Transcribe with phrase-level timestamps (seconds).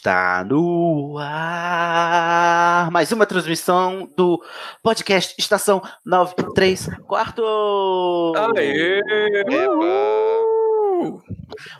[0.00, 4.42] Está no ar mais uma transmissão do
[4.82, 8.32] podcast Estação 93 Quarto.
[8.56, 9.02] Aê!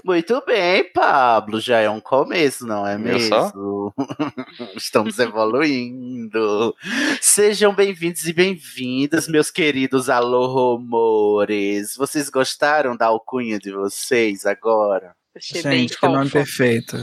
[0.04, 1.58] Muito bem, Pablo.
[1.62, 3.94] Já é um começo, não é mesmo?
[4.76, 6.76] Estamos evoluindo.
[7.22, 11.96] Sejam bem-vindos e bem-vindas, meus queridos alô rumores.
[11.96, 15.18] Vocês gostaram da alcunha de vocês agora?
[15.36, 16.96] Achei bem Gente, que nome perfeito.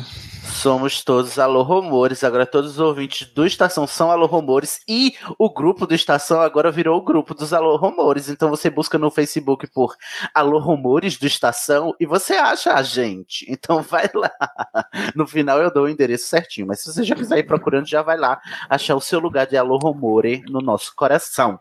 [0.44, 5.50] Somos todos Alô Rumores, agora todos os ouvintes do Estação são Alô Rumores e o
[5.50, 8.28] grupo do Estação agora virou o grupo dos Alô Rumores.
[8.28, 9.96] Então você busca no Facebook por
[10.34, 13.46] Alô Rumores do Estação e você acha a gente.
[13.50, 14.32] Então vai lá.
[15.16, 18.02] No final eu dou o endereço certinho, mas se você já quiser ir procurando, já
[18.02, 21.60] vai lá achar o seu lugar de Alô Rumore no nosso coração.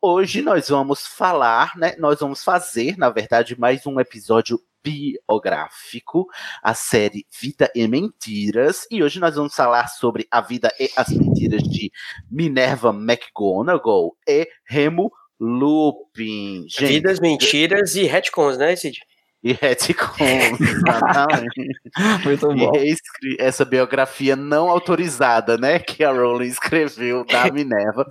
[0.00, 1.94] Hoje nós vamos falar, né?
[1.98, 6.26] Nós vamos fazer, na verdade, mais um episódio biográfico
[6.62, 8.86] a série Vida e Mentiras.
[8.90, 11.90] E hoje nós vamos falar sobre a vida e as mentiras de
[12.30, 16.66] Minerva McGonagall e Remo Lupin.
[16.68, 19.00] Gente, Vidas, mentiras e retcons, né, Cid?
[19.42, 21.68] e retcons, exatamente.
[22.26, 22.72] Muito E bom.
[22.72, 28.06] reescre- essa biografia não autorizada, né, que a Rowling escreveu da Minerva.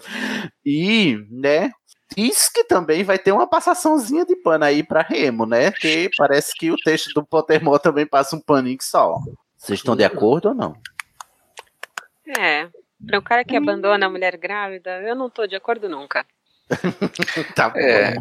[0.66, 1.70] E, né,
[2.16, 5.72] diz que também vai ter uma passaçãozinha de pano aí pra Remo, né?
[5.72, 9.18] Que parece que o texto do Pottermore também passa um paninho só.
[9.58, 10.76] Vocês estão de acordo ou não?
[12.38, 12.70] É.
[13.06, 16.26] Pra um cara que abandona a mulher grávida, eu não tô de acordo nunca.
[17.56, 17.80] Tá bom.
[17.80, 18.16] É.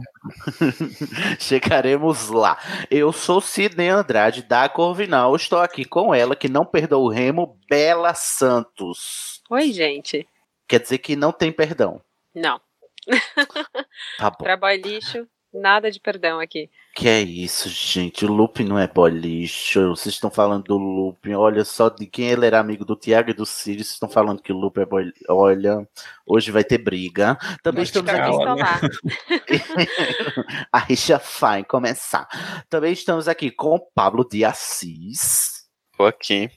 [1.38, 2.58] Chegaremos lá.
[2.90, 5.36] Eu sou Sidney Andrade da Corvinal.
[5.36, 9.42] Estou aqui com ela, que não perdoa o Remo, Bela Santos.
[9.50, 10.26] Oi, gente.
[10.66, 12.00] Quer dizer que não tem perdão.
[12.34, 12.60] Não.
[14.18, 14.36] Tá bom.
[14.44, 16.68] Pra boy lixo, nada de perdão aqui.
[16.94, 18.24] Que é isso, gente?
[18.26, 19.90] O Lupin não é bolicho.
[19.90, 21.34] Vocês estão falando do Lupin.
[21.34, 23.86] Olha só de quem ele era amigo do Tiago e do Sirius.
[23.86, 25.14] Vocês estão falando que o Lupin é bolicho.
[25.28, 25.88] Olha,
[26.26, 27.38] hoje vai ter briga.
[27.62, 28.44] Também Mas estamos aqui.
[28.56, 29.46] né?
[30.72, 32.26] A rixa vai começar.
[32.68, 35.66] Também estamos aqui com o Pablo de Assis.
[35.96, 36.50] Tô aqui.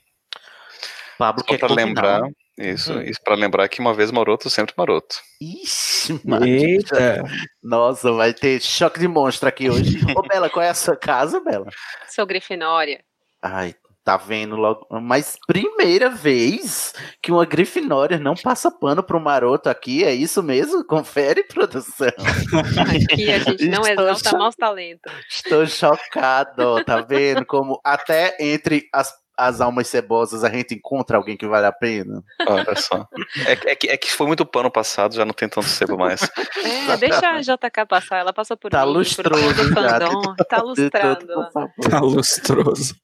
[1.19, 1.87] Pablo que Só é pra Corvinal.
[1.87, 2.21] lembrar.
[2.57, 3.01] Isso, Hum.
[3.01, 5.15] isso pra lembrar que uma vez maroto, sempre maroto.
[5.41, 6.45] Ixi, mano.
[6.45, 7.23] Eita.
[7.63, 9.97] Nossa, vai ter choque de monstro aqui hoje.
[10.17, 11.67] Ô, Bela, qual é a sua casa, Bela?
[12.09, 13.03] Sou Grifinória.
[13.41, 13.73] Ai,
[14.03, 14.85] tá vendo logo.
[15.01, 20.83] Mas primeira vez que uma Grifinória não passa pano pro maroto aqui, é isso mesmo?
[20.85, 22.09] Confere, produção.
[23.11, 25.11] Aqui a gente não Estou exalta cho- maus talentos.
[25.29, 27.45] Estou chocado, tá vendo?
[27.45, 29.11] Como até entre as,
[29.47, 32.23] as almas cebosas a gente encontra alguém que vale a pena.
[32.47, 33.07] Olha só.
[33.45, 35.97] É, que- é que, é que foi muito pano passado, já não tem tanto sebo
[35.97, 36.21] mais.
[36.63, 39.43] É, deixa a JK passar, ela passou por Tá mim, lustroso
[39.73, 40.61] por fandom, tá
[41.51, 41.89] favor.
[41.89, 42.95] Tá lustroso.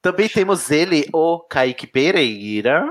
[0.00, 2.86] Também temos ele, o Kaique Pereira.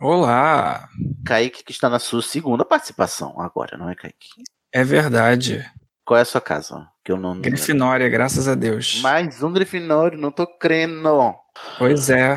[0.00, 0.88] Olá.
[1.26, 4.28] Kaique que está na sua segunda participação agora, não é, Kaique?
[4.72, 5.64] É verdade.
[6.10, 6.88] Qual é a sua casa?
[7.04, 7.34] Que eu não.
[7.36, 9.00] não- Grifinória, graças a Deus.
[9.00, 11.32] Mais um Grifinório, não tô crendo.
[11.78, 12.36] Pois é.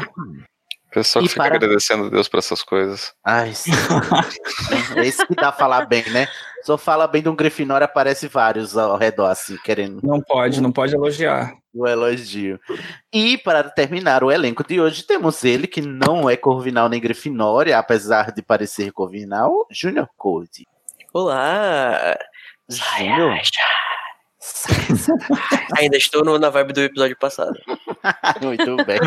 [0.92, 3.16] Pessoal E que fica para- agradecendo a Deus por essas coisas.
[3.26, 3.72] Ai, sim.
[4.96, 6.28] é isso que dá falar bem, né?
[6.64, 10.72] Só fala bem de um Grifinório, aparece vários ao redor, assim, querendo Não pode, não
[10.72, 11.56] pode elogiar.
[11.74, 12.60] o elogio.
[13.12, 17.76] E para terminar o elenco de hoje, temos ele que não é Corvinal nem Grifinória,
[17.80, 20.68] apesar de parecer Corvinal, Junior Code.
[21.12, 22.16] Olá!
[25.78, 27.58] Ainda estou no- na vibe do episódio passado.
[28.42, 29.00] Muito bem.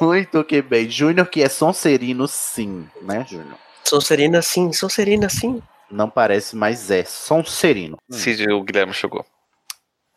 [0.00, 0.88] Muito que bem.
[0.90, 3.56] Júnior que é Sonserino, sim, né, Júnior?
[3.84, 5.62] Sonserina sim, Sonserina sim.
[5.90, 7.96] Não parece, mas é Sonserino.
[8.10, 9.24] Cid, o Guilherme chegou.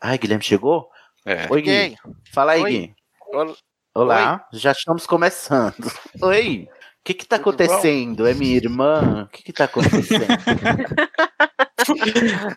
[0.01, 0.89] Ai, Guilherme chegou?
[1.25, 1.47] É.
[1.49, 1.95] Oi, Gui.
[2.33, 2.71] Fala aí, Oi.
[2.71, 2.95] Gui.
[3.33, 3.55] Ol-
[3.93, 5.75] Olá, já estamos começando.
[6.21, 8.27] Oi, o que que tá acontecendo?
[8.27, 9.23] É minha irmã?
[9.23, 10.27] O que que tá acontecendo?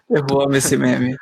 [0.09, 1.17] Eu amo esse meme.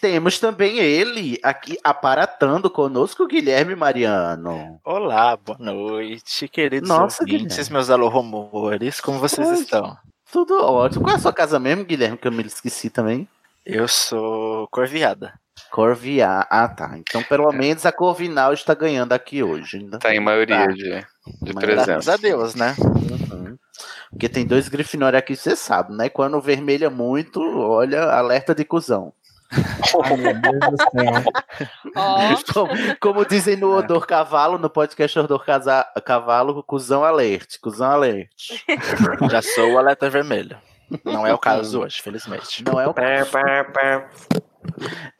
[0.00, 4.78] Temos também ele aqui aparatando conosco, Guilherme Mariano.
[4.84, 7.72] Olá, boa noite, queridos Nossa, ouvintes, Guilherme.
[7.72, 9.54] meus alô rumores, como vocês Oi.
[9.54, 9.96] estão?
[10.30, 11.04] Tudo ótimo.
[11.04, 12.18] Qual é a sua casa mesmo, Guilherme?
[12.18, 13.26] Que eu me esqueci também.
[13.64, 15.32] Eu sou Corviada.
[15.70, 16.46] Corviar.
[16.50, 16.96] Ah, tá.
[16.98, 19.78] Então, pelo menos a Corvinal está ganhando aqui hoje.
[19.78, 19.98] Ainda.
[19.98, 20.66] Tá em maioria Tá.
[20.66, 20.82] de,
[21.42, 22.14] de Mas Graças presença.
[22.14, 22.74] a Deus, né?
[22.78, 23.56] Uhum.
[24.10, 26.08] Porque tem dois Grifinória aqui, você sabe, né?
[26.08, 29.12] Quando vermelha muito, olha, alerta de cuzão.
[30.04, 31.22] Ai, meu Deus do céu.
[31.96, 32.18] Ó,
[32.52, 38.64] Como, como dizem no Odor Cavalo, no podcast Odor Casa- Cavalo, cuzão alerte, cuzão alerte.
[39.30, 40.58] Já sou o alerta vermelho.
[41.04, 42.62] Não é o caso hoje, felizmente.
[42.64, 43.02] Não é o pá.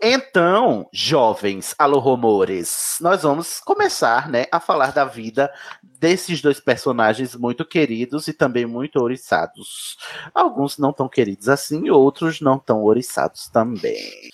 [0.02, 5.50] Então, jovens, alô rumores, nós vamos começar, né, a falar da vida
[5.82, 9.96] desses dois personagens muito queridos e também muito ouriçados.
[10.34, 14.30] Alguns não tão queridos assim, outros não tão ouriçados também.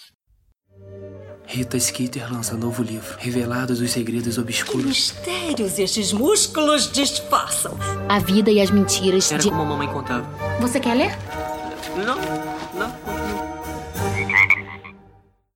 [1.46, 4.84] Rita Skeeter lança novo livro, Revelados os Segredos Que Obscuros.
[4.86, 7.76] mistérios estes músculos disfarçam.
[8.08, 9.50] A vida e as mentiras Era de.
[9.50, 10.26] como a mamãe contava.
[10.60, 11.18] Você quer ler?
[11.96, 12.51] Não, não.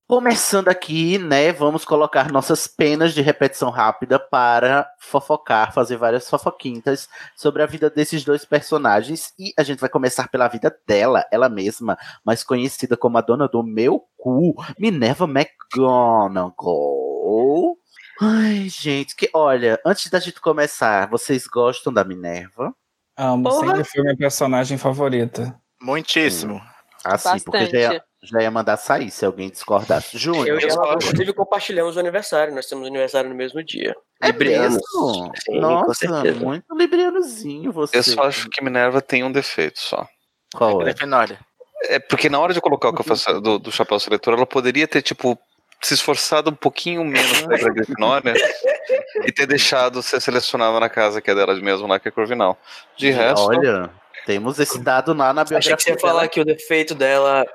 [0.09, 7.09] Começando aqui, né, vamos colocar nossas penas de repetição rápida para fofocar, fazer várias fofoquintas
[7.35, 9.33] sobre a vida desses dois personagens.
[9.37, 13.49] E a gente vai começar pela vida dela, ela mesma, mais conhecida como a dona
[13.49, 17.77] do meu cu, Minerva McGonagall.
[18.23, 22.73] Ai, gente, que olha, antes da gente começar, vocês gostam da Minerva?
[23.17, 23.67] Amo, Porra.
[23.67, 25.61] sempre foi minha personagem favorita.
[25.83, 26.63] Muitíssimo.
[27.05, 28.05] Assim, porque já Bastante.
[28.27, 30.19] Já ia mandar sair se alguém discordasse.
[30.19, 32.55] Júnior, Eu e ela, inclusive, compartilhamos o aniversário.
[32.55, 33.95] Nós temos aniversário no mesmo dia.
[34.23, 34.33] É?
[34.33, 37.99] Sim, com Nossa, muito librianozinho você.
[37.99, 40.07] Eu só acho que Minerva tem um defeito só.
[40.55, 40.85] Qual é?
[40.87, 41.39] Grifinória.
[41.85, 44.47] É porque na hora de colocar o que eu faço do, do chapéu seletor, ela
[44.47, 45.39] poderia ter, tipo,
[45.81, 48.35] se esforçado um pouquinho menos pra ir pra Grifinória
[49.25, 52.59] e ter deixado ser selecionada na casa que é dela mesmo, lá que é Corvinal.
[52.97, 53.91] De resto, Olha,
[54.27, 55.59] temos esse dado lá na biografia.
[55.59, 57.47] Achei que você ia falar que o defeito dela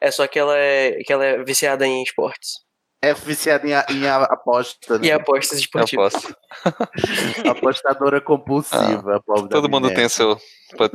[0.00, 2.66] é só que ela é, que ela é viciada em esportes.
[3.00, 4.96] É viciada em, em aposta.
[4.96, 5.12] E Né?
[5.12, 6.14] apostas eu esportivas.
[7.48, 9.16] Apostadora compulsiva.
[9.16, 10.36] a pobre da Todo mundo tem seu.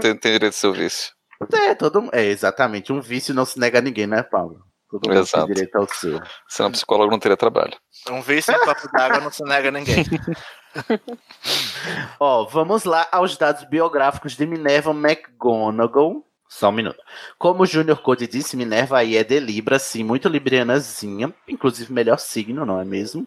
[0.02, 1.14] Ter, tem direito ao seu vício.
[1.54, 2.92] É, todo, é, exatamente.
[2.92, 4.60] Um vício não se nega a ninguém, né, Paulo?
[4.90, 5.46] Todo mundo Exato.
[5.46, 6.20] tem direito ao seu.
[6.50, 7.74] Senão psicólogo não teria trabalho.
[8.10, 10.04] Um vício em copo d'água não se nega a ninguém.
[12.20, 16.26] Ó, vamos lá aos dados biográficos de Minerva McGonagall.
[16.48, 17.02] Só um minuto.
[17.38, 22.20] Como o Junior Code disse, Minerva aí é de Libra, sim, muito librianazinha, inclusive melhor
[22.20, 23.26] signo, não é mesmo?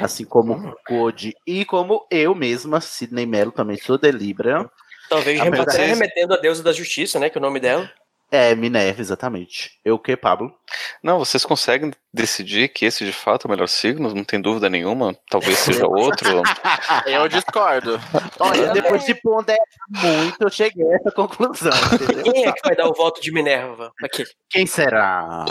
[0.00, 4.68] Assim como o Code e como eu mesma, Sidney Mello, também sou de Libra.
[5.08, 7.30] Talvez até remetendo a deusa da justiça, né?
[7.30, 7.88] Que é o nome dela.
[8.34, 9.78] É, Minerva, exatamente.
[9.84, 10.52] Eu o que, Pablo?
[11.00, 14.12] Não, vocês conseguem decidir que esse de fato é o melhor signo?
[14.12, 15.16] Não tem dúvida nenhuma.
[15.30, 16.42] Talvez seja outro.
[17.06, 18.00] Eu discordo.
[18.40, 22.24] Olha, depois de ponderar muito, eu cheguei a essa conclusão, entendeu?
[22.24, 23.92] Quem é que vai dar o voto de Minerva?
[24.02, 24.24] Aqui.
[24.50, 25.44] Quem será?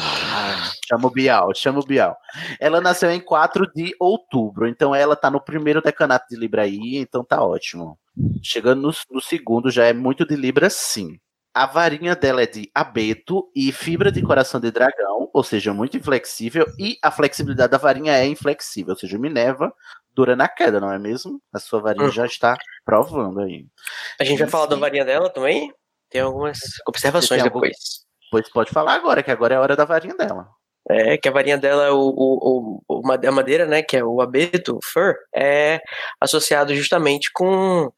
[0.85, 2.18] Chama o Bial, chama o Bial.
[2.59, 6.97] Ela nasceu em 4 de outubro, então ela tá no primeiro decanato de Libra aí,
[6.97, 7.97] então tá ótimo.
[8.44, 11.18] Chegando no, no segundo, já é muito de Libra, sim.
[11.54, 15.95] A varinha dela é de abeto e fibra de coração de dragão, ou seja, muito
[15.95, 19.72] inflexível, e a flexibilidade da varinha é inflexível, ou seja, Minerva
[20.16, 21.40] dura na queda, não é mesmo?
[21.54, 22.12] A sua varinha Hum.
[22.12, 22.56] já está
[22.86, 23.66] provando aí.
[24.19, 25.72] A gente vai falar da varinha dela também?
[26.10, 27.78] Tem algumas observações tem algum- depois.
[28.31, 30.48] Pois pode falar agora, que agora é a hora da varinha dela.
[30.90, 34.76] É, que a varinha dela, o, o, o, a madeira, né, que é o abeto,
[34.78, 35.80] o fur, é
[36.19, 37.92] associado justamente com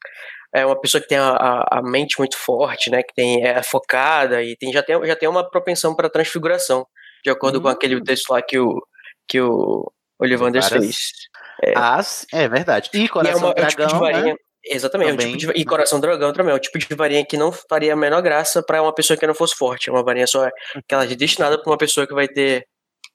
[0.56, 3.62] é, uma pessoa que tem a, a, a mente muito forte, né, que tem, é
[3.64, 6.86] focada e tem, já, tem, já tem uma propensão para transfiguração,
[7.24, 7.72] de acordo com Hum.
[7.72, 8.82] aquele texto lá que o,
[9.28, 11.76] que o Olivanders Várias- fez.
[11.76, 12.90] Ah, sim, é verdade.
[12.94, 14.34] E E é, coração uma, é um tipo dragão, varinha.
[14.34, 14.36] né?
[14.68, 15.28] Exatamente, é um Também.
[15.38, 17.94] tipo de, va- e coração dragão também, é um tipo de varinha que não faria
[17.94, 19.90] a menor graça para uma pessoa que não fosse forte.
[19.90, 20.50] É uma varinha só
[20.88, 22.66] que ela é destinada para uma pessoa que vai ter.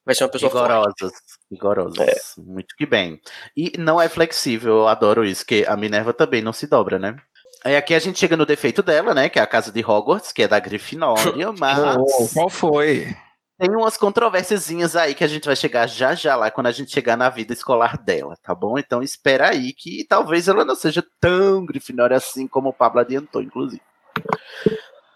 [0.06, 0.68] Vai ser uma pessoa forte.
[0.70, 1.12] Rigorosas.
[1.50, 2.34] Rigorosas.
[2.38, 3.20] Muito que bem.
[3.56, 7.16] E não é flexível, eu adoro isso, que a Minerva também não se dobra, né?
[7.64, 9.28] Aí aqui a gente chega no defeito dela, né?
[9.28, 13.14] Que é a casa de Hogwarts, que é da Grifinória, mas Oh, qual foi?
[13.60, 16.90] tem umas controvérsiazinhas aí que a gente vai chegar já já lá quando a gente
[16.90, 18.78] chegar na vida escolar dela, tá bom?
[18.78, 23.42] Então espera aí que talvez ela não seja tão Grifinória assim como o Pablo adiantou,
[23.42, 23.82] inclusive.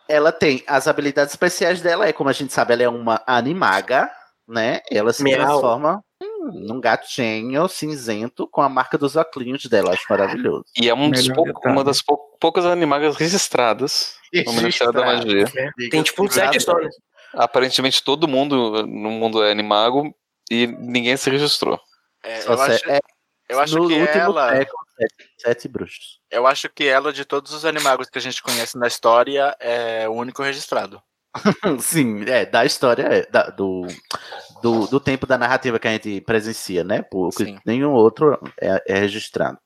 [0.06, 4.10] Ela tem as habilidades especiais dela, é como a gente sabe, ela é uma animaga,
[4.46, 4.80] né?
[4.90, 5.40] Ela se Miau.
[5.40, 6.04] transforma.
[6.52, 9.92] Num gatinho cinzento com a marca dos óculos dela.
[9.92, 10.64] Acho maravilhoso.
[10.78, 11.74] E é um dos Melhor pou- detalhe.
[11.74, 15.46] uma das pou- poucas animagas registradas no Ministério da Magia.
[15.90, 16.88] Tem tipo um sete né?
[17.32, 20.14] Aparentemente todo mundo no mundo é animago
[20.50, 21.80] e ninguém se registrou.
[22.22, 23.00] É, eu acho, é,
[23.48, 24.50] eu acho no que último ela.
[24.56, 26.20] século, sete, sete bruxos.
[26.30, 30.08] Eu acho que ela, de todos os animagos que a gente conhece na história, é
[30.08, 31.02] o único registrado.
[31.80, 33.86] Sim, é, da história, é, da- do,
[34.62, 37.02] do, do tempo da narrativa que a gente presencia, né?
[37.02, 37.58] Porque Sim.
[37.66, 39.58] nenhum outro é, é registrado.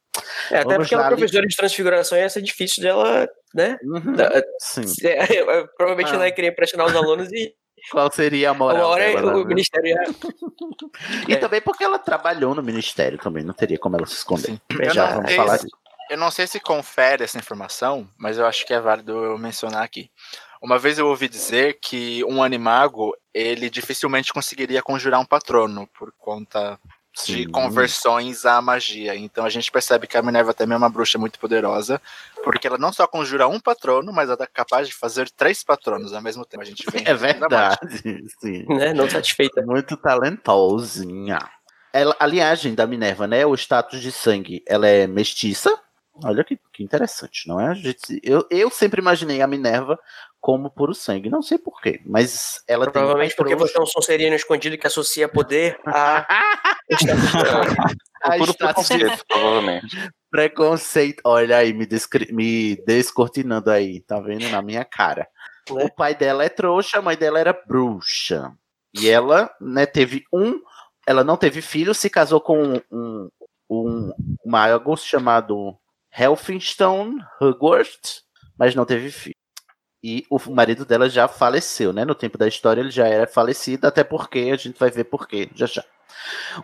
[0.51, 3.79] É, até Vamos porque ela é professora de transfiguração ia ser difícil dela, né?
[3.85, 4.83] Uhum, Da- Sim.
[5.07, 5.45] é,
[5.77, 6.15] provavelmente Ah.
[6.17, 7.55] ela ia querer impressionar os alunos e
[7.93, 9.45] Qual seria a uma moral hora dela, o né?
[9.45, 10.03] ministério ia.
[11.29, 14.61] E também porque ela trabalhou no ministério também, não teria como ela se esconder.
[14.81, 15.77] Eu Já não vamos sei falar se- disso.
[16.11, 19.83] Eu não sei se confere essa informação, mas eu acho que é válido eu mencionar
[19.85, 20.11] aqui.
[20.61, 26.12] Uma vez eu ouvi dizer que um animago, ele dificilmente conseguiria conjurar um patrono por
[26.19, 26.79] conta
[27.27, 27.50] de Sim.
[27.50, 29.15] conversões à magia.
[29.17, 32.00] Então a gente percebe que a Minerva também é uma bruxa muito poderosa,
[32.45, 36.12] porque ela não só conjura um patrono, mas ela é capaz de fazer três patronos
[36.12, 36.62] ao mesmo tempo.
[36.62, 38.65] A gente vê É verdade, sim.
[38.69, 38.93] Né?
[38.93, 39.62] Não satisfeita.
[39.62, 41.38] Muito talentosinha.
[41.93, 43.47] Ela, a linhagem da Minerva, né?
[43.47, 45.77] O status de sangue, ela é mestiça.
[46.25, 47.69] Olha que, que interessante, não é?
[47.69, 49.99] A gente- eu, eu sempre imaginei a Minerva
[50.41, 51.29] como puro sangue.
[51.31, 52.93] Não sei porquê, mas ela tem.
[52.93, 56.27] Provavelmente porque você é um sonserino escondido que associa poder a.
[58.23, 60.11] a Puro preconceito, provavelmente.
[60.31, 61.21] preconceito.
[61.25, 64.49] Olha aí, me, descri- me descortinando aí, tá vendo?
[64.49, 65.29] Na minha cara.
[65.71, 65.85] Né?
[65.85, 68.53] O pai dela é trouxa, a mãe dela era bruxa.
[68.95, 70.61] E ela, né, teve um.
[71.07, 73.29] Ela não teve filho, se casou com um,
[73.71, 74.13] um
[74.45, 75.77] mago chamado
[76.19, 78.23] Helfinstone Hugworth,
[78.59, 79.35] mas não teve filho.
[80.03, 82.05] E o marido dela já faleceu, né?
[82.05, 85.49] No tempo da história ele já era falecido, até porque a gente vai ver porquê
[85.55, 85.85] já já.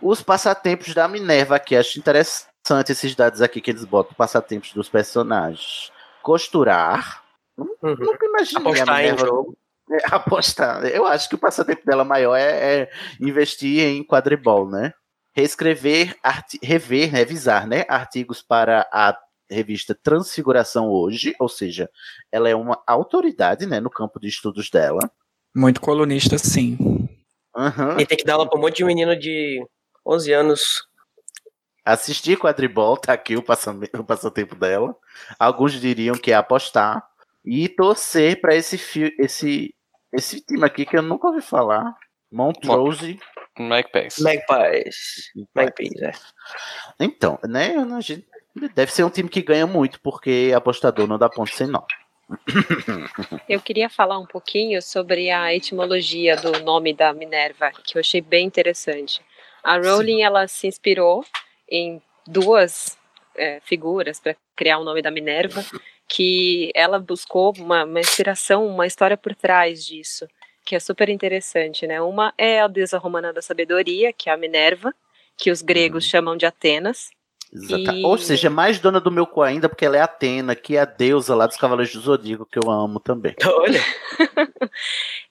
[0.01, 4.89] Os passatempos da Minerva aqui, acho interessante esses dados aqui que eles botam, passatempos dos
[4.89, 5.91] personagens.
[6.21, 7.23] Costurar.
[7.57, 7.75] Uhum.
[7.81, 9.57] Nunca imaginei a Apostar em Minerva jogo.
[9.91, 10.85] é, apostar.
[10.85, 14.93] Eu acho que o passatempo dela maior é, é investir em quadribol, né?
[15.35, 16.15] Reescrever,
[16.63, 17.85] rever, revisar, né?
[17.89, 19.17] Artigos para a
[19.49, 21.89] revista Transfiguração hoje, ou seja,
[22.31, 24.99] ela é uma autoridade, né, no campo de estudos dela.
[25.55, 26.77] Muito colunista, sim.
[27.55, 27.97] Aham.
[27.99, 29.65] E tem que dar aula pra um monte de menino de
[30.05, 30.61] 11 anos.
[31.85, 34.95] Assistir quadribol, tá aqui o, o passatempo dela.
[35.39, 37.07] Alguns diriam que é apostar
[37.45, 38.75] e torcer para esse
[39.19, 39.73] esse
[40.11, 41.95] esse time aqui que eu nunca ouvi falar,
[42.31, 43.19] Montrose.
[43.57, 44.21] Mike Pace.
[44.21, 45.31] Magpies.
[45.53, 46.11] Magpies, é.
[46.99, 47.75] Então, né?
[47.75, 48.27] a gente-
[48.73, 51.81] Deve ser um time que ganha muito, porque apostador não dá ponto sem nó.
[53.47, 58.21] Eu queria falar um pouquinho sobre a etimologia do nome da Minerva, que eu achei
[58.21, 59.21] bem interessante.
[59.63, 61.23] A Rowling ela se inspirou
[61.69, 62.97] em duas
[63.35, 65.63] é, figuras para criar o nome da Minerva,
[66.07, 70.27] que ela buscou uma, uma inspiração, uma história por trás disso,
[70.63, 72.01] que é super interessante, né?
[72.01, 74.93] Uma é a deusa romana da sabedoria, que é a Minerva,
[75.37, 77.11] que os gregos chamam de Atenas.
[77.55, 80.75] Exata- E- Ou seja, mais dona do meu cu ainda, porque ela é Atena, que
[80.75, 83.35] é a deusa lá dos Cavaleiros do Zodíaco, que eu amo também.
[83.45, 83.81] Olha.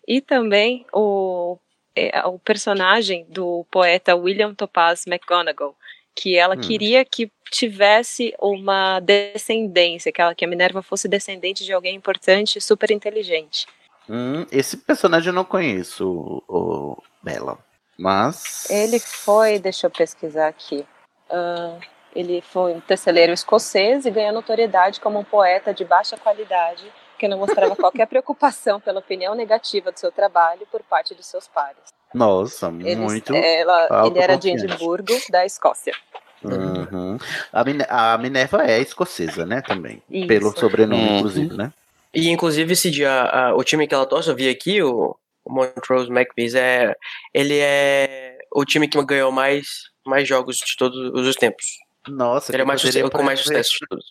[0.07, 1.57] E também o,
[1.97, 5.75] é, o personagem do poeta William Topaz McGonagall,
[6.14, 6.61] que ela Hum.
[6.61, 12.59] queria que tivesse uma descendência, que, ela, que a Minerva fosse descendente de alguém importante
[12.59, 13.66] e super inteligente.
[14.09, 17.59] Hum, esse personagem eu não conheço, o, o Bela.
[17.99, 18.69] Mas.
[18.69, 20.85] Ele foi, deixa eu pesquisar aqui.
[21.31, 21.78] ah,
[22.14, 26.85] ele foi um teceleiro escocês e ganhou notoriedade como um poeta de baixa qualidade
[27.18, 31.47] que não mostrava qualquer preocupação pela opinião negativa do seu trabalho por parte dos seus
[31.49, 31.78] pares.
[32.12, 33.35] Nossa, Ele, muito.
[33.35, 34.50] ela- ele era de.
[34.50, 35.94] Edimburgo, da Escócia.
[36.42, 37.16] Uhum.
[37.52, 39.62] A, Mine- a Minerva é escocesa, né?
[39.62, 40.02] Também.
[40.11, 40.26] Isso.
[40.28, 41.18] Pelo sobrenome, Uhum.
[41.18, 41.73] inclusive, né?
[42.12, 45.52] E inclusive esse dia, a- o time que ela torce, eu vi aqui, o, o
[45.52, 46.94] Montrose Magpies, é,
[47.33, 49.66] ele é o time que ganhou mais,
[50.06, 51.64] mais jogos de todos os tempos.
[52.08, 54.11] Nossa, Ele é mais sucesso, com mais sucesso de todos.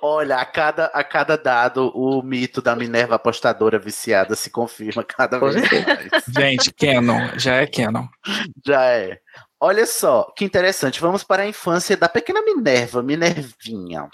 [0.00, 5.38] Olha, a cada, a cada dado, o mito da Minerva apostadora viciada se confirma cada
[5.38, 6.24] vez mais.
[6.28, 8.06] Gente, Canon, já é Canon.
[8.64, 9.18] Já é.
[9.60, 11.00] Olha só, que interessante.
[11.00, 14.08] Vamos para a infância da pequena Minerva, Minervinha.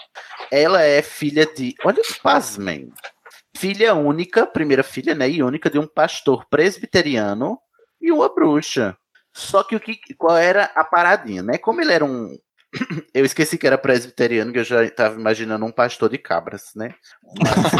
[0.51, 1.75] Ela é filha de.
[1.83, 2.89] Olha, pasmem.
[3.55, 5.29] Filha única, primeira filha, né?
[5.29, 7.59] E única de um pastor presbiteriano
[8.01, 8.97] e uma bruxa.
[9.35, 9.97] Só que o que.
[10.17, 11.57] Qual era a paradinha, né?
[11.57, 12.37] Como ele era um.
[13.13, 16.93] Eu esqueci que era presbiteriano, que eu já estava imaginando um pastor de cabras, né?
[17.41, 17.73] Mas,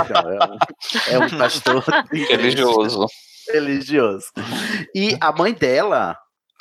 [1.10, 3.06] é, um, é um pastor Religioso.
[3.52, 4.28] religioso.
[4.94, 6.18] E a mãe dela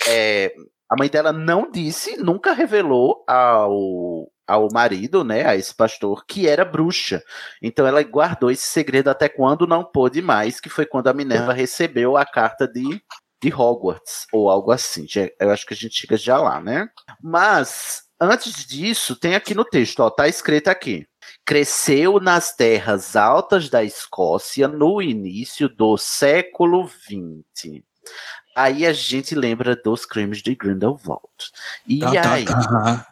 [0.09, 0.53] é,
[0.89, 6.47] a mãe dela não disse, nunca revelou ao, ao marido, né, a esse pastor, que
[6.47, 7.23] era bruxa.
[7.63, 11.53] Então ela guardou esse segredo até quando não pôde mais, que foi quando a Minerva
[11.53, 13.03] recebeu a carta de,
[13.45, 15.07] de Hogwarts, ou algo assim.
[15.09, 16.89] Já- Eu acho que a gente chega já lá, né?
[17.23, 21.07] Mas, antes disso, tem aqui no texto, ó, tá escrito aqui.
[21.45, 27.83] Cresceu nas terras altas da Escócia no início do século XX.
[28.57, 31.21] Aí a gente lembra dos crimes de Grindelwald.
[31.87, 33.07] E Tá, tá, aí, tá.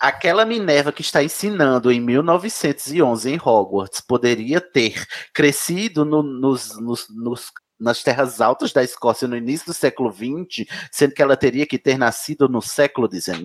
[0.00, 7.06] aquela Minerva que está ensinando em 1911 em Hogwarts poderia ter crescido no- nos, nos-
[7.10, 7.52] nos-
[7.84, 11.78] nas terras altas da Escócia no início do século XX, sendo que ela teria que
[11.78, 13.44] ter nascido no século XIX?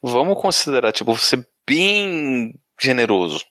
[0.00, 3.44] Vamos considerar, tipo, ser bem generoso.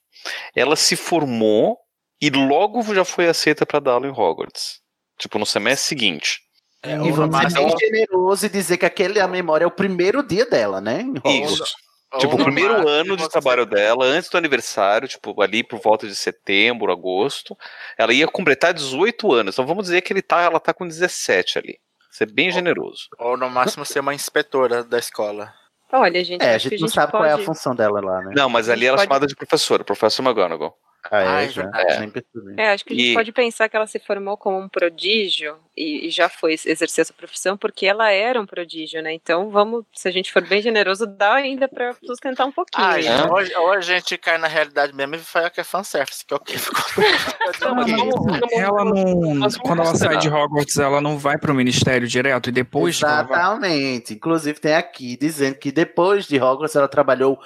[0.56, 1.78] Ela se formou
[2.22, 4.80] e logo já foi aceita para dar aula em Hogwarts.
[5.20, 6.40] Tipo, no semestre seguinte.
[6.84, 10.46] e vamos ser bem generoso e dizer que aquele a memória é o primeiro dia
[10.46, 11.02] dela, né?
[11.02, 11.60] em Hogwarts.
[11.60, 11.85] Isso.
[12.20, 16.16] Tipo, o primeiro ano de trabalho dela, antes do aniversário, tipo, ali por volta de
[16.16, 17.58] setembro, agosto,
[17.98, 19.56] ela ia completar 18 anos.
[19.56, 21.78] Então vamos dizer que ele tá, ela tá com 17 ali.
[22.12, 23.08] Ser bem generoso.
[23.20, 25.54] Ou no máximo ser uma inspetora da escola.
[25.92, 27.24] Olha, gente, É, a gente não sabe pode...
[27.24, 28.34] qual é a função dela lá, né?
[28.36, 30.78] Não, mas ali ela é pode- chamada de professora, professor McGonagall.
[31.12, 31.62] Ah, é, já?
[31.64, 32.00] verdade.
[32.00, 32.54] Nem percebi.
[32.58, 35.58] É, acho que a gente E- pode pensar que ela se formou como um prodígio
[35.78, 39.14] e, e já foi exercer essa profissão porque ela era um prodígio, né?
[39.14, 42.88] Então vamos, se a gente for bem generoso, dá ainda pra sustentar um pouquinho.
[42.88, 43.24] Ah, né?
[43.26, 46.38] ou, ou a gente cai na realidade mesmo e fala que é fanservice, que é
[46.38, 46.56] o que
[48.52, 49.50] Ela não.
[49.64, 53.02] Quando ela sai de Hogwarts, ela não vai pro ministério direto e depois.
[53.02, 54.14] ela vai- Exatamente.
[54.14, 57.40] Inclusive tem aqui dizendo que depois de Hogwarts ela trabalhou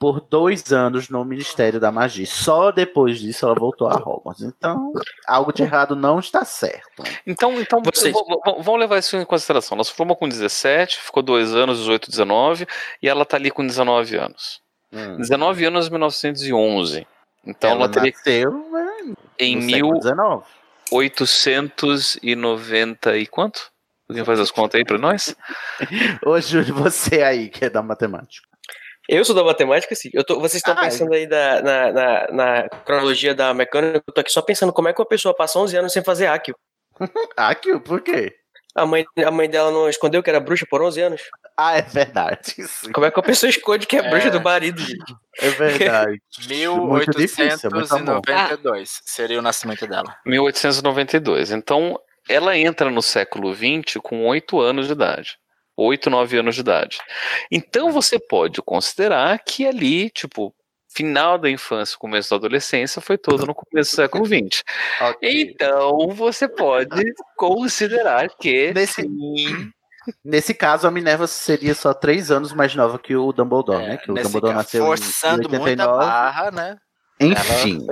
[0.00, 2.24] por dois anos no Ministério da Magia.
[2.26, 4.42] Só depois disso ela voltou a Hogwarts.
[4.42, 4.94] Então,
[5.28, 7.02] algo de errado não está certo.
[7.26, 8.16] Então, então Vocês-
[8.78, 9.76] levar isso em consideração.
[9.76, 12.66] Ela se formou com 17, ficou dois anos, 18, 19,
[13.02, 14.62] e ela tá ali com 19 anos.
[14.90, 15.18] Hum.
[15.18, 17.06] 19 anos em 1911.
[17.44, 20.16] Então ela, ela teria nasceu né, em no século XIX.
[20.90, 23.70] 1890 e quanto?
[24.08, 25.36] Alguém faz as contas aí pra nós?
[26.24, 28.48] Ô, Júlio, você aí que é da matemática.
[29.12, 30.08] Eu sou da matemática, sim.
[30.14, 34.12] Eu tô, vocês estão Ah, pensando aí da, na, na, na cronologia da mecânica, eu
[34.14, 36.54] tô aqui só pensando como é que uma pessoa passa 11 anos sem fazer Akio.
[37.36, 38.32] Akio, por quê?
[38.72, 41.22] A mãe, a mãe dela não escondeu que era bruxa por 11 anos.
[41.56, 42.54] Ah, é verdade.
[42.68, 42.92] sim.
[42.92, 44.30] Como é que a pessoa esconde que é, bruxa É.
[44.30, 45.12] do marido, gente?
[45.40, 46.22] É verdade.
[46.70, 48.22] Muito difícil, é muito amor.
[48.24, 50.16] 1892 seria o nascimento dela.
[50.24, 51.50] 1892.
[51.50, 55.36] Então, ela entra no século XX com 8 anos de idade.
[55.82, 56.98] 8, 9 anos de idade.
[57.50, 60.54] Então, você pode considerar que ali, tipo,
[60.92, 64.62] final da infância, começo da adolescência, foi todo no começo do século XX.
[65.22, 67.02] Então, você pode
[67.36, 68.72] considerar que.
[68.72, 69.70] Nesse, sim,
[70.24, 73.96] nesse caso, a Minerva seria só três anos mais nova que o Dumbledore, né?
[73.96, 75.98] Que o Dumbledore caso, nasceu forçando em muito a 89.
[75.98, 76.76] barra, né?
[77.20, 77.86] Enfim.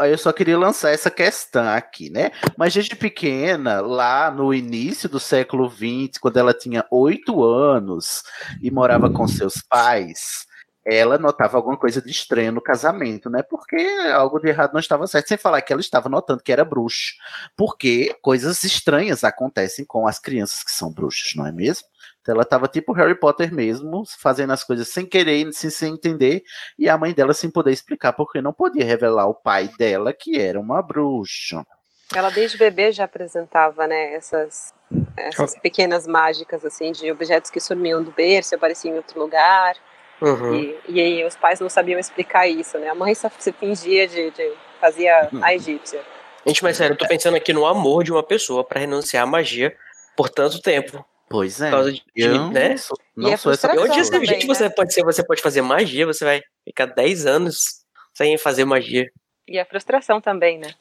[0.00, 2.30] Eu só queria lançar essa questão aqui, né?
[2.56, 8.22] Mas desde pequena, lá no início do século XX, quando ela tinha oito anos
[8.62, 10.46] e morava com seus pais,
[10.86, 13.42] ela notava alguma coisa de estranho no casamento, né?
[13.42, 13.76] Porque
[14.14, 15.26] algo de errado não estava certo.
[15.26, 17.14] Sem falar que ela estava notando que era bruxa.
[17.56, 21.88] Porque coisas estranhas acontecem com as crianças que são bruxas, não é mesmo?
[22.26, 26.42] Então ela estava tipo Harry Potter mesmo, fazendo as coisas sem querer, sem, sem entender,
[26.76, 30.36] e a mãe dela sem poder explicar porque não podia revelar ao pai dela que
[30.36, 31.64] era uma bruxa.
[32.12, 34.74] Ela desde bebê já apresentava, né, essas,
[35.16, 39.76] essas pequenas mágicas, assim, de objetos que sumiam do berço, e apareciam em outro lugar.
[40.20, 40.54] Uhum.
[40.54, 42.88] E, e aí os pais não sabiam explicar isso, né?
[42.88, 46.00] A mãe só se fingia de, de fazia a egípcia.
[46.44, 49.26] Gente, mas sério, eu tô pensando aqui no amor de uma pessoa pra renunciar à
[49.26, 49.76] magia
[50.16, 51.04] por tanto tempo.
[51.28, 51.70] Pois é.
[51.70, 52.68] Por causa de, Eu né?
[52.70, 53.88] não sou- não E é sou essa pessoa.
[53.88, 54.70] você, também, gente, você né?
[54.70, 57.84] pode ser, você pode fazer magia, você vai ficar 10 anos
[58.14, 59.10] sem fazer magia.
[59.48, 60.72] E a frustração também, né?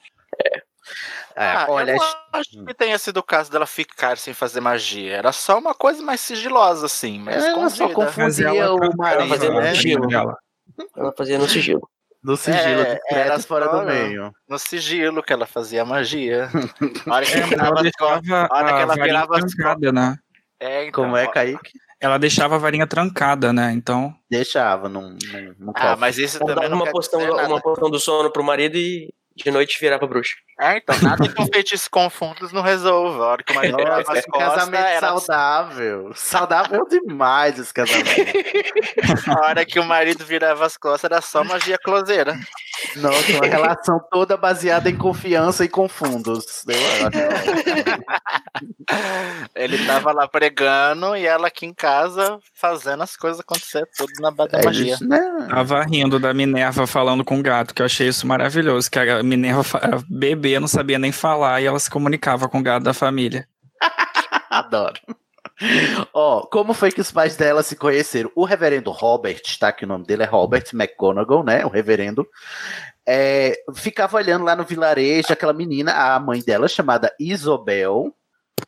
[1.36, 5.15] Ah, olha, eu não acho que tenha sido o caso dela ficar sem fazer magia.
[5.17, 7.19] Era só uma coisa mais sigilosa, assim.
[7.19, 7.93] Mas Ela só escondida.
[7.93, 9.73] confundia o marido, fazia no né?
[9.75, 10.08] sigilo.
[10.95, 11.89] Ela fazia no sigilo.
[12.23, 14.31] No sigilo, É, era fora só do meio.
[14.47, 16.49] No sigilo que ela fazia magia.
[17.12, 20.15] A hora que É, ela costas- ela varinha virava as trancada, né?
[20.59, 21.31] É, então, Como é, ó.
[21.31, 21.71] Kaique?
[21.99, 23.71] Ela deixava a varinha trancada, né?
[23.71, 24.13] Então.
[24.29, 27.47] Deixava, não, não, não Ah, mas isso também dava não uma quer porção, dizer nada.
[27.47, 30.35] uma porção do sono pro marido e de noite virava bruxa.
[30.57, 33.23] É, então, nada que um feitiço com fundos não resolva.
[33.23, 35.07] A hora que o marido virava Nossa, as casamento era...
[35.07, 36.11] saudável.
[36.15, 38.09] Saudável demais esse casamento.
[39.27, 42.39] A hora que o marido virava as costas, era só magia closeira.
[42.95, 46.63] Nossa, uma relação toda baseada em confiança e com fundos.
[46.67, 46.75] Eu
[49.55, 54.31] Ele tava lá pregando e ela aqui em casa fazendo as coisas acontecer tudo na
[54.31, 54.93] base da É magia.
[54.93, 55.19] isso, né?
[55.49, 58.89] Tava rindo da Minerva falando com o gato, que eu achei isso maravilhoso.
[58.89, 60.01] Que a Minerva, a
[60.45, 63.47] bebê, não sabia nem falar e ela se comunicava com o gato da família.
[64.49, 64.99] Adoro.
[66.13, 68.31] Ó, como foi que os pais dela se conheceram?
[68.36, 69.71] O reverendo Robert, tá?
[69.71, 71.65] Que o nome dele é Robert McGonagall, né?
[71.65, 72.27] O reverendo.
[73.08, 78.13] é, ficava olhando lá no vilarejo aquela menina, a mãe dela, chamada Isobel.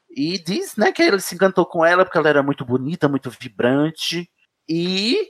[0.10, 3.30] E diz, né, que ele se encantou com ela porque ela era muito bonita, muito
[3.30, 4.30] vibrante.
[4.68, 5.30] E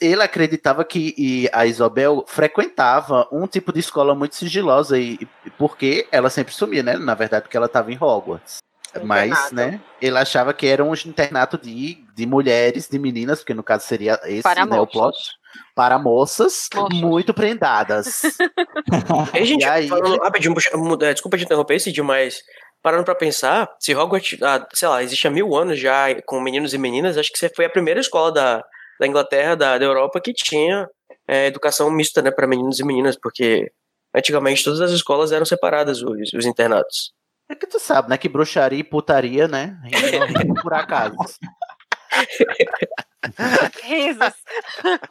[0.00, 5.50] ele acreditava que e a Isabel frequentava um tipo de escola muito sigilosa e e
[5.50, 6.96] porque ela sempre sumia, né?
[6.96, 8.58] Na verdade, porque ela estava em Hogwarts.
[9.04, 9.54] Mas, Internato.
[9.54, 13.86] né, ele achava que era um internato de, de mulheres, de meninas, porque no caso
[13.86, 15.28] seria esse, Para né, o plot, moças.
[15.74, 18.20] para moças muito prendadas.
[19.32, 20.54] Ei, gente, E aí- falando rapidinho,
[21.00, 22.42] é, desculpa te interromper, Cid, mas
[22.82, 26.74] parando pra pensar, se Hogwarts, ah, sei lá, existe há mil anos já com meninos
[26.74, 28.64] e meninas, acho que você foi a primeira escola da,
[29.02, 30.88] da Inglaterra, da, da Europa, que tinha
[31.26, 33.72] é, educação mista, né, pra meninos e meninas, porque
[34.14, 37.12] antigamente todas as escolas eram separadas, os, os internatos.
[37.48, 39.76] É que tu sabe, né, que bruxaria e putaria, né,
[40.62, 41.16] por acaso.
[43.82, 44.34] Risos.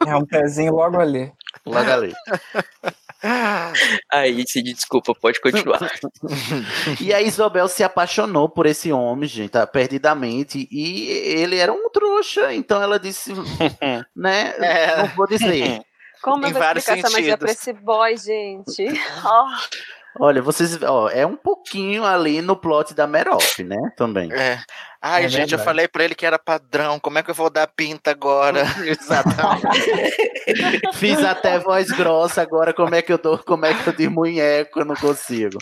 [0.06, 1.30] É um pezinho logo ali.
[1.66, 2.14] Logo ali.
[4.10, 5.78] Aí, Cid, desculpa, pode continuar.
[7.00, 11.88] E a Isabel se apaixonou por esse homem, gente, tá, perdidamente, e ele era um
[11.90, 13.32] trouxa, então ela disse,
[14.16, 14.96] né, É.
[14.98, 15.82] não vou dizer.
[16.22, 17.68] Como Em eu vou explicar essa magia pra sentidos.
[17.68, 18.86] esse boy, gente?
[19.24, 19.46] Ó,
[20.20, 24.30] Olha, vocês, ó, é um pouquinho ali no plot da Merop, né, também.
[24.32, 24.60] É.
[25.00, 25.64] Ai, É gente, eu verdade.
[25.64, 27.00] falei pra ele que era padrão.
[27.00, 28.62] Como é que eu vou dar pinta agora?
[28.86, 29.66] Exatamente.
[30.94, 34.80] Fiz até voz grossa, agora como é que eu dou, como é que eu desmunheco,
[34.80, 35.58] eu não consigo.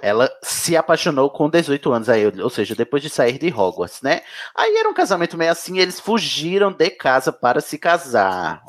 [0.00, 4.22] Ela se apaixonou com 18 anos, aí, ou seja, depois de sair de Hogwarts, né?
[4.56, 8.62] Aí era um casamento meio assim, eles fugiram de casa para se casar.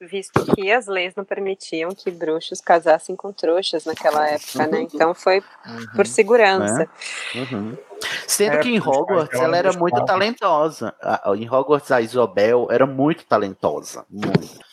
[0.00, 4.82] Visto que as leis não permitiam que bruxos casassem com trouxas naquela época, né?
[4.82, 5.42] Então foi
[5.94, 6.78] por segurança.
[6.78, 6.88] Né?
[7.34, 7.78] Uhum.
[8.26, 10.94] Sendo É, que em Hogwarts ela era muito talentosa.
[11.36, 14.06] Em Hogwarts a Isabel era muito talentosa.
[14.08, 14.70] Muito.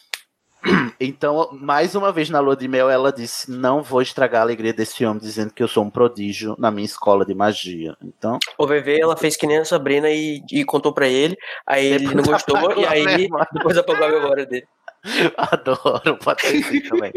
[1.00, 4.74] Então, mais uma vez na lua de mel, ela disse: Não vou estragar a alegria
[4.74, 7.96] desse homem, dizendo que eu sou um prodígio na minha escola de magia.
[8.02, 11.86] Então, O VV, ela fez que nem a Sabrina e, e contou pra ele, aí
[11.86, 14.68] ele não gostou, e aí depois apagou a memória dele.
[15.38, 17.12] adoro, pode ser assim também.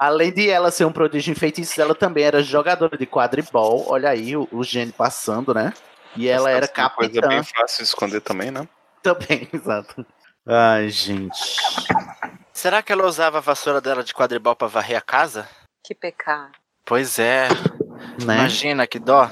[0.00, 3.86] Além de ela ser um prodígio em feitiços, ela também era jogadora de quadribol.
[3.88, 5.72] Olha aí o, o gene passando, né?
[6.16, 7.28] E ela era Uma coisa capitã.
[7.28, 8.66] bem fácil de esconder também, né?
[9.02, 10.04] Também, exato.
[10.46, 11.56] Ai, gente.
[12.52, 15.48] Será que ela usava a vassoura dela de quadribol pra varrer a casa?
[15.84, 16.52] Que pecado.
[16.84, 17.48] Pois é.
[18.24, 18.34] Né?
[18.34, 19.30] Imagina que dó.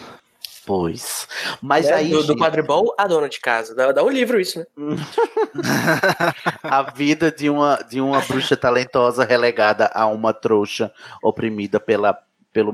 [0.66, 1.28] Pois.
[1.60, 2.10] Mas Né, aí.
[2.10, 3.74] do, do gente, quadribol, a dona de casa.
[3.74, 4.66] Dá, dá um livro isso, né?
[6.62, 12.18] a vida de uma, de uma bruxa talentosa relegada a uma trouxa oprimida pela,
[12.52, 12.72] pelo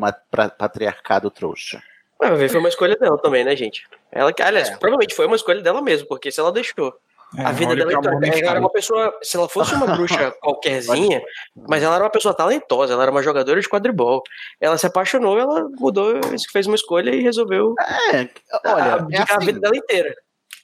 [0.57, 1.83] patriarcado trouxa.
[2.21, 3.87] Mas foi uma escolha dela também, né, gente?
[4.13, 6.95] Ela, aliás, provavelmente foi uma escolha dela mesmo, porque se ela deixou.
[7.37, 9.13] É, a vida olha dela então, amor ela era uma pessoa.
[9.23, 11.23] Se ela fosse uma bruxa qualquerzinha,
[11.69, 14.23] mas ela era uma pessoa talentosa, ela era uma jogadora de quadribol.
[14.61, 16.21] Ela se apaixonou, ela mudou,
[16.53, 17.75] fez uma escolha e resolveu
[18.13, 18.29] É,
[18.67, 19.47] olha, abdicar é a assim.
[19.47, 20.15] vida dela inteira.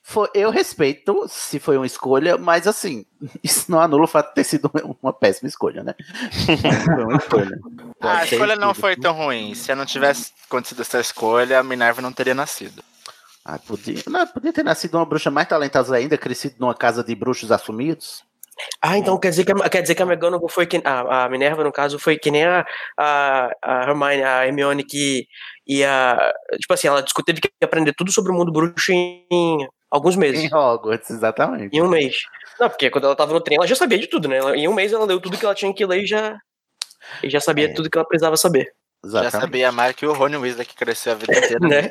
[0.08, 3.04] Foi, eu respeito se foi uma escolha, mas assim,
[3.42, 4.70] isso não anula o fato de ter sido
[5.02, 5.94] uma péssima escolha, né?
[6.94, 7.60] foi uma escolha.
[8.00, 9.54] Ah, a escolha não foi tão ruim.
[9.54, 12.84] Se não tivesse acontecido essa escolha, a Minerva não teria nascido.
[13.48, 17.14] Ah, podia, não, podia ter nascido uma bruxa mais talentosa ainda, crescido numa casa de
[17.14, 18.24] bruxos assumidos.
[18.82, 21.28] Ah, então quer dizer que a, quer dizer que a McGonagall foi que a, a
[21.28, 22.66] Minerva no caso foi que nem a,
[22.98, 25.26] a, a Hermione, a Hermione que
[25.66, 29.24] ia, tipo assim, ela discutiu teve que aprender tudo sobre o mundo bruxo em
[29.90, 30.42] alguns meses.
[30.42, 31.76] Em Hogwarts, exatamente.
[31.76, 32.16] Em um mês.
[32.58, 34.38] Não, porque quando ela tava no trem, ela já sabia de tudo, né?
[34.38, 36.36] Ela- Em um mês ela leu tudo que ela tinha que ler e já,
[37.22, 38.72] e já sabia tudo que ela precisava saber.
[39.04, 41.68] Já sabia mais que o Rony Weasley que cresceu a vida inteira.
[41.68, 41.90] Né?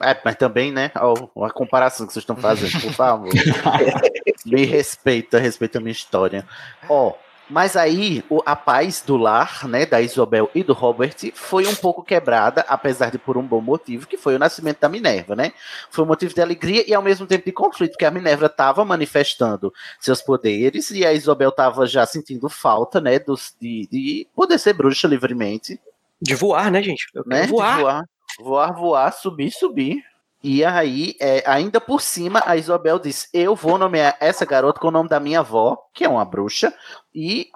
[0.00, 0.90] É, mas também, né?
[0.96, 3.28] Ó, a comparação que vocês estão fazendo, por favor.
[4.44, 6.46] Me respeita, respeita a minha história.
[6.88, 7.14] Ó,
[7.50, 11.74] Mas aí o- a paz do lar, né, da Isabel e do Robert, foi um
[11.74, 15.52] pouco quebrada, apesar de por um bom motivo, que foi o nascimento da Minerva, né?
[15.90, 18.84] Foi um motivo de alegria e ao mesmo tempo de conflito, porque a Minerva estava
[18.84, 24.58] manifestando seus poderes e a Isabel estava já sentindo falta, né, dos, de, de poder
[24.58, 25.78] ser bruxa livremente.
[26.22, 27.06] De voar, né, gente?
[27.12, 27.46] Eu né?
[27.48, 27.76] voar.
[27.76, 28.04] De voar,
[28.38, 30.02] voar, voar, subir, subir.
[30.44, 34.88] E aí, é, ainda por cima, a Isabel diz: Eu vou nomear essa garota com
[34.88, 36.74] o nome da minha avó, que é uma bruxa.
[37.14, 37.48] E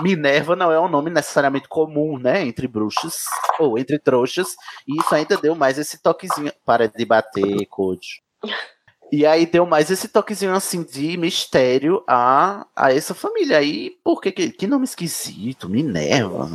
[0.00, 2.42] Minerva não é um nome necessariamente comum, né?
[2.44, 3.24] Entre bruxas
[3.60, 4.56] ou entre trouxas.
[4.88, 6.52] E isso ainda deu mais esse toquezinho.
[6.64, 8.22] Para de bater, Code.
[9.12, 13.58] E aí deu mais esse toquezinho assim de mistério a, a essa família.
[13.58, 15.68] Aí, por que, que que nome esquisito?
[15.68, 16.50] Minerva.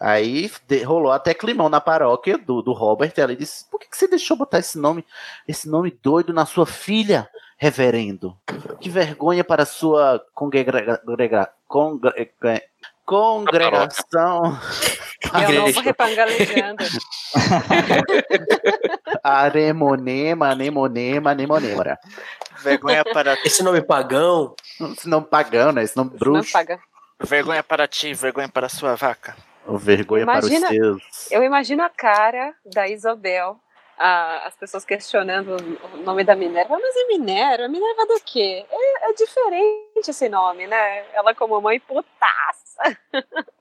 [0.00, 3.12] Aí de- rolou até climão na paróquia do, do Robert.
[3.16, 5.04] Ela disse: Por que, que você deixou botar esse nome,
[5.46, 8.36] esse nome doido na sua filha, reverendo?
[8.80, 12.62] Que vergonha para a sua congrega, congrega, congrega-
[13.04, 14.58] congregação.
[15.34, 16.84] É o novo repangalejando.
[19.22, 21.98] Aremonema, anemonema, anemonema.
[22.62, 24.54] Vergonha para Esse nome pagão.
[24.96, 25.82] Esse nome pagão, né?
[25.82, 26.52] Esse nome Não bruxo.
[26.52, 26.78] paga.
[27.20, 29.36] Vergonha para ti, vergonha para sua vaca.
[29.76, 31.30] Vergonha Imagina- para os seus.
[31.32, 33.58] Eu imagino a cara da Isabel,
[33.98, 35.56] a- as pessoas questionando
[35.92, 36.78] o nome da Minerva.
[36.80, 37.68] Mas é Minerva?
[37.68, 38.64] Minerva do quê?
[38.70, 41.04] É, é diferente esse nome, né?
[41.12, 42.96] Ela como mãe putaça.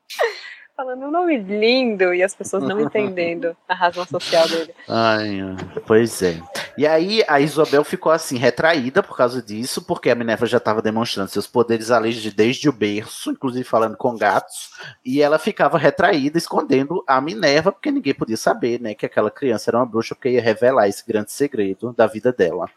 [0.78, 4.76] Falando um nome lindo e as pessoas não entendendo a razão social dele.
[4.88, 5.40] Ai,
[5.88, 6.40] pois é.
[6.78, 10.80] E aí a Isabel ficou assim, retraída por causa disso, porque a Minerva já estava
[10.80, 14.70] demonstrando seus poderes além de desde o berço, inclusive falando com gatos,
[15.04, 19.72] e ela ficava retraída, escondendo a Minerva, porque ninguém podia saber, né, que aquela criança
[19.72, 22.70] era uma bruxa, porque ia revelar esse grande segredo da vida dela.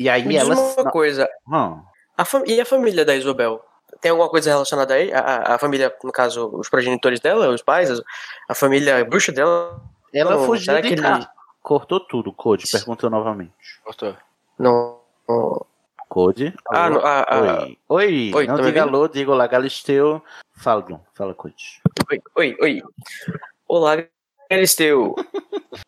[0.00, 0.54] E aí Me diz ela.
[0.56, 1.28] uma coisa.
[1.46, 1.80] Hum.
[2.16, 3.62] A fam- E a família da Isabel?
[4.00, 5.12] Tem alguma coisa relacionada a ele?
[5.12, 7.90] A, a- a família, no caso, os progenitores dela, os pais,
[8.48, 9.80] a família bruxa dela?
[10.14, 11.30] Ela Não, fugiu será de que ele- casa.
[11.62, 13.52] Cortou tudo, Code, perguntou novamente.
[13.84, 14.16] Cortou.
[14.58, 14.98] Não.
[16.08, 16.54] Code?
[16.70, 17.34] Ah, não, ah, ah.
[17.34, 17.78] Oi.
[17.88, 20.22] Oi, Oi, não tá diga alô, diga olá, Galisteu.
[20.54, 20.98] Fala, Dum.
[21.12, 21.82] Fala, Code.
[22.10, 22.82] Oi, oi, oi.
[23.68, 23.96] Olá,
[24.50, 25.14] Galisteu.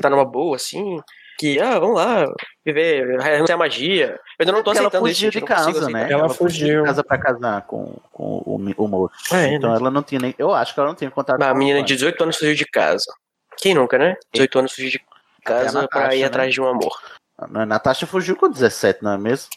[0.00, 1.00] tá numa boa, assim?
[1.40, 2.30] Que, ah, vamos lá,
[2.62, 4.08] viver, renunciar a magia.
[4.38, 6.12] Eu ainda não tô Porque ela aceitando fugiu isso, de consigo casa, né?
[6.12, 9.14] Ela fugiu de casa pra casar com, com o, o moço.
[9.34, 9.76] É, então né?
[9.76, 10.34] ela não tinha nem.
[10.38, 12.66] Eu acho que ela não tinha contato A com menina de 18 anos fugiu de
[12.66, 13.10] casa.
[13.56, 14.16] Quem nunca, né?
[14.34, 15.00] 18 anos fugiu de
[15.42, 16.26] casa pra Natasha, ir né?
[16.26, 17.00] atrás de um amor.
[17.38, 19.48] A Natasha fugiu com 17, não é mesmo?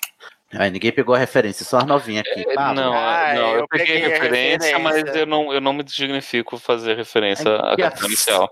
[0.53, 2.45] Aí ninguém pegou a referência, só as novinhas aqui.
[2.47, 5.19] É, não, Ah, não, eu, eu peguei, peguei a referência, mas referência.
[5.19, 8.49] eu não, eu não me dignifico fazer referência à inicial.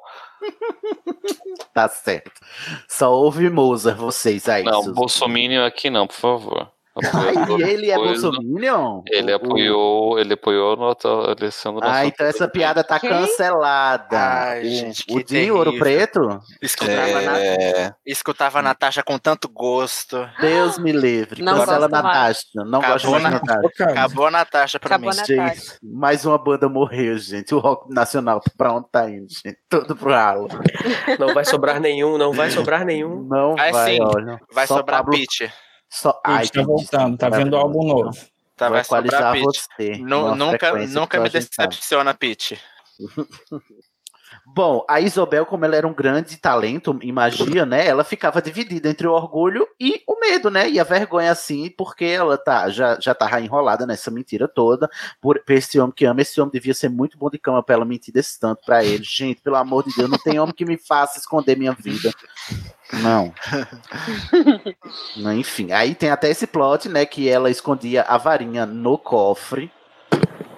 [1.73, 2.31] Tá certo.
[2.87, 4.63] Só ouve Mozart, vocês aí.
[4.63, 6.70] Não, Bolsominion aqui não, por favor.
[7.13, 7.95] Ai, ele é.
[7.95, 9.01] Bolsominion?
[9.07, 10.93] Ele apoiou, ele apoiou no
[11.29, 13.09] Alessandro Ah, então essa piada tá Quem?
[13.09, 14.17] cancelada.
[14.19, 15.77] Ai, o, gente, o Dinho Ouro.
[15.79, 16.39] Preto?
[16.61, 17.39] Escutava, na...
[17.39, 20.29] É, Escutava a Natasha com tanto gosto.
[20.39, 21.41] Deus me livre.
[21.41, 21.87] Não Cancela.
[21.87, 22.41] Natasha.
[22.55, 23.83] Não Acabou gosto na- Natasha.
[23.85, 25.15] Acabou a Natasha pra Acabou mim.
[25.17, 25.77] na- Gente, Natasha.
[25.81, 27.55] mais uma banda morreu, gente.
[27.55, 29.57] O rock nacional pra onde tá indo, gente?
[29.69, 30.49] Tudo pro ralo.
[31.19, 33.23] Não vai sobrar nenhum, não vai sobrar nenhum.
[33.23, 34.01] Não Vai vai, sim.
[34.01, 34.39] olha.
[34.53, 35.49] Vai Só sobrar Pablo- Pitch.
[35.91, 36.21] Só...
[36.23, 38.17] a gente tá que voltando, tá vendo algo novo.
[38.55, 39.99] Tá, vai sobrar equalizar Pitch.
[39.99, 42.53] Nunca, nunca me decepciona, Pitch.
[44.53, 47.87] Bom, a Isobel, como ela era um grande talento em magia, né?
[47.87, 50.69] Ela ficava dividida entre o orgulho e o medo, né?
[50.69, 54.89] E a vergonha, assim, porque ela tá, já, já tava enrolada nessa mentira toda.
[55.21, 57.75] Por, por esse homem que ama, esse homem devia ser muito bom de cama pra
[57.75, 59.03] ela mentir desse tanto pra ele.
[59.05, 62.11] Gente, pelo amor de Deus, não tem homem que me faça esconder minha vida.
[63.01, 63.33] Não.
[65.33, 67.05] Enfim, aí tem até esse plot, né?
[67.05, 69.71] Que ela escondia a varinha no cofre,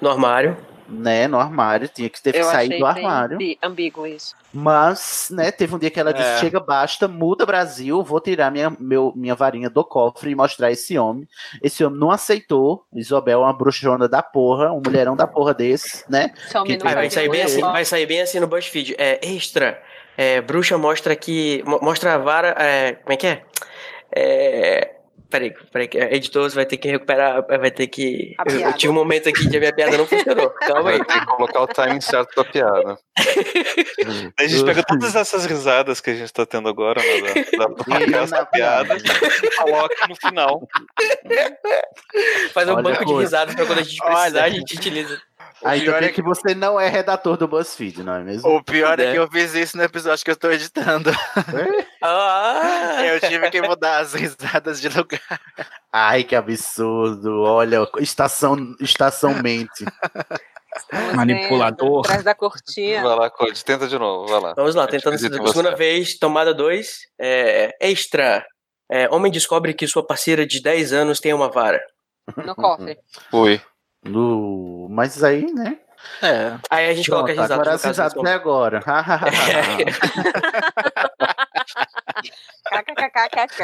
[0.02, 0.73] No armário.
[0.94, 1.28] Né?
[1.28, 3.38] No armário, tinha que ter que sair achei do armário.
[3.62, 4.36] ambíguo isso.
[4.54, 6.38] Mas, né, teve um dia que ela disse: É.
[6.38, 10.98] chega, basta, muda Brasil, vou tirar minha, meu, minha varinha do cofre e mostrar esse
[10.98, 11.28] homem.
[11.62, 12.86] Esse homem não aceitou.
[12.94, 16.32] Isabel é uma bruxona da porra, um mulherão da porra desse, né?
[16.56, 16.88] Um.
[16.88, 18.96] Aí vai sair bem assim, vai sair bem assim no BuzzFeed.
[18.98, 19.82] É extra.
[20.16, 21.64] É, bruxa mostra que.
[21.66, 22.56] mo- Mostra a vara.
[22.60, 23.42] É, como é que é?
[24.16, 24.92] É.
[25.34, 28.36] Peraí, peraí, que a editor vai ter que recuperar, vai ter que.
[28.46, 30.52] Eu, tive um momento aqui que a minha piada não funcionou.
[30.52, 30.98] Calma aí.
[31.00, 33.00] vai ter que colocar o timing certo da piada.
[34.38, 37.66] a gente pega todas essas risadas que a gente tá tendo agora, né, da,
[38.28, 40.68] da, piada, e coloca no final.
[42.54, 44.14] Faz um Olha, banco de risadas pra quando a gente Olha.
[44.14, 45.20] precisar, a gente utiliza.
[45.64, 48.50] Ainda pior bem é que você não é redator do BuzzFeed, não é mesmo?
[48.50, 51.12] O pior é que eu fiz isso no episódio que eu tô editando.
[52.02, 53.02] Ah!
[53.06, 55.22] Eu tive que mudar as risadas de lugar.
[55.92, 57.42] Ai, que absurdo.
[57.42, 59.86] Olha, estação, estação mente.
[61.16, 62.02] Manipulador.
[62.02, 63.04] Atrás da cortina.
[63.04, 64.54] Vai lá, Code, tenta de novo, vai lá.
[64.56, 65.76] Vamos lá, tentando segunda você.
[65.76, 67.08] vez, tomada 2.
[67.20, 68.46] É, extra.
[68.92, 71.82] É, homem descobre que sua parceira de 10 anos tem uma vara.
[72.38, 72.98] No cofre.
[73.32, 73.62] Ui.
[74.04, 74.88] No...
[74.90, 75.78] Mas aí, né?
[76.22, 76.58] É.
[76.70, 78.82] Aí a gente Pronto, coloca risadas agora as risadas até agora.
[82.70, 83.64] KKKKK.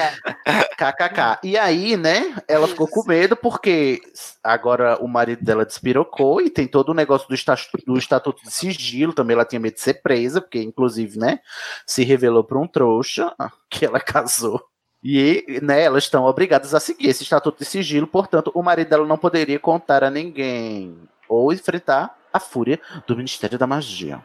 [0.77, 1.39] KKK.
[1.43, 4.01] E aí, né, ela ficou com medo porque
[4.43, 8.51] agora o marido dela despirocou e tem todo o negócio do, esta- do estatuto de
[8.51, 9.13] sigilo.
[9.13, 11.39] Também ela tinha medo de ser presa, porque inclusive, né,
[11.85, 13.33] se revelou para um trouxa
[13.69, 14.61] que ela casou.
[15.03, 19.07] E, né, elas estão obrigadas a seguir esse estatuto de sigilo, portanto, o marido dela
[19.07, 24.23] não poderia contar a ninguém ou enfrentar a fúria do Ministério da Magia.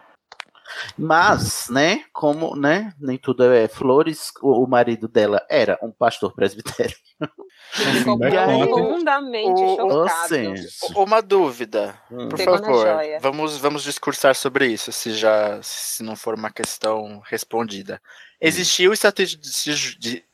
[0.99, 6.35] Mas, né, como, né, nem tudo é flores, o, o marido dela era um pastor
[6.35, 6.97] presbitério.
[7.81, 9.91] E aí- profundamente chocado.
[10.97, 12.87] Uma dúvida, por Pegou favor.
[13.21, 18.01] Vamos, vamos discursar sobre isso, se já se não for uma questão respondida.
[18.41, 19.39] Existia o estatuto
[19.99, 20.25] de,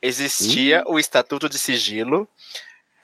[0.00, 2.28] existia o estatuto de sigilo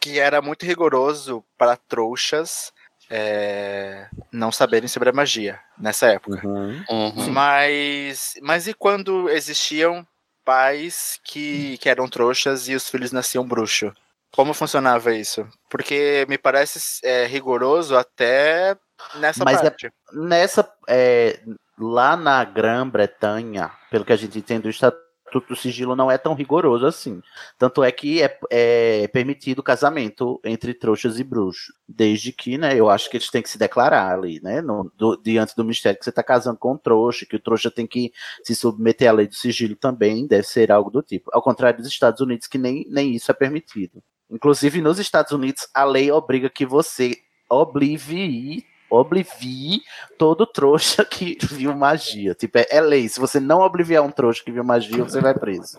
[0.01, 2.73] que era muito rigoroso para trouxas
[3.11, 6.47] é, não saberem sobre a magia nessa época.
[6.47, 7.31] Uhum.
[7.33, 10.07] Mas, mas e quando existiam
[10.45, 13.93] pais que, que eram trouxas e os filhos nasciam bruxo?
[14.31, 15.47] Como funcionava isso?
[15.69, 18.77] Porque me parece é, rigoroso até
[19.17, 19.93] nessa Mas é- parte.
[20.13, 21.41] Nessa, é,
[21.79, 26.35] lá na Grã-Bretanha, pelo que a gente entende, o Estatuto do Sigilo não é tão
[26.35, 27.21] rigoroso assim.
[27.59, 31.75] Tanto é que é, é permitido casamento entre trouxas e bruxos.
[31.89, 35.17] Desde que, né, eu acho que eles têm que se declarar ali, né, no- do-
[35.17, 38.13] diante do mistério que você está casando com um trouxa, que o trouxa tem que
[38.43, 41.31] se submeter à lei do sigilo também, deve ser algo do tipo.
[41.33, 44.03] Ao contrário dos Estados Unidos, que nem, nem isso é permitido.
[44.31, 47.17] Inclusive, nos Estados Unidos, a lei obriga que você
[47.49, 49.83] oblivie oblivie
[50.19, 52.35] todo trouxa que viu magia.
[52.35, 53.09] Tipo, é, é lei.
[53.09, 55.79] Se você não obliviar um trouxa que viu magia, você vai preso.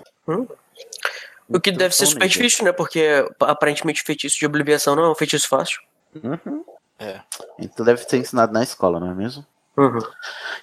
[1.49, 2.71] O que deve ser Então, super né, difícil, né?
[2.71, 5.81] Porque aparentemente feitiço de obliviação não é um feitiço fácil.
[6.15, 6.63] Uhum.
[6.99, 7.21] É.
[7.59, 9.45] Então deve ser ensinado na escola, não é mesmo?
[9.77, 9.99] Uhum.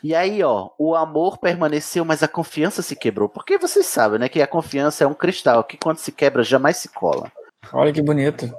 [0.03, 3.29] E aí, ó, o amor permaneceu, mas a confiança se quebrou.
[3.29, 6.79] Porque vocês sabem, né, que a confiança é um cristal que quando se quebra jamais
[6.79, 7.31] se cola.
[7.73, 8.53] Olha que bonito.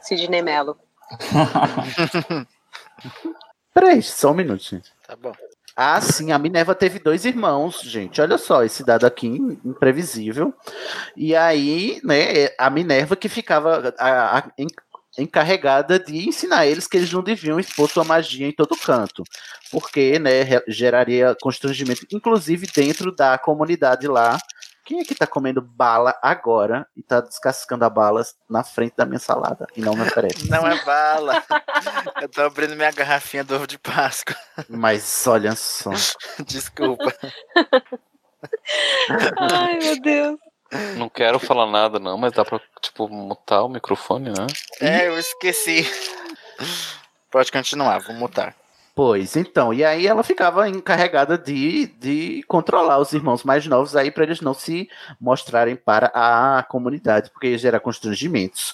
[0.00, 0.78] Sidney Mello.
[3.74, 4.90] Peraí, só um minuto, gente.
[5.06, 5.32] Tá bom.
[5.78, 8.18] Ah, sim, a Minerva teve dois irmãos, gente.
[8.22, 9.26] Olha só, esse dado aqui
[9.62, 10.54] imprevisível.
[11.14, 14.66] E aí, né, a Minerva que ficava a- a- en-
[15.18, 19.22] encarregada de ensinar eles que eles não deviam expor sua magia em todo canto,
[19.70, 24.38] porque, né, geraria constrangimento, inclusive dentro da comunidade lá.
[24.86, 29.04] Quem é que tá comendo bala agora e tá descascando a bala na frente da
[29.04, 30.48] minha salada e não me oferece?
[30.48, 31.42] Não é bala.
[32.22, 34.36] Eu tô abrindo minha garrafinha do ovo de Páscoa.
[34.68, 35.90] Mas olha só.
[36.46, 37.12] Desculpa.
[39.36, 40.38] Ai, meu Deus.
[40.96, 44.46] Não quero falar nada, não, mas dá pra, tipo, mutar o microfone, né?
[44.80, 45.84] É, eu esqueci.
[47.28, 48.54] Pode continuar, vou mutar.
[48.96, 54.10] Pois, então, e aí ela ficava encarregada de, de controlar os irmãos mais novos aí
[54.10, 54.88] para eles não se
[55.20, 58.72] mostrarem para a comunidade, porque ia gerar constrangimentos.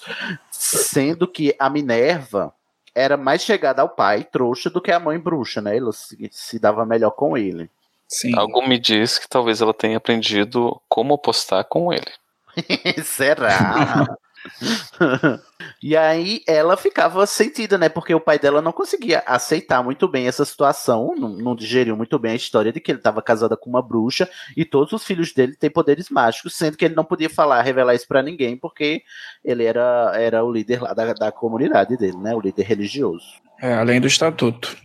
[0.49, 2.53] Sendo que a Minerva
[2.95, 5.75] era mais chegada ao pai trouxa do que a mãe bruxa, né?
[5.75, 7.69] Ela se, se dava melhor com ele.
[8.07, 8.33] Sim.
[8.37, 12.11] Algo me diz que talvez ela tenha aprendido como apostar com ele.
[13.03, 14.07] Será?
[15.81, 17.89] e aí ela ficava sentida, né?
[17.89, 22.17] Porque o pai dela não conseguia aceitar muito bem essa situação, não, não digeriu muito
[22.19, 25.33] bem a história de que ele estava casado com uma bruxa e todos os filhos
[25.33, 29.03] dele têm poderes mágicos, sendo que ele não podia falar, revelar isso pra ninguém, porque
[29.43, 32.35] ele era, era o líder lá da, da comunidade dele, né?
[32.35, 33.25] O líder religioso.
[33.61, 34.75] É, além do estatuto.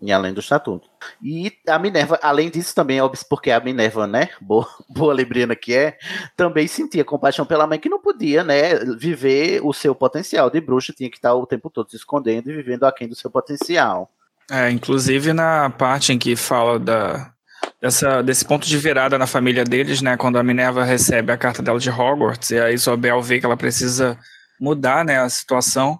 [0.00, 0.88] E além do estatuto.
[1.22, 5.74] E a Minerva, além disso, também, óbvio, porque a Minerva, né, boa, boa libriana que
[5.74, 5.96] é,
[6.36, 10.92] também sentia compaixão pela mãe que não podia, né, viver o seu potencial de bruxa,
[10.92, 14.10] tinha que estar o tempo todo se escondendo e vivendo aquém do seu potencial.
[14.50, 17.32] É, inclusive na parte em que fala da,
[17.80, 20.16] dessa, desse ponto de virada na família deles, né?
[20.16, 23.56] Quando a Minerva recebe a carta dela de Hogwarts e a Isabel vê que ela
[23.56, 24.18] precisa
[24.60, 25.98] mudar né, a situação.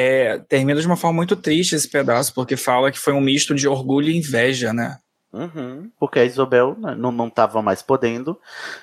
[0.00, 3.52] É, termina de uma forma muito triste esse pedaço, porque fala que foi um misto
[3.52, 4.96] de orgulho e inveja, né?
[5.32, 8.38] Uhum, porque a Isabel né, não, não tava mais podendo.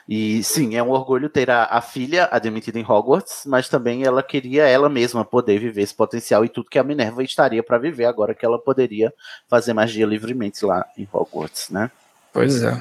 [0.09, 4.21] E sim, é um orgulho ter a, a filha admitida em Hogwarts, mas também ela
[4.21, 8.05] queria ela mesma poder viver esse potencial e tudo que a Minerva estaria para viver
[8.05, 9.13] agora que ela poderia
[9.47, 11.89] fazer magia livremente lá em Hogwarts, né?
[12.33, 12.73] Pois é.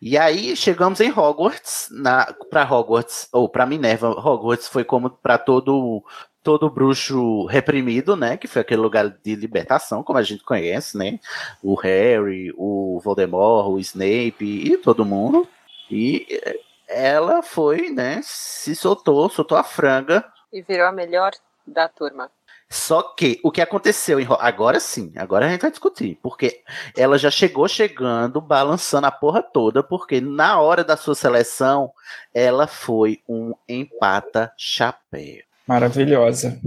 [0.00, 5.36] E aí chegamos em Hogwarts, na para Hogwarts ou para Minerva, Hogwarts foi como para
[5.36, 6.02] todo
[6.44, 8.36] todo bruxo reprimido, né?
[8.36, 11.18] Que foi aquele lugar de libertação, como a gente conhece, né?
[11.62, 15.48] O Harry, o Voldemort, o Snape e todo mundo.
[15.90, 16.40] E
[16.86, 18.20] ela foi, né?
[18.22, 20.24] Se soltou, soltou a franga.
[20.52, 21.32] E virou a melhor
[21.66, 22.30] da turma.
[22.68, 26.62] Só que o que aconteceu em agora sim, agora a gente vai discutir, porque
[26.96, 31.92] ela já chegou chegando, balançando a porra toda, porque na hora da sua seleção
[32.34, 35.42] ela foi um empata chapéu.
[35.66, 36.58] Maravilhosa.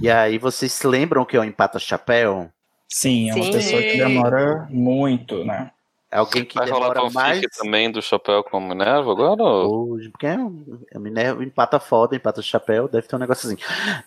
[0.00, 2.48] E aí vocês se lembram que é um empata chapéu?
[2.88, 3.52] Sim, é uma Sim.
[3.52, 5.70] pessoa que demora muito, né?
[6.10, 7.56] Alguém que Vai rolar demora fanfic mais.
[7.58, 9.42] também do Chapéu com Minerva agora?
[9.42, 13.58] ou- Hoje, porque é um- a Minerva empata foda, empata chapéu, deve ter um assim.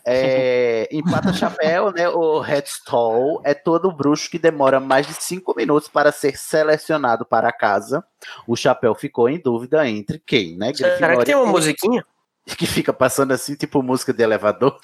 [0.04, 2.10] É, empata chapéu, né?
[2.10, 7.24] O Red Stall é todo bruxo que demora mais de cinco minutos para ser selecionado
[7.24, 8.04] para a casa.
[8.48, 10.74] O chapéu ficou em dúvida entre quem, né?
[10.74, 12.04] Será que tem uma musiquinha?
[12.58, 14.78] que fica passando assim, tipo música de elevador.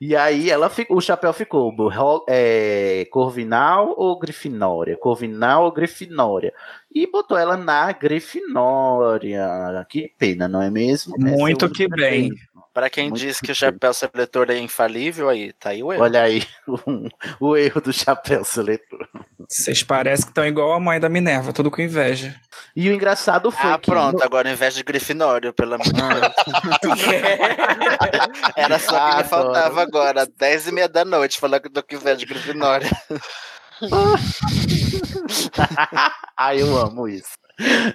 [0.00, 1.72] E aí ela ficou, o chapéu ficou
[2.28, 4.96] é, Corvinal ou Grifinória?
[4.96, 6.52] Corvinal ou Grifinória?
[6.92, 9.46] E botou ela na Grifinória.
[9.88, 11.14] Que pena, não é mesmo?
[11.16, 12.32] É Muito que bem.
[12.72, 16.02] Pra quem Muito diz que o chapéu seletor é infalível, aí, tá aí o erro.
[16.02, 16.78] Olha aí o,
[17.52, 19.06] o erro do chapéu seletor.
[19.46, 22.34] Vocês parecem que estão igual a mãe da Minerva, tudo com inveja.
[22.74, 23.90] E o engraçado foi Ah, que.
[23.90, 27.00] pronto, agora ao invés de Grifinório, pelo amor de Deus.
[28.56, 31.96] Era só que Ah, me faltava agora, 10 e meia da noite, falando do que
[31.96, 32.88] invés de Grifinório.
[36.36, 37.32] Ai, eu amo isso.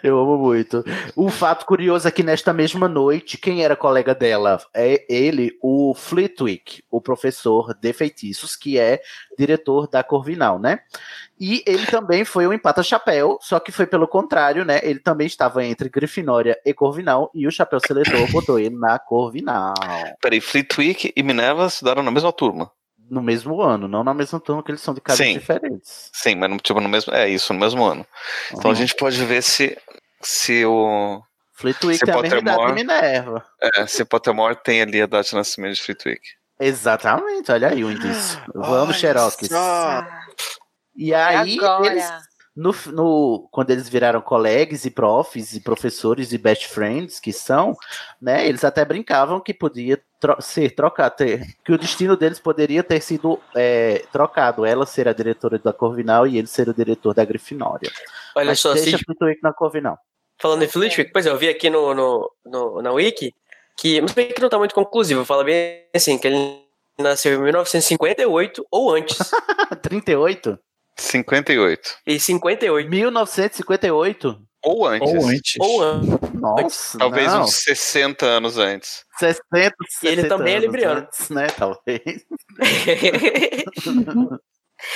[0.03, 0.83] Eu amo muito.
[1.15, 4.59] O fato curioso é que nesta mesma noite, quem era colega dela?
[4.73, 9.01] É ele, o Flitwick, o professor de feitiços, que é
[9.37, 10.79] diretor da Corvinal, né?
[11.39, 14.79] E ele também foi um empata-chapéu, só que foi pelo contrário, né?
[14.83, 19.73] Ele também estava entre Grifinória e Corvinal, e o chapéu seletor botou ele na Corvinal.
[20.21, 22.71] Peraí, Flitwick e Minerva estudaram na mesma turma.
[23.09, 25.33] No mesmo ano, não na mesma turma, que eles são de casas Sim.
[25.33, 26.09] diferentes.
[26.13, 27.13] Sim, mas no- tipo, no mesmo.
[27.13, 28.05] É isso, no mesmo ano.
[28.53, 29.77] Então a gente pode ver se,
[30.21, 31.21] se o.
[31.53, 33.45] Flitwick se tem a mesma idade de Pottermore, Minerva.
[33.61, 36.21] é, se Pottermore tem ali a data de nascimento de Flitwick.
[36.59, 38.39] Exatamente, olha aí o indício.
[38.53, 39.37] Vamos, Xerox.
[40.95, 41.85] E aí, agora?
[41.87, 42.05] eles,
[42.57, 47.75] no, no, quando eles viraram colegas e profs e professores e best friends que são,
[48.19, 52.81] né, eles até brincavam que podia tro- ser trocado, ter, que o destino deles poderia
[52.83, 57.13] ter sido é, trocado, ela ser a diretora da Corvinal e ele ser o diretor
[57.13, 57.91] da Grifinória.
[58.35, 59.99] Olha Mas só, deixa Flitwick na Corvinal.
[60.41, 63.35] falando em Flitwick, pois é, eu vi aqui no, no, no- na Wiki
[63.77, 66.63] que, mas bem que não tá muito conclusivo, fala bem assim, que ele
[66.97, 69.17] nasceu em 1958 ou antes.
[69.83, 70.57] 38?
[70.97, 71.95] 58.
[72.05, 72.89] E 58.
[72.89, 74.41] 1958?
[74.63, 75.09] Ou antes.
[75.13, 75.55] Ou antes.
[75.59, 76.33] Ou antes.
[76.33, 77.43] Nossa, Talvez não.
[77.43, 79.05] uns 60 anos antes.
[79.19, 79.43] 60,
[80.03, 81.01] E ele 60 também é libriano.
[81.01, 81.47] antes, né?
[81.47, 82.25] Talvez.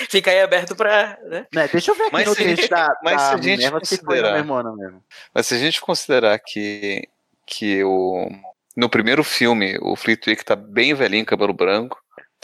[0.09, 1.17] Fica aí aberto pra.
[1.23, 1.45] Né?
[1.53, 3.33] Né, deixa eu ver aqui Mas no se a gente- texto da, mas da se
[3.33, 5.03] a gente Minerva considerar- mesmo ano mesmo.
[5.33, 7.07] Mas se a gente considerar que,
[7.47, 8.29] que o,
[8.77, 11.97] no primeiro filme o Flitwick tá bem velhinho, cabelo branco,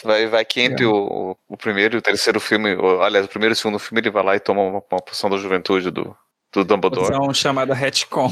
[0.03, 3.53] vai, vai que entre o, o primeiro e o terceiro filme, ou, aliás, o primeiro
[3.53, 6.15] e o segundo filme, ele vai lá e toma uma, uma poção da juventude do,
[6.53, 7.07] do Dumbledore.
[7.07, 8.31] São chamada retcon.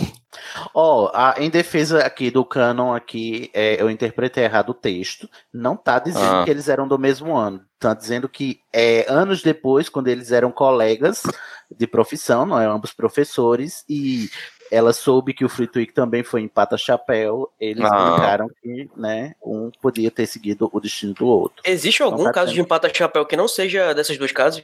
[0.74, 5.30] Ó, a- em defesa aqui do canon aqui, é, eu interpretei errado o texto.
[5.53, 6.43] Não tá dizendo Ah.
[6.43, 7.61] que eles eram do mesmo ano.
[7.80, 11.24] Tá dizendo que é, anos depois, quando eles eram colegas
[11.70, 12.66] de profissão, não é?
[12.66, 14.30] Ambos professores, e
[14.72, 18.11] ela soube que o Flitwick também foi em Pata Chapéu, eles Ah.
[18.11, 21.61] brincaram que, né, um podia ter seguido o destino do outro.
[21.66, 22.66] Existe algum tá caso de tendo.
[22.66, 24.63] empata-chapéu que não seja dessas duas casas?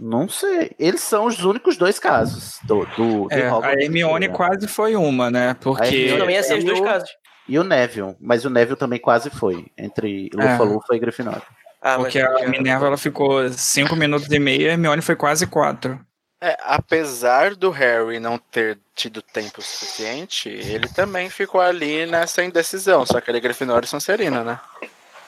[0.00, 0.72] Não sei.
[0.78, 3.74] Eles são os únicos dois casos do, do, É, a.
[3.80, 5.54] Hermione quase foi uma, né?
[5.60, 5.84] Porque.
[5.94, 7.10] Hermione Também ia ser as e duas o- casas.
[7.46, 10.36] E o Neville, mas o Neville também quase foi, entre É.
[10.36, 11.42] Lufa-Lufa e Grifinória.
[11.80, 15.46] Ah, Porque a Minerva ela ficou 5 minutos e meio e a Hermione foi quase
[15.46, 16.00] 4.
[16.42, 23.04] É, apesar do Harry não ter tido tempo suficiente, ele também ficou ali nessa indecisão,
[23.04, 24.60] só que ele é Grifinória e Sonserina, né?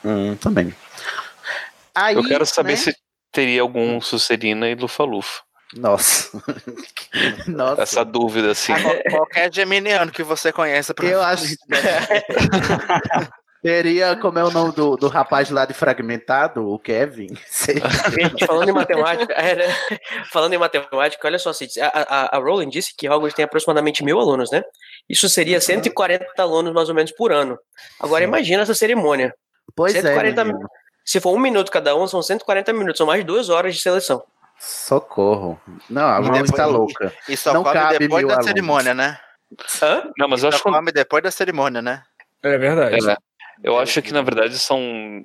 [0.05, 0.75] Hum, também.
[1.95, 2.77] Aí, Eu quero saber né?
[2.77, 2.97] se
[3.33, 5.43] teria algum Sucerina e Lufa-Lufa.
[5.77, 6.31] Nossa.
[7.49, 7.83] Nossa.
[7.83, 8.73] Essa dúvida, assim.
[8.81, 11.45] Qual- Qualquer geminiano que você conheça, Eu acho,
[13.67, 17.35] Teria, como é o nome do, do rapaz lá de Fragmentado, o Kevin?
[18.17, 19.77] Gente, falando em matemática, é, né?
[20.31, 24.05] falando em matemática, olha só, Cid, a, a, a Rowling disse que Hogwarts tem aproximadamente
[24.05, 24.62] mil alunos, né?
[25.09, 27.59] Isso seria 140 alunos mais ou menos por ano.
[27.99, 29.35] Agora imagina essa cerimônia.
[29.75, 30.69] Pois 140 é, menino.
[31.05, 33.81] Se for um minuto cada um, são 140 minutos, são mais de duas horas de
[33.81, 34.23] seleção.
[34.61, 35.61] Socorro.
[35.91, 37.12] Não, a Rowling está louca.
[37.29, 38.47] E só Não come cabe depois da alunos.
[38.47, 39.19] cerimônia, né?
[39.83, 40.09] Hã?
[40.17, 42.05] Não, mas E eu só acho que come depois da cerimônia, né?
[42.45, 43.11] É verdade.
[43.11, 43.17] É,
[43.63, 44.81] eu acho que na verdade são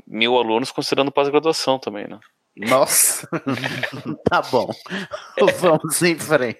[0.08, 2.20] mil alunos considerando pós-graduação também, né?
[2.56, 3.28] Nossa.
[4.30, 4.70] tá bom.
[5.60, 6.60] Vamos em frente.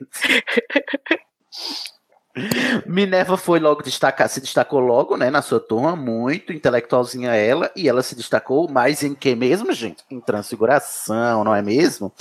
[2.86, 7.90] Minerva foi logo destacar, se destacou logo, né, na sua turma, muito intelectualzinha ela, e
[7.90, 10.04] ela se destacou mais em que mesmo, gente?
[10.10, 12.12] Em transfiguração, não é mesmo?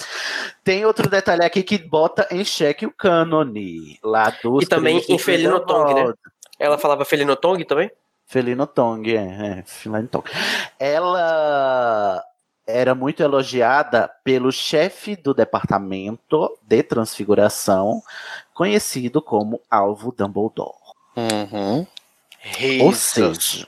[0.65, 5.19] Tem outro detalhe aqui que bota em xeque o cânone, lá dos E também em
[5.19, 6.13] Felino Tong, né?
[6.59, 7.91] Ela falava Felino Tong também?
[8.31, 10.25] Felino Tong, é, é Felino Tong.
[10.79, 12.23] Ela
[12.65, 18.01] era muito elogiada pelo chefe do departamento de transfiguração,
[18.55, 20.71] conhecido como Alvo Dumbledore.
[21.17, 21.85] Uhum.
[22.83, 23.67] Ou seja,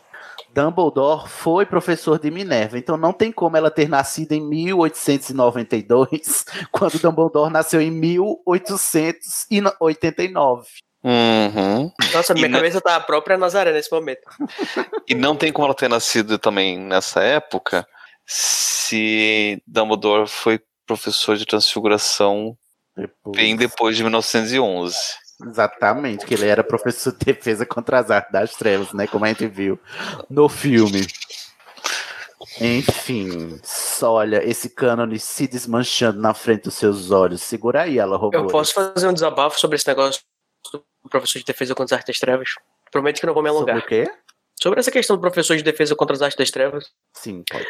[0.54, 7.00] Dumbledore foi professor de Minerva, então não tem como ela ter nascido em 1892, quando
[7.00, 10.68] Dumbledore nasceu em 1889.
[11.04, 11.92] Uhum.
[12.12, 14.22] Nossa, minha E na- cabeça tá a própria Nazaré nesse momento.
[15.08, 17.86] E não tem como ela ter nascido também nessa época
[18.24, 22.56] se Dumbledore foi professor de transfiguração
[23.26, 24.96] bem depois de 1911.
[25.44, 29.06] Exatamente, que ele era professor de defesa contra as artes das trevas, né?
[29.08, 29.78] Como a gente viu
[30.30, 31.04] no filme.
[32.60, 37.42] Enfim, só olha esse cânone se desmanchando na frente dos seus olhos.
[37.42, 38.40] Segura aí, ela roubou.
[38.40, 40.20] Eu posso fazer um desabafo sobre esse negócio
[41.02, 42.50] do professor de defesa contra as artes das trevas?
[42.90, 43.80] Prometo que não vou me alongar.
[43.80, 44.12] Sobre o quê?
[44.60, 46.90] Sobre essa questão do professor de defesa contra as artes das trevas.
[47.14, 47.66] Sim, pode.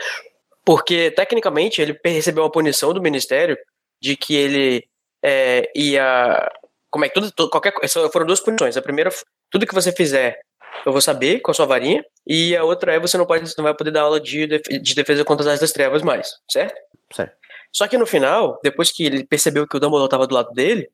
[0.64, 3.56] Porque, tecnicamente, ele recebeu uma punição do ministério
[4.00, 4.86] de que ele
[5.22, 6.50] é, ia.
[6.90, 7.72] Como é que tudo, qualquer
[8.12, 8.76] Foram duas punições.
[8.76, 9.10] A primeira,
[9.50, 10.40] tudo que você fizer,
[10.84, 12.04] eu vou saber com a sua varinha.
[12.26, 15.24] E a outra é você não pode, não vai poder dar aula de, de defesa
[15.24, 16.78] contra as artes das trevas mais, certo?
[17.12, 17.34] Certo.
[17.72, 20.90] Só que no final, depois que ele percebeu que o Dumbledore estava do lado dele,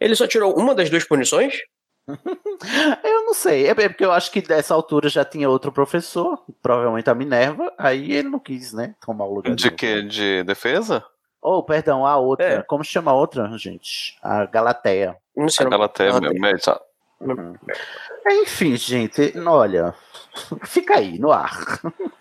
[0.00, 1.58] ele só tirou uma das duas punições.
[3.04, 7.08] Eu não sei, é porque eu acho que dessa altura já tinha outro professor, provavelmente
[7.08, 9.76] a Minerva, aí ele não quis, né, tomar o lugar De dele.
[9.76, 10.02] que?
[10.02, 11.04] De defesa?
[11.40, 12.46] Oh, perdão, a outra.
[12.46, 12.62] É.
[12.62, 14.18] Como chama a outra, gente?
[14.22, 15.16] A Galateia.
[15.36, 15.64] Não sei.
[15.66, 16.12] Até Galateia.
[18.42, 19.94] Enfim, gente, olha,
[20.64, 21.80] fica aí no ar.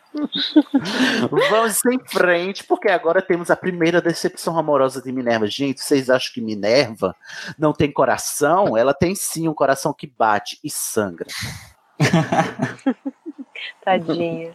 [1.30, 5.48] Vamos em frente, porque agora temos a primeira decepção amorosa de Minerva.
[5.48, 7.16] Gente, vocês acham que Minerva
[7.58, 8.78] não tem coração?
[8.78, 11.28] Ela tem sim um coração que bate e sangra.
[13.84, 14.54] Tadinha.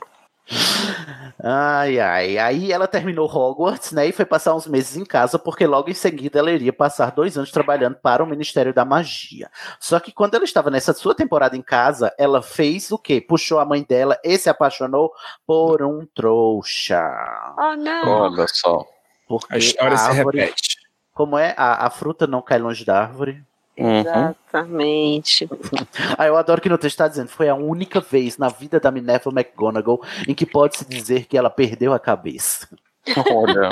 [1.43, 2.39] Ai, ai.
[2.39, 4.07] Aí ela terminou Hogwarts, né?
[4.07, 7.37] E foi passar uns meses em casa, porque logo em seguida ela iria passar dois
[7.37, 9.51] anos trabalhando para o Ministério da Magia.
[9.81, 13.21] Só que quando ela estava nessa sua temporada em casa, ela fez o quê?
[13.21, 15.13] Puxou a mãe dela e se apaixonou
[15.47, 17.03] por um trouxa.
[17.59, 18.09] Oh, não.
[18.09, 18.85] Olha só.
[19.27, 20.77] Porque A história se árvore- repete.
[21.13, 21.55] Como é?
[21.57, 23.43] A, a fruta não cai longe da árvore.
[23.77, 24.01] Uhum.
[24.01, 25.49] Exatamente.
[26.17, 28.91] Ah, eu adoro que no texto está dizendo foi a única vez na vida da
[28.91, 32.69] Minerva McGonagall em que pode-se dizer que ela perdeu a cabeça.
[33.31, 33.71] Olha.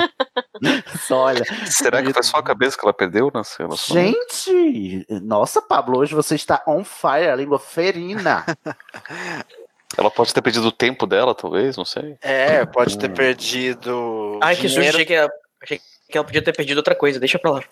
[1.07, 1.43] Só olha.
[1.65, 4.17] Será que foi só a cabeça que ela perdeu nesse relacionamento?
[4.45, 8.45] Gente, nossa, Pablo, hoje você está on fire, a língua ferina.
[9.97, 12.17] Ela pode ter perdido o tempo dela, talvez, não sei.
[12.21, 12.97] É, pode Hum.
[12.99, 14.39] ter perdido.
[14.41, 15.29] Ai, que susto, achei que, ela,
[15.61, 15.79] achei
[16.09, 17.63] que ela podia ter perdido outra coisa, deixa pra lá.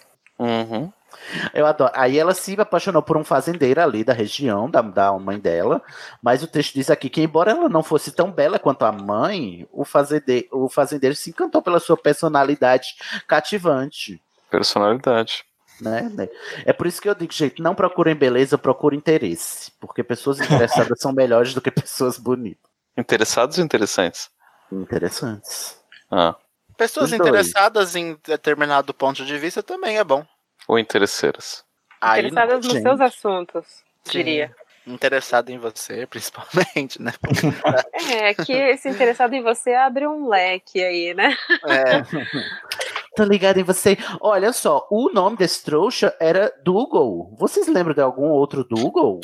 [0.41, 0.91] Uhum.
[1.53, 1.91] Eu adoro.
[1.95, 5.81] Aí ela se apaixonou por um fazendeiro ali da região, da, da mãe dela.
[6.21, 9.67] Mas o texto diz aqui que, embora ela não fosse tão bela quanto a mãe,
[9.71, 12.95] o fazendeiro, o fazendeiro se encantou pela sua personalidade
[13.27, 14.21] cativante.
[14.49, 15.45] Personalidade.
[15.79, 16.11] Né?
[16.65, 19.71] É por isso que eu digo, gente, não procurem beleza, procurem interesse.
[19.79, 22.69] Porque pessoas interessadas são melhores do que pessoas bonitas.
[22.97, 24.29] Interessados ou interessantes?
[24.71, 25.77] Interessantes.
[26.09, 26.35] Ah.
[26.77, 27.29] Pessoas Os dois.
[27.29, 30.25] interessadas em determinado ponto de vista também é bom.
[30.67, 31.63] Ou interesseiras.
[31.99, 33.65] Aí Interessadas não, nos seus assuntos,
[34.09, 34.53] diria.
[34.85, 37.13] Interessado em você, principalmente, né?
[38.19, 41.35] É, que esse interessado em você abre um leque aí, né?
[41.67, 42.01] É.
[43.15, 43.97] Tô ligado em você.
[44.21, 47.35] Olha só, o nome desse trouxa era Dougal.
[47.37, 49.19] Vocês lembram de algum outro Dougal?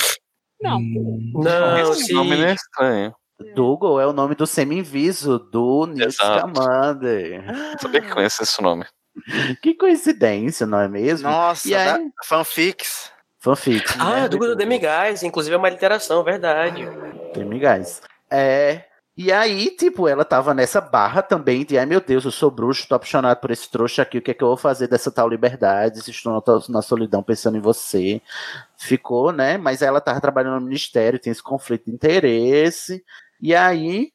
[0.62, 0.80] Não.
[0.80, 2.14] Não, Esse se...
[2.14, 3.16] nome não é estranho.
[3.56, 6.50] Dougal é o nome do semi-inviso do Exato.
[6.50, 7.44] Scamander.
[7.80, 8.86] Sabia que conhece esse nome.
[9.62, 11.30] Que coincidência, não é mesmo?
[11.30, 13.12] Nossa, E aí- da- fanfics.
[13.40, 13.86] Fanfic.
[14.00, 14.30] Ah, né?
[14.30, 16.86] do do Demigás, inclusive é uma literação, verdade.
[17.34, 18.02] Demigás.
[18.30, 18.84] É.
[19.16, 22.88] E aí, tipo, ela tava nessa barra também de, ai meu Deus, eu sou bruxo,
[22.88, 25.28] tô apaixonado por esse trouxa aqui, o que é que eu vou fazer dessa tal
[25.28, 26.02] liberdade?
[26.04, 28.22] Se estou na, na solidão pensando em você.
[28.78, 29.58] Ficou, né?
[29.58, 33.04] Mas ela tava trabalhando no ministério, tem esse conflito de interesse.
[33.42, 34.12] E aí,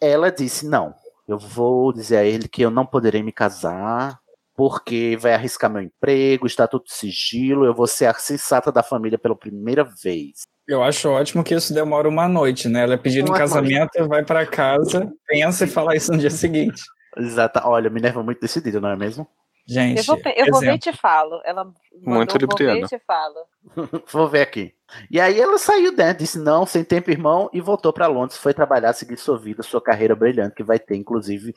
[0.00, 0.94] ela disse: não,
[1.28, 4.18] eu vou dizer a ele que eu não poderei me casar,
[4.54, 9.18] porque vai arriscar meu emprego, está tudo sigilo, eu vou ser a sensata da família
[9.18, 10.42] pela primeira vez.
[10.66, 12.82] Eu acho ótimo que isso demora uma noite, né?
[12.84, 16.82] Ela é pedida em casamento, vai pra casa, pensa e fala isso no dia seguinte.
[17.16, 17.60] Exato.
[17.64, 19.28] Olha, Minerva muito decidida, não é mesmo?
[19.66, 21.40] Gente, Eu vou, eu vou ver e te falo.
[21.44, 22.88] Ela Muito mandou, vou ver e libriana.
[22.88, 23.36] te falo.
[24.12, 24.74] Vou ver aqui.
[25.10, 26.12] E aí ela saiu, né?
[26.12, 28.36] Disse não, sem tempo, irmão, e voltou para Londres.
[28.38, 31.54] Foi trabalhar, seguir sua vida, sua carreira brilhante, que vai ter, inclusive,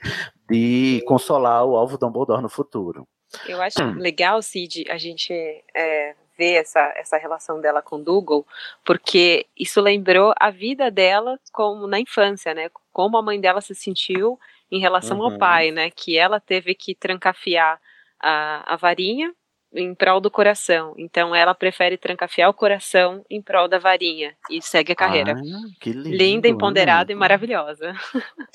[0.50, 3.06] de consolar o alvo Dumbledore no futuro.
[3.46, 3.96] Eu acho Hum.
[4.00, 5.34] legal, Cid, a gente
[5.76, 8.46] é, ver essa, essa relação dela com Dougal,
[8.86, 12.70] porque isso lembrou a vida dela como na infância, né?
[12.94, 14.40] Como a mãe dela se sentiu
[14.72, 15.38] em relação ao Uhum.
[15.38, 15.90] pai, né?
[15.92, 17.80] Que ela teve que trancafiar
[18.22, 19.32] a, a varinha
[19.74, 20.94] em prol do coração.
[20.98, 25.34] Então ela prefere trancafiar o coração em prol da varinha e segue a carreira.
[25.34, 27.14] Ah, que lindo, Linda, empoderada né?
[27.14, 27.94] e maravilhosa.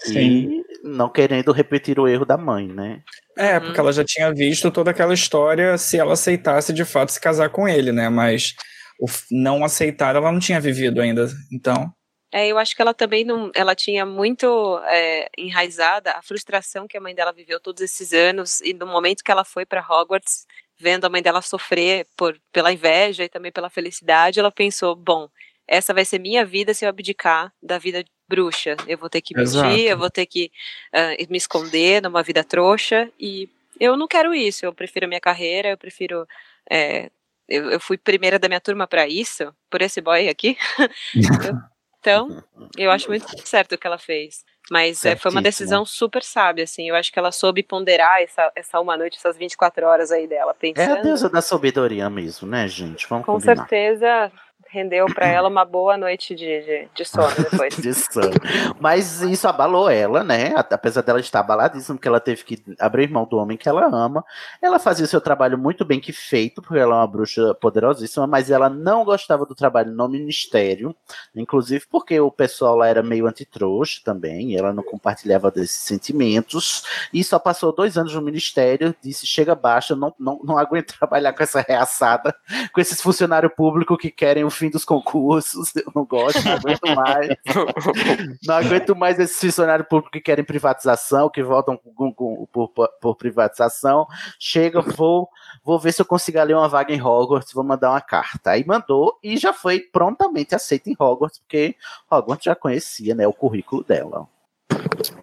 [0.09, 3.03] E não querendo repetir o erro da mãe, né?
[3.37, 7.21] É, porque ela já tinha visto toda aquela história se ela aceitasse de fato se
[7.21, 8.09] casar com ele, né?
[8.09, 8.55] Mas
[9.01, 11.29] o não aceitar ela não tinha vivido ainda.
[11.53, 11.93] Então,
[12.33, 16.97] É, eu acho que ela também não, ela tinha muito é, enraizada a frustração que
[16.97, 20.47] a mãe dela viveu todos esses anos e no momento que ela foi para Hogwarts,
[20.78, 25.28] vendo a mãe dela sofrer por, pela inveja e também pela felicidade, ela pensou, bom,
[25.68, 28.76] essa vai ser minha vida se eu abdicar da vida bruxa.
[28.89, 30.51] Eu vou ter que mentir, eu vou ter que
[30.93, 34.64] ah, me esconder numa vida trouxa e eu não quero isso.
[34.64, 36.26] Eu prefiro minha carreira, eu prefiro
[36.68, 37.11] é,
[37.49, 40.57] eu, eu fui primeira da minha turma para isso, por esse boy aqui.
[41.47, 41.72] Eu-
[42.03, 42.42] então,
[42.76, 44.44] eu acho muito certo o que ela fez.
[44.70, 46.88] Mas é, foi uma decisão super sábia, assim.
[46.88, 50.53] Eu acho que ela soube ponderar essa, essa uma noite, essas 24 horas aí dela,
[50.53, 50.98] É pensando.
[50.98, 53.07] a deusa da sabedoria mesmo, né, gente?
[53.09, 53.57] Vamos Com combinar.
[53.57, 54.32] certeza
[54.73, 57.77] rendeu para ela uma boa noite de, de, de sono depois.
[57.77, 58.33] de sono.
[58.81, 60.55] Mas isso abalou ela, né?
[60.57, 64.25] Apesar dela estar abaladíssima, que ela teve que abrir mão do homem que ela ama.
[64.62, 68.27] Ela fazia o seu trabalho muito bem que feito, porque ela é uma bruxa poderosíssima,
[68.27, 70.97] mas ela não gostava do trabalho no ministério,
[71.37, 77.23] inclusive porque o pessoal lá era meio antitrouxa também, ela não compartilhava desses sentimentos, e
[77.23, 81.35] só passou dois anos no ministério, disse, chega baixo, eu não, não, não aguento trabalhar
[81.35, 82.35] com essa reaçada,
[82.73, 86.87] com esses funcionários públicos que querem o fim dos concursos, eu não gosto, não aguento
[86.95, 87.29] mais.
[88.47, 92.89] Não aguento mais esses funcionários públicos que querem privatização, que votam com- com- por, por-
[93.01, 94.07] por privatização.
[94.39, 95.29] Chega, vou,
[95.65, 98.51] vou ver se eu consigo ali uma vaga em Hogwarts, vou mandar uma carta.
[98.53, 101.77] Aí mandou e já foi prontamente aceita em Hogwarts, porque
[102.11, 104.27] Hogwarts já conhecia né, o currículo dela.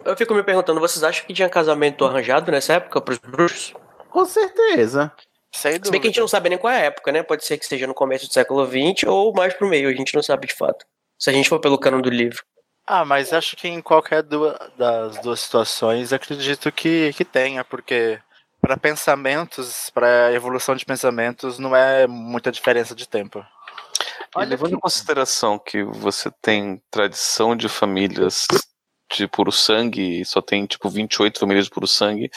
[0.05, 3.73] Eu fico me perguntando, vocês acham que tinha casamento arranjado nessa época pros bruxos?
[4.09, 5.11] Com certeza.
[5.51, 7.23] Sem Se bem que a gente não sabe nem qual é a época, né?
[7.23, 10.13] Pode ser que seja no começo do século XX ou mais pro meio, a gente
[10.15, 10.85] não sabe de fato.
[11.17, 12.43] Se a gente for pelo cano do livro.
[12.87, 18.19] Ah, mas acho que em qualquer du- das duas situações acredito que, que tenha, porque
[18.61, 23.45] para pensamentos, para evolução de pensamentos, não é muita diferença de tempo.
[24.37, 28.45] E levando em consideração que você tem tradição de famílias
[29.15, 32.29] de puro sangue, e só tem tipo 28 famílias de puro sangue,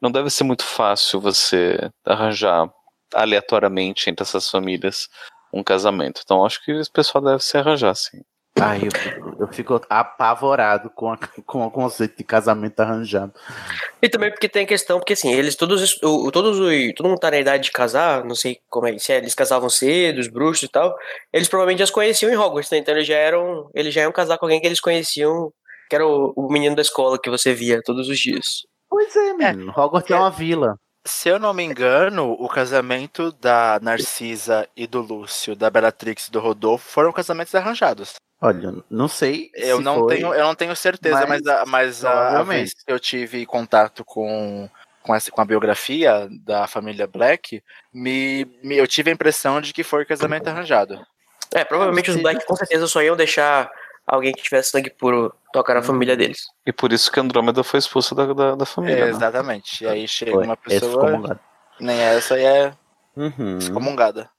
[0.00, 2.70] não deve ser muito fácil você arranjar
[3.14, 5.08] aleatoriamente entre essas famílias
[5.52, 6.20] um casamento.
[6.24, 8.20] Então acho que esse pessoal deve se arranjar, sim.
[8.60, 13.32] Ai, eu fico, eu fico apavorado com, a- com o conceito de casamento arranjado.
[14.02, 17.20] E também porque tem a questão, porque assim, eles todos, o- todos, o- todo mundo
[17.20, 20.64] tá na idade de casar, não sei como é, se eles casavam cedo, os bruxos
[20.64, 20.92] e tal,
[21.32, 22.78] eles provavelmente já se conheciam em Hogwarts, né?
[22.78, 25.52] Então eles já eram, eles já iam casar com alguém que eles conheciam,
[25.88, 28.66] que era o, o menino da escola que você via todos os dias.
[28.88, 29.72] Pois é, menino.
[29.76, 30.76] Hogwarts é uma vila.
[31.06, 36.30] Se eu não me engano, o casamento da Narcisa e do Lúcio, da Bellatrix e
[36.30, 38.14] do Rodolfo foram casamentos arranjados.
[38.40, 39.50] Olha, não sei.
[39.54, 42.58] Eu se não foi, tenho, eu não tenho certeza, mas, a, mas a, a provavelmente.
[42.58, 44.68] vez que eu tive contato com,
[45.02, 47.62] com, essa, com a biografia da família Black,
[47.92, 51.00] me, me- eu tive a impressão de que foi casamento arranjado.
[51.54, 53.70] É, provavelmente os Black com certeza só iam deixar
[54.08, 56.46] alguém que tivesse sangue puro tocar na família deles.
[56.66, 58.96] E por isso que Andrômeda foi expulsa da, da, da família.
[58.96, 59.10] É, né?
[59.10, 59.84] exatamente.
[59.84, 61.40] E aí chega Foi, uma pessoa.
[61.78, 62.72] Nem essa aí é
[63.16, 63.58] Uhum.
[63.58, 64.30] excomungada.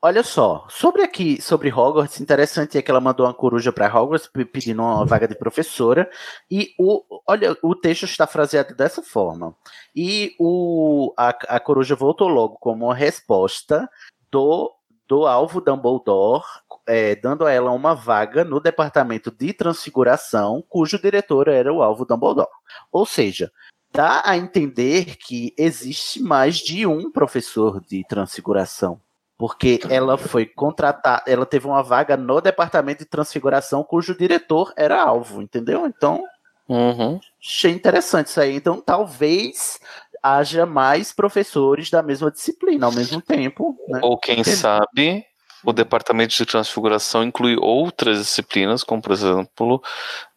[0.00, 4.28] Olha só, sobre aqui, sobre Hogwarts, interessante é que ela mandou uma coruja para Hogwarts
[4.28, 6.08] pe- pedindo uma vaga de professora
[6.48, 9.56] e o, olha, o texto está fraseado dessa forma.
[9.96, 13.90] E o, a, a coruja voltou logo como uma resposta
[14.30, 14.72] do,
[15.08, 16.44] do alvo Dumbledore
[16.88, 22.06] é, dando a ela uma vaga no departamento de transfiguração, cujo diretor era o alvo
[22.06, 22.48] Dumbledore.
[22.90, 23.52] Ou seja,
[23.92, 29.00] dá a entender que existe mais de um professor de transfiguração.
[29.36, 35.00] Porque ela foi contratada, ela teve uma vaga no departamento de transfiguração cujo diretor era
[35.00, 35.86] alvo, entendeu?
[35.86, 36.24] Então,
[36.68, 37.18] Uhum.
[37.40, 38.56] achei interessante isso aí.
[38.56, 39.80] Então, talvez
[40.22, 43.76] haja mais professores da mesma disciplina ao mesmo tempo.
[43.88, 44.00] Né?
[44.02, 45.24] Ou quem sabe
[45.64, 49.82] o departamento de transfiguração inclui outras disciplinas, como por exemplo,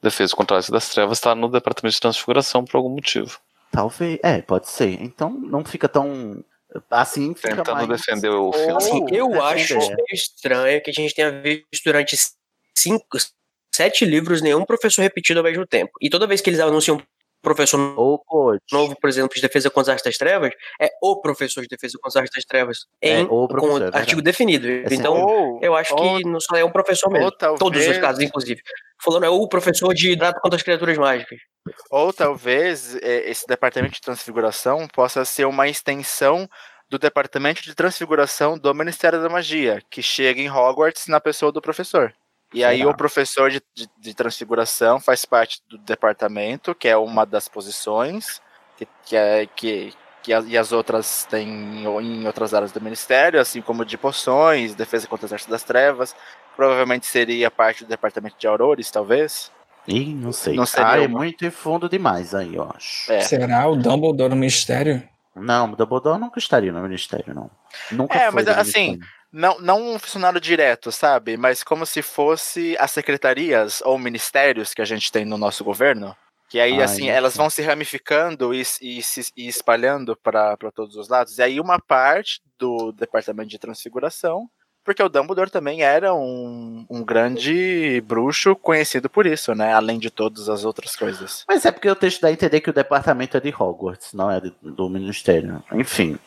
[0.01, 3.39] defesa contra a arte das trevas está no departamento de transfiguração por algum motivo.
[3.71, 5.01] Talvez, é, pode ser.
[5.01, 6.43] Então, não fica tão
[6.89, 7.33] assim.
[7.33, 7.87] Fica Tentando mais...
[7.87, 8.73] defender o filme.
[8.73, 9.43] Assim, eu defender.
[9.43, 12.17] acho meio estranho que a gente tenha visto durante
[12.75, 13.17] cinco,
[13.73, 15.91] sete livros nenhum professor repetido ao mesmo tempo.
[16.01, 17.01] E toda vez que eles anunciam
[17.41, 21.67] professor novo, por exemplo, de defesa contra as artes das trevas, é o professor de
[21.67, 22.77] defesa contra as artes das trevas.
[23.01, 24.67] É, Em, o professor, com é artigo definido.
[24.67, 27.25] É então, Ou- eu acho que ou- não só é um professor mesmo.
[27.25, 28.61] ou talvez- Todos os casos, inclusive.
[29.03, 31.39] Falando é o professor de trato contra as criaturas mágicas.
[31.89, 36.47] Ou talvez é, esse departamento de transfiguração possa ser uma extensão
[36.89, 41.61] do departamento de transfiguração do Ministério da Magia, que chega em Hogwarts na pessoa do
[41.61, 42.13] professor.
[42.53, 47.25] E aí o professor de, de- de transfiguração faz parte do departamento, que é uma
[47.25, 48.41] das posições,
[48.77, 51.47] que, que é que, que a- e as outras têm
[51.85, 56.13] em outras áreas do ministério, assim como de poções, defesa contra as artes das trevas.
[56.55, 59.49] Provavelmente seria parte do departamento de aurores, talvez.
[59.87, 60.55] Ih, não sei.
[60.55, 63.11] Não seria ah, é uma- muito fundo demais aí, eu acho.
[63.11, 63.21] É.
[63.21, 65.01] Será o Dumbledore no mistério?
[65.33, 67.49] Não, o Dumbledore nunca estaria no ministério, não.
[67.89, 69.20] Nunca É, foi mas assim, ministério.
[69.31, 71.37] Não, não um funcionário direto, sabe?
[71.37, 76.15] Mas como se fosse as secretarias ou ministérios que a gente tem no nosso governo.
[76.49, 77.11] Que aí, Ah, assim, isso.
[77.11, 81.37] elas vão se ramificando e, e se e espalhando para todos os lados.
[81.37, 84.49] E aí, uma parte do departamento de transfiguração,
[84.83, 89.73] porque o Dumbledore também era um, um grande bruxo conhecido por isso, né?
[89.73, 91.43] Além de todas as outras coisas.
[91.47, 94.31] Mas é porque o texto dá a entender que o departamento é de Hogwarts, não
[94.31, 95.63] é do ministério.
[95.73, 96.17] Enfim.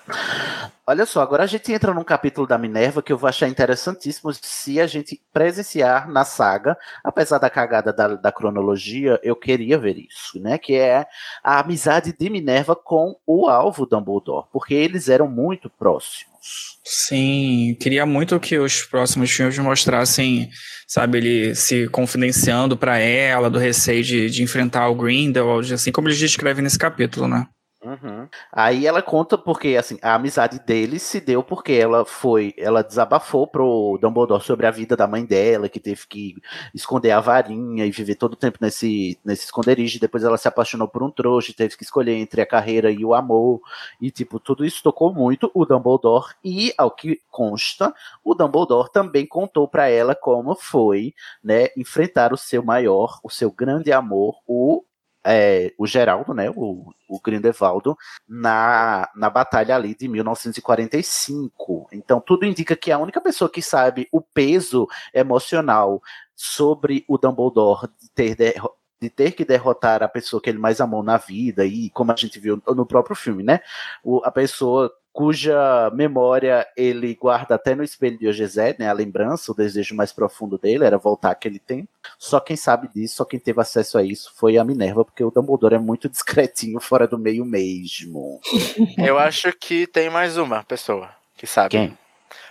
[0.87, 4.33] Olha só, agora a gente entra num capítulo da Minerva que eu vou achar interessantíssimo
[4.35, 9.97] se a gente presenciar na saga, apesar da cagada da, da cronologia, eu queria ver
[9.97, 10.59] isso, né?
[10.59, 11.07] Que é
[11.43, 16.34] a amizade de Minerva com o alvo Dumbledore, porque eles eram muito próximos.
[16.87, 20.51] Sim, queria muito que os próximos filmes mostrassem,
[20.87, 26.09] sabe, ele se confidenciando pra ela, do receio de, de enfrentar o Grindelwald, assim como
[26.09, 27.47] eles descrevem nesse capítulo, né?
[27.85, 28.26] Uhum.
[28.51, 33.47] Aí ela conta porque assim a amizade deles se deu porque ela foi, ela desabafou
[33.47, 36.37] pro Dumbledore sobre a vida da mãe dela, que teve que
[36.74, 40.01] esconder a varinha e viver todo o tempo nesse, nesse esconderijo.
[40.01, 43.12] Depois ela se apaixonou por um trouxa, teve que escolher entre a carreira e o
[43.12, 43.61] amor.
[44.01, 49.26] E tipo, tudo isso tocou muito o Dumbledore e ao que consta, o Dumbledore também
[49.26, 51.12] contou para ela como foi,
[51.43, 54.82] né, enfrentar o seu maior, o seu grande amor, o
[55.25, 57.97] é, o Geraldo, né, o, o Grindelwaldo,
[58.29, 61.89] na, na batalha ali de 1945.
[61.93, 66.03] Então, tudo indica que a única pessoa que sabe o peso emocional
[66.35, 70.81] sobre o Dumbledore de ter, derro- de ter que derrotar a pessoa que ele mais
[70.81, 73.61] amou na vida, e como a gente viu no próprio filme, né,
[74.03, 79.53] o- a pessoa cuja memória ele guarda até no espelho de Ogezé, né, a lembrança,
[79.53, 81.89] o desejo mais profundo dele era voltar àquele tempo.
[82.19, 85.31] Só quem sabe disso, só quem teve acesso a isso foi a Minerva, porque o
[85.31, 88.41] Dumbledore é muito discretinho fora do meio mesmo.
[88.99, 91.71] Eu acho que tem mais uma pessoa que sabe.
[91.71, 91.99] Quem?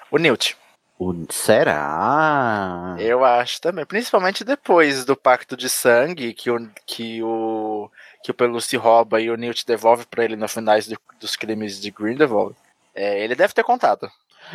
[0.09, 0.55] O Newt.
[0.97, 2.95] O, será?
[2.97, 7.91] Eu acho também, principalmente depois do pacto de sangue que o que o
[8.23, 11.79] que o Pelucci rouba e o Newt devolve pra ele no finais do- dos crimes
[11.79, 12.55] de Grindelwald.
[12.95, 14.09] É, ele deve ter contado.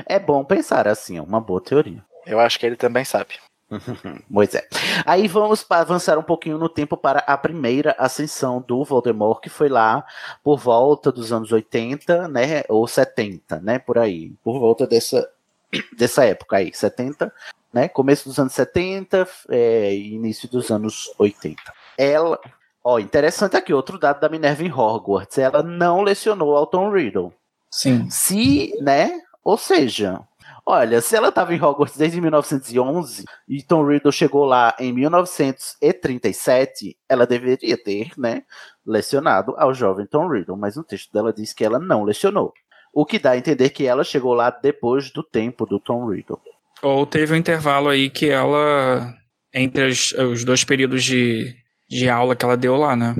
[0.06, 2.02] É bom pensar assim, é uma boa teoria.
[2.26, 3.34] Eu acho que ele também sabe.
[4.32, 4.66] Pois é.
[5.04, 9.68] Aí vamos avançar um pouquinho no tempo para a primeira ascensão do Voldemort, que foi
[9.68, 10.06] lá
[10.42, 12.62] por volta dos anos 80, né?
[12.68, 13.78] Ou 70, né?
[13.78, 14.32] Por aí.
[14.42, 15.30] Por volta dessa,
[15.96, 17.30] dessa época aí, 70,
[17.72, 17.88] né?
[17.88, 21.60] Começo dos anos 70, é, e início dos anos 80.
[21.98, 22.40] Ela.
[22.90, 25.36] Ó, interessante aqui, outro dado da Minerva em Hogwarts.
[25.36, 27.34] Ela não lecionou ao Tom Riddle.
[27.70, 28.08] Sim.
[28.08, 29.10] Se, né?
[29.44, 30.20] Ou seja,
[30.64, 36.96] olha, se ela estava em Hogwarts desde 1911 e Tom Riddle chegou lá em 1937,
[37.06, 38.42] ela deveria ter, né,
[38.86, 42.54] lecionado ao jovem Tom Riddle, mas no texto dela diz que ela não lecionou.
[42.94, 46.40] O que dá a entender que ela chegou lá depois do tempo do Tom Riddle.
[46.82, 49.14] Ou teve um intervalo aí que ela,
[49.52, 51.54] entre as- os dois períodos de,
[51.88, 53.14] de aula que ela deu lá, né?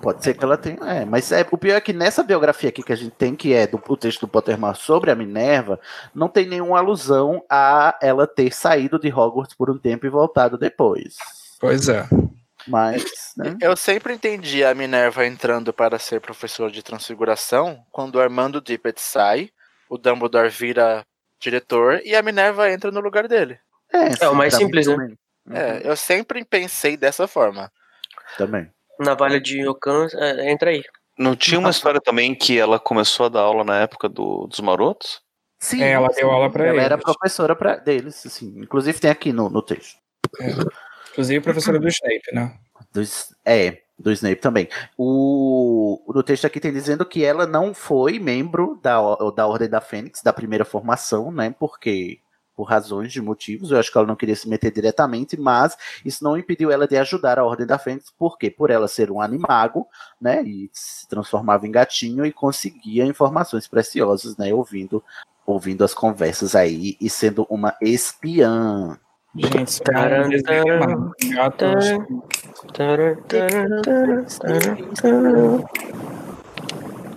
[0.00, 0.78] Pode ser que ela tenha.
[0.86, 3.52] É, mas é, o pior é que nessa biografia aqui que a gente tem, que
[3.52, 5.78] é do, o texto do Pottermore sobre a Minerva,
[6.14, 10.56] não tem nenhuma alusão a ela ter saído de Hogwarts por um tempo e voltado
[10.56, 11.16] depois.
[11.60, 12.08] Pois é.
[12.66, 13.04] Mas.
[13.36, 13.56] Né?
[13.60, 18.98] Eu sempre entendi a Minerva entrando para ser professora de transfiguração quando o Armando Dippet
[19.00, 19.50] sai,
[19.88, 21.04] o Dumbledore vira
[21.38, 23.58] diretor e a Minerva entra no lugar dele.
[23.92, 25.14] É, o mais simples, né?
[25.50, 27.70] É, eu sempre pensei dessa forma.
[28.36, 28.70] Também.
[28.98, 30.82] Na Vale de Ocan, é, entra aí.
[31.18, 34.60] Não tinha uma história também que ela começou a dar aula na época do, dos
[34.60, 35.20] marotos?
[35.58, 37.04] Sim, É, ela sim, deu aula pra Ela era eles.
[37.04, 38.54] professora pra, deles, assim.
[38.58, 39.98] Inclusive tem aqui no, no texto.
[41.12, 42.56] Inclusive professora do Snape, né?
[42.92, 44.68] Do, S- é, do Snape também.
[44.96, 48.96] O, no texto aqui tem dizendo que ela não foi membro da,
[49.34, 51.54] da Ordem da Fênix, da primeira formação, né?
[51.58, 52.20] Porque.
[52.60, 56.22] Por razões de motivos, eu acho que ela não queria se meter diretamente, mas isso
[56.22, 59.88] não impediu ela de ajudar a Ordem da Fênix, porque por ela ser um animago,
[60.20, 65.02] né, e se transformava em gatinho e conseguia informações preciosas, né, ouvindo,
[65.46, 68.98] ouvindo as conversas aí e sendo uma espiã.
[69.34, 69.80] Gente.
[71.30, 71.84] Gatos.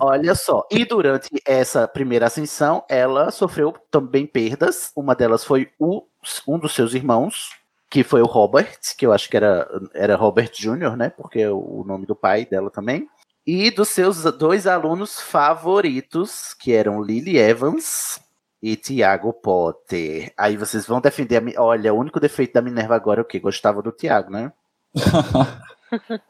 [0.06, 4.92] Olha só, e durante essa primeira ascensão, ela sofreu também perdas.
[4.98, 6.04] Uma delas foi o,
[6.46, 7.52] um dos seus irmãos,
[7.90, 11.10] que foi o Robert, que eu acho que era, era Robert Jr., né?
[11.10, 13.08] Porque é o nome do pai dela também.
[13.48, 18.20] E dos seus dois alunos favoritos, que eram Lily Evans
[18.62, 20.34] e Tiago Potter.
[20.38, 21.62] Aí vocês vão defender a.
[21.62, 23.40] Olha, o único defeito da Minerva agora é o que?
[23.40, 24.52] Gostava do Tiago, né?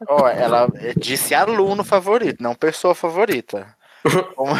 [0.08, 3.66] Ó, ela disse aluno favorito, não pessoa favorita.
[4.36, 4.54] Como-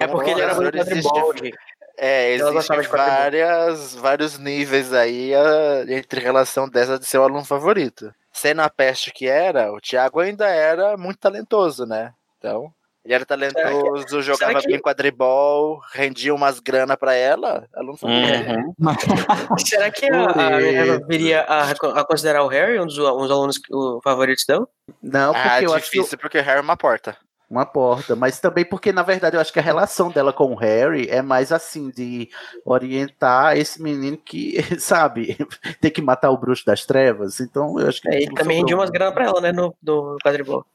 [0.00, 1.08] É porque ele era muito existe-
[1.44, 1.58] gente.
[2.00, 8.14] É, existem várias, vários níveis aí ah, entre relação dessa de seu aluno favorito.
[8.32, 12.12] Sendo a peste que era, o Thiago ainda era muito talentoso, né?
[12.38, 12.72] Então,
[13.08, 18.50] ele era talentoso, jogava que- bem quadribol, rendia umas grana pra ela, aluno favorito.
[18.50, 18.74] Uhum.
[19.66, 23.30] Será que a, a Minerva viria a, a considerar o Harry um dos, um dos
[23.30, 24.68] alunos o favoritos dela?
[25.02, 27.16] Não, porque Ah, eu acho que difícil, porque o Harry é uma porta.
[27.50, 30.54] Uma porta, mas também porque, na verdade, eu acho que a relação dela com o
[30.56, 32.28] Harry é mais assim, de
[32.62, 35.34] orientar esse menino que, sabe,
[35.80, 37.40] tem que matar o bruxo das trevas.
[37.40, 38.08] Então, eu acho que.
[38.10, 40.66] É, ele não também rendia sobrou umas grana pra ela, né, no, no quadribol.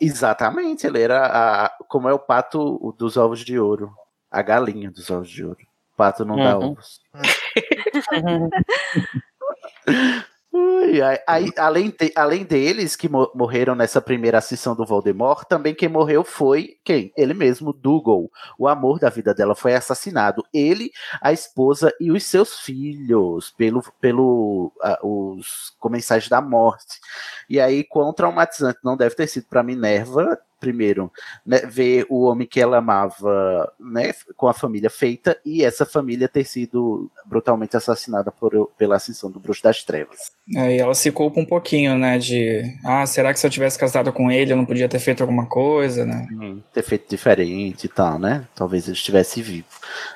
[0.00, 3.92] Exatamente, ele era a, como é o pato dos ovos de ouro,
[4.30, 5.60] a galinha dos ovos de ouro.
[5.92, 6.76] O pato não dá Uhum.
[10.54, 15.74] Ui, aí, além, de- além deles que mo- morreram nessa primeira ascensão do Voldemort, também
[15.74, 17.10] quem morreu foi quem?
[17.16, 18.30] Ele mesmo, Dougal.
[18.58, 20.44] O amor da vida dela foi assassinado.
[20.52, 20.90] Ele,
[21.22, 24.72] a esposa e os seus filhos pelo, pelo
[25.02, 27.00] os comensais da morte.
[27.48, 31.10] E aí, quão traumatizante não deve ter sido para Minerva, primeiro,
[31.44, 36.28] né, ver o homem que ela amava, né, com a família feita e essa família
[36.28, 40.30] ter sido brutalmente assassinada por, pela ascensão do Bruxo das Trevas.
[40.56, 42.18] Aí ela se culpa um pouquinho, né?
[42.18, 45.20] De ah, será que se eu tivesse casado com ele eu não podia ter feito
[45.22, 46.28] alguma coisa, né?
[46.72, 48.46] Ter feito diferente e tal, né?
[48.54, 49.66] Talvez ele estivesse vivo.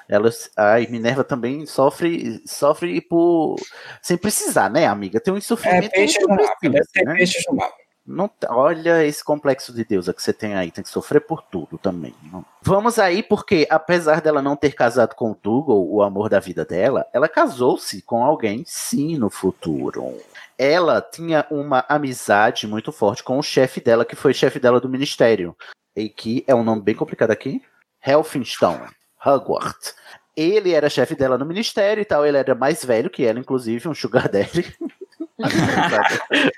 [0.08, 3.56] Ela, a Minerva também sofre, sofre por
[4.00, 5.20] sem precisar, né, amiga?
[5.20, 7.14] Tem um sofrimento É, peixe no deve ter né?
[7.14, 7.70] peixe no mar.
[8.06, 11.42] Não, tá- olha esse complexo de deusa que você tem aí, tem que sofrer por
[11.42, 12.14] tudo também.
[12.62, 16.64] Vamos aí, porque apesar dela não ter casado com o Dougal, o amor da vida
[16.64, 20.14] dela, ela casou-se com alguém sim no futuro.
[20.56, 24.88] Ela tinha uma amizade muito forte com o chefe dela, que foi chefe dela do
[24.88, 25.56] ministério.
[25.94, 27.60] E que é um nome bem complicado aqui.
[28.06, 28.88] Helfinstone.
[29.24, 29.94] Hogwarts.
[30.36, 33.88] Ele era chefe dela no ministério e tal, ele era mais velho que ela, inclusive,
[33.88, 34.76] um sugar daddy.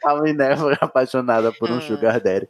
[0.05, 2.49] a Minerva apaixonada por um sugar daddy.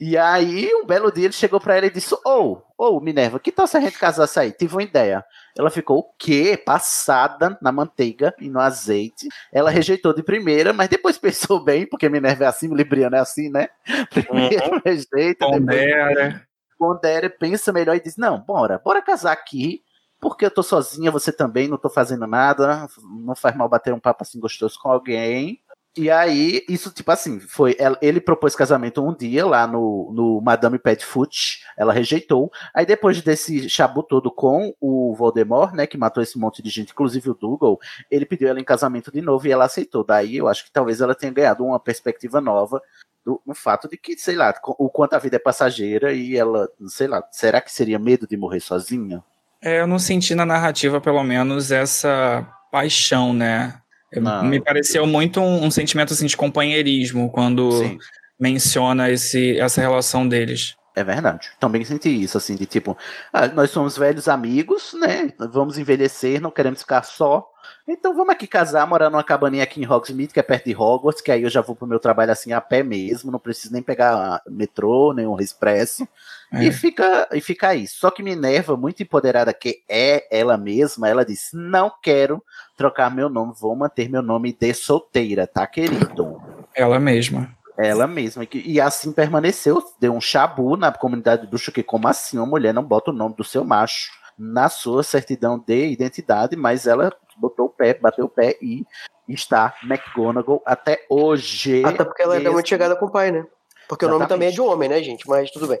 [0.00, 3.52] E aí, um belo dia, ele chegou pra ela e disse: Ô, ô, Minerva, que
[3.52, 4.52] tal se a gente casasse aí?
[4.52, 5.24] Tive uma ideia.
[5.56, 6.56] Ela ficou o quê?
[6.56, 9.28] Passada na manteiga e no azeite.
[9.52, 13.48] Ela rejeitou de primeira, mas depois pensou bem, porque Minerva é assim, Libriana é assim,
[13.50, 13.68] né?
[14.10, 16.08] Primeiro rejeita, Pondera.
[16.08, 19.82] depois pondera, pensa melhor e diz: Não, bora, bora casar aqui.
[20.20, 22.88] Porque eu tô sozinha, você também, não tô fazendo nada.
[23.24, 25.60] Não faz mal bater um papo assim gostoso com alguém.
[25.96, 27.76] E aí, isso, tipo assim, foi.
[28.02, 32.50] Ele propôs casamento um dia lá no, no Madame Petfoot, ela rejeitou.
[32.74, 36.90] Aí, depois desse chabu todo com o Voldemort, né, que matou esse monte de gente,
[36.90, 37.78] inclusive o Dougal,
[38.10, 40.02] ele pediu ela em casamento de novo e ela aceitou.
[40.02, 42.82] Daí, eu acho que talvez ela tenha ganhado uma perspectiva nova
[43.24, 46.68] do, no fato de que, sei lá, o quanto a vida é passageira e ela,
[46.88, 49.22] sei lá, será que seria medo de morrer sozinha?
[49.64, 53.80] É, eu não senti na narrativa, pelo menos, essa paixão, né?
[54.14, 54.44] Não.
[54.44, 57.98] Me pareceu muito um, um sentimento assim, de companheirismo, quando Sim.
[58.38, 60.76] menciona esse, essa relação deles.
[60.94, 61.50] É verdade.
[61.58, 62.96] Também senti isso, assim, de tipo,
[63.32, 65.32] ah, nós somos velhos amigos, né?
[65.50, 67.48] Vamos envelhecer, não queremos ficar só.
[67.86, 71.20] Então vamos aqui casar, morar numa cabaninha aqui em Hogsmeade, que é perto de Hogwarts,
[71.20, 73.82] que aí eu já vou pro meu trabalho assim a pé mesmo, não preciso nem
[73.82, 76.08] pegar metrô, nem um expresso.
[76.50, 76.64] É.
[76.64, 77.98] E fica e fica isso.
[77.98, 82.42] Só que Minerva, muito empoderada que é ela mesma, ela disse: "Não quero
[82.74, 86.40] trocar meu nome, vou manter meu nome de solteira, tá, querido?"
[86.74, 87.54] Ela mesma.
[87.76, 88.46] Ela mesma.
[88.52, 89.82] E assim permaneceu.
[90.00, 93.34] Deu um chabu na comunidade do que como assim uma mulher não bota o nome
[93.34, 98.28] do seu macho na sua certidão de identidade, mas ela botou o pé, bateu o
[98.28, 98.84] pé e
[99.28, 101.84] está McGonagall até hoje.
[101.84, 103.46] Até porque ela é muito chegada com o pai, né?
[103.88, 104.28] Porque o nome Exatamente.
[104.28, 105.28] também é de homem, né, gente?
[105.28, 105.80] Mas tudo bem.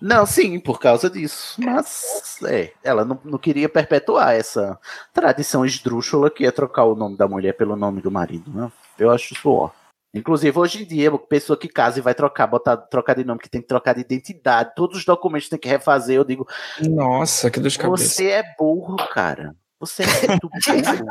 [0.00, 1.60] Não, sim, por causa disso.
[1.60, 4.78] Mas é, ela não, não queria perpetuar essa
[5.12, 8.48] tradição esdrúxula que é trocar o nome da mulher pelo nome do marido.
[8.48, 8.70] Né?
[8.96, 9.70] Eu acho ó.
[10.18, 13.48] Inclusive, hoje em dia, pessoa que casa e vai trocar, botar, trocar de nome, que
[13.48, 16.16] tem que trocar de identidade, todos os documentos tem que refazer.
[16.16, 16.46] Eu digo,
[16.80, 18.04] Nossa, que dos cabeça.
[18.14, 19.54] você é burro, cara.
[19.80, 21.10] Você é muito burro.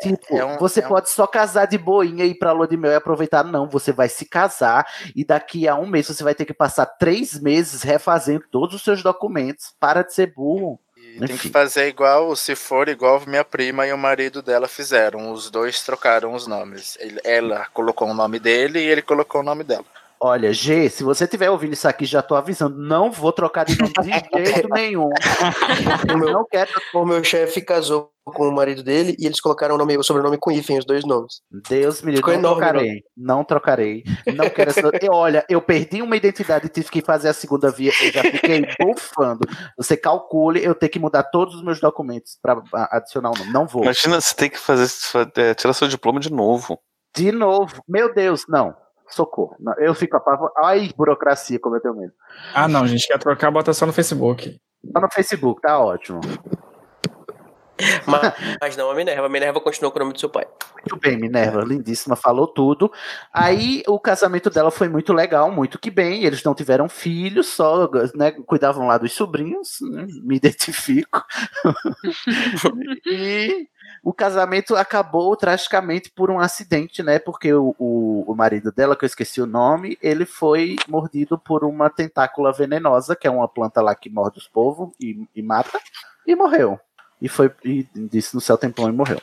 [0.00, 2.66] Tipo, é um- você é um- pode só casar de boinha e ir pra lua
[2.66, 3.44] de mel e aproveitar.
[3.44, 6.86] Não, você vai se casar e daqui a um mês você vai ter que passar
[6.86, 9.74] três meses refazendo todos os seus documentos.
[9.78, 10.80] Para de ser burro.
[11.18, 15.32] Tem que fazer igual, se for igual minha prima e o marido dela fizeram.
[15.32, 16.96] Os dois trocaram os nomes.
[17.00, 19.84] Ele- ela colocou o nome dele e ele colocou o nome dela.
[20.20, 23.76] Olha, G, se você estiver ouvindo isso aqui, já tô avisando, não vou trocar de
[23.78, 24.08] nome de
[24.46, 25.10] jeito nenhum.
[26.14, 26.70] O meu, não quero.
[26.94, 30.38] o meu chefe casou com o marido dele e eles colocaram o, nome, o sobrenome
[30.38, 31.42] com hífen, os dois nomes.
[31.68, 33.02] Deus me livre, não trocarei.
[33.16, 34.04] Não trocarei.
[34.34, 34.84] Não quero essa.
[35.04, 37.90] E olha, eu perdi uma identidade e tive que fazer a segunda via.
[38.00, 39.46] Eu já fiquei bufando.
[39.76, 43.52] Você calcule, eu tenho que mudar todos os meus documentos para adicionar o nome.
[43.52, 43.82] Não vou.
[43.82, 44.88] Imagina, você tem que fazer,
[45.36, 46.78] é, tirar seu diploma de novo.
[47.14, 47.82] De novo.
[47.86, 48.74] Meu Deus, não.
[49.08, 49.56] Socorro.
[49.60, 50.54] Não, eu fico apavorado.
[50.64, 52.12] Ai, burocracia, como eu tenho medo.
[52.54, 54.58] Ah, não, gente, quer trocar, bota só no Facebook.
[54.92, 56.20] Tá no Facebook, tá ótimo.
[58.06, 59.26] Mas, mas não a Minerva.
[59.26, 60.46] A Minerva continuou com o nome do seu pai.
[60.74, 62.92] Muito bem, Minerva, lindíssima, falou tudo.
[63.32, 66.24] Aí o casamento dela foi muito legal, muito que bem.
[66.24, 71.24] Eles não tiveram filhos, só né, cuidavam lá dos sobrinhos, né, me identifico.
[73.06, 73.68] e
[74.02, 77.18] o casamento acabou tragicamente por um acidente, né?
[77.18, 81.64] Porque o, o, o marido dela, que eu esqueci o nome, ele foi mordido por
[81.64, 85.80] uma tentácula venenosa, que é uma planta lá que morde os povos e, e mata,
[86.26, 86.78] e morreu.
[87.24, 89.18] E foi e disse no céu tempão e morreu.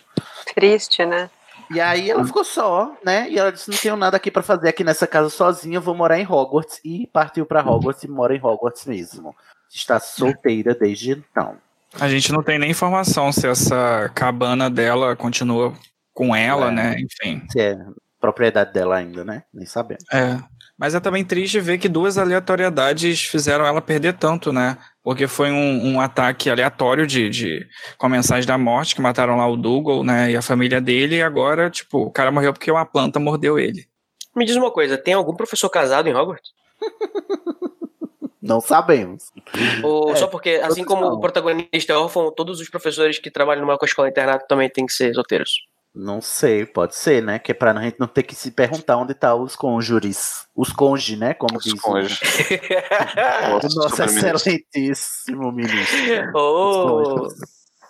[0.55, 1.29] Triste, né?
[1.69, 3.29] E aí ela ficou só, né?
[3.29, 5.93] E ela disse: não tenho nada aqui pra fazer aqui nessa casa sozinha, eu vou
[5.93, 6.81] morar em Hogwarts.
[6.83, 9.35] E partiu pra Hogwarts e mora em Hogwarts mesmo.
[9.71, 11.55] Está solteira desde então.
[11.99, 15.71] A gente não tem nem informação se essa cabana dela continua
[16.11, 16.71] com ela, É.
[16.71, 16.95] né?
[16.99, 17.43] Enfim.
[17.51, 17.77] Se é
[18.19, 19.43] propriedade dela ainda, né?
[19.53, 20.03] Nem sabemos.
[20.11, 20.39] É.
[20.81, 24.79] Mas é também triste ver que duas aleatoriedades fizeram ela perder tanto, né?
[25.03, 27.67] Porque foi um, um ataque aleatório de, de
[27.99, 30.31] com a mensagem da morte, que mataram lá o Dougal, né?
[30.31, 33.85] E a família dele, e agora, tipo, o cara morreu porque uma planta mordeu ele.
[34.35, 36.49] Me diz uma coisa, tem algum professor casado em Hogwarts?
[38.41, 39.25] Não sabemos.
[39.83, 43.63] Ou É, só porque, assim como o protagonista é órfão, todos os professores que trabalham
[43.63, 45.51] numa escola internato também têm que ser solteiros.
[45.93, 47.37] Não sei, pode ser, né?
[47.37, 50.45] Que é pra a gente não ter que se perguntar onde tá os cônjuges.
[50.55, 51.33] Os cônjuges, né?
[51.33, 52.19] Como diz o- cônjuges.
[53.49, 56.31] o nosso excelentíssimo ministro.
[56.33, 57.27] Oh.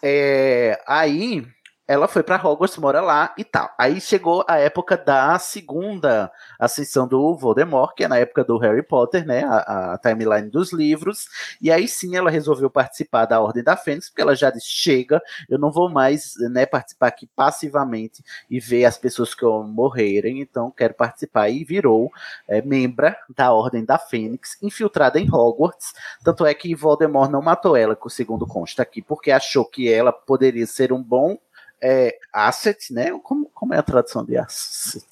[0.04, 1.46] É, aí
[1.88, 3.70] ela foi pra Hogwarts, mora lá e tal.
[3.78, 8.84] Aí chegou a época da segunda ascensão do Voldemort, que é na época do Harry
[8.84, 9.44] Potter, né?
[9.44, 11.28] A, a timeline dos livros.
[11.62, 15.22] E aí sim ela resolveu participar da Ordem da Fênix, porque ela já disse: chega,
[15.50, 20.72] eu não vou mais né, participar aqui passivamente e ver as pessoas que morrerem, então
[20.72, 21.50] quero participar.
[21.50, 22.10] E virou
[22.48, 25.94] é, membra da Ordem da Fênix, infiltrada em Hogwarts.
[26.24, 30.68] Tanto é que Voldemort não matou ela, segundo consta aqui, porque achou que ela poderia
[30.68, 31.38] ser um bom
[31.82, 33.12] é, asset, né?
[33.24, 35.06] Como, como é a tradução de asset?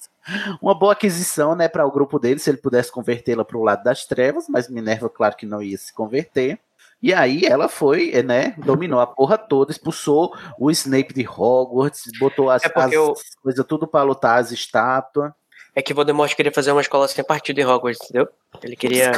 [0.60, 3.82] Uma boa aquisição, né, para o grupo dele, se ele pudesse convertê-la para o lado
[3.82, 6.58] das trevas, mas Minerva, claro que não ia se converter.
[7.02, 12.50] E aí ela foi, né, dominou a porra toda, expulsou o Snape de Hogwarts, botou
[12.50, 15.32] as, É as o- coisas tudo para lutar, as estátuas.
[15.74, 18.28] É que Voldemort queria fazer uma escola sem partido em Hogwarts, entendeu?
[18.60, 19.12] Ele queria,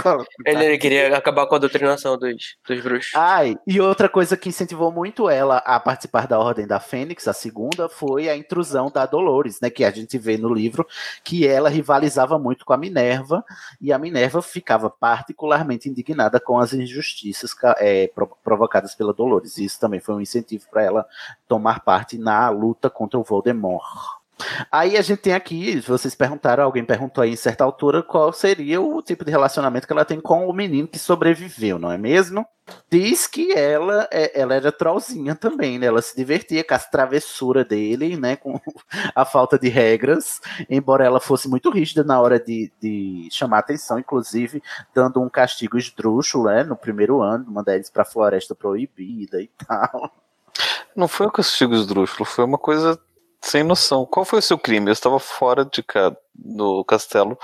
[0.45, 3.13] ele, ele queria acabar com a doutrinação dos, dos bruxos.
[3.15, 7.33] Ai, e outra coisa que incentivou muito ela a participar da Ordem da Fênix, a
[7.33, 9.71] segunda, foi a intrusão da Dolores, né?
[9.71, 10.87] Que a gente vê no livro
[11.25, 13.43] que ela rivalizava muito com a Minerva,
[13.81, 19.57] e a Minerva ficava particularmente indignada com as injustiças é, pro- provocadas pela Dolores.
[19.57, 21.07] Isso também foi um incentivo para ela
[21.49, 24.21] tomar parte na luta contra o Voldemort.
[24.71, 28.81] Aí a gente tem aqui, vocês perguntaram, alguém perguntou aí em certa altura qual seria
[28.81, 32.47] o tipo de relacionamento que ela tem com o menino que sobreviveu, não é mesmo?
[32.91, 35.87] Diz que ela, é- ela era trollzinha também, né?
[35.87, 38.37] Ela se divertia com as travessuras dele, né?
[38.37, 38.61] Com
[39.15, 40.41] a falta de regras,
[40.71, 44.63] embora ela fosse muito rígida na hora de, de chamar atenção, inclusive
[44.95, 46.63] dando um castigo esdrúxulo, né?
[46.63, 50.13] No primeiro ano, mandar eles pra floresta proibida e tal.
[50.95, 52.99] Não foi um castigo esdrúxulo, foi uma coisa
[53.43, 54.07] sem noção.
[54.07, 54.89] Qual foi o seu crime?
[54.89, 56.17] Eu estava fora de ca...
[56.35, 57.39] do castelo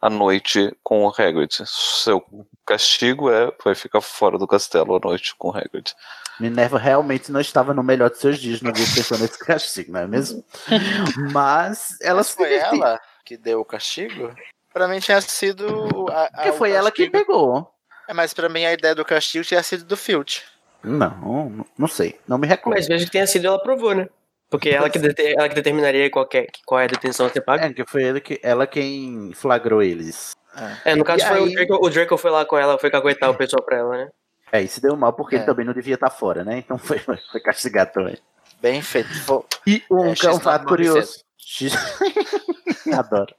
[0.00, 1.50] à noite com o Hagrid.
[1.66, 2.22] Seu
[2.66, 5.92] castigo é vai ficar fora do castelo à noite com o Hagrid.
[6.38, 10.00] Minerva realmente não estava no melhor de seus dias no dia pensando nesse castigo, não
[10.00, 10.44] é mesmo?
[11.32, 14.32] Mas ela Mas foi ela que deu o castigo?
[14.72, 16.06] Pra mim tinha sido.
[16.10, 17.68] A, a- Porque foi ela que pegou.
[18.06, 20.42] É, mas pra mim a ideia do castigo tinha sido do Filch.
[20.82, 22.18] Não, não sei.
[22.26, 22.74] Não me recordo.
[22.76, 24.08] Mas mesmo que tenha sido, ela provou, né?
[24.50, 24.98] Porque ela que,
[25.36, 27.66] ela que determinaria qual, que é, qual é a detenção a ser paga.
[27.66, 30.32] É, que foi ele que, ela quem flagrou eles.
[30.84, 32.90] É, no caso E foi aí- o Draco, o Draco foi lá com ela, foi
[32.90, 34.08] caguetar o pessoal pra ela, né?
[34.50, 35.38] É, e se deu mal porque É.
[35.38, 36.58] ele também não devia estar fora, né?
[36.58, 38.16] Então foi, foi castigado também.
[38.60, 39.08] Bem feito.
[39.26, 41.22] Vou- E um, É, um X9 fato curioso.
[41.36, 41.72] X...
[42.92, 43.34] Adoro.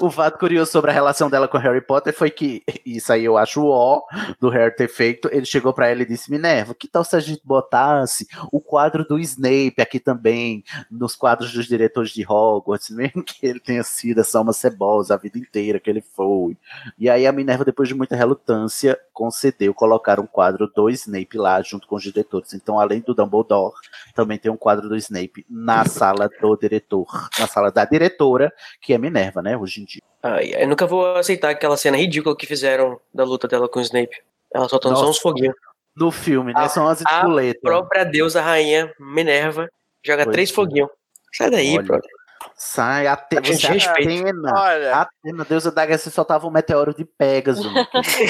[0.00, 3.36] O fato curioso sobre a relação dela com Harry Potter foi que, isso aí eu
[3.36, 4.02] acho o ó
[4.38, 7.20] do Harry ter feito, ele chegou pra ela e disse, Minerva, que tal se a
[7.20, 13.22] gente botasse o quadro do Snape aqui também, nos quadros dos diretores de Hogwarts, mesmo
[13.22, 16.56] que ele tenha sido só uma cebosa a vida inteira que ele foi.
[16.98, 21.60] E aí a Minerva, depois de muita relutância, concedeu colocar um quadro do Snape lá
[21.62, 22.54] junto com os diretores.
[22.54, 23.74] Então, além do Dumbledore,
[24.14, 27.06] também tem um quadro do Snape na sala do diretor,
[27.38, 30.02] na sala da diretora, que é Minerva, né, hoje em dia.
[30.22, 33.82] Ai, eu nunca vou aceitar aquela cena ridícula que fizeram da luta dela com o
[33.82, 34.16] Snape.
[34.54, 35.10] Ela soltando só Nossa.
[35.10, 35.54] uns foguinhos.
[35.96, 37.60] No filme, né, são as A espoletas.
[37.62, 39.68] própria deusa rainha Minerva
[40.04, 40.54] joga Pois três é.
[40.54, 40.88] foguinhos.
[41.32, 41.82] Sai daí, Olha.
[41.82, 42.10] brother.
[42.56, 44.12] Sai, a A gente você respeita.
[44.12, 47.66] Atena, Olha, Atena, deusa da guerra, você soltava um meteoro de Pegasus.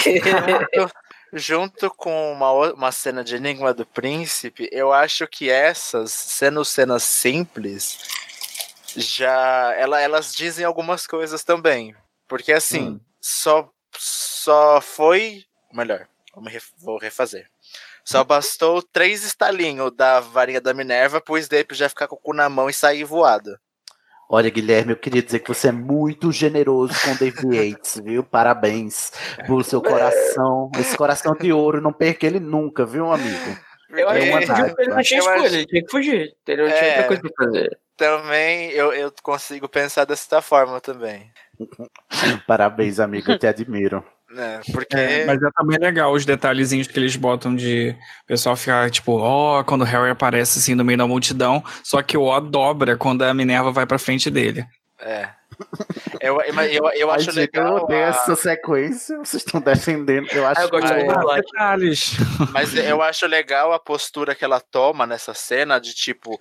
[0.02, 0.26] querido.
[0.74, 0.92] junto,
[1.32, 7.02] junto com uma, uma cena de Enigma do Príncipe, eu acho que essas, sendo cenas
[7.04, 7.98] simples,
[8.96, 11.94] já ela, elas dizem algumas coisas também.
[12.28, 13.00] Porque assim, Hum.
[13.20, 15.44] só, só foi.
[15.72, 16.06] Melhor,
[16.78, 17.46] vou refazer.
[18.04, 22.32] Só bastou três estalinhos da varinha da Minerva pro Snape já ficar com o cu
[22.32, 23.56] na mão e sair voado.
[24.28, 27.46] Olha, Guilherme, eu queria dizer que você é muito generoso com o David
[27.78, 28.22] Yates, viu?
[28.22, 29.10] Parabéns
[29.44, 30.70] pelo seu coração.
[30.78, 33.56] Esse coração de ouro, não perca ele nunca, viu, amigo?
[33.90, 34.94] Eu É uma que ele dádiva.
[34.94, 36.36] não tinha Eu ele tinha que fugir.
[36.46, 36.88] Ele não tinha É.
[36.90, 37.78] outra coisa pra fazer.
[38.00, 41.30] Também eu, eu consigo pensar dessa forma também.
[42.48, 44.02] Parabéns, amigo, eu te admiro.
[44.30, 44.62] Né?
[44.72, 44.96] Porque.
[44.96, 49.18] É, mas é também legal os detalhezinhos que eles botam de o pessoal ficar tipo,
[49.18, 52.96] ó, quando o Harry aparece assim no meio da multidão, só que o ó dobra
[52.96, 54.64] quando a Minerva vai pra frente dele.
[54.98, 55.28] É.
[56.20, 57.84] Eu, eu, eu, eu Ai, acho gente, eu legal.
[57.84, 60.26] odeio a- essa sequência, vocês estão defendendo.
[60.32, 61.50] Eu acho Ah, eu gosto que- muito do Black.
[61.50, 62.12] Detalhes.
[62.52, 66.38] Mas eu acho legal a postura que ela toma nessa cena de, tipo,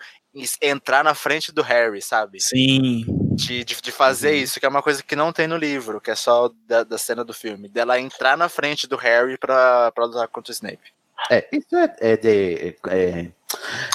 [0.62, 2.40] entrar na frente do Harry, sabe?
[2.40, 3.06] Sim.
[3.36, 6.12] De, de, de fazer isso, que é uma coisa que não tem no livro, que
[6.12, 7.68] é só da, da cena do filme.
[7.70, 10.94] Dela entrar na frente do Harry pra, pra lutar contra o Snape.
[11.30, 12.78] É, isso é, é de.
[12.88, 13.32] É, é,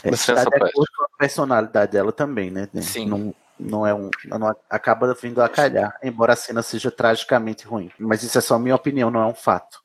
[0.05, 2.68] é com a personalidade dela também, né?
[2.82, 3.07] Sim.
[3.07, 4.11] Não, não é um.
[4.26, 7.91] Não acaba vindo a calhar, embora a cena seja tragicamente ruim.
[7.99, 9.82] Mas isso é só minha opinião, não é um fato.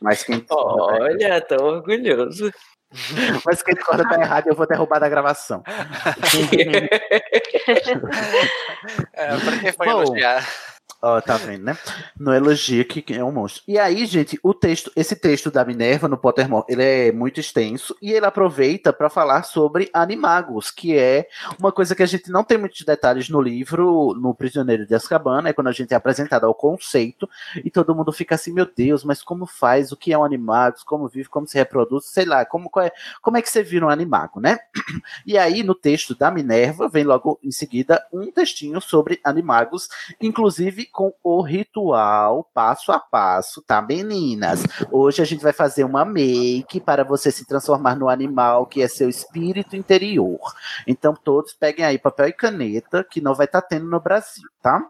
[0.00, 2.52] Mas quem Olha, tão orgulhoso.
[3.44, 5.62] mas quem discorda tá errado, eu vou derrubar da gravação.
[9.12, 10.02] É, pra quem foi Bom.
[10.02, 10.46] elogiar.
[11.00, 11.78] Ó, tá vendo, né?
[12.18, 13.62] No elogio que é um monstro.
[13.68, 17.96] E aí, gente, o texto, esse texto da Minerva no Pottermore, ele é muito extenso
[18.02, 22.42] e ele aproveita para falar sobre animagos, que é uma coisa que a gente não
[22.42, 25.52] tem muitos detalhes no livro, no Prisioneiro de Azkaban, né?
[25.52, 27.30] Quando a gente é apresentado ao conceito
[27.64, 29.92] e todo mundo fica assim, meu Deus, mas como faz?
[29.92, 30.82] O que é um animagos?
[30.82, 31.28] Como vive?
[31.28, 32.06] Como se reproduz?
[32.06, 32.90] Sei lá, como, é,
[33.22, 34.58] como é que você vira um animago, né?
[35.24, 39.88] E aí, no texto da Minerva, vem logo em seguida um textinho sobre animagos,
[40.20, 44.62] inclusive com o ritual passo a passo, tá, meninas?
[44.90, 48.88] Hoje a gente vai fazer uma make para você se transformar no animal que é
[48.88, 50.40] seu espírito interior.
[50.86, 54.86] Então, todos peguem aí papel e caneta, que não vai estar tendo no Brasil, tá?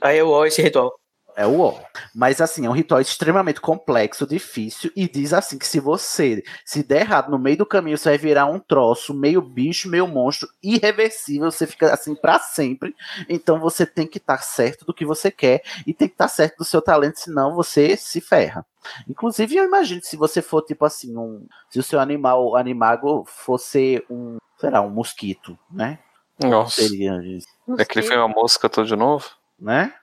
[0.00, 1.01] Aí eu ó esse ritual.
[1.34, 1.80] É o ó.
[2.14, 6.82] Mas assim, é um ritual extremamente complexo, difícil, e diz assim que se você se
[6.82, 10.48] der errado no meio do caminho, você vai virar um troço meio bicho, meio monstro,
[10.62, 12.94] irreversível, você fica assim pra sempre.
[13.28, 16.58] Então você tem que estar certo do que você quer e tem que estar certo
[16.58, 18.66] do seu talento, senão você se ferra.
[19.08, 23.24] Inclusive, eu imagino que se você for tipo assim, um, se o seu animal, animago
[23.26, 25.98] fosse um, sei lá, um mosquito, né?
[26.42, 26.82] Nossa.
[26.82, 27.46] Seria isso,
[27.78, 29.30] Aquele foi uma mosca todo de novo?
[29.62, 29.94] né?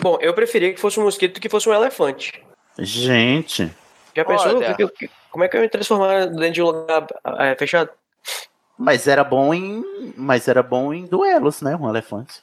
[0.00, 2.42] Bom, eu preferia que fosse um mosquito do que fosse um elefante.
[2.78, 3.70] Gente.
[4.14, 4.56] Já pensou?
[4.58, 4.74] Olha.
[4.74, 7.06] Que- que- como é que eu ia me transformar dentro de um lugar
[7.38, 7.90] é, fechado?
[8.78, 9.82] Mas era bom em.
[10.16, 11.76] Mas era bom em duelos, né?
[11.76, 12.42] Um elefante.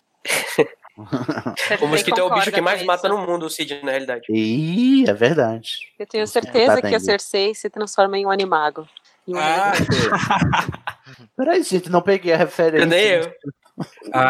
[1.81, 4.25] O mosquito é o bicho que mais mata no mundo, Cid, na realidade.
[4.29, 5.91] Ih, é verdade.
[5.97, 6.99] Eu tenho Tá certeza que a dengue.
[7.03, 8.87] Cersei se transforma em um animago.
[9.27, 9.39] Em um
[11.35, 12.85] Peraí, gente, não peguei a referência.
[12.85, 13.33] Nem eu.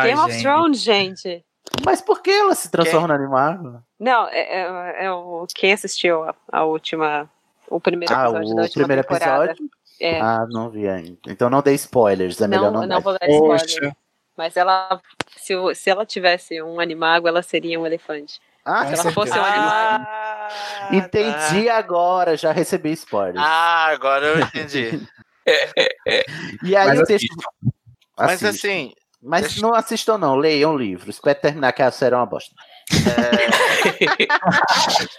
[0.03, 1.43] Game of Thrones, gente.
[1.81, 3.83] Mas por que ela se transforma no animal?
[3.99, 7.29] Não, é, é- é o quem assistiu a, a última,
[7.69, 9.45] o primeiro Ah, episódio o da última primeiro temporada.
[9.51, 9.69] episódio?
[9.99, 11.19] É, Ah, não vi ainda.
[11.27, 13.95] Então não dei spoilers, é melhor não, não, não vou dar spoiler.
[14.35, 14.99] Mas ela,
[15.37, 18.39] se, o- se ela tivesse um animago, ela seria um elefante.
[18.65, 20.05] Ah, se ela fosse um animago.
[20.91, 23.45] Entendi agora, já recebi spoilers.
[23.45, 24.99] Ah, agora eu entendi.
[26.63, 27.35] e aí Mas o texto.
[28.17, 28.93] Mas assim.
[29.23, 30.35] Mas deixa- não assistam, não.
[30.35, 31.09] Leiam o livro.
[31.09, 32.53] Espero terminar, que a série é uma bosta.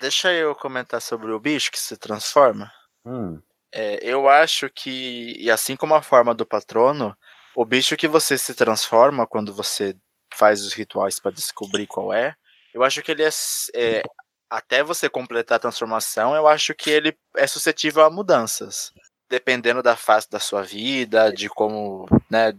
[0.00, 2.72] Deixa eu comentar sobre o bicho que se transforma.
[3.04, 3.40] Hum.
[3.72, 7.16] É, eu acho que, e assim como a forma do patrono,
[7.54, 9.96] o bicho que você se transforma quando você
[10.34, 12.34] faz os rituais para descobrir qual é,
[12.74, 13.30] eu acho que ele é,
[13.74, 14.02] é,
[14.50, 18.92] até você completar a transformação, eu acho que ele é suscetível a mudanças,
[19.28, 22.52] dependendo da fase da sua vida, de como, né,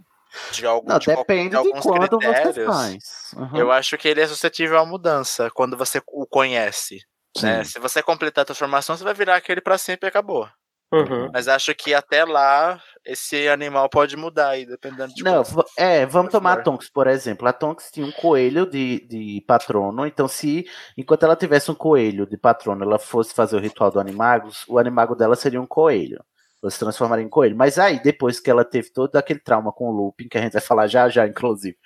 [0.52, 2.76] de algum Não, de depende de alguns quando você critérios.
[2.76, 3.04] faz.
[3.36, 3.58] Uhum.
[3.58, 7.00] Eu acho que ele é suscetível à mudança quando você o conhece.
[7.42, 7.64] Né?
[7.64, 10.48] Se você completar a transformação, você vai virar aquele pra sempre e acabou.
[10.94, 11.32] Uhum.
[11.34, 15.44] Mas acho que até lá esse animal pode mudar aí, dependendo de Não,
[15.76, 16.62] é, vamos tomar a.
[16.62, 17.48] Tonks, por exemplo.
[17.48, 20.66] A Tonks tinha um coelho de, de patrono, então se
[20.96, 24.78] enquanto ela tivesse um coelho de patrono, ela fosse fazer o ritual do Animagos, o
[24.78, 26.24] animago dela seria um coelho.
[26.64, 27.58] Ela se transformaria em coelho.
[27.58, 30.54] Mas aí, depois que ela teve todo aquele trauma com o looping, que a gente
[30.54, 31.78] vai falar já já, inclusive,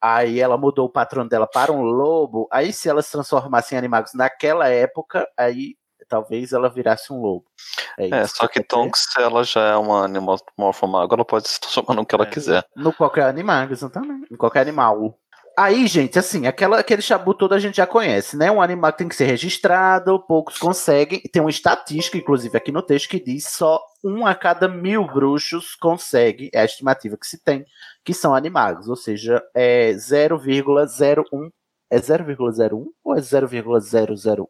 [0.00, 3.78] aí ela mudou o patrono dela para um lobo, aí se ela se transformasse em
[3.78, 5.76] animagos naquela época, aí
[6.08, 7.46] talvez ela virasse um lobo.
[7.98, 11.94] É, isso só que Tonks, ela já é uma animal morfomago, ela pode se transformar
[11.94, 12.64] no que ela quiser.
[12.74, 14.32] No qualquer animal, exatamente.
[14.32, 15.18] Em qualquer animal.
[15.58, 18.50] Aí, gente, assim, aquela, aquele chabu todo a gente já conhece, né?
[18.50, 21.20] Um animal que tem que ser registrado, poucos conseguem.
[21.32, 25.74] Tem uma estatística, inclusive, aqui no texto, que diz só um a cada mil bruxos
[25.74, 27.64] consegue, é a estimativa que se tem,
[28.04, 28.86] que são animagos.
[28.86, 31.50] Ou seja, é 0,01.
[31.88, 34.46] É 0,01 ou é 0,001%?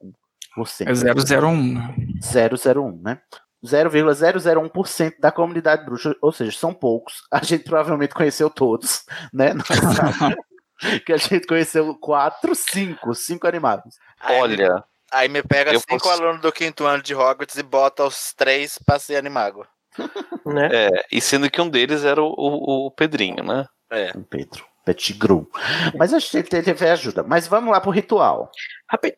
[0.87, 1.75] É 001.
[2.21, 3.21] 001, né?
[3.65, 7.27] 0,001% da comunidade bruxa, ou seja, são poucos.
[7.31, 9.53] A gente provavelmente conheceu todos, né?
[11.07, 13.97] Que a gente conheceu quatro, cinco, cinco animados.
[14.23, 18.35] Olha, Aí me pega cinco posso- alunos do quinto ano de Hogwarts e bota os
[18.35, 19.67] três pra ser animago.
[20.47, 20.69] Né?
[20.73, 23.67] é, e sendo que um deles era o, o, o Pedrinho, né?
[23.91, 24.13] É.
[24.15, 25.51] O Pedro, Pettigrew.
[25.97, 27.25] Mas a gente teve ajuda.
[27.25, 28.51] Mas vamos lá pro ritual.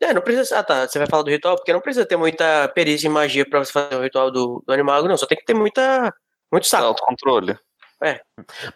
[0.01, 0.59] É, não precisa.
[0.59, 0.89] Ah, tá.
[0.89, 3.71] Você vai falar do ritual, porque não precisa ter muita perícia em magia pra você
[3.73, 5.19] fazer o ritual do, do animago, não.
[5.19, 6.15] Só tem que ter muita.
[6.51, 6.85] Muito saco.
[6.85, 7.59] Autocontrole.
[8.03, 8.21] É.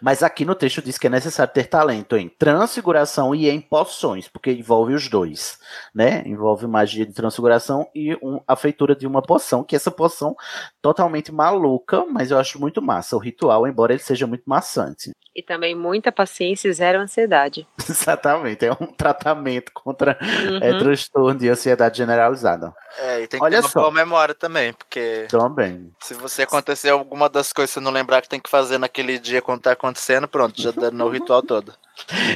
[0.01, 4.27] Mas aqui no texto diz que é necessário ter talento em transfiguração e em poções,
[4.27, 5.57] porque envolve os dois,
[5.93, 6.23] né?
[6.25, 10.35] Envolve magia de transfiguração e um- a feitura de uma poção, que essa poção
[10.81, 15.11] totalmente maluca, mas eu acho muito massa o ritual, embora ele seja muito maçante.
[15.35, 17.67] E também muita paciência e zero ansiedade.
[17.89, 20.57] Exatamente, é um tratamento contra Uhum.
[20.61, 22.71] é, transtorno de ansiedade generalizada.
[22.99, 23.79] É, e tem que Olha ter uma só.
[23.79, 25.91] boa memória também, porque Também.
[26.03, 29.17] se você acontecer alguma das coisas que você não lembrar que tem que fazer naquele
[29.17, 31.73] dia quando tá acontecendo, pronto, já danou o ritual todo.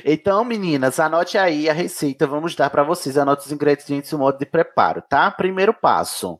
[0.05, 2.27] Então, meninas, anote aí a receita.
[2.27, 3.17] Vamos dar para vocês.
[3.17, 5.29] Anote os ingredientes e o modo de preparo, tá?
[5.31, 6.39] Primeiro passo.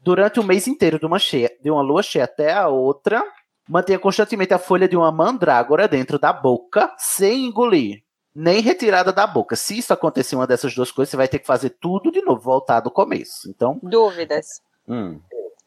[0.00, 3.24] Durante o mês inteiro de uma, cheia, de uma lua cheia até a outra,
[3.68, 9.26] mantenha constantemente a folha de uma mandrágora dentro da boca, sem engolir, nem retirada da
[9.26, 9.56] boca.
[9.56, 12.40] Se isso acontecer uma dessas duas coisas, você vai ter que fazer tudo de novo,
[12.40, 13.50] voltar do começo.
[13.50, 14.62] Então, Dúvidas.
[14.86, 15.18] hum,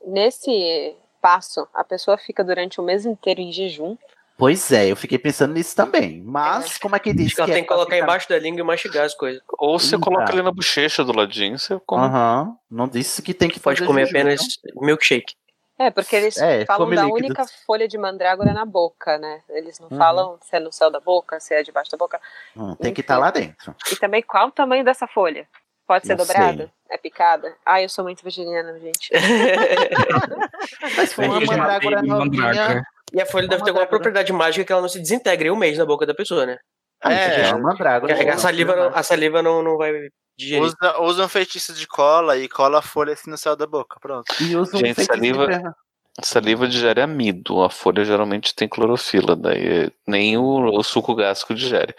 [0.07, 3.97] Nesse passo, a pessoa fica durante o mês inteiro em jejum.
[4.39, 6.23] Pois é, eu fiquei pensando nisso também.
[6.23, 8.29] Mas, como é que diz Acho que ela que tem é que colocar ficar- embaixo
[8.29, 9.41] da língua e mastigar as coisas.
[9.59, 12.05] Ou você Ih, coloca ali na bochecha do ladinho, você come.
[12.05, 14.41] Aham, não disse que tem que Pode fazer comer jejum, apenas
[14.73, 14.81] não?
[14.87, 15.35] milkshake.
[15.77, 17.19] É, porque eles É, falam da líquidos.
[17.21, 19.41] única folha de mandrágora na boca, né?
[19.49, 19.97] Eles não Uhum.
[19.97, 22.19] falam se é no céu da boca, se é debaixo da boca.
[22.55, 23.73] Hum, tem que estar lá dentro.
[23.91, 25.47] E também qual o tamanho dessa folha?
[25.87, 26.63] Pode ser Não dobrada?
[26.65, 26.71] sei.
[26.91, 27.55] É picada?
[27.65, 29.09] Ah, eu sou muito virginiana, gente.
[30.97, 32.83] Mas foi uma mandrágora novinha.
[33.13, 33.87] E a folha deve ter alguma mandrágora.
[33.87, 36.57] propriedade mágica que ela não se desintegre em um mês na boca da pessoa, né?
[37.01, 38.13] Ah, É, é uma mandrágora.
[38.13, 39.93] Porque a saliva, não, a saliva não, não vai
[40.37, 40.63] digerir.
[40.63, 43.97] Usa, usa um feitiço de cola e cola a folha assim no céu da boca,
[44.01, 44.25] pronto.
[44.41, 45.75] E usa um Gente, feitiço de saliva-.
[46.21, 51.95] Saliva digere amido, a folha geralmente tem clorofila, daí nem o, o suco gástrico digere.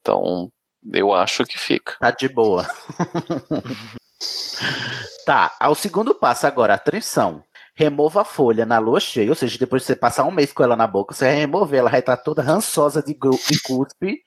[0.00, 0.48] Então,
[0.92, 1.96] eu acho que fica.
[1.98, 2.64] Tá de boa.
[5.26, 7.42] tá, ao segundo passo agora, atenção.
[7.78, 10.64] Remova a folha na lua cheia, ou seja, depois de você passar um mês com
[10.64, 14.20] ela na boca, você vai remover, ela vai estar toda rançosa de, gru- de cuspe.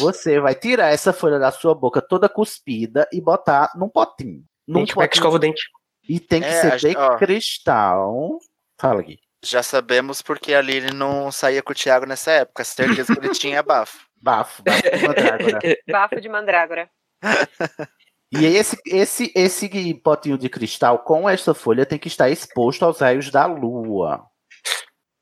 [0.00, 4.42] Você vai tirar essa folha da sua boca toda cuspida e botar num potinho.
[4.66, 5.62] Num Gente, como é que escova o dente?
[6.08, 7.16] E tem que É, ser de ó.
[7.16, 8.38] cristal.
[8.76, 9.20] Fala, Gui.
[9.44, 12.64] Já sabemos porque a Lily não saía com o Thiago nessa época.
[12.64, 13.98] Certeza que ele tinha bafo.
[14.20, 15.58] Bafo, bafo de mandrágora.
[15.88, 16.90] Bafo de mandrágora.
[18.32, 23.00] E esse, esse, esse potinho de cristal com essa folha tem que estar exposto aos
[23.00, 24.24] raios da lua.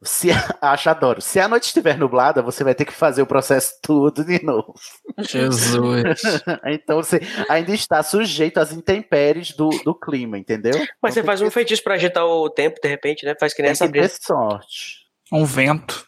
[0.03, 0.29] Se,
[0.61, 1.21] acho, adoro.
[1.21, 4.75] Se a noite estiver nublada, você vai ter que fazer o processo tudo de novo.
[5.19, 6.21] Jesus.
[6.67, 10.75] então você ainda está sujeito às intempéries do, do clima, entendeu?
[11.03, 13.35] Mas você faz um feitiço pra agitar o tempo, de repente, né?
[13.39, 15.09] Faz que nem Tem essa que sorte.
[15.33, 16.07] Um vento.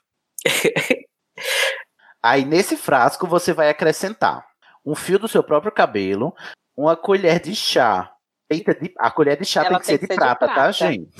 [2.22, 4.44] Aí nesse frasco você vai acrescentar
[4.84, 6.34] um fio do seu próprio cabelo,
[6.82, 8.12] uma colher de chá.
[8.50, 10.72] Eita, de- a colher de chá Ela tem que ser de prata, tá, prata.
[10.72, 11.10] gente?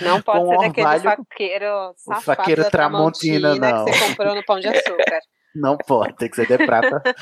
[0.00, 3.84] Não pode Com ser daquele orvalho- faqueiro safado faqueiro da Tramontina, não.
[3.84, 5.18] que você comprou no Pão de Açúcar.
[5.56, 7.00] Não pode, tem que ser de prata.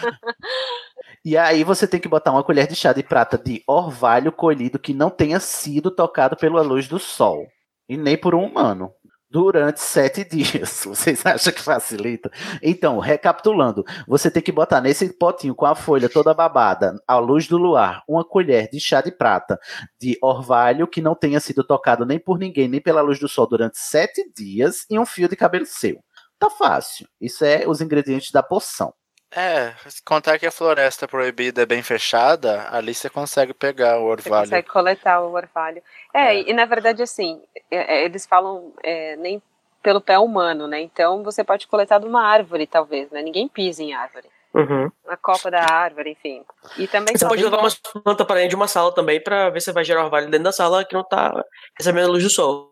[1.25, 4.79] E aí você tem que botar uma colher de chá de prata de orvalho colhido
[4.79, 7.47] que não tenha sido tocado pela luz do sol.
[7.89, 8.93] E nem por um humano.
[9.33, 10.85] Durante sete dias.
[10.85, 12.31] Vocês acham que facilita?
[12.63, 17.49] Então, recapitulando, você tem que botar nesse potinho com a folha toda babada, à luz
[17.49, 19.59] do luar, uma colher de chá de prata
[19.99, 23.49] de orvalho que não tenha sido tocado nem por ninguém, nem pela luz do sol
[23.49, 26.05] durante sete dias e um fio de cabelo seu.
[26.39, 27.09] Tá fácil.
[27.19, 28.93] Isso é os ingredientes da poção.
[29.35, 34.03] É, se contar que a floresta proibida é bem fechada, ali você consegue pegar o
[34.05, 34.45] Você orvalho.
[34.45, 35.83] consegue coletar o orvalho.
[36.13, 39.43] É, E, e na verdade, assim, é, é, eles falam é, nem
[39.83, 40.81] pelo pé humano, né?
[40.81, 43.23] Então você pode coletar de uma árvore, talvez, né?
[43.23, 44.29] Ninguém pisa em árvore.
[44.55, 44.93] Uhum.
[45.07, 46.45] Na copa da árvore, enfim.
[46.77, 49.63] E também Você pode levar umas plantas para dentro de uma sala também pra ver
[49.63, 51.43] se vai gerar orvalho dentro da sala que não tá
[51.77, 52.71] recebendo a luz do sol.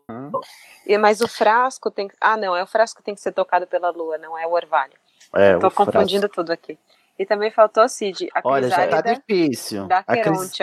[0.85, 2.15] E- Mas o frasco tem que.
[2.21, 4.51] Ah, não, é o frasco que tem que ser tocado pela lua, não é o
[4.51, 4.93] orvalho.
[5.33, 5.85] É, Tô o frasco.
[5.85, 6.77] confundindo tudo aqui.
[7.19, 9.85] E também faltou, Cid, a Olha, já tá difícil.
[9.85, 10.57] da A cris-.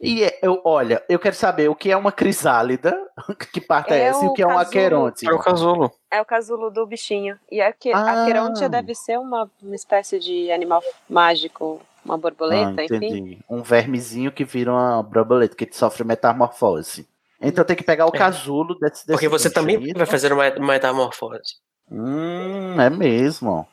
[0.00, 2.96] E é- eu, olha, eu quero saber o que é uma crisálida,
[3.52, 5.28] que parte é, É essa, e o que é um aqueronte.
[5.28, 5.90] É o casulo.
[6.10, 7.36] É o casulo do bichinho.
[7.50, 8.24] E a, que, Ah.
[8.24, 10.80] a deve ser uma, uma espécie de animal
[11.10, 12.94] mágico, uma Ah, borboleta, enfim.
[12.96, 13.38] entendi.
[13.50, 17.08] Um vermezinho que vira uma borboleta, que sofre metamorfose.
[17.40, 18.18] Então tem que pegar o É.
[18.18, 21.56] casulo desse, desse Porque você bicho também vai fazer uma uma metamorfose.
[21.90, 23.66] Hum, é mesmo.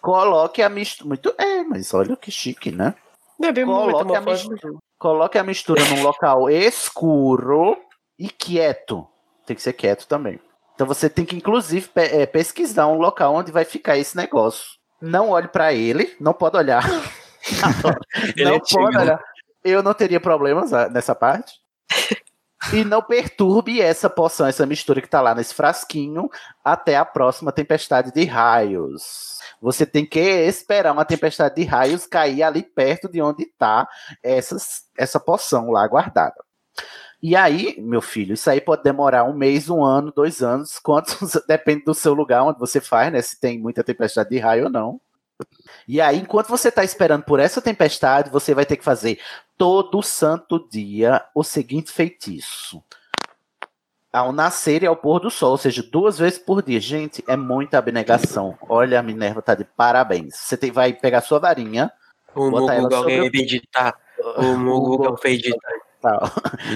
[0.00, 1.08] Coloque a mistura.
[1.08, 1.34] Muito.
[1.38, 2.94] É, mas olha que chique, né?
[3.38, 7.76] Não é bem Coloque a, mistura, coloque a mistura num local escuro
[8.18, 9.06] e quieto.
[9.46, 10.38] Tem que ser quieto também.
[10.74, 14.64] Então você tem que, inclusive, pe- é, pesquisar um local onde vai ficar esse negócio.
[15.00, 16.84] Não olhe pra ele, não pode olhar.
[18.36, 19.24] Ele não é pode olhar.
[19.64, 21.54] Eu não teria problemas ah, nessa parte.
[22.72, 26.28] E não perturbe essa poção, essa mistura que tá lá nesse frasquinho,
[26.62, 29.38] até a próxima tempestade de raios.
[29.60, 33.88] Você tem que esperar uma tempestade de raios cair ali perto de onde tá
[34.22, 36.36] essas, essa poção lá guardada.
[37.22, 41.32] E aí, meu filho, isso aí pode demorar um mês, um ano, dois anos, quantos,
[41.46, 43.20] depende do seu lugar onde você faz, né?
[43.20, 45.00] Se tem muita tempestade de raio ou não.
[45.86, 49.20] E aí, enquanto você está esperando por essa tempestade, você vai ter que fazer
[49.58, 52.82] todo santo dia o seguinte feitiço.
[54.12, 56.80] Ao nascer e ao pôr do sol, ou seja, duas vezes por dia.
[56.80, 58.58] Gente, é muita abnegação.
[58.68, 60.34] Olha, a Minerva tá de parabéns.
[60.34, 61.92] Você tem, vai pegar sua varinha,
[62.34, 63.94] O ela sobre alguém o- vai editar.
[64.36, 65.70] O Mugu foi editar.
[66.00, 66.20] tal.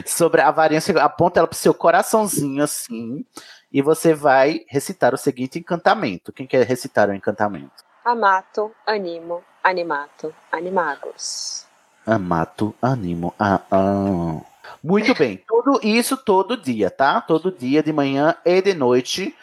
[0.06, 3.24] sobre a varinha, você aponta ela pro seu coraçãozinho assim,
[3.72, 6.32] e você vai recitar o seguinte encantamento.
[6.32, 7.82] Quem quer recitar o encantamento?
[8.04, 11.66] Amato, animo, animato, animagos.
[12.06, 14.40] Amato, animo, ah, ah.
[14.82, 17.22] Muito bem, tudo isso todo dia, tá?
[17.22, 19.34] Todo dia, de manhã e de noite,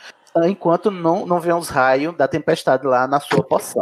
[0.44, 3.82] enquanto não, não vem os raios da tempestade lá na sua poção.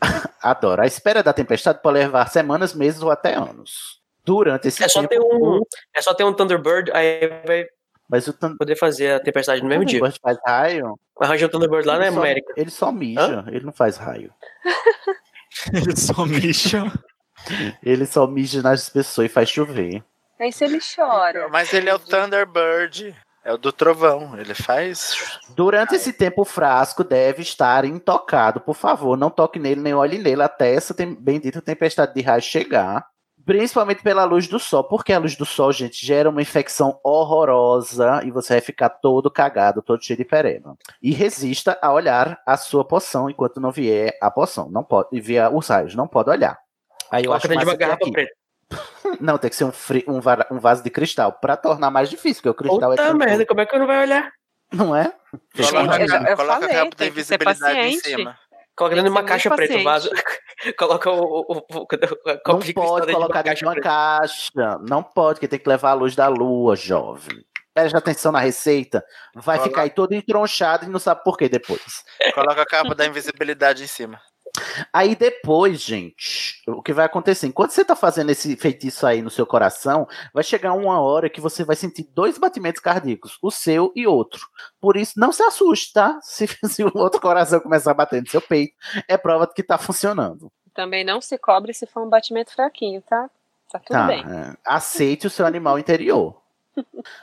[0.40, 0.80] Adoro.
[0.80, 4.00] A espera da tempestade pode levar semanas, meses ou até anos.
[4.24, 5.60] Durante esse É só tempo, ter um,
[5.92, 7.66] é só ter um Thunderbird, aí vai
[8.10, 10.00] mas o Thun- poder fazer a tempestade no mesmo dia.
[10.00, 10.98] Thunderbird faz raio.
[11.20, 12.52] Arranja um Thunderbird lá na Ele só- América.
[12.56, 14.32] Ele só mija, ele não faz raio.
[15.72, 16.84] Ele só mixa.
[17.82, 20.02] Ele só mija nas pessoas e faz chover.
[20.38, 21.48] Aí se ele chora.
[21.48, 23.14] Mas ele é o Thunderbird.
[23.44, 24.38] É o do trovão.
[24.38, 25.38] Ele faz.
[25.56, 28.60] Durante esse tempo, o frasco deve estar intocado.
[28.60, 32.42] Por favor, não toque nele nem olhe nele até essa tem- bendita tempestade de raio
[32.42, 33.04] chegar.
[33.44, 38.20] Principalmente pela luz do sol, porque a luz do sol, gente, gera uma infecção horrorosa
[38.24, 40.76] e você vai ficar todo cagado, todo cheio de pereba.
[41.02, 44.70] E resista a olhar a sua poção enquanto não vier a poção.
[44.70, 46.58] Não pode, e vier os raios, não pode olhar.
[47.10, 48.32] Aí eu Coloca acho de uma garrafa aqui- preta.
[49.20, 50.20] Não, tem que ser um, fri- um,
[50.54, 53.60] um vaso de cristal, pra tornar mais difícil, porque o cristal é Puta merda, como
[53.60, 54.30] é que eu não vai olhar?
[54.72, 55.12] Não é?
[55.56, 58.38] Coloca, Eu eu coloca falei, a capa da tem que ser invisibilidade em cima.
[58.80, 60.10] Coloca dentro de uma caixa preta, o vaso.
[60.78, 61.86] Coloca o, o, o, o,
[62.48, 63.88] Não pode colocar dentro de caixa uma preta.
[63.88, 64.78] caixa.
[64.88, 67.44] Não pode, porque tem que levar a luz da lua, jovem.
[67.74, 69.04] Preste atenção na receita.
[69.34, 72.02] Vai Coloca- ficar aí todo entronchado e não sabe por que depois.
[72.34, 74.18] Coloca a capa da invisibilidade em cima.
[74.92, 77.46] Aí depois, gente, o que vai acontecer?
[77.46, 81.40] Enquanto você tá fazendo esse feitiço aí no seu coração, vai chegar uma hora que
[81.40, 84.40] você vai sentir dois batimentos cardíacos, o seu e outro.
[84.80, 86.18] Por isso, não se assuste, tá?
[86.22, 88.74] Se, se o outro coração começar a bater no seu peito,
[89.08, 90.50] é prova de que tá funcionando.
[90.74, 93.30] Também não se cobre se for um batimento fraquinho, tá?
[93.70, 94.24] Tá tudo Tá, bem.
[94.24, 94.56] é.
[94.64, 96.39] Aceite o seu animal interior.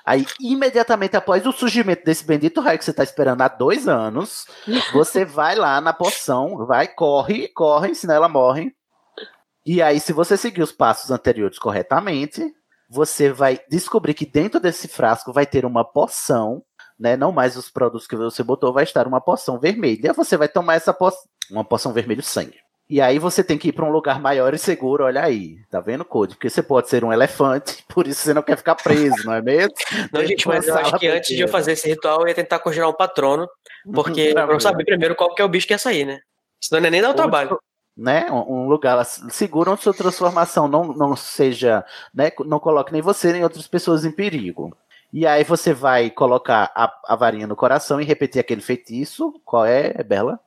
[0.06, 4.46] Aí, imediatamente após o surgimento desse bendito raio que você tá esperando há dois anos,
[4.92, 8.76] você vai lá na poção, vai, corre, corre, senão ela morre.
[9.66, 12.54] E aí, se você seguir os passos anteriores corretamente,
[12.90, 16.64] você vai descobrir que dentro desse frasco vai ter uma poção,
[16.98, 17.18] né?
[17.18, 20.14] Não mais os produtos que você botou, vai estar uma poção vermelha.
[20.14, 22.58] Você vai tomar essa poção, uma poção vermelho sangue.
[22.90, 25.58] E aí você tem que ir para um lugar maior e seguro, olha aí.
[25.70, 26.36] Tá vendo, Code?
[26.36, 29.42] Porque você pode ser um elefante, por isso você não quer ficar preso, não é
[29.42, 29.74] mesmo?
[30.14, 32.60] Não, gente, mas eu acho que antes de eu fazer esse ritual, eu ia tentar
[32.60, 33.48] conjurar um patrono,
[33.94, 34.62] porque Pra eu não ver.
[34.62, 36.20] sabia primeiro qual que é o bicho que ia sair, né?
[36.62, 37.60] Senão não é nem dar o trabalho.
[37.96, 41.84] né, um um lugar seguro onde sua transformação não, não seja,
[42.14, 44.76] né, não coloque nem você nem outras pessoas em perigo.
[45.12, 49.34] E aí você vai colocar a, a varinha no coração e repetir aquele feitiço.
[49.46, 50.40] Qual é, Bela?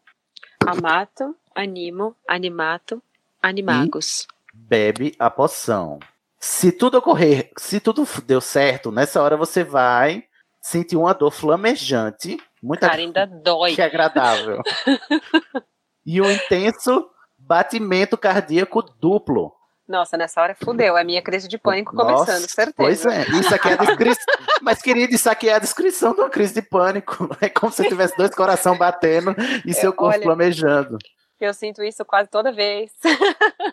[0.67, 3.03] Amato, animo, animato,
[3.43, 4.27] animagos.
[4.53, 5.99] Bebe a poção.
[6.39, 10.25] Se tudo ocorrer, se tudo deu certo, nessa hora você vai
[10.61, 13.75] sentir uma dor flamejante, muito Cara, ainda dói.
[13.75, 14.63] que agradável.
[16.05, 17.09] e um intenso
[17.39, 19.53] batimento cardíaco duplo.
[19.89, 20.97] Nossa, nessa hora fudeu.
[20.97, 22.75] É a minha crise de pânico começando, Nossa, certeza.
[22.77, 24.25] Pois é, isso aqui é a descrição.
[24.63, 27.29] Mas, querido, isso aqui é a descrição de uma crise de pânico.
[27.41, 29.35] É como se tivesse dois coração batendo
[29.67, 30.97] e seu corpo olha- flamejando.
[31.41, 32.91] Eu sinto isso quase toda vez.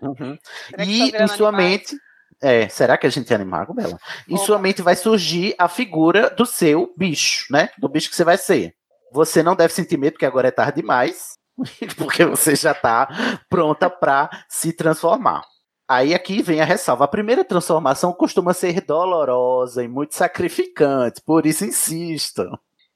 [0.02, 0.38] Uhum.
[0.80, 1.95] E tá em sua mente.
[2.41, 3.98] É, será que a gente é animago, Bela?
[4.30, 7.69] Em sua mente vai surgir a figura do seu bicho, né?
[7.77, 8.76] Do bicho que você vai ser.
[9.11, 11.38] Você não deve sentir medo, porque agora é tarde demais.
[11.98, 15.41] Porque você já tá pronta para se transformar.
[15.88, 17.06] Aí aqui vem a ressalva.
[17.06, 22.52] A primeira transformação costuma ser dolorosa e muito sacrificante, por isso insistam.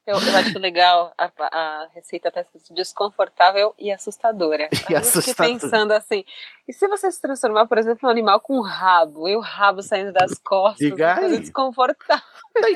[0.05, 4.67] Eu, eu acho legal a, a receita tá escrito desconfortável e assustadora.
[4.73, 5.59] Fiquei assustadora.
[5.59, 6.23] pensando assim,
[6.67, 9.83] e se você se transformar, por exemplo, num animal com um rabo, e o rabo
[9.83, 12.23] saindo das costas, Diga coisa desconfortável.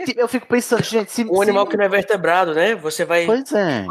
[0.06, 1.24] Tipo, Eu fico pensando, gente, se.
[1.26, 2.76] Um animal que não é vertebrado, né?
[2.76, 3.26] Você vai.
[3.26, 3.86] Pois é.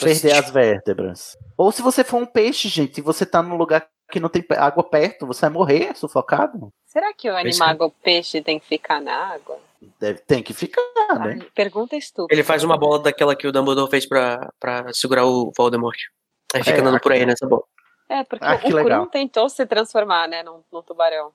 [0.00, 1.36] Perder as vértebras.
[1.56, 4.44] Ou se você for um peixe, gente, e você tá num lugar que não tem
[4.56, 6.72] água perto, você vai morrer sufocado.
[6.86, 9.58] Será que o animal, peixe, tem que ficar na água?
[10.00, 10.82] Deve, tem que ficar,
[11.18, 11.38] né?
[11.54, 12.34] Pergunta estúpida.
[12.34, 15.98] Ele faz uma bola daquela que o Dumbledore fez pra, pra segurar o Voldemort.
[16.54, 17.62] Aí fica É, andando por aí nessa bola.
[18.08, 21.32] É, porque Ah, o que Krum tentou se transformar, né, num, num tubarão.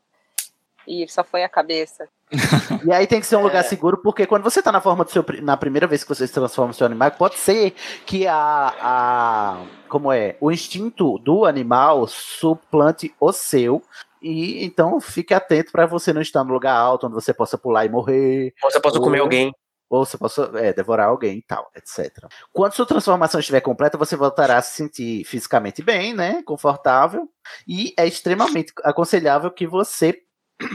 [0.88, 2.08] E só foi a cabeça.
[2.86, 3.44] E aí tem que ser um É.
[3.44, 5.24] lugar seguro, porque quando você tá na forma do seu.
[5.42, 7.74] Na primeira vez que você se transforma no seu animal, pode ser
[8.06, 8.74] que a.
[8.82, 9.58] a
[9.90, 10.38] como é?
[10.40, 13.84] O instinto do animal suplante o seu.
[14.22, 17.86] E então fique atento para você não estar no lugar alto onde você possa pular
[17.86, 18.54] e morrer.
[18.64, 19.52] Ou você possa comer alguém.
[19.90, 22.10] Ou você possa é, devorar alguém e tal, etc.
[22.54, 26.42] Quando sua transformação estiver completa, você voltará a se sentir fisicamente bem, né?
[26.44, 27.28] Confortável.
[27.68, 30.18] E é extremamente aconselhável que você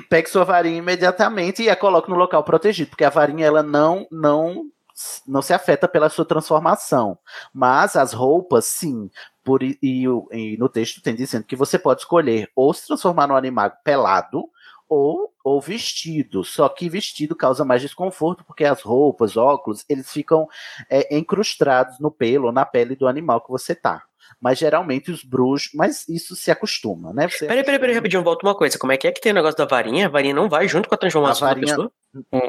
[0.09, 4.07] pegue sua varinha imediatamente e a coloque no local protegido, porque a varinha ela não
[4.11, 4.67] não
[5.27, 7.19] não se afeta pela sua transformação,
[7.53, 9.11] mas as roupas sim.
[9.45, 13.37] Por, e, e no texto tem dizendo que você pode escolher ou se transformar no
[13.37, 14.49] animal pelado
[14.89, 16.45] ou, ou vestido.
[16.45, 20.49] Só que vestido causa mais desconforto, porque as roupas, óculos, eles ficam
[20.91, 24.03] é, encrustados no pelo ou na pele do animal que você tá.
[24.41, 25.71] Mas geralmente os bruxos.
[25.75, 27.29] Mas isso se acostuma, né?
[27.29, 28.79] Você Peraí, peraí, peraí, rapidinho, volta uma coisa.
[28.79, 30.07] Como é que é que tem o negócio da varinha?
[30.07, 31.93] A varinha não vai junto com a transformação A da pessoa?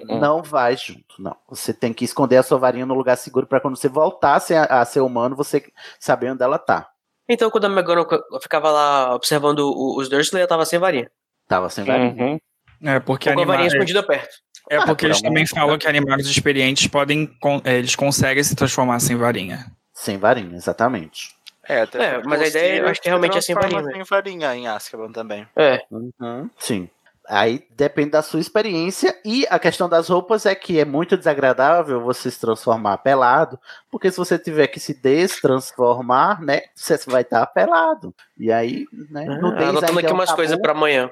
[0.07, 1.35] Não vai junto, não.
[1.49, 4.39] Você tem que esconder a sua varinha no lugar seguro para quando você voltar a
[4.39, 5.63] ser, a ser humano, você
[5.99, 6.89] saber onde ela tá.
[7.29, 11.11] Então, quando a McGonagall ficava lá observando o- os Dursley, ela tava sem varinha.
[11.47, 12.39] Tava sem varinha.
[12.83, 14.35] É porque com a varinha escondida perto.
[14.69, 17.29] É porque Ah, eles também amor- falam que animais experientes podem.
[17.63, 19.65] é, Eles conseguem se transformar sem varinha.
[19.93, 21.35] Sem varinha, exatamente.
[21.67, 24.03] É, até É, mas a ideia, eu Sirius acho que realmente é sem varinha, Sem
[24.03, 25.47] varinha em Azkaban também.
[25.55, 25.81] É.
[25.89, 26.89] Uhum, sim.
[27.29, 29.13] Aí depende da sua experiência.
[29.25, 33.59] E a questão das roupas é que é muito desagradável você se transformar pelado,
[33.91, 38.13] porque se você tiver que se destransformar, né, você vai estar pelado.
[38.37, 41.09] E aí, né, nudez Anotando aqui é um umas coisas pra amanhã.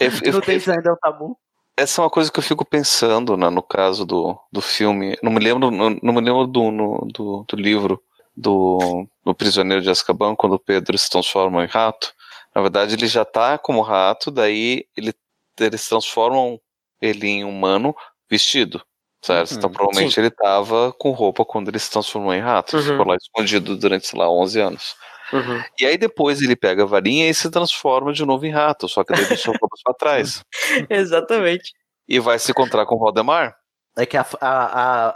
[0.00, 1.38] Eu- eu- Nudez ainda é um tabu.
[1.76, 5.16] Essa é uma coisa que eu fico pensando né, no caso do, do filme.
[5.22, 8.02] Não me lembro, não, não me lembro do, no- do, do livro
[8.36, 12.12] do, do Prisioneiro de Azkaban, quando o Pedro se transforma em rato.
[12.54, 15.14] Na verdade, ele já tá como rato, daí ele,
[15.58, 16.60] eles transformam
[17.00, 17.94] ele em humano
[18.28, 18.82] vestido.
[19.24, 19.52] Certo?
[19.52, 20.20] Uhum, Então, provavelmente sim.
[20.20, 22.76] ele tava com roupa quando ele se transformou em rato.
[22.76, 22.82] Uhum.
[22.82, 24.94] Ficou lá escondido durante, sei lá, 11 anos.
[25.32, 25.62] Uhum.
[25.80, 29.02] E aí depois ele pega a varinha e se transforma de novo em rato, só
[29.02, 30.44] que daí deixou roupas pra trás.
[30.90, 31.72] Exatamente.
[32.08, 33.56] E vai se encontrar com o Valdemar.
[33.96, 34.48] É que a, a,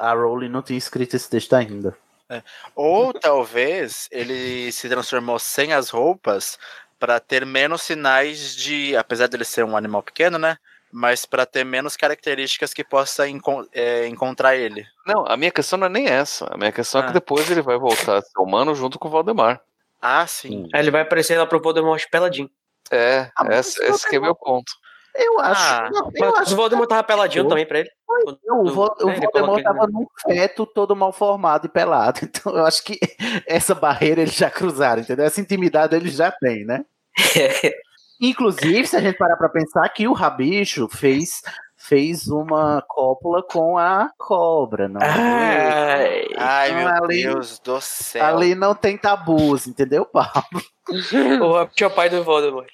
[0.05, 1.97] a, a Rowling não tinha escrito esse texto ainda.
[2.29, 2.43] É.
[2.75, 6.59] Ou talvez ele se transformou sem as roupas
[6.99, 10.57] para ter menos sinais de, apesar dele ser um animal pequeno, né?
[10.93, 14.87] Mas para ter menos características que possa encon- é, encontrar ele.
[15.07, 16.47] Não, a minha questão não é nem essa.
[16.53, 17.07] A minha questão é Ah.
[17.09, 19.61] que depois ele vai voltar a ser humano junto com o Valdemar.
[20.01, 20.69] Ah, sim.
[20.73, 22.51] Aí ele vai aparecer lá pro Voldemort peladinho.
[22.91, 24.71] É, Ah, esse, esse que é meu ponto.
[25.15, 25.63] Eu acho.
[25.63, 27.49] Ah, eu mas acho o Voldemort tava peladinho Pô.
[27.51, 27.91] também pra ele.
[28.09, 32.21] O, o né, ele Voldemort tava num feto todo mal formado e pelado.
[32.25, 32.99] Então eu acho que
[33.47, 35.25] essa barreira eles já cruzaram, entendeu?
[35.25, 36.85] Essa intimidade eles já têm, né?
[38.21, 41.43] Inclusive, se a gente parar pra pensar que o Rabicho fez,
[41.89, 45.07] fez uma cópula com a cobra, não é?
[45.09, 48.25] Ai, Ai, Então, meu ali- Deus do céu.
[48.25, 50.63] Ali não tem tabus, entendeu, Pablo?
[51.43, 52.69] o é o pai do Voldemort.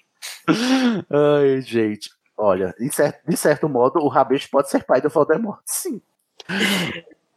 [1.10, 2.10] Ai, gente.
[2.36, 6.00] Olha, de certo, de certo modo, o Rabicho pode ser pai do Voldemort, sim.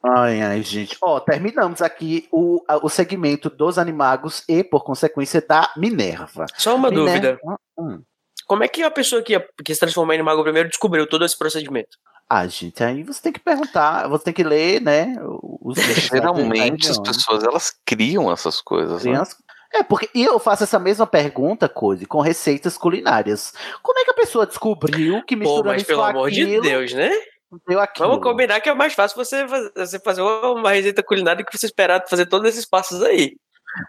[0.03, 0.97] Ai, ai, gente.
[1.02, 6.45] Ó, terminamos aqui o, a- o segmento dos animagos e, por consequência, da Minerva.
[6.56, 7.39] Só uma Minerva- dúvida.
[7.77, 8.02] Hum.
[8.45, 11.38] Como é que a pessoa que, que se transformou em mago primeiro descobriu todo esse
[11.38, 11.97] procedimento?
[12.30, 15.15] Ah, gente, aí você tem que perguntar, você tem que ler, né?
[15.61, 19.11] Os Geralmente as Aí, pessoas elas criam essas coisas, né?
[19.11, 19.38] Criança-
[19.73, 23.53] É, porque e eu faço essa mesma pergunta, Code, com receitas culinárias.
[23.84, 26.43] Como é que a pessoa descobriu que Pô, misturando mas isso pelo com amor de
[26.43, 27.11] aquilo, Deus, né?
[27.99, 31.57] Vamos combinar que é mais fácil você fazer, você fazer uma receita culinária do que
[31.57, 33.35] você esperar fazer todos esses passos aí.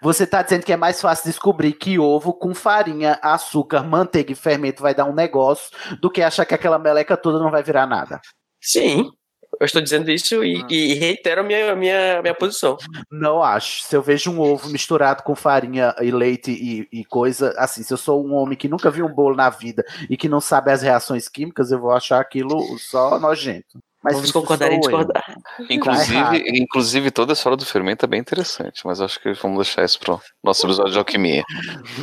[0.02, 4.34] Você tá dizendo que é mais fácil descobrir que ovo com farinha, açúcar, manteiga e
[4.34, 7.86] fermento vai dar um negócio do que achar que aquela meleca toda não vai virar
[7.86, 8.20] nada.
[8.60, 9.10] Sim,
[9.58, 12.76] eu estou dizendo isso e, e reitero a minha, minha, minha posição.
[13.10, 13.84] Não acho.
[13.84, 17.92] Se eu vejo um ovo misturado com farinha e leite e, e coisa, assim, se
[17.92, 20.70] eu sou um homem que nunca viu um bolo na vida e que não sabe
[20.70, 23.78] as reações químicas, eu vou achar aquilo só nojento.
[24.06, 24.78] Mas Vamos concordar eu.
[24.78, 25.24] discordar.
[25.24, 25.34] Tá.
[25.68, 29.84] Inclusive, inclusive, toda a história do fermento é bem interessante, mas acho que vamos deixar
[29.84, 31.42] isso pro nosso episódio de alquimia.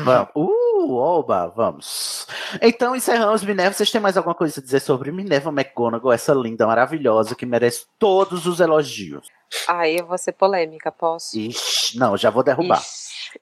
[0.03, 0.27] Vamos.
[0.35, 2.27] Uh, oba, vamos.
[2.61, 3.71] Então encerramos Minerva.
[3.71, 7.85] Vocês têm mais alguma coisa a dizer sobre Minerva McGonagall, essa linda, maravilhosa, que merece
[7.97, 9.25] todos os elogios?
[9.69, 11.39] Aí eu vou ser polêmica, posso?
[11.39, 12.83] Ixi, não, já vou derrubar.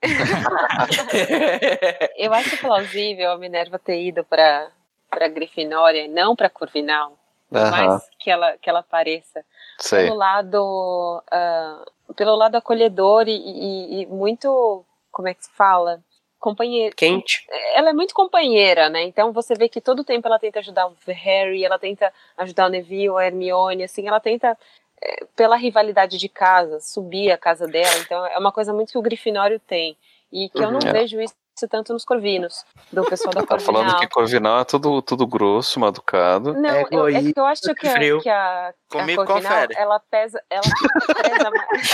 [2.15, 4.69] Eu acho plausível a Minerva ter ido para
[5.09, 7.17] para Grifinória e não para Corvinal,
[7.51, 9.43] por mais que ela que ela pareça,
[9.79, 10.05] Sei.
[10.05, 16.01] pelo lado ah, pelo lado acolhedor e, e- e muito como é que se fala
[16.39, 17.45] companheiro Quente.
[17.75, 19.03] ela é muito companheira, né?
[19.03, 22.69] Então você vê que todo tempo ela tenta ajudar o Harry, ela tenta ajudar o
[22.69, 24.57] Neville, a Hermione, assim, ela tenta
[25.01, 27.95] eh, pela rivalidade de casa, subir a casa dela.
[27.99, 29.95] Então é uma coisa muito que o Grifinório tem
[30.31, 30.91] e que eu não Uhum.
[30.91, 31.35] Vejo isso
[31.69, 33.99] tanto nos Corvinos, do pessoal da Tá falando Corvinal.
[33.99, 36.53] que Corvinal é tudo, tudo grosso, mal educado.
[36.53, 38.21] Não, eu, é que eu acho que a, frio.
[38.21, 39.73] que a, a Corvinal, confere.
[39.77, 40.61] ela pesa, ela
[41.07, 41.91] preza mais.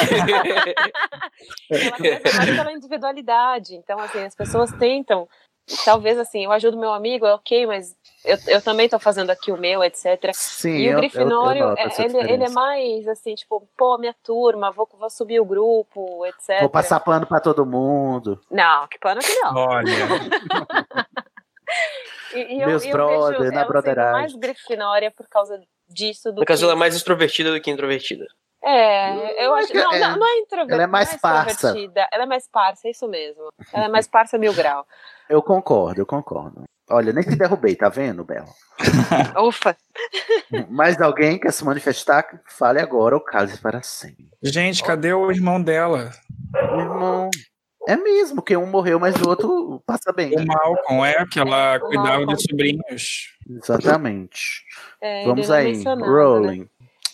[1.70, 3.76] ela preza mais pela individualidade.
[3.76, 5.28] Então, assim, as pessoas tentam,
[5.86, 9.52] talvez assim, eu ajudo meu amigo, é ok, mas eu, eu também tô fazendo aqui
[9.52, 10.32] o meu, etc.
[10.34, 13.68] Sim, e eu- o eu- Grifinório, eu é- essa ele, ele é mais assim, tipo,
[13.78, 16.60] pô, minha turma, vou, vou subir o grupo, etc.
[16.62, 18.40] Vou passar pano pra todo mundo.
[18.50, 19.56] Não, que pano que não.
[19.56, 19.88] Olha.
[22.34, 24.12] E, e eu, Meus eu brother, vejo na broderagem.
[24.14, 26.64] mais Grifinória por causa disso do No caso, que...
[26.66, 28.26] ela é mais extrovertida do que introvertida.
[28.64, 29.74] É, eu acho.
[29.74, 30.74] Não, é- não, não é introvertida.
[30.76, 31.52] ela é mais parça.
[31.52, 33.48] extrovertida, Ela é mais parça, é isso mesmo.
[33.72, 34.86] Ela é mais parça mil grau.
[35.30, 36.64] Eu concordo, eu concordo.
[36.90, 38.48] Olha, nem te derrubei, tá vendo, Bela?
[39.46, 39.76] Ufa!
[40.70, 42.26] Mais alguém quer se manifestar?
[42.46, 44.30] Fale agora ou case para sempre.
[44.42, 46.12] Gente, cadê o irmão dela?
[46.54, 47.30] Meu irmão.
[47.88, 50.34] É mesmo, que um morreu, mas o outro passa bem.
[50.36, 52.34] O Malcolm, é, que ela O cuidava Malcolm.
[52.34, 53.38] dos sobrinhos.
[53.50, 54.64] Exatamente.
[55.02, 56.60] É, Vamos é aí, Rolling.
[56.62, 56.68] né?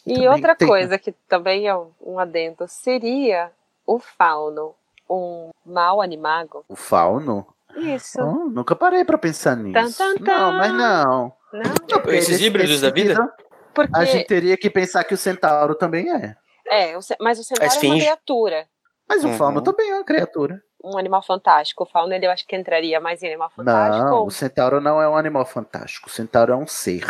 [0.06, 3.52] E Também outra tem- coisa que também é um, um adendo seria
[3.86, 4.74] o Fauno,
[5.10, 6.66] um mau animago?
[6.68, 7.48] O fauno?
[7.76, 8.20] Isso.
[8.22, 9.74] Oh, nunca parei pra pensar nisso.
[9.98, 10.38] Tan, tan, tan.
[10.38, 11.34] Não, mas não.
[11.54, 11.74] Não?
[12.02, 13.34] Porque Esses híbridos da vida?
[13.74, 16.36] Porque, A gente teria que pensar que o centauro também é.
[16.70, 18.68] é, mas o centauro é uma criatura.
[19.10, 19.38] Mas o Uhum.
[19.38, 20.62] fauno também é uma criatura.
[20.84, 21.84] Um animal fantástico.
[21.84, 24.06] O fauno, ele eu acho que entraria mais em animal fantástico.
[24.06, 26.08] Não, ou- o centauro não é um animal fantástico.
[26.08, 27.06] O centauro é um ser.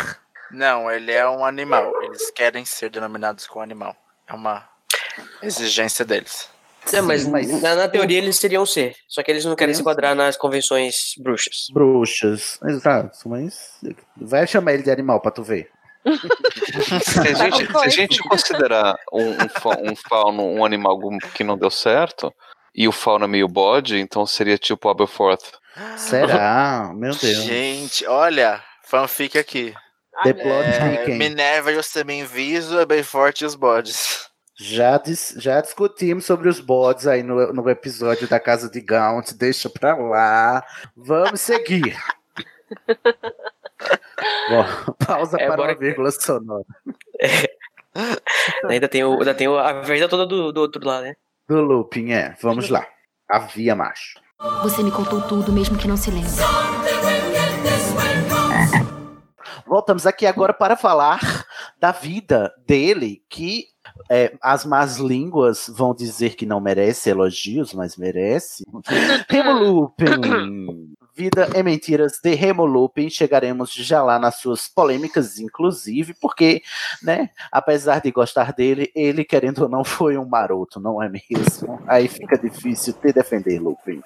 [0.50, 1.92] Não, ele é um animal.
[2.02, 3.94] Eles querem ser denominados como animal.
[4.28, 4.68] É uma
[5.42, 6.48] exigência deles.
[6.92, 8.94] É, mas, Sim, mas- Na, na teoria eles seriam ser.
[9.08, 11.66] Só que eles não querem se enquadrar nas convenções bruxas.
[11.72, 12.58] Bruxas.
[12.64, 13.78] Exato, mas
[14.16, 15.68] vai chamar ele de animal pra tu ver.
[17.02, 20.98] Se a gente, se a gente considerar um, um, fa- um fauno um animal
[21.34, 22.32] que não deu certo,
[22.74, 25.44] e o fauno é meio bode, então seria tipo Aberforth.
[25.96, 26.92] Será?
[26.94, 27.36] Meu Deus.
[27.44, 29.74] Gente, olha, fanfic aqui.
[30.22, 31.08] De É?
[31.08, 34.28] Minerva e o Semenviso é bem forte e os bodes.
[34.56, 39.32] Já, dis- já discutimos sobre os bodes aí no, no episódio da Casa de Gaunt.
[39.32, 40.64] Deixa pra lá.
[40.96, 41.96] Vamos seguir.
[44.48, 44.64] Bom,
[45.06, 46.64] pausa É, para bora- uma vírgula sonora.
[48.68, 51.14] Ainda tem, o, ainda tem a verdade toda do, do outro lá, né?
[51.48, 52.34] Do looping, é.
[52.40, 52.86] Vamos lá.
[53.28, 54.18] Havia macho.
[54.62, 56.30] Você me contou tudo, mesmo que não se lembre.
[59.66, 61.18] Voltamos aqui agora para falar
[61.78, 63.66] da vida dele, que
[64.10, 68.64] é, as más línguas vão dizer que não merece elogios, mas merece.
[69.28, 70.94] Remo Lupin.
[71.16, 73.08] Vida e Mentiras de Remo Lupin.
[73.08, 76.60] Chegaremos já lá nas suas polêmicas, inclusive, porque,
[77.02, 81.80] né, apesar de gostar dele, ele, querendo ou não, foi um maroto, não é mesmo?
[81.86, 84.02] Aí fica difícil te defender, Lupin.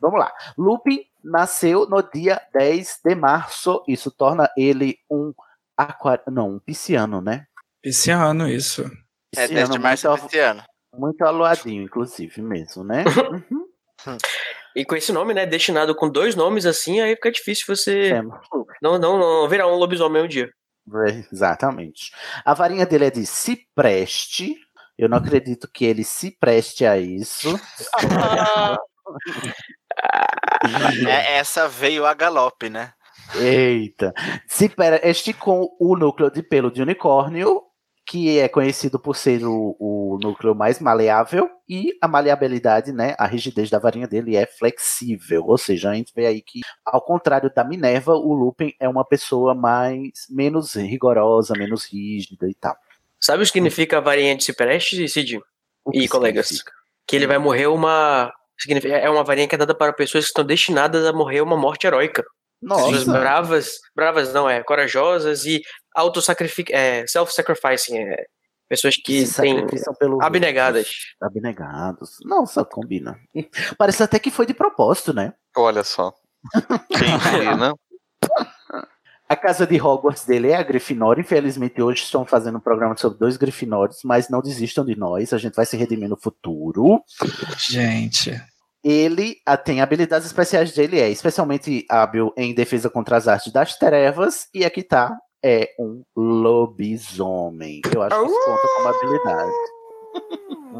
[0.00, 0.32] Vamos lá.
[0.56, 3.82] Lupin nasceu no dia 10 de março.
[3.88, 5.34] Isso torna ele um
[5.76, 6.22] aquário.
[6.28, 7.46] Não, um pisciano, né?
[7.82, 8.82] Pisciano, isso.
[9.34, 10.62] É Pisciano, desde março muito, desse ano.
[10.94, 13.04] muito aloadinho, inclusive, mesmo, né?
[14.04, 14.18] Uhum.
[14.74, 15.46] E com esse nome, né?
[15.46, 18.22] Destinado com dois nomes assim, aí fica difícil você É,
[18.82, 20.50] não, não, não virar um lobisomem um dia.
[21.06, 22.10] é, exatamente.
[22.44, 24.56] A varinha dele é de cipreste.
[24.98, 27.56] Eu não acredito que ele se preste a isso.
[31.08, 32.92] É, essa veio a galope, né?
[33.34, 34.12] Eita.
[34.46, 37.62] Cipreste com o núcleo de pelo de unicórnio,
[38.06, 43.26] que é conhecido por ser o, o núcleo mais maleável, e a maleabilidade, né, a
[43.26, 45.44] rigidez da varinha dele é flexível.
[45.46, 49.04] Ou seja, a gente vê aí que, ao contrário da Minerva, o Lupin é uma
[49.04, 52.76] pessoa mais menos rigorosa, menos rígida e tal.
[53.20, 55.40] Sabe o que significa a varinha de cipreste, Cid?
[55.92, 56.48] E colegas?
[56.48, 56.72] significa?
[57.06, 58.32] Que ele vai morrer uma.
[58.84, 61.86] É uma varinha que é dada para pessoas que estão destinadas a morrer uma morte
[61.86, 62.22] heróica.
[62.60, 65.62] Pessoas Nossa, bravas, bravas não, é, corajosas e
[65.94, 68.26] autossacrific, é, self-sacrificing, é,
[68.68, 69.66] pessoas que se têm
[69.98, 70.88] pelo abnegadas.
[71.20, 72.16] Abnegados.
[72.24, 73.18] Nossa, combina.
[73.76, 75.34] Parece até que foi de propósito, né?
[75.56, 76.14] Olha só.
[76.88, 77.72] Quem diria, né?
[79.32, 81.22] A casa de Hogwarts dele é a Grifinória.
[81.22, 85.32] Infelizmente, hoje estão fazendo um programa sobre dois Grifinórios, mas não desistam de nós.
[85.32, 87.02] A gente vai se redimir no futuro.
[87.56, 88.38] Gente.
[88.84, 93.78] Ele ah, tem habilidades especiais dele, é especialmente hábil em defesa contra as artes das
[93.78, 94.48] trevas.
[94.52, 97.80] E aqui tá, é um lobisomem.
[97.94, 99.52] Eu acho que isso conta como habilidade.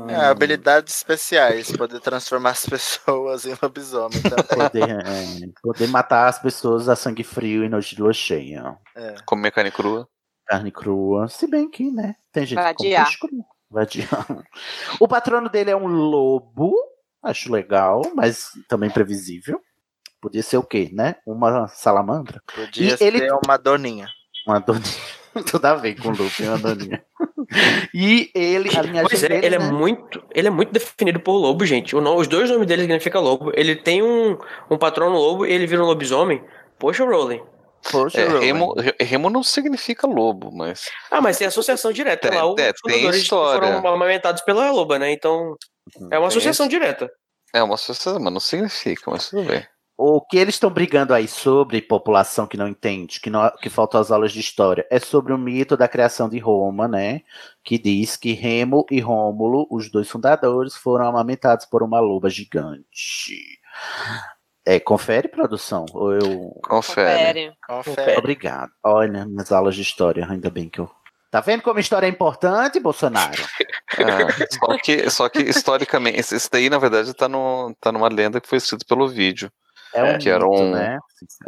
[0.09, 4.45] É, habilidades especiais, poder transformar as pessoas em lobisomem também.
[4.69, 8.77] Poder, é, poder matar as pessoas a sangue frio e noite de lua cheia.
[8.97, 9.15] É.
[9.27, 10.09] Comer carne crua.
[10.47, 11.29] Carne crua.
[11.29, 12.15] Se bem que, né?
[12.33, 13.05] Tem gente Vai que come adiar.
[13.07, 13.31] peixe cru.
[13.71, 14.27] Vai adiar.
[15.01, 16.75] O patrono dele é um lobo.
[17.23, 19.61] Acho legal, mas também previsível.
[20.21, 21.17] Podia ser o quê, né?
[21.27, 22.43] Uma salamandra?
[22.55, 24.09] Podia E ser ele- uma doninha.
[24.47, 24.83] Uma doninha.
[25.51, 27.03] Tudo a ver com o Luffy, uma doninha.
[27.95, 29.67] E ele, a linhagem Pois é, dele, ele né?
[29.67, 31.97] é muito, ele é muito definido por lobo, gente.
[31.97, 33.51] O no- os dois nomes dele significam lobo.
[33.55, 34.37] Ele tem um,
[34.71, 36.43] um patrono lobo e ele vira um lobisomem.
[36.79, 37.43] Poxa, Rowling.
[37.91, 40.85] Poxa, É, remo, re- remo não significa lobo, mas.
[41.11, 42.47] Ah, mas tem associação direta Tem- lá.
[42.47, 43.61] Os é, tem história.
[43.75, 45.11] foram amamentados pela loba, né?
[45.13, 45.57] Então,
[46.11, 47.11] é uma Tem associação direta.
[47.55, 49.67] É uma associação, mas não significa, mas tudo bem.
[49.97, 54.01] O que eles estão brigando aí sobre população que não entende, que, não, que faltam
[54.01, 57.21] as aulas de história, é sobre o mito da criação de Roma, né?
[57.63, 63.61] Que diz que Remo e Rômulo, os dois fundadores, foram amamentados por uma loba gigante.
[64.65, 65.87] É, confere, produção?
[65.93, 66.61] Ou eu.
[66.65, 67.53] Confere.
[67.67, 68.19] Confere.
[68.19, 68.71] Obrigado.
[68.83, 70.91] Olha, nas aulas de história, ainda bem que eu.
[71.31, 73.43] Tá vendo como história é importante, Bolsonaro?
[73.99, 78.09] É, só, que, só que historicamente, esse esse daí na verdade tá, no, tá numa
[78.09, 79.53] lenda que foi escrito pelo vídeo.
[79.95, 80.99] É um que era mito, um- né?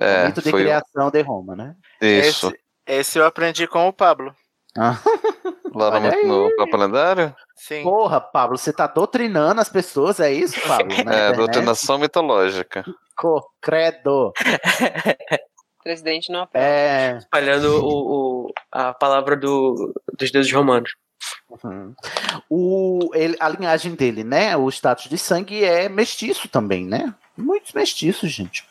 [0.01, 1.75] é, mito de foi um- criação de Roma, né?
[2.01, 2.49] Isso.
[2.49, 4.35] Esse, esse eu aprendi com o Pablo.
[4.77, 4.99] Ah,
[5.75, 7.35] Lá no, no Papo Lendário?
[7.57, 7.83] Sim.
[7.83, 10.87] Porra, Pablo, você tá doutrinando as pessoas, é isso, Pablo?
[10.89, 11.37] Na É, internet?
[11.37, 12.85] doutrinação mitológica.
[13.17, 14.33] Co- Credo.
[15.83, 16.67] Presidente não aprova.
[16.67, 17.17] É.
[17.19, 20.91] Espalhando o, o- a palavra do, dos deuses romanos.
[21.65, 21.95] Uhum.
[22.49, 24.57] O, ele- a linhagem dele, né?
[24.57, 27.15] O status de sangue é mestiço também, né?
[27.37, 28.67] Muitos mestiços, gente.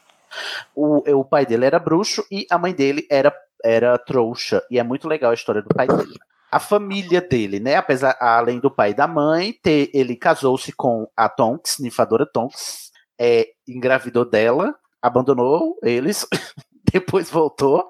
[0.76, 3.34] O, o pai dele era bruxo e a mãe dele era,
[3.64, 4.64] era trouxa.
[4.70, 6.18] E é muito legal a história do pai dele.
[6.52, 7.76] A família dele, né?
[7.76, 12.92] Apesar, além do pai e da mãe, ter, ele casou-se com a Tonks, ninfadora Tonks,
[13.20, 16.28] é, engravidou dela, abandonou eles,
[16.92, 17.84] depois voltou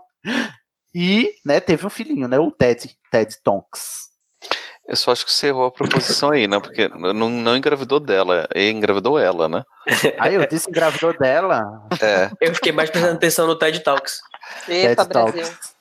[0.96, 2.40] e né, teve um filhinho, né?
[2.40, 4.13] O Ted, Ted Tonks.
[4.88, 6.60] Eu só acho que você errou a proposição aí, né?
[6.60, 9.64] Porque não, não engravidou dela, engravidou ela, né?
[10.20, 11.88] Aí eu disse engravidou dela.
[12.02, 12.30] É.
[12.42, 14.20] Eu fiquei mais prestando atenção no TED Talks.
[14.68, 15.44] Eita, TED Brasil.
[15.44, 15.74] Talks.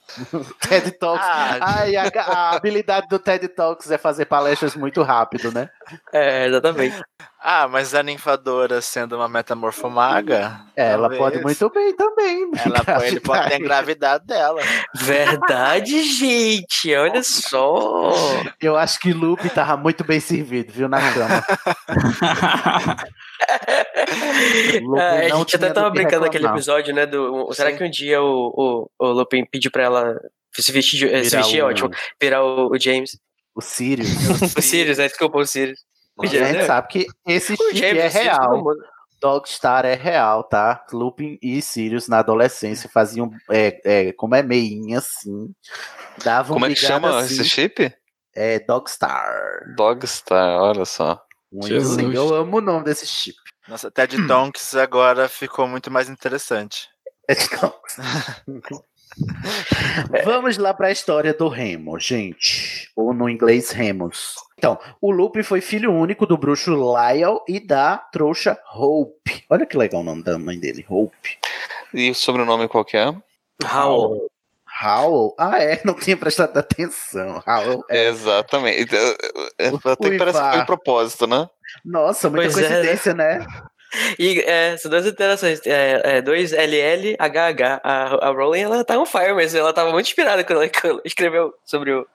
[0.68, 1.26] TED Talks.
[1.60, 5.68] Ai, a, a habilidade do TED Talks é fazer palestras muito rápido, né?
[6.12, 7.02] É, exatamente.
[7.44, 10.60] Ah, mas a ninfadora sendo uma metamorfomaga.
[10.76, 12.50] Ela talvez pode muito bem também.
[12.64, 14.60] Ela, ele pode ter engravidado dela.
[14.94, 16.94] Verdade, gente.
[16.94, 18.12] Olha só.
[18.60, 21.44] Eu acho que Lupe tava muito bem servido, viu, na cama.
[24.98, 27.06] É, a gente até tava brincando naquele episódio, né?
[27.06, 30.20] Do, o- será que um dia o, o, o Lupin pediu pra ela
[30.54, 31.90] se vestir, de- eh, se vestir é o- ótimo,
[32.20, 33.18] virar o, o James?
[33.54, 34.08] O Sirius.
[34.56, 35.80] O Sirius, é, desculpa, o Sirius.
[36.20, 38.64] A gente sabe que esse chip James, é real.
[39.20, 40.84] Dogstar é real, tá?
[40.92, 45.54] Lupin e Sirius na adolescência faziam, é, é, como é meinha, assim.
[46.24, 47.34] Davam Como é que chama assim.
[47.34, 47.94] esse chip?
[48.34, 49.74] É Dogstar.
[49.76, 51.24] Dogstar, olha só.
[51.52, 52.12] Lindo.
[52.12, 53.36] Eu amo o nome desse chip.
[53.68, 56.88] Nossa, Ted Tonks agora ficou muito mais interessante.
[57.26, 57.96] Ted Tonks.
[60.24, 62.90] Vamos lá para a história do Remo, gente.
[62.96, 64.34] Ou no inglês, Remus.
[64.56, 69.44] Então, o Lupin foi filho único do bruxo Lyle e da trouxa Hope.
[69.50, 71.38] Olha que legal o nome da mãe dele, Hope.
[71.92, 73.14] E o sobrenome qual que é?
[73.64, 74.30] Howl.
[74.82, 75.34] Howl?
[75.38, 77.42] Ah, é, não tinha prestado atenção.
[77.46, 77.84] Howl.
[77.90, 78.82] é- Exatamente.
[78.82, 78.98] Então,
[79.58, 81.48] é, Até que parece que foi de propósito, né?
[81.84, 82.64] Nossa, muita Pois
[83.06, 83.44] é, né?
[84.18, 85.60] E é, são duas interações.
[85.66, 87.80] É, é, dois LL, HH.
[87.82, 89.58] A, a Rowling, ela tá on fire mesmo.
[89.58, 90.70] Ela tava muito inspirada quando ela,
[91.04, 92.06] escreveu sobre o,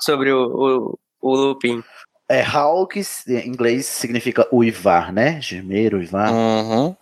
[0.00, 1.82] sobre o, o, o Lupin.
[2.28, 2.44] É
[3.28, 5.40] em inglês significa uivar, né?
[5.40, 6.32] Gemer, uivar.
[6.32, 6.96] Uhum.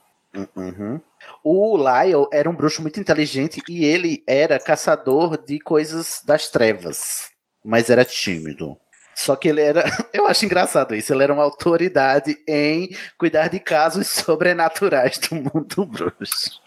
[0.57, 1.01] Uhum.
[1.43, 7.31] O Lyle era um bruxo muito inteligente e ele era caçador de coisas das trevas,
[7.65, 8.77] mas era tímido.
[9.21, 9.85] Só que ele era,
[10.15, 15.85] eu acho engraçado isso, ele era uma autoridade em cuidar de casos sobrenaturais do mundo
[15.85, 16.59] bruxo.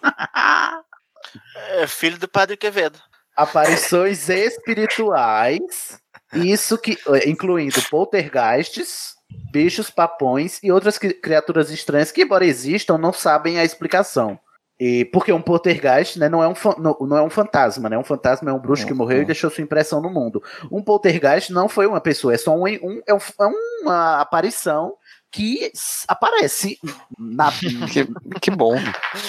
[1.71, 2.99] É filho do Padre Quevedo.
[3.35, 5.99] Aparições espirituais,
[6.31, 9.15] isso que incluindo poltergeists,
[9.51, 14.39] bichos papões e outras cri- criaturas estranhas que, embora existam, não sabem a explicação.
[14.85, 17.97] E porque um poltergeist né, não, é um não, não é um fantasma, né?
[17.97, 20.43] Um fantasma é um bruxo que morreu e deixou sua impressão no mundo.
[20.69, 23.45] Um poltergeist não foi uma pessoa, é só um, um- é, um- é
[23.81, 24.95] uma aparição
[25.31, 25.71] que
[26.07, 26.77] aparece
[27.17, 27.49] na,
[27.93, 28.05] Que,
[28.41, 28.75] que bom.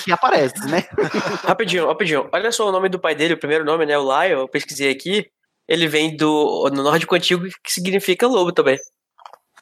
[0.04, 0.84] que aparece, né?
[1.46, 2.28] Rapidinho, rapidinho.
[2.32, 3.96] Olha só o nome do pai dele, o primeiro nome, né?
[3.96, 5.26] O Lyle, eu pesquisei aqui.
[5.68, 8.76] Ele vem do no nórdico antigo, que significa lobo também.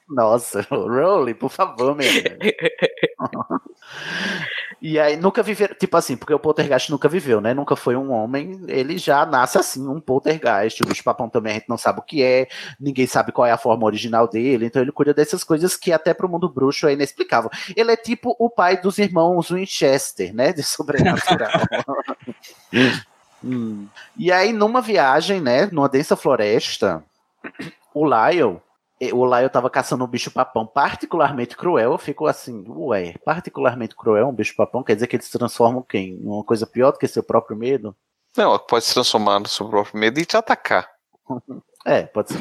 [0.09, 2.07] Nossa, Rowley, por favor, meu.
[4.83, 7.55] E aí nunca viveram, tipo assim, porque o poltergeist nunca viveu, né?
[7.55, 10.83] Nunca foi um homem, ele já nasce assim, um poltergeist.
[10.83, 12.49] O bicho papão também a gente não sabe o que é,
[12.81, 16.13] ninguém sabe qual é a forma original dele, então ele cuida dessas coisas que até
[16.13, 17.49] pro mundo bruxo é inexplicável.
[17.77, 20.53] Ele é tipo o pai dos irmãos Winchester, né?
[20.53, 21.51] De sobrenatural.
[23.45, 23.89] Hum.
[24.17, 27.03] E aí, numa viagem, né, numa densa floresta,
[27.93, 28.61] o Lyle,
[29.09, 31.93] eh, o Lyle tava caçando um bicho papão particularmente cruel.
[31.93, 35.83] Eu fico assim, ué, particularmente cruel um bicho papão, quer dizer que eles se transformam
[35.83, 36.15] quem?
[36.15, 37.97] Numa coisa pior do que seu próprio medo?
[38.37, 40.89] Não, pode se transformar no seu próprio medo e te atacar.
[41.85, 42.41] É, pode ser.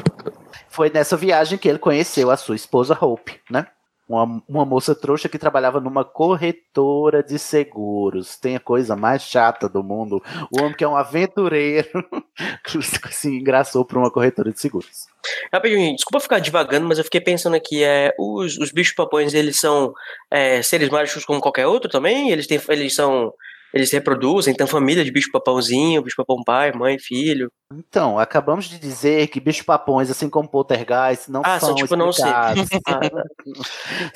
[0.68, 3.66] Foi nessa viagem que ele conheceu a sua esposa Hope, né?
[4.08, 8.36] Uma, uma moça trouxa que trabalhava numa corretora de seguros.
[8.36, 10.22] Tem a coisa mais chata do mundo.
[10.50, 11.88] O homem que é um aventureiro
[13.10, 15.06] se engraçou por uma corretora de seguros.
[15.52, 19.58] Rapidinho, desculpa ficar divagando, mas eu fiquei pensando aqui, é, os, os bichos papões, eles
[19.58, 19.92] são
[20.30, 22.30] é, seres mágicos como qualquer outro também?
[22.30, 23.32] Eles, têm, eles são.
[23.72, 27.50] Eles se reproduzem, tem família de bicho papãozinho, bicho papão pai, mãe, filho.
[27.72, 31.96] Então, acabamos de dizer que bicho papões, assim como poltergeist, não Ah, são são tipo
[31.96, 32.68] não explicados.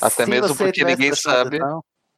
[0.01, 1.59] Ah, Até Se mesmo porque ninguém sabe.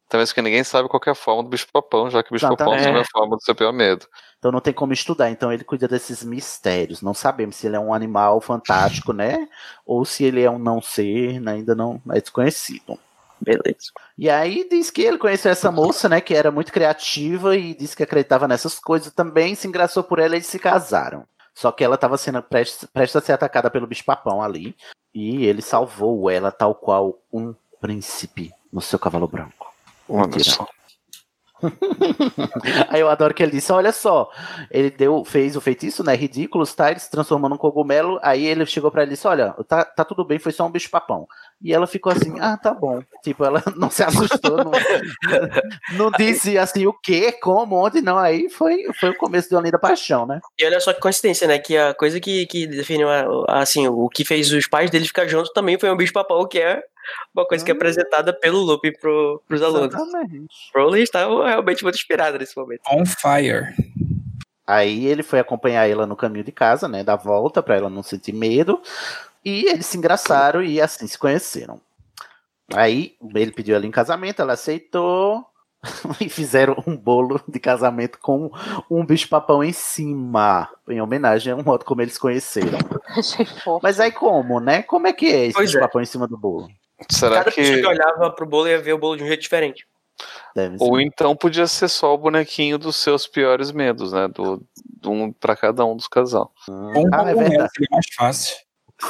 [0.09, 2.73] Também isso que ninguém sabe qual é a forma do bicho-papão, já que o bicho-papão
[2.73, 2.83] Exatamente.
[2.83, 4.07] sabe a forma do seu pior medo.
[4.39, 5.29] Então não tem como estudar.
[5.29, 7.01] Então ele cuida desses mistérios.
[7.01, 9.47] Não sabemos se ele é um animal fantástico, né?
[9.85, 11.53] Ou se ele é um não ser, né?
[11.53, 12.97] ainda não é desconhecido.
[13.41, 13.91] Beleza.
[14.17, 16.19] E aí diz que ele conheceu essa moça, né?
[16.19, 19.55] Que era muito criativa e disse que acreditava nessas coisas também.
[19.55, 21.25] Se engraçou por ela e eles se casaram.
[21.53, 24.75] Só que ela estava sendo prestes, prestes a ser atacada pelo bicho-papão ali.
[25.13, 29.73] E ele salvou ela tal qual um príncipe no seu cavalo branco.
[30.07, 30.67] Olha só.
[32.89, 34.29] Aí eu adoro que ele disse: Olha só,
[34.71, 36.15] ele deu, fez o feitiço, né?
[36.15, 36.89] Ridículos, tá?
[36.91, 38.19] Ele se transformou num cogumelo.
[38.21, 40.71] Aí ele chegou pra ela e disse: Olha, tá, tá tudo bem, foi só um
[40.71, 41.27] bicho-papão.
[41.61, 43.01] E ela ficou assim: Ah, tá bom.
[43.23, 44.71] Tipo, ela não se assustou, não,
[45.97, 48.17] não disse assim o quê, como, onde, não.
[48.17, 50.39] Aí foi, foi o começo de uma linda paixão, né?
[50.57, 51.59] E olha só que coincidência, né?
[51.59, 53.07] Que a coisa que, que definiu,
[53.47, 56.81] assim, o que fez os pais dele ficar juntos também foi um bicho-papão, que é
[57.33, 59.93] uma coisa que é apresentada pelo Lupin pro, pros alunos.
[59.93, 60.47] Exatamente.
[60.75, 62.81] Rowling está realmente muito inspirado nesse momento.
[62.91, 63.73] On fire.
[64.65, 67.03] Aí ele foi acompanhar ela no caminho de casa, né?
[67.03, 68.79] Da volta, pra ela não sentir medo.
[69.43, 71.81] E eles se engraçaram e assim se conheceram.
[72.73, 75.43] Aí ele pediu ela em casamento, ela aceitou.
[76.19, 78.51] E fizeram um bolo de casamento com
[78.91, 80.69] um bicho-papão em cima.
[80.87, 82.77] Em homenagem ao modo como eles se conheceram.
[83.17, 83.79] Achei fofo.
[83.81, 84.83] Mas aí como, né?
[84.83, 85.73] Como é que é esse Pois é.
[85.73, 86.67] bicho-papão em cima do bolo?
[87.09, 87.81] Será Cada pessoa que.
[87.81, 89.87] que olhava pro bolo ia ver o bolo de um jeito diferente.
[90.55, 90.83] Deve ser.
[90.83, 94.27] Ou então podia ser só o bonequinho dos seus piores medos, né?
[94.27, 96.51] Do, do um para cada um dos casal.
[96.67, 96.93] Um Ah, é
[97.33, 97.71] cogumelo, verdade.
[97.71, 98.57] seria mais fácil.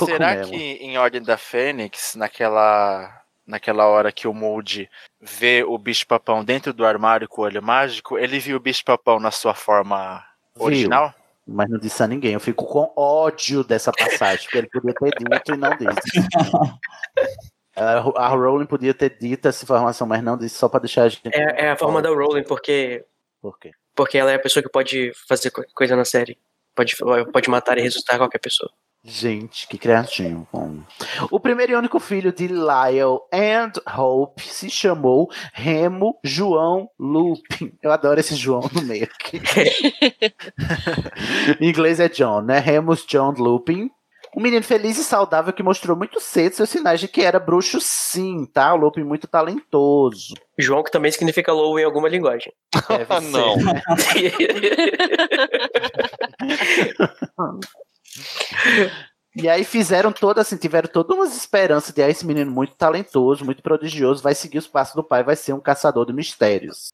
[0.06, 3.12] Será que em Ordem da Fênix, naquela,
[3.48, 4.88] naquela hora que o Mold
[5.20, 9.32] vê o bicho-papão dentro do armário com o olho mágico, ele viu o bicho-papão na
[9.32, 10.24] sua forma
[10.56, 10.66] Viu.
[10.66, 11.12] original?
[11.48, 12.34] Mas não disse a ninguém.
[12.34, 16.28] Eu fico com ódio dessa passagem, porque ele podia ter dito e não disse.
[18.16, 21.30] A Rowling podia ter dito essa informação, mas não disse só pra deixar a gente.
[21.34, 23.06] É, é a forma da Rowling, porque,
[23.42, 23.72] Por quê?
[23.96, 26.38] porque ela é a pessoa que pode fazer qualquer coisa na série.
[26.76, 26.96] Pode,
[27.32, 28.72] pode matar e ressuscitar qualquer pessoa.
[29.04, 30.46] Gente, que criativo.
[30.52, 30.82] Bom.
[31.32, 37.72] O primeiro e único filho de Lyle and Hope se chamou Remo João Lupin.
[37.82, 39.40] Eu adoro esse João no meio aqui.
[41.62, 42.60] em inglês é John, né?
[42.60, 43.90] Remus John Lupin.
[44.36, 47.80] Um menino feliz e saudável que mostrou muito cedo seus sinais de que era bruxo,
[47.82, 48.74] sim, tá?
[48.74, 50.36] O Lupin muito talentoso.
[50.58, 52.54] João, que também significa lobo em alguma linguagem.
[52.88, 53.56] Deve Ah, ser, não.
[53.58, 53.82] né?
[59.36, 63.46] E aí fizeram toda assim, tiveram todas umas esperanças de ah, esse menino muito talentoso,
[63.46, 66.90] muito prodigioso, vai seguir os passos do pai, vai ser um caçador de mistérios.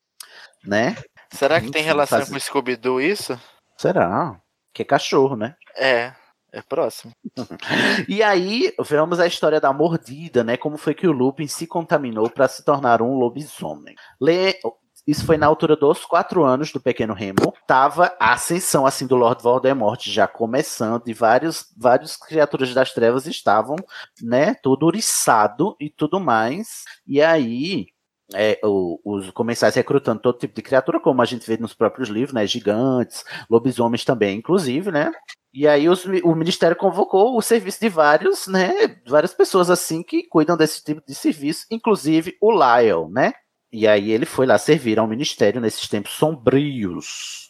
[0.64, 0.96] Né?
[1.32, 3.40] Será que tem relação faz- com o Scooby-Doo isso?
[3.78, 4.36] Será?
[4.74, 5.56] Que é cachorro, né?
[5.78, 6.12] É,
[6.56, 7.14] é próximo.
[8.08, 10.58] E aí, vemos a história da mordida, né?
[10.58, 13.96] Como foi que o Lupin se contaminou para se tornar um lobisomem.
[14.22, 14.60] Lê-
[15.08, 17.54] Isso foi na altura dos quatro anos do pequeno Remo.
[17.68, 23.28] Tava a ascensão assim do Lord Voldemort já começando e vários, vários criaturas das trevas
[23.28, 23.76] estavam,
[24.22, 24.56] né?
[24.56, 26.84] Todo oriçado e tudo mais.
[27.08, 27.88] E aí
[28.34, 32.10] é, o- os comensais recrutando todo tipo de criatura, como a gente vê nos próprios
[32.10, 32.48] livros, né?
[32.48, 35.12] Gigantes, lobisomens também, inclusive, né?
[35.56, 38.98] E aí os o Ministério convocou o serviço de vários, né?
[39.08, 43.34] Várias pessoas assim que cuidam desse tipo de serviço, inclusive o Lyle, né?
[43.72, 47.48] E aí ele foi lá servir ao Ministério nesses tempos sombrios.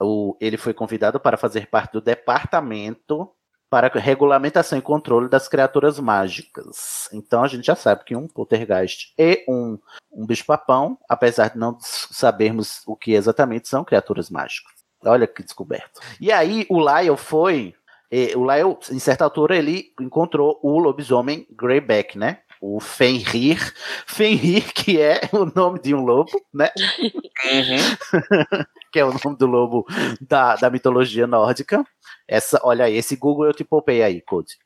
[0.00, 3.28] O- ele foi convidado para fazer parte do departamento
[3.70, 7.08] para regulamentação e controle das criaturas mágicas.
[7.12, 9.78] Então a gente já sabe que um poltergeist e um,
[10.12, 14.77] um bicho-papão, apesar de não sabermos o que exatamente são criaturas mágicas.
[15.04, 16.00] Olha que descoberto.
[16.20, 17.74] E aí o Lyle foi.
[18.10, 22.38] eh, o Lyle, em certa altura, ele encontrou o lobisomem Greyback, né?
[22.60, 23.72] O Fenrir.
[24.06, 26.70] Fenrir, que é o nome de um lobo, né?
[28.92, 29.86] que é o nome do lobo
[30.20, 31.84] da, da mitologia nórdica.
[32.26, 34.58] Essa, olha aí, esse Google eu te poupei aí, Code.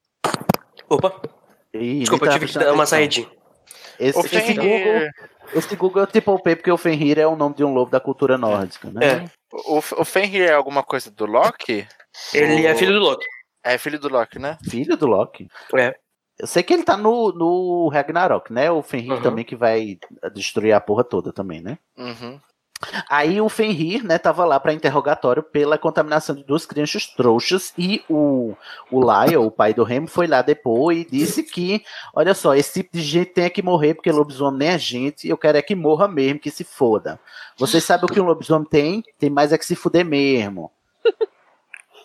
[0.89, 1.21] Opa,
[1.75, 3.29] Ih, desculpa, eu tive que dar uma saidinha.
[3.99, 5.09] Esse, esse Google,
[5.55, 8.01] esse Google eu te poupei porque o Fenrir é o nome de um lobo da
[8.01, 9.07] cultura nórdica, né?
[9.07, 11.87] É, O, o Fenrir é alguma coisa do Loki?
[12.33, 13.25] ele é filho do Loki.
[13.65, 14.59] É filho do Loki, né?
[14.69, 15.49] Filho do Loki.
[15.77, 15.95] É.
[16.39, 18.71] Eu sei que ele tá no, no Ragnarok, né?
[18.71, 19.23] O Fenrir Uhum.
[19.23, 19.99] também que vai
[20.35, 21.79] destruir a porra toda também, né?
[21.97, 22.41] Uhum.
[23.09, 28.03] Aí o Fenrir, né, tava lá para interrogatório pela contaminação de duas crianças trouxas e
[28.09, 28.55] o,
[28.91, 31.83] o Lyle, o pai do Remo, foi lá depois e disse que,
[32.15, 35.39] olha só, esse tipo de gente tem que morrer porque lobisomem nem é gente, eu
[35.39, 37.19] quero é que morra mesmo, que se foda.
[37.57, 39.05] Vocês sabem o que um lobisomem tem?
[39.19, 40.71] Tem mais é que se fuder mesmo.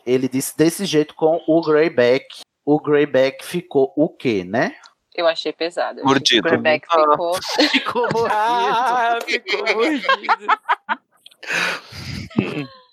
[0.06, 2.42] Ele disse desse jeito com o Greyback.
[2.66, 4.76] O Greyback ficou o quê, né?
[5.18, 6.04] Eu achei pesado.
[6.04, 6.48] Mordido.
[6.48, 7.34] O Greyback ficou.
[7.72, 8.28] Ficou mordido.
[8.32, 10.60] Ah, ficou mordida.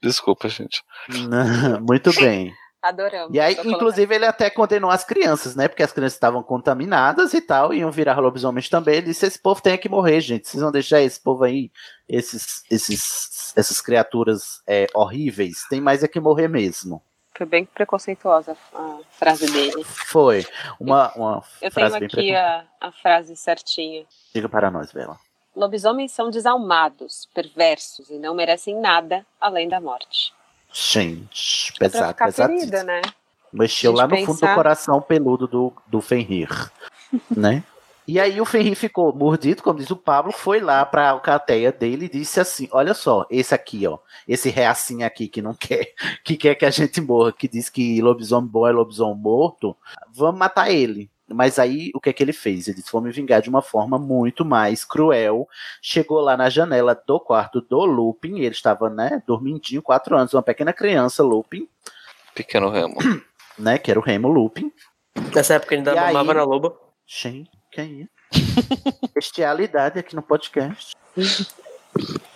[0.02, 0.82] Desculpa, gente.
[1.08, 2.54] Não, Muito bem.
[2.84, 3.34] Adoramos.
[3.34, 3.76] E aí, Tô colocando.
[3.80, 5.68] inclusive, ele até condenou as crianças, né?
[5.68, 8.96] Porque as crianças estavam contaminadas e tal, iam virar lobisomens também.
[8.96, 10.46] Ele disse: esse povo tem que morrer, gente.
[10.46, 11.70] Vocês vão deixar esse povo aí,
[12.06, 17.02] esses, esses, essas criaturas é, horríveis, tem mais é que morrer mesmo.
[17.36, 19.82] Foi bem preconceituosa a frase dele.
[19.84, 20.46] Foi.
[20.78, 24.04] Uma, uma Eu frase tenho aqui a, a frase certinha.
[24.32, 25.18] Diga para nós, Bela.
[25.56, 30.32] Lobisomens são desalmados, perversos e não merecem nada além da morte.
[30.72, 32.52] Gente, É pra pesado, pesado.
[32.52, 33.00] ferida, né?
[33.52, 36.48] Mexeu lá no fundo do pensar- coração peludo do, do Fenrir,
[37.30, 37.62] né?
[38.06, 42.04] E aí o Fenrir ficou mordido, como diz o Pablo, foi lá pra alcateia dele
[42.06, 43.98] e disse assim, olha só, esse aqui, ó,
[44.28, 48.02] esse reacinho aqui que não quer, que quer que a gente morra, que diz que
[48.02, 49.74] lobisomem bom é lobisomem morto,
[50.12, 51.10] vamos matar ele.
[51.26, 52.68] Mas aí o que é que ele fez?
[52.68, 55.48] Ele disse, vou me vingar de uma forma muito mais cruel.
[55.80, 60.42] Chegou lá na janela do quarto do Lupin, ele estava, né, dormindinho, quatro anos, uma
[60.42, 61.66] pequena criança, Lupin,
[62.34, 62.96] Pequeno Remo.
[63.58, 64.70] né, que era o Remo Lupin.
[65.34, 66.76] Nessa época ele ainda E aí- mamava na loba.
[67.06, 69.08] Gente, que é?
[69.14, 70.94] Bestialidade aqui no podcast.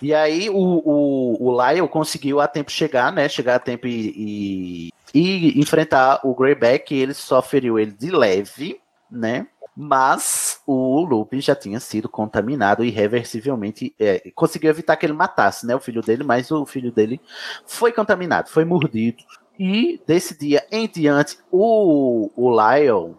[0.01, 3.27] E aí o, o, o Lyle conseguiu a tempo chegar, né?
[3.29, 6.93] Chegar a tempo e, e, e enfrentar o Greyback.
[6.93, 8.79] Ele só feriu ele de leve,
[9.09, 9.47] né?
[9.75, 13.95] Mas o Lupin já tinha sido contaminado irreversivelmente.
[13.97, 15.73] é, conseguiu evitar que ele matasse, né?
[15.75, 17.19] O filho dele, mas o filho dele
[17.65, 19.23] foi contaminado, foi mordido.
[19.57, 23.15] E desse dia em diante, o, o Lyle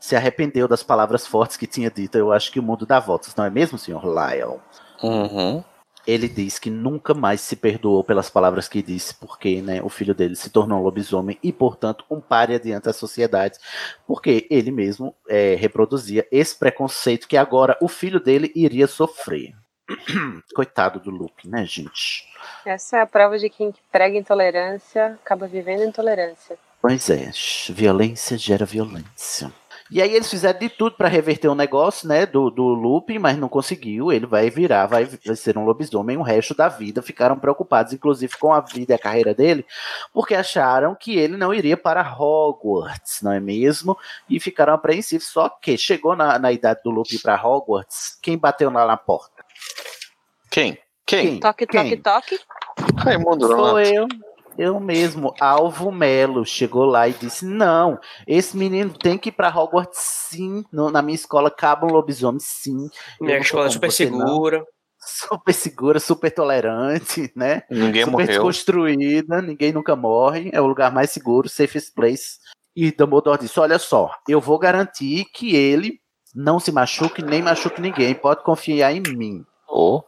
[0.00, 2.16] se arrependeu das palavras fortes que tinha dito.
[2.16, 4.58] Eu acho que o mundo dá voltas, não é mesmo, senhor Lyle?
[5.02, 5.62] Uhum.
[6.06, 10.14] Ele diz que nunca mais se perdoou pelas palavras que disse, porque né, o filho
[10.14, 13.58] dele se tornou um lobisomem e, portanto, um páreo diante da sociedade,
[14.06, 19.54] porque ele mesmo é, reproduzia esse preconceito que agora o filho dele iria sofrer.
[20.54, 22.26] Coitado do Luke, né, gente?
[22.64, 26.56] Essa é a prova de que quem prega intolerância acaba vivendo intolerância.
[26.80, 27.30] Pois é,
[27.72, 29.52] violência gera violência.
[29.90, 33.36] E aí eles fizeram de tudo para reverter o negócio, né, do, do Lupin, mas
[33.36, 34.12] não conseguiu.
[34.12, 37.02] Ele vai virar, vai, vai ser um lobisomem o resto da vida.
[37.02, 39.66] Ficaram preocupados, inclusive, com a vida e a carreira dele,
[40.12, 43.98] porque acharam que ele não iria para Hogwarts, não é mesmo?
[44.28, 45.26] E ficaram apreensivos.
[45.26, 49.44] Só que chegou na, na idade do Lupin para Hogwarts, quem bateu lá na porta?
[50.50, 50.78] Quem?
[51.04, 51.40] Quem?
[51.40, 52.00] Toque, toque, Quem?
[52.00, 52.38] toque.
[52.96, 54.06] Raimundo Sou eu.
[54.60, 59.48] Eu mesmo, Alvo Melo, chegou lá e disse: Não, esse menino tem que ir pra
[59.48, 60.62] Hogwarts sim.
[60.70, 62.90] No- na minha escola cabe um lobisomem sim.
[63.18, 64.66] Minha escola é super você, não." segura.
[64.98, 67.62] Super segura, super tolerante, né?
[67.70, 68.26] Ninguém super morreu.
[68.26, 70.50] desconstruída, ninguém nunca morre.
[70.52, 72.38] É o lugar mais seguro, safest place.
[72.76, 75.98] E Dumbledore disse: Olha só, eu vou garantir que ele
[76.34, 78.14] não se machuque, nem machuque ninguém.
[78.14, 79.42] Pode confiar em mim.
[79.66, 80.02] Oh.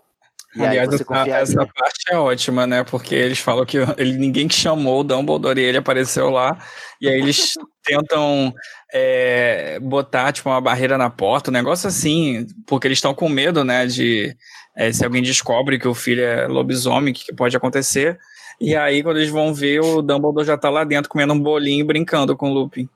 [0.55, 2.85] E Aliás, essa, essa parte é ótima, né?
[2.85, 6.59] Porque eles falam que ele, ninguém que chamou o Dumbledore e ele apareceu lá.
[7.01, 8.53] E aí eles tentam
[8.93, 13.65] é, botar tipo, uma barreira na porta, um negócio assim, porque eles estão com medo,
[13.65, 13.87] né?
[13.87, 14.37] De
[14.77, 18.19] é, se alguém descobre que o filho é lobisomem, o que, que pode acontecer.
[18.61, 21.81] E aí, quando eles vão ver, o Dumbledore já tá lá dentro comendo um bolinho
[21.81, 22.89] e brincando com o Lupin.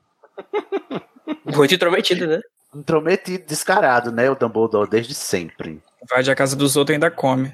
[1.43, 2.39] Muito intrometido, né?
[2.75, 4.29] Intrometido, descarado, né?
[4.29, 5.81] O Dumbledore desde sempre.
[6.09, 7.51] Vai de a casa dos outros e ainda come.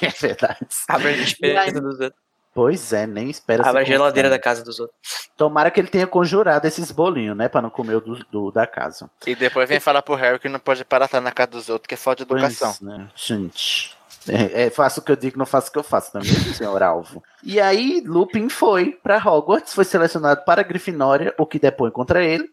[0.00, 0.66] É verdade.
[0.88, 2.22] Abre a dispensa dos outros.
[2.54, 4.98] Pois é, nem espera Abre a geladeira da casa dos outros.
[5.36, 7.48] Tomara que ele tenha conjurado esses bolinhos, né?
[7.48, 9.08] Pra não comer o do, do- da casa.
[9.26, 11.94] E depois vem falar pro Harry que não pode parar na casa dos outros, que
[11.94, 12.74] é falta de educação.
[12.78, 13.08] Pois, né?
[13.14, 13.96] Gente.
[14.28, 16.24] É, é, faço o que eu digo, não faço o que eu faço, não é
[16.24, 17.22] mesmo, senhor Alvo?
[17.42, 22.22] E aí, Lupin foi pra Hogwarts, foi selecionado para a Grifinória, o que depõe contra
[22.22, 22.50] ele,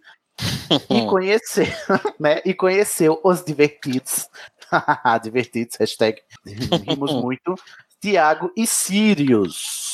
[0.90, 1.68] e conheceu,
[2.20, 2.42] né?
[2.46, 4.28] E conheceu os divertidos.
[5.24, 6.22] divertidos, hashtag.
[6.46, 7.56] Rimos muito.
[8.02, 9.85] Tiago e Sirius.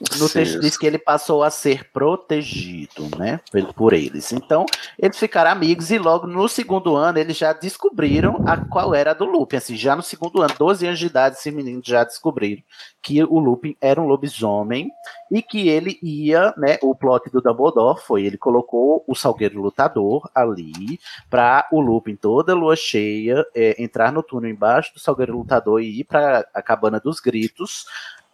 [0.00, 0.60] No texto Sirius.
[0.60, 4.32] diz que ele passou a ser protegido, né, por, por eles.
[4.32, 4.66] Então,
[4.98, 9.14] eles ficaram amigos e logo no segundo ano eles já descobriram a qual era a
[9.14, 9.56] do Lupin.
[9.56, 12.60] Assim, já no segundo ano, 12 anos de idade, esses meninos já descobriram
[13.00, 14.90] que o Lupin era um lobisomem
[15.30, 20.28] e que ele ia, né, o plot do Dumbledore foi, ele colocou o Salgueiro Lutador
[20.34, 20.98] ali
[21.30, 26.00] para o Lupin toda lua cheia é, entrar no túnel embaixo do Salgueiro Lutador e
[26.00, 27.86] ir para a cabana dos gritos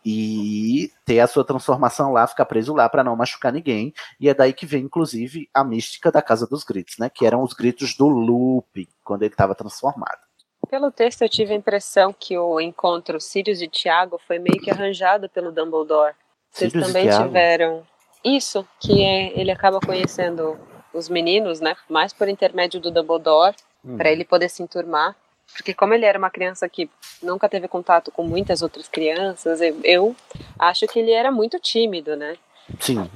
[0.04, 3.92] e ter a sua transformação lá, ficar preso lá para não machucar ninguém.
[4.18, 7.10] E é daí que vem, inclusive, a mística da Casa dos Gritos, né?
[7.10, 10.18] Que eram os gritos do Lupin, quando ele estava transformado.
[10.68, 14.70] Pelo texto, eu tive a impressão que o encontro Sirius e Tiago foi meio que
[14.70, 16.14] arranjado pelo Dumbledore.
[16.50, 17.82] Vocês Sirius também tiveram
[18.24, 20.58] isso, que é, ele acaba conhecendo
[20.94, 21.74] os meninos, né?
[21.88, 23.56] Mais por intermédio do Dumbledore.
[23.84, 23.96] Hum.
[23.96, 25.16] para ele poder se enturmar.
[25.54, 26.88] Porque como ele era uma criança que
[27.22, 30.16] nunca teve contato com muitas outras crianças, eu, eu
[30.58, 32.36] acho que ele era muito tímido, né?
[32.78, 33.10] Sim.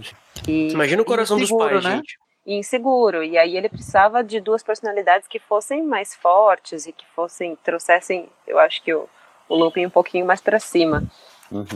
[0.46, 1.96] E, Imagina o coração dos inseguro, pais, né?
[1.96, 2.18] gente.
[2.46, 3.24] E inseguro.
[3.24, 8.28] E aí ele precisava de duas personalidades que fossem mais fortes e que fossem, trouxessem,
[8.46, 9.08] eu acho que o,
[9.48, 11.04] o Lupin um pouquinho mais para cima.
[11.50, 11.66] Uhum.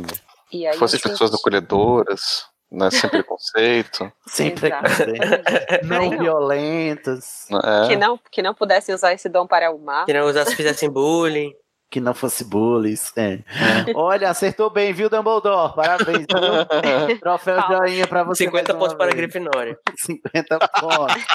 [0.52, 2.90] E aí Fossem pessoas acolhedoras, né?
[2.90, 4.12] Sem preconceito.
[4.26, 5.84] Sem preconceito.
[5.84, 7.46] Não violentas.
[7.50, 7.88] É.
[7.88, 10.04] que não que não pudessem usar esse dom para o mal.
[10.04, 11.52] Que não usasse, fizessem bullying.
[11.90, 13.10] Que não fosse bullies.
[13.16, 13.38] É.
[13.94, 15.74] Olha, acertou bem, viu, Dumbledore?
[15.74, 16.28] Parabéns, viu?
[17.18, 18.44] Troféu joinha pra você.
[18.44, 19.14] 50 mais pontos para a.
[19.14, 19.78] Grifinória.
[19.96, 21.26] 50 pontos.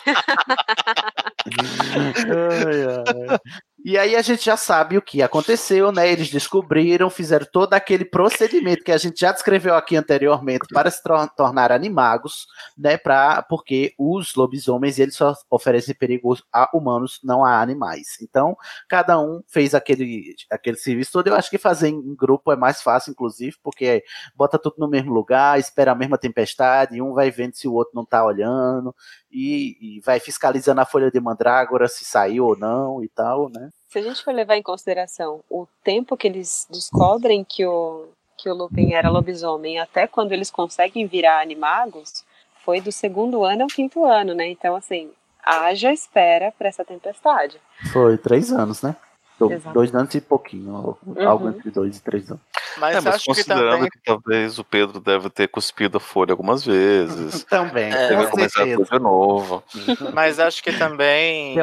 [2.27, 2.83] Ai,
[3.31, 3.39] ai.
[3.85, 6.09] E aí a gente já sabe o que aconteceu, né?
[6.09, 11.03] Eles descobriram, fizeram todo aquele procedimento que a gente já descreveu aqui anteriormente para se
[11.35, 12.47] tornar animagos,
[12.77, 12.95] né?
[12.97, 18.17] Pra, porque os lobisomens eles só oferecem perigo a humanos, não a animais.
[18.21, 18.55] Então,
[18.87, 21.27] cada um fez aquele, aquele serviço todo.
[21.27, 24.01] Eu acho que fazer em grupo é mais fácil, inclusive, porque
[24.33, 27.73] bota tudo no mesmo lugar, espera a mesma tempestade, e um vai vendo se o
[27.73, 28.95] outro não tá olhando,
[29.29, 33.72] e, e vai fiscalizando a folha de mandrágora se saiu ou não e tal, né?
[33.93, 38.49] Se a gente for levar em consideração o tempo que eles descobrem que o, que
[38.49, 42.23] o Lupin era lobisomem até quando eles conseguem virar animagos,
[42.65, 44.47] foi do segundo ano ao quinto ano, né?
[44.47, 45.11] Então, assim,
[45.45, 47.61] haja espera para essa tempestade.
[47.91, 48.95] Foi três anos, né?
[49.37, 49.75] Do- Exato.
[49.75, 51.27] Dois anos e pouquinho, Uhum.
[51.29, 52.41] algo entre dois e três anos.
[52.77, 53.89] Mas, É, mas acho que considerando também.
[53.91, 57.43] que, talvez o Pedro deve ter cuspido a folha algumas vezes.
[57.43, 59.63] Também, Deve com começar tudo de novo.
[60.11, 61.55] Mas acho que também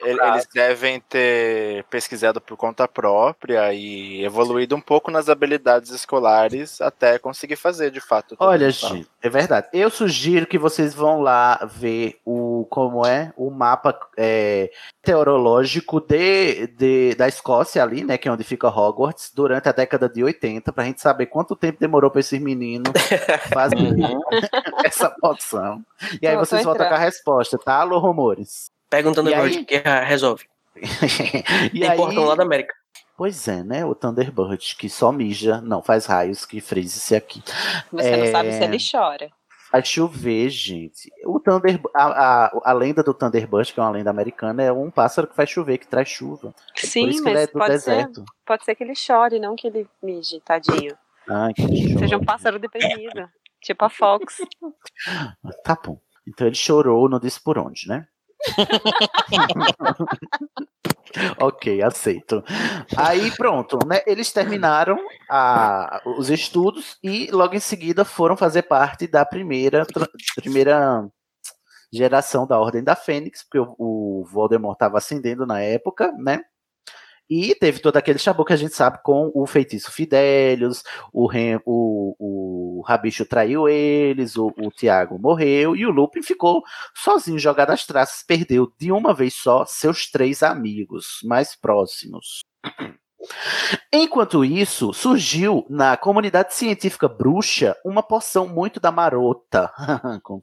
[0.00, 7.18] eles devem ter pesquisado por conta própria e evoluído um pouco nas habilidades escolares até
[7.18, 8.36] conseguir fazer de fato.
[8.38, 9.68] Olha, gente, é verdade.
[9.72, 14.70] Eu sugiro que vocês vão lá ver o como é o mapa é,
[15.02, 20.08] teorológico de, de- da Escócia ali, né, que é onde fica Hogwarts, durante a década
[20.08, 22.92] de 80, pra gente saber quanto tempo demorou pra esses meninos
[23.52, 24.20] fazer Uhum.
[24.84, 25.82] essa poção.
[26.20, 27.76] E aí vocês voltam com a resposta, tá?
[27.80, 28.70] Alô, rumores.
[28.88, 29.64] Pega um Thunderbird aí?
[29.64, 30.44] que resolve.
[31.72, 32.74] E Tem portão lá da América.
[33.16, 33.84] Pois é, né?
[33.84, 37.42] O Thunderbird, que só mija, não faz raios, que frise-se aqui.
[37.90, 39.30] Você não sabe se É, ele chora.
[39.72, 41.10] Vai chover, gente.
[41.24, 42.04] O Thunder, a,
[42.46, 45.48] a, a lenda do Thunderbird, que é uma lenda americana, é um pássaro que faz
[45.50, 46.54] chover, que traz chuva.
[46.78, 48.24] Por Sim, isso que ele mas é do pode ser, deserto.
[48.44, 50.96] pode ser que ele chore, não que ele mije, tadinho.
[51.28, 53.28] Ai, que Seja um pássaro deprimido.
[53.62, 54.36] Tipo a Fox.
[55.64, 55.98] Tá bom.
[56.28, 58.06] Então ele chorou, não disse por onde, né?
[61.40, 62.42] ok, aceito.
[62.96, 64.00] Aí pronto, né?
[64.06, 64.98] Eles terminaram
[65.28, 69.86] a- os estudos e logo em seguida foram fazer parte da primeira,
[70.36, 71.06] primeira
[71.92, 76.42] geração da Ordem da Fênix, porque o, o Voldemort estava ascendendo na época, né?
[77.28, 80.82] E teve todo aquele chabu que a gente sabe com o feitiço Fidelius,
[81.12, 86.62] o, Ren, o, o Rabicho traiu eles, o, o Tiago morreu e o Lupin ficou
[86.94, 92.40] sozinho jogado às traças, perdeu de uma vez só seus três amigos mais próximos.
[93.92, 99.72] Enquanto isso, surgiu na comunidade científica bruxa uma poção muito da marota,
[100.22, 100.40] com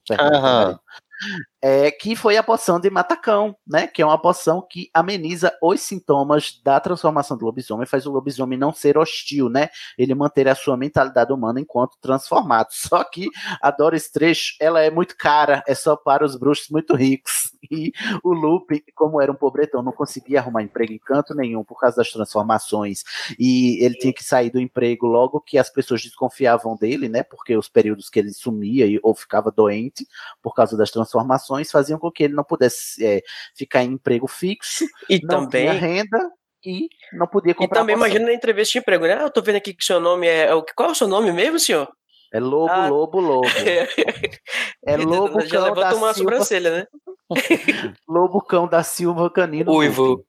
[1.65, 3.88] é, que foi a poção de matacão, né?
[3.88, 8.60] Que é uma poção que ameniza os sintomas da transformação do lobisomem, faz o lobisomem
[8.60, 9.69] não ser hostil, né?
[9.98, 12.68] Ele manter a sua mentalidade humana enquanto transformado.
[12.76, 13.30] Só que
[13.61, 17.53] a Doris Trecho, ela é muito cara, é só para os bruxos muito ricos.
[17.72, 17.91] E
[18.23, 21.95] o Lupin, como era um pobretão, não conseguia arrumar emprego em canto nenhum por causa
[21.95, 23.03] das transformações.
[23.40, 27.23] E ele tinha que sair do emprego logo que as pessoas desconfiavam dele, né?
[27.23, 30.06] Porque os períodos que ele sumia ou ficava doente
[30.41, 33.21] por causa das transformações faziam com que ele não pudesse é,
[33.55, 35.67] ficar em emprego fixo, E não também.
[35.77, 36.17] renda
[36.65, 38.07] e não podia E comprar também poção.
[38.07, 39.17] imagina na entrevista de emprego, né?
[39.19, 40.45] Ah, eu tô vendo aqui que seu nome é.
[40.47, 41.88] é o- Qual é o seu nome mesmo, senhor?
[42.34, 42.88] É lobo, Ah.
[42.88, 43.47] lobo, lobo.
[44.85, 46.88] É lobo Já cão levanta da uma Silva, sobrancelha, né?
[48.07, 49.71] lobo cão da Silva canino.
[49.71, 50.25] Uivo.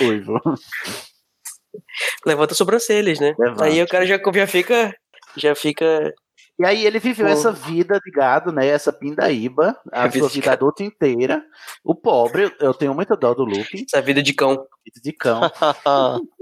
[0.00, 0.40] Uivo.
[2.26, 3.34] Levanta sobrancelhas, né?
[3.38, 3.64] Levanta.
[3.64, 4.94] Aí o cara já, já fica.
[5.36, 6.12] Já fica.
[6.60, 7.32] E aí ele viveu Pô.
[7.32, 8.66] essa vida de gado, né?
[8.66, 10.66] Essa pindaíba, a vida sua de vida gado.
[10.66, 11.42] adulta inteira.
[11.82, 13.84] O pobre, eu- tenho muita dó do Lupin.
[13.88, 14.50] Essa vida de cão.
[14.84, 15.40] Vida de cão.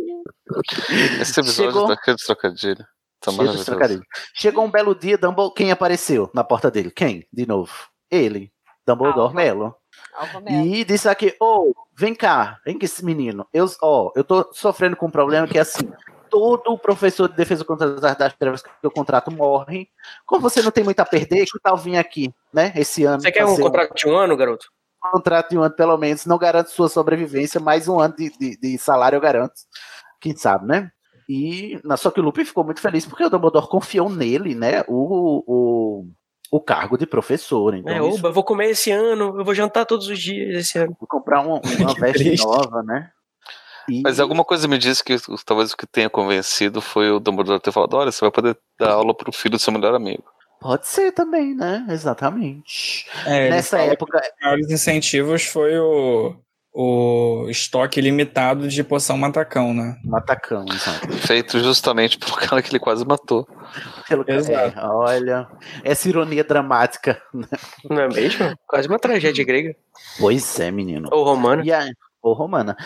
[1.20, 2.87] Esse episódio Chegou- tá cheio de trocadilho.
[3.20, 4.03] Tá Cheio.
[4.35, 6.91] Chegou um belo dia, Dumbledore, quem apareceu na porta dele?
[6.91, 7.27] Quem?
[7.31, 7.70] De novo?
[8.11, 8.51] Ele.
[8.87, 9.35] Dumbledore Alva.
[9.35, 9.74] Mello.
[10.15, 10.65] Alva Mel.
[10.65, 13.47] E disse aqui, ô, vem cá, vem cá esse menino.
[13.53, 15.93] Eu, ó, eu tô sofrendo com um problema que é assim,
[16.31, 19.89] todo professor de defesa contra as das trevas que eu contrato morre.
[20.24, 23.20] Como você não tem muito a perder, que tal vir aqui, né, esse ano?
[23.20, 24.66] Você quer um contrato de um ano, garoto?
[25.01, 28.57] contrato de um ano, pelo menos, não garante sua sobrevivência, mais um ano de, de,
[28.59, 29.55] de salário eu garanto.
[30.20, 30.90] Quem sabe, né?
[31.28, 34.82] E só que o Lupin ficou muito feliz porque o Dumbledore confiou nele, né?
[34.89, 36.07] O, o,
[36.51, 37.74] o cargo de professor.
[37.74, 40.66] Então, É, isso- oba, eu vou comer esse ano, eu vou jantar todos os dias
[40.66, 40.94] esse ano.
[40.98, 41.61] vou comprar uma,
[41.94, 43.11] uma veste nova, né?
[43.90, 47.60] E- Mas alguma coisa me diz que talvez o que tenha convencido foi o Dumbledore
[47.60, 50.24] ter falado: olha, você vai poder dar aula pro filho do seu melhor amigo.
[50.60, 51.86] Pode ser também, né?
[51.88, 53.06] Exatamente.
[53.26, 54.18] É, Nessa época.
[54.18, 56.36] Um dos maiores incentivos foi o,
[56.72, 59.96] o estoque limitado de poção matacão, né?
[60.04, 61.10] Matacão, exato.
[61.12, 63.48] Feito justamente pelo cara que ele quase matou.
[64.06, 64.78] Pelo que- Exato.
[64.78, 65.48] é, olha,
[65.82, 67.20] essa ironia dramática.
[67.32, 67.46] né?
[67.88, 68.54] Não é mesmo?
[68.66, 69.74] Quase uma tragédia grega.
[70.18, 71.08] Pois é, menino.
[71.10, 71.62] Ou romana.
[71.64, 71.90] E aí,
[72.22, 72.76] ou romana.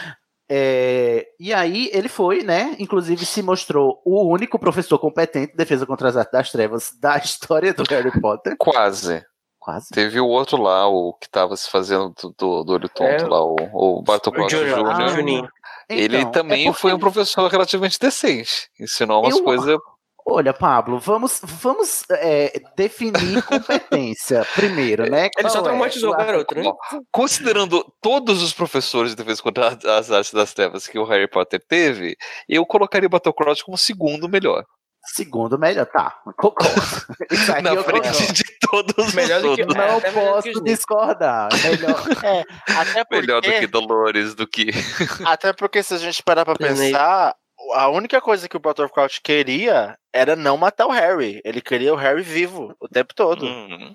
[0.49, 2.77] É, e aí ele foi, né?
[2.79, 7.17] Inclusive se mostrou o único professor competente de defesa contra as artes das trevas da
[7.19, 8.55] história do Harry Potter.
[8.59, 9.25] Quase.
[9.59, 9.89] Quase.
[9.91, 13.27] Teve o outro lá, o que tava se fazendo do, do, do olho tonto É,
[13.27, 15.03] lá, o, o Bartol o Crouch Júnior, Jr.
[15.03, 15.49] ah, Juninho.
[15.89, 18.69] Ele Então, também é porque- foi um professor relativamente decente.
[18.79, 19.79] Ensinou umas Eu- coisas.
[20.27, 25.29] Olha, Pablo, vamos, vamos é, definir competência primeiro, né?
[25.37, 25.69] Ele só Qual é?
[25.69, 26.63] traumatizou o garoto, né?
[27.13, 29.69] Considerando todos os professores de defesa contra
[29.99, 32.17] as artes das trevas que o Harry Potter teve,
[32.49, 34.65] eu colocaria o Bartol Crouch como segundo melhor.
[35.07, 36.17] Segundo melhor, tá.
[36.39, 36.75] Concordo.
[37.31, 38.33] Isso aqui Na frente concordo.
[38.33, 39.77] de todos os Melhor do que- outros.
[39.77, 41.49] Não o posso discordar.
[41.63, 42.03] Melhor.
[42.25, 42.43] É,
[42.73, 44.71] até porque, Melhor do que Dolores, do que.
[45.27, 47.35] até porque se a gente parar pra pensar,
[47.73, 51.41] a única coisa que o Potter Crouch queria era não matar o Harry.
[51.45, 53.45] Ele queria o Harry vivo o tempo todo.
[53.45, 53.95] Uhum.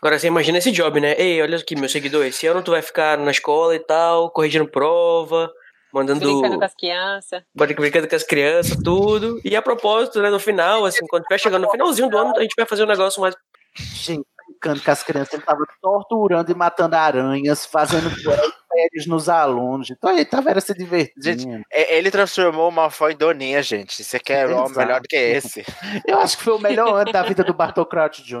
[0.00, 1.14] Agora você imagina esse job, né?
[1.18, 4.68] Ei, olha aqui, meu seguidor, esse ano tu vai ficar na escola e tal, corrigindo
[4.68, 5.50] prova,
[5.92, 6.20] mandando.
[6.20, 7.42] Brincando com as crianças.
[7.54, 9.40] brincando com as crianças, tudo.
[9.44, 12.42] E a propósito, né, no final, assim, quando tiver chegando no finalzinho do ano, a
[12.42, 13.34] gente vai fazer um negócio mais.
[13.74, 14.26] Gente,
[14.56, 19.90] brincando com as crianças, ele tava torturando e matando aranhas, fazendo férias nos alunos.
[19.90, 21.62] Então ele tava era se divertindo.
[21.70, 24.02] É, Ele transformou o Malfoy em Doninha, gente.
[24.02, 25.64] Você quer um melhor do que esse?
[26.06, 28.38] Eu acho que foi o melhor ano da vida do Bartol Crouch Jr.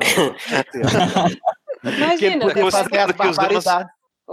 [0.70, 3.92] que ele Imagina, podia fazer as barbaridades.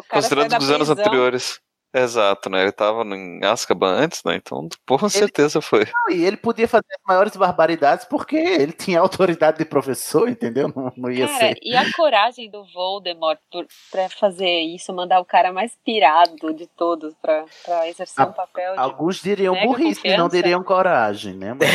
[0.10, 1.60] Considerando os anos anteriores.
[1.94, 2.64] Exato, né?
[2.64, 4.36] Ele tava em Azkaban antes, né?
[4.36, 5.86] Então, com certeza foi.
[6.10, 10.72] E ele podia fazer as maiores barbaridades porque ele tinha autoridade de professor, entendeu?
[10.76, 11.56] Não, não ia Cara, ser.
[11.62, 16.66] e a coragem do Voldemort por, pra fazer isso, mandar o cara mais pirado de
[16.68, 18.80] todos pra, pra exercer A- um papel de...
[18.80, 21.54] Alguns diriam Mega burrice, não diriam coragem, né?
[21.54, 21.70] Mas,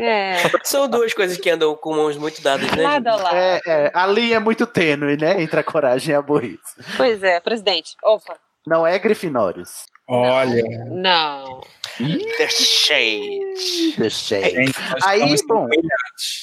[0.00, 2.82] É, São duas coisas que andam com mãos muito dadas, né?
[2.82, 3.22] lado a gente?
[3.22, 3.36] lado.
[3.36, 5.42] é, é, a linha é muito tênue, né?
[5.42, 6.58] Entre a coragem e a burrice.
[6.96, 7.94] Pois é, presidente.
[8.02, 9.86] Opa, Não é Grifinórios.
[10.06, 11.60] Olha, não.
[11.96, 13.94] The Shade.
[13.96, 14.42] Deixei.
[14.42, 15.66] gente, nós Aí, bom,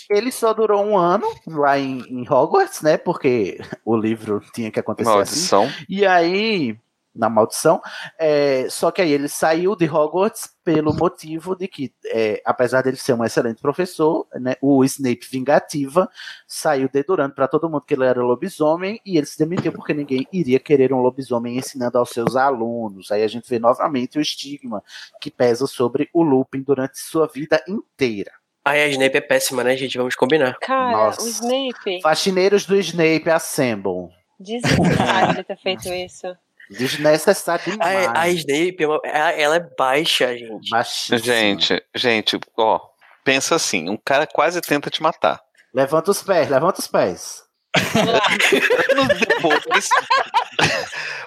[0.09, 2.97] ele só durou um ano lá em, em Hogwarts, né?
[2.97, 5.15] Porque o livro tinha que acontecer assim.
[5.51, 5.69] Maldição.
[5.87, 6.75] E aí,
[7.13, 7.81] na maldição,
[8.17, 12.97] é, só que aí ele saiu de Hogwarts pelo motivo de que, é, apesar dele
[12.97, 16.09] ser um excelente professor, né, o Snape vingativa
[16.47, 20.27] saiu dedurando para todo mundo que ele era lobisomem e ele se demitiu porque ninguém
[20.31, 23.11] iria querer um lobisomem ensinando aos seus alunos.
[23.11, 24.83] Aí a gente vê novamente o estigma
[25.19, 28.31] que pesa sobre o Lupin durante sua vida inteira.
[28.63, 29.97] Ai, a Snape é péssima, né, gente?
[29.97, 30.55] Vamos combinar.
[30.59, 31.23] Cara, Nossa.
[31.23, 34.09] o Snape, Faxineiros do Snape assemble.
[34.39, 36.27] desnecessário ele ter feito isso.
[36.71, 38.07] Desnecessário demais.
[38.07, 40.69] A, a Snape, ela ela é baixa, gente.
[40.69, 41.19] Baixíssimo.
[41.19, 42.79] Gente, gente, ó.
[43.23, 45.41] Pensa assim: um cara quase tenta te matar.
[45.73, 47.43] Levanta os pés, levanta os pés.
[47.73, 49.89] Anos depois,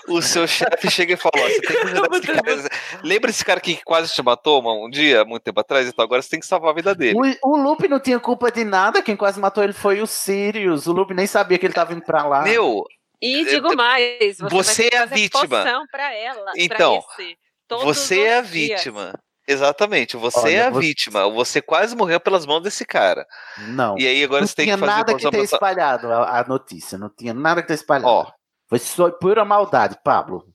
[0.09, 2.71] o seu chefe chega e fala: ó, você tem que ajudar esse cara.
[3.03, 5.89] Lembra esse cara que quase te matou um dia, muito tempo atrás?
[5.89, 7.19] Então agora você tem que salvar a vida dele.
[7.43, 10.87] O, o Lupe não tinha culpa de nada, quem quase matou ele foi o Sirius.
[10.87, 12.43] O Lupe nem sabia que ele tava indo pra lá.
[12.43, 12.85] Meu,
[13.27, 15.65] E digo mais, você, Você é a vítima.
[15.67, 17.39] ela, Então, pra esse,
[17.85, 18.51] você é a dias.
[18.51, 19.15] vítima.
[19.47, 21.29] Exatamente, você Olha, é a você- vítima.
[21.31, 23.27] Você quase morreu pelas mãos desse cara.
[23.69, 23.99] Não.
[23.99, 26.41] E aí agora não você tem tinha que fazer nada que ter pra espalhado a,
[26.41, 26.97] a notícia.
[26.99, 28.09] Não tinha nada que ter espalhado.
[28.09, 28.27] Ó,
[28.69, 30.47] Foi só pura maldade, Pablo.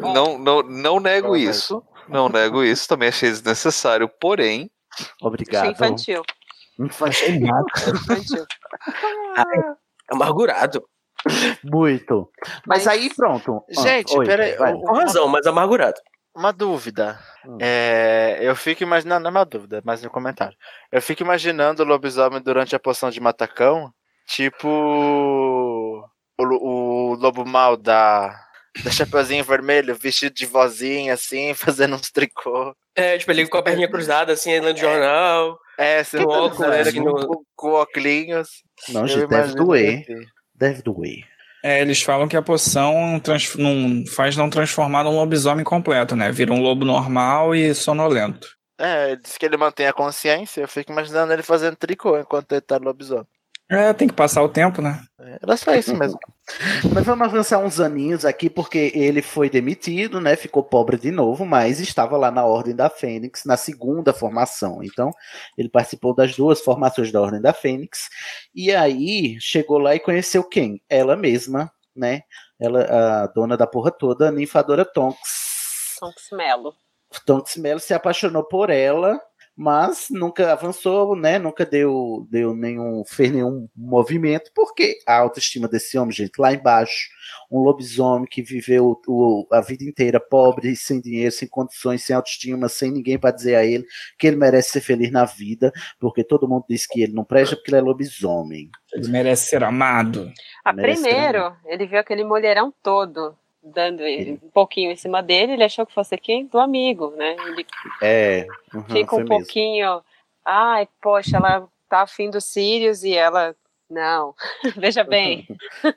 [0.00, 1.82] não, não, não nego isso.
[2.08, 4.70] Não nego isso, também achei desnecessário, porém.
[5.20, 5.62] Obrigado.
[5.62, 6.22] Achei infantil.
[6.78, 7.36] Infantil.
[7.36, 8.46] infantil.
[10.10, 10.84] Amargurado.
[11.64, 12.30] Muito.
[12.66, 13.62] Mas, Mas- aí, pronto.
[13.76, 14.56] Ah, Gente, oi, peraí.
[14.56, 16.00] Com razão, mas amargurado.
[16.34, 17.18] Uma dúvida.
[17.44, 17.58] Hum.
[17.60, 20.56] É, eu fico imaginando, não é uma dúvida, mas no comentário.
[20.92, 23.92] Eu fico imaginando o lobisomem durante a poção de matacão,
[24.28, 26.02] tipo o,
[26.38, 28.28] o lobo mal da,
[28.84, 32.74] da Chapeuzinho Vermelho, vestido de vozinha, assim, fazendo uns tricô.
[32.94, 35.58] É, tipo, ele com a perninha cruzada, assim, lendo jornal.
[35.78, 38.48] É, Com tá óculos, no- com, óculos.
[38.90, 40.00] Não, Eu gente, deve doer.
[40.02, 40.26] assim.
[40.60, 41.24] Deve doer.
[41.64, 46.30] É, eles falam que a poção trans- não faz não transformar num lobisomem completo, né?
[46.30, 48.48] Vira um lobo normal e sonolento.
[48.78, 50.62] É, diz que ele mantém a consciência.
[50.62, 53.26] Eu fico imaginando ele fazendo tricô enquanto ele tá no lobisomem.
[53.70, 55.00] É, tem que passar o tempo, né?
[55.40, 56.18] Era só isso mesmo.
[56.92, 60.34] Mas vamos avançar uns aninhos aqui, porque ele foi demitido, né?
[60.34, 64.82] Ficou pobre de novo, mas estava lá na Ordem da Fênix, na segunda formação.
[64.82, 65.12] Então,
[65.56, 68.08] ele participou das duas formações da Ordem da Fênix.
[68.52, 70.82] E aí, chegou lá e conheceu quem?
[70.88, 72.22] Ela mesma, né?
[72.58, 75.96] Ela, a dona da porra toda, a ninfadora Tonks.
[76.00, 76.74] Tonks Melo.
[77.24, 79.20] Tonks Melo se apaixonou por ela,
[79.60, 81.38] mas nunca avançou, né?
[81.38, 87.10] Nunca deu, deu nenhum, fez nenhum movimento, porque a autoestima desse homem, gente, lá embaixo,
[87.50, 92.70] um lobisomem que viveu o- a vida inteira pobre, sem dinheiro, sem condições, sem autoestima,
[92.70, 93.84] sem ninguém para dizer a ele
[94.18, 95.70] que ele merece ser feliz na vida,
[96.00, 98.70] porque todo mundo diz que ele não presta porque ele é lobisomem.
[98.94, 100.32] Ele merece ser amado.
[100.64, 105.52] Ah, Merece primeiro, ele viu aquele mulherão todo dando ele- um pouquinho em cima dele,
[105.52, 106.46] ele achou que fosse quem?
[106.46, 107.36] Do amigo, né?
[107.46, 107.66] Ele
[108.02, 109.36] É, uhum, fica um mesmo.
[109.36, 110.02] pouquinho.
[110.44, 113.54] Ai, poxa, ela tá afim dos Sirius e ela.
[113.88, 114.34] Não,
[114.76, 115.46] veja bem.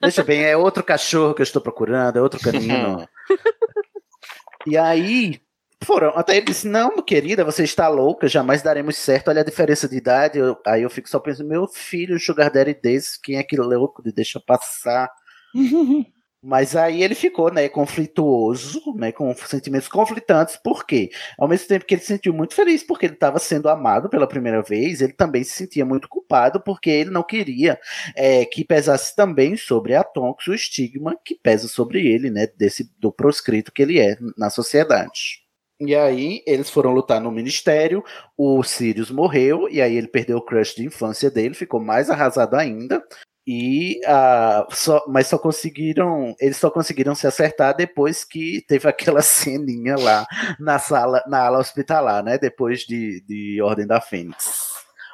[0.02, 3.08] Deixa bem, é outro cachorro que eu estou procurando, é outro canino.
[4.66, 5.40] e aí,
[5.84, 6.10] foram.
[6.18, 9.28] Até ele disse: Não, querida, você está louca, jamais daremos certo.
[9.30, 10.40] Olha a diferença de idade.
[10.40, 13.56] Eu- aí eu fico só pensando: Meu filho, um Sugar Daddy desse, quem é que
[13.56, 15.10] louco de deixa passar?
[16.46, 21.10] Mas aí ele ficou, né, conflituoso, né, com sentimentos conflitantes, por quê?
[21.40, 24.28] Ao mesmo tempo que ele se sentiu muito feliz porque ele estava sendo amado pela
[24.28, 27.80] primeira vez, ele também se sentia muito culpado porque ele não queria
[28.14, 32.92] é, que pesasse também sobre a Tonks o estigma que pesa sobre ele, né, desse,
[33.00, 35.44] do proscrito que ele é na sociedade.
[35.80, 38.04] E aí eles foram lutar no ministério,
[38.38, 42.56] o Sirius morreu, e aí ele perdeu o crush de infância dele, ficou mais arrasado
[42.56, 43.02] ainda.
[43.46, 49.22] E ah, só, mas só conseguiram, eles só conseguiram se acertar depois que teve aquela
[49.22, 50.26] ceninha lá
[50.60, 52.38] na sala, na ala hospitalar, né?
[52.38, 54.72] Depois de, de Ordem da Fênix.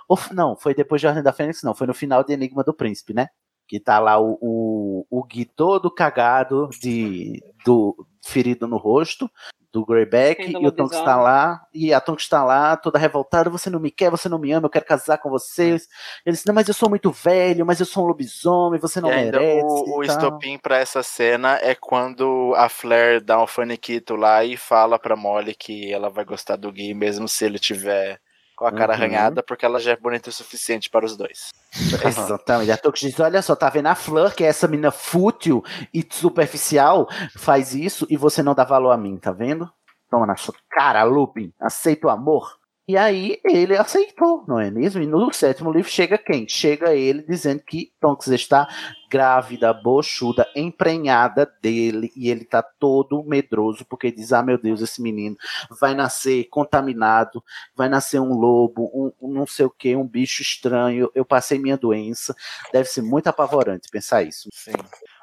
[0.07, 2.73] Ou não, foi depois de Ordem da Fênix, não, foi no final de Enigma do
[2.73, 3.27] Príncipe, né?
[3.67, 9.29] Que tá lá o, o, o Gui todo cagado, de, do ferido no rosto,
[9.71, 11.23] do Greyback, Ainda e o Tonks tá lobisomem.
[11.23, 14.51] lá, e a Tonks tá lá, toda revoltada, você não me quer, você não me
[14.51, 15.87] ama, eu quero casar com vocês.
[16.25, 19.11] Ele disse, não, mas eu sou muito velho, mas eu sou um lobisomem, você não
[19.11, 19.65] e ainda merece.
[19.65, 20.17] o, o e tal.
[20.17, 25.15] estopim pra essa cena é quando a Flair dá um faniquito lá e fala pra
[25.15, 28.19] Molly que ela vai gostar do Gui, mesmo se ele tiver
[28.59, 28.99] com a cara Uhum.
[28.99, 31.47] arranhada, porque ela já é bonita o suficiente para os dois.
[32.05, 32.69] Exatamente.
[32.69, 35.63] A Tonks diz: olha só, tá vendo a Fleur, que é essa menina fútil
[35.93, 37.07] e superficial,
[37.37, 39.71] faz isso e você não dá valor a mim, tá vendo?
[40.11, 42.58] Toma na sua cara, Lupin, aceita o amor.
[42.89, 44.99] E aí ele aceitou, não é mesmo?
[44.99, 46.49] E no sétimo livro chega quem?
[46.49, 48.67] Chega ele dizendo que Tonks está
[49.11, 55.03] grávida, bochuda, emprenhada dele, e ele tá todo medroso, porque diz: Ah, meu Deus, esse
[55.03, 55.37] menino
[55.79, 57.43] vai nascer contaminado,
[57.75, 61.11] vai nascer um lobo, um, um não sei o que, um bicho estranho.
[61.13, 62.35] Eu passei minha doença.
[62.73, 64.49] Deve ser muito apavorante pensar isso.
[64.51, 64.71] Sim.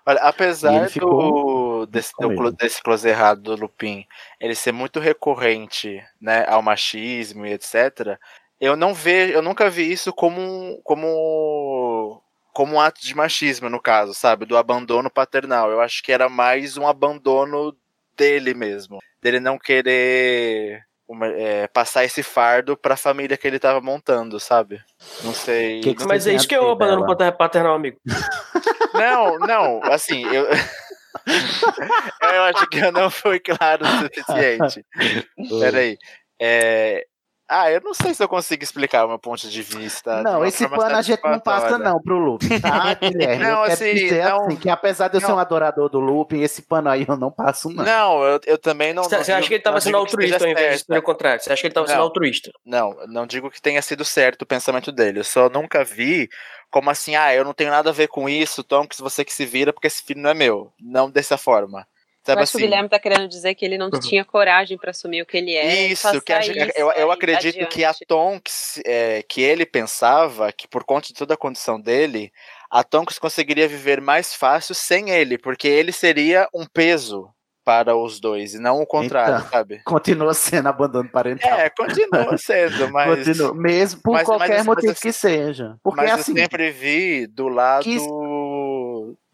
[0.06, 4.06] Olha, apesar ficou do, desse, do desse close errado do Lupin
[4.40, 8.16] ele ser muito recorrente né, ao machismo e etc.,
[8.60, 12.22] eu não vejo, eu nunca vi isso como, um- como,
[12.54, 14.46] como um ato de machismo, no caso, sabe?
[14.46, 15.70] Do abandono paternal.
[15.70, 17.76] Eu acho que era mais um abandono
[18.16, 18.98] dele mesmo.
[19.20, 24.80] Dele não querer uma- é, passar esse fardo pra família que ele tava montando, sabe?
[25.22, 25.80] Não sei.
[25.82, 27.98] Que que não Mas é isso que é o abandono pater- paternal, amigo.
[28.98, 30.46] não, não, assim, eu.
[32.22, 34.84] eu acho que eu não fui claro o suficiente.
[35.60, 35.96] Peraí.
[36.40, 37.04] É...
[37.48, 40.16] Ah, eu não sei se eu consigo explicar o meu ponto de vista.
[40.16, 43.44] de Não, uma esse pano a gente não passa não pro Lupin, tá, Guilherme?
[43.44, 45.36] Não, eu assim, dizer não- assim, que apesar de eu ser não.
[45.36, 47.84] um adorador do Lupin, esse pano aí eu não passo não.
[47.84, 49.04] Não, eu, eu também não.
[49.04, 50.98] Você não você acha que ele tava não sendo que altruísta ao invés de ser
[50.98, 51.40] o contrário?
[51.42, 52.02] Você acha que ele tava sendo Não.
[52.04, 52.50] altruísta?
[52.64, 55.20] Não, não digo que tenha sido certo o pensamento dele.
[55.20, 56.28] Eu só nunca vi
[56.68, 59.46] como assim, ah, eu não tenho nada a ver com isso, Tonks, você que se
[59.46, 60.72] vira, porque esse filho não é meu.
[60.80, 61.86] Não dessa forma.
[62.26, 62.66] Eu Sabe acho que o assim?
[62.66, 64.00] Guilherme tá querendo dizer que ele não Uhum.
[64.00, 65.86] tinha coragem pra assumir o que ele é.
[65.86, 68.06] Isso, que a isso eu, eu acredito que a adiante.
[68.06, 72.32] Tonks, é, que ele pensava que por conta de toda a condição dele,
[72.70, 77.28] a Tonks conseguiria viver mais fácil sem ele, porque ele seria um peso
[77.64, 79.80] para os dois, e não o contrário, Então, sabe?
[79.84, 81.58] Continua sendo abandono parental.
[81.58, 83.26] É, continua sendo, mas.
[83.26, 85.76] Continua, mesmo por mas- mas qualquer assim, mas motivo assim- que seja.
[85.82, 87.88] Porque mas assim, eu sempre vi do lado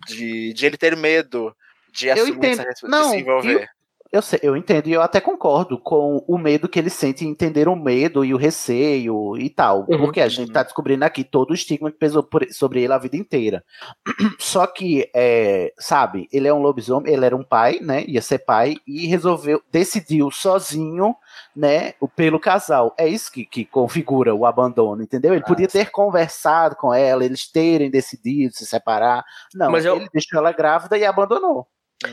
[0.06, 1.54] de, de ele ter medo
[1.92, 2.60] de Eu assumir entendo.
[2.62, 3.68] essa de Não, se envolver.
[4.10, 7.66] Eu, sei, eu entendo e eu até concordo com o medo que eles sentem, entender
[7.66, 9.86] o medo e o receio e tal.
[9.88, 9.96] Uhum.
[10.00, 12.98] porque a gente tá descobrindo aqui todo o estigma que pesou por- sobre ele a
[12.98, 13.64] vida inteira.
[14.38, 18.04] Só que, é, sabe, ele é um lobisomem, ele era um pai, né?
[18.06, 21.16] Ia ser pai, e resolveu, decidiu sozinho,
[21.56, 21.94] né?
[21.98, 22.94] o- Pelo casal.
[22.98, 25.32] É isso que, que configura o abandono, entendeu?
[25.32, 29.24] Ele podia ter conversado com ela, eles terem decidido se separar.
[29.54, 31.66] Não, Mas eu- ele deixou ela grávida e abandonou.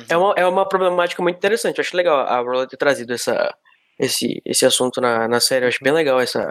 [0.07, 1.77] É uma, é uma problemática muito interessante.
[1.77, 3.53] Eu acho legal a Rolla ter trazido essa,
[3.97, 5.65] esse, esse assunto na, na série.
[5.65, 6.45] Eu acho bem legal essa.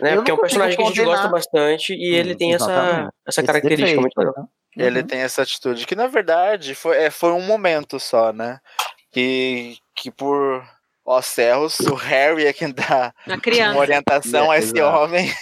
[0.00, 0.12] Né?
[0.12, 3.12] Eu Porque é um personagem que a gente gosta bastante e ele tem essa, exatamente.
[3.26, 4.48] essa característica defeito, muito legal.
[4.76, 8.60] Ele tem essa atitude que, na verdade, foi, é, foi um momento só, né?
[9.10, 10.62] Que, que por
[11.08, 13.14] ó céus, o Harry é quem dá
[13.72, 14.98] uma orientação a esse Exato.
[14.98, 15.32] homem.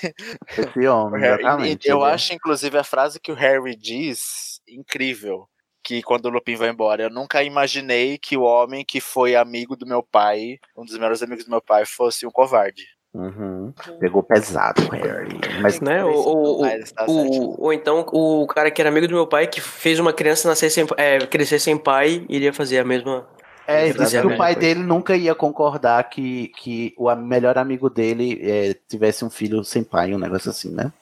[0.57, 1.89] Esse homem, exatamente.
[1.89, 5.49] eu é- acho, inclusive, a frase que o Harry diz incrível.
[5.87, 9.77] Que quando o Lupin vai embora, eu nunca imaginei que o homem que foi amigo
[9.77, 12.83] do meu pai, um dos melhores amigos do meu pai, fosse um covarde.
[13.15, 13.73] Uhum.
[14.01, 15.39] Pegou pesado, Harry.
[15.63, 16.05] Mas Né?
[16.05, 20.01] Ou, tá ou, ou então o cara que era amigo do meu pai que fez
[20.01, 23.25] uma criança nascer sem, é, crescer sem pai iria fazer a mesma.
[23.65, 24.61] É, disse que o pai coisa.
[24.61, 29.85] dele nunca ia concordar que, que o melhor amigo dele é, tivesse um filho sem
[29.85, 30.93] pai, um negócio assim, né?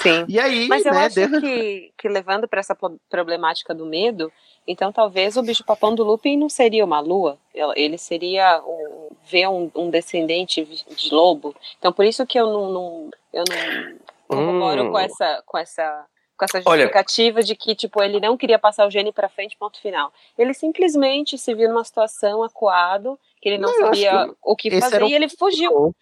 [0.00, 0.24] Sim.
[0.28, 4.32] E aí, Mas eu né, acho que, que levando para essa pro- problemática do medo,
[4.66, 7.38] então talvez o bicho papão do Lupin não seria uma lua,
[7.76, 11.54] ele- seria um, ver um, um descendente de lobo.
[11.78, 13.96] Então por isso que eu não, não eu não
[14.28, 14.92] corroboro Hum.
[14.92, 16.06] com essa com essa
[16.38, 19.56] com essa Olha- justificativa de que tipo ele não queria passar o gene para frente,
[19.56, 20.12] ponto final.
[20.38, 24.80] Ele simplesmente se viu numa situação acuado que ele não, Não, sabia que o que
[24.80, 25.94] fazer o- e ele fugiu.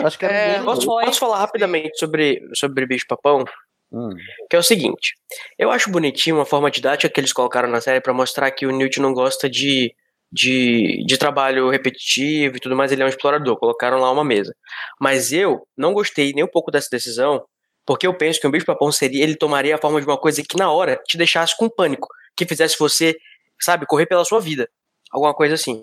[0.00, 3.44] Acho que É, posso, posso falar rapidamente sobre, sobre bicho papão?
[3.92, 4.10] Hum.
[4.50, 5.14] Que é o seguinte,
[5.58, 8.72] eu acho bonitinho uma forma didática que eles colocaram na série pra mostrar que o
[8.72, 9.94] Newt não gosta de,
[10.30, 14.54] de, de trabalho repetitivo e tudo mais, ele é um explorador, colocaram lá uma mesa.
[15.00, 17.44] Mas eu não gostei nem um pouco dessa decisão,
[17.86, 20.42] porque eu penso que um bicho papão seria, ele tomaria a forma de uma coisa
[20.42, 23.16] que na hora te deixasse com pânico, que fizesse você,
[23.60, 24.68] sabe, correr pela sua vida.
[25.12, 25.82] Alguma coisa assim.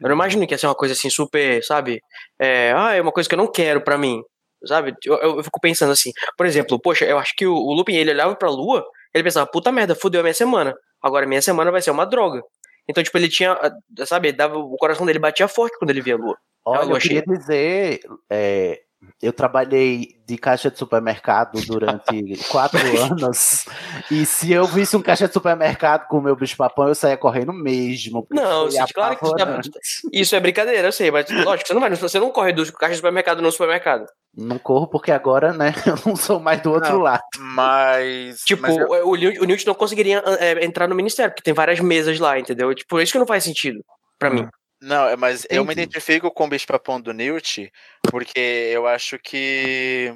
[0.00, 2.00] Eu não imagino que ia ser uma coisa assim super, sabe?
[2.38, 4.22] É, ah, é uma coisa que eu não quero pra mim.
[4.66, 4.94] Sabe?
[5.04, 7.94] Eu, eu, eu fico pensando assim, por exemplo, poxa, eu acho que o, o Lupin,
[7.94, 10.74] ele olhava pra lua, ele pensava, puta merda, fudeu a minha semana.
[11.02, 12.42] Agora minha semana vai ser uma droga.
[12.88, 13.70] Então, tipo, ele tinha, ah,
[14.06, 16.36] sabe, dava, o coração dele batia forte quando ele via a lua.
[16.64, 18.00] Olha, eu queria dizer,
[18.30, 18.80] é,
[19.22, 23.64] eu trabalhei de caixa de supermercado durante quatro anos,
[24.10, 27.16] e se eu visse um caixa de supermercado com o meu bicho papão, eu saía
[27.16, 28.26] correndo mesmo.
[28.30, 29.60] Não, claro que tá-
[30.12, 32.92] isso é brincadeira, eu sei, mas lógico, você não vai, você não corre do caixa
[32.92, 34.06] de supermercado no supermercado.
[34.36, 37.00] Não corro porque agora, né, eu não sou mais do outro Não.
[37.02, 37.22] lado.
[37.38, 38.40] Mas.
[38.40, 41.54] Tipo, mas eu- o, Newt, o Newt não conseguiria é, entrar no ministério, porque tem
[41.54, 42.74] várias mesas lá, entendeu?
[42.74, 43.80] Tipo, isso que não faz sentido
[44.18, 44.48] pra mim.
[44.84, 45.88] Não, é, mas eu me Entendi.
[45.88, 47.72] identifico com o bicho papão do Newt,
[48.10, 50.14] porque eu acho que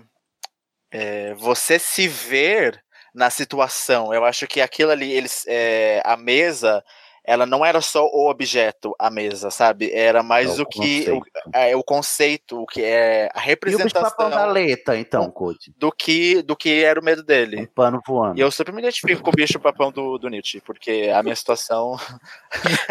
[0.92, 2.78] é, você se ver
[3.14, 6.84] na situação, eu acho que aquilo ali, eles, é, a mesa,
[7.28, 9.92] ela não era só o objeto, a mesa, sabe?
[9.92, 11.50] Era mais É o o que o, conceito.
[11.52, 15.74] é, o conceito, o que é a E o da representação letra, então, Code?
[15.76, 17.60] do que do que era o medo dele.
[17.60, 18.38] Um pano voando.
[18.38, 21.36] E eu super me identifico com o bicho papão do, do Newt, porque a minha
[21.36, 21.98] situação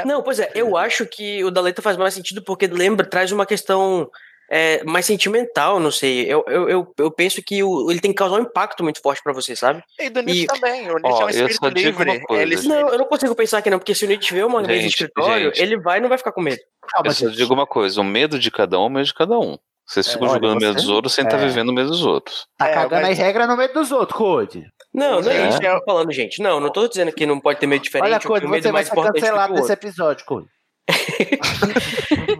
[0.05, 3.31] Não, pois é, eu acho que o da letra faz mais sentido porque lembra, traz
[3.31, 4.07] uma questão
[4.49, 6.25] é, mais sentimental, não sei.
[6.25, 9.21] Eu, eu, eu, eu penso que o, ele tem que causar um impacto muito forte
[9.23, 9.83] pra você, sabe?
[9.99, 10.81] E do Newt E- também.
[10.89, 12.25] O Newt Ó, é um eu espírito só digo uma livre.
[12.27, 12.41] coisa.
[12.43, 14.73] Ele, Não, eu não consigo pensar que não, porque se o Nietzsche vê uma mesa
[14.73, 15.61] de Gente, escritório, gente.
[15.61, 16.61] ele vai e não vai ficar com medo.
[17.03, 19.37] Eu só digo uma coisa: o medo de cada um é o medo de cada
[19.37, 19.57] um.
[19.89, 21.45] Vocês ficam olha, jogando o medo dos outros sem estar é.
[21.45, 22.45] vivendo o medo dos outros.
[22.57, 24.63] Tá É, cagando mas- aí regra no meio dos outros, Code.
[24.93, 25.49] Não, não é, É.
[25.49, 26.41] isso que eu tô falando, gente.
[26.41, 28.71] Não, não tô dizendo que não pode ter medo diferente, Olha, Code, medo você é
[28.71, 29.71] vai mais ser cancelado outro.
[29.71, 30.47] episódio, Code.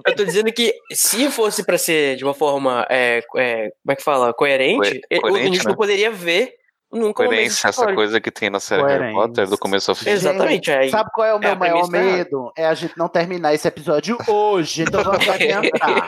[0.06, 3.96] Eu tô dizendo que se fosse pra ser de uma forma, é, é, como é
[3.96, 5.70] que fala, coerente, Coe- eh, o coerente, Nietzsche né?
[5.72, 6.54] não poderia ver
[6.92, 9.22] nunca Coerência, essa coisa que tem na série Harry Coerência.
[9.22, 10.10] Potter, do começo ao fim.
[10.10, 12.52] Exatamente, Sabe qual é o é, meu a maior medo?
[12.58, 16.08] É a gente não terminar esse episódio hoje, então vamos adiantar.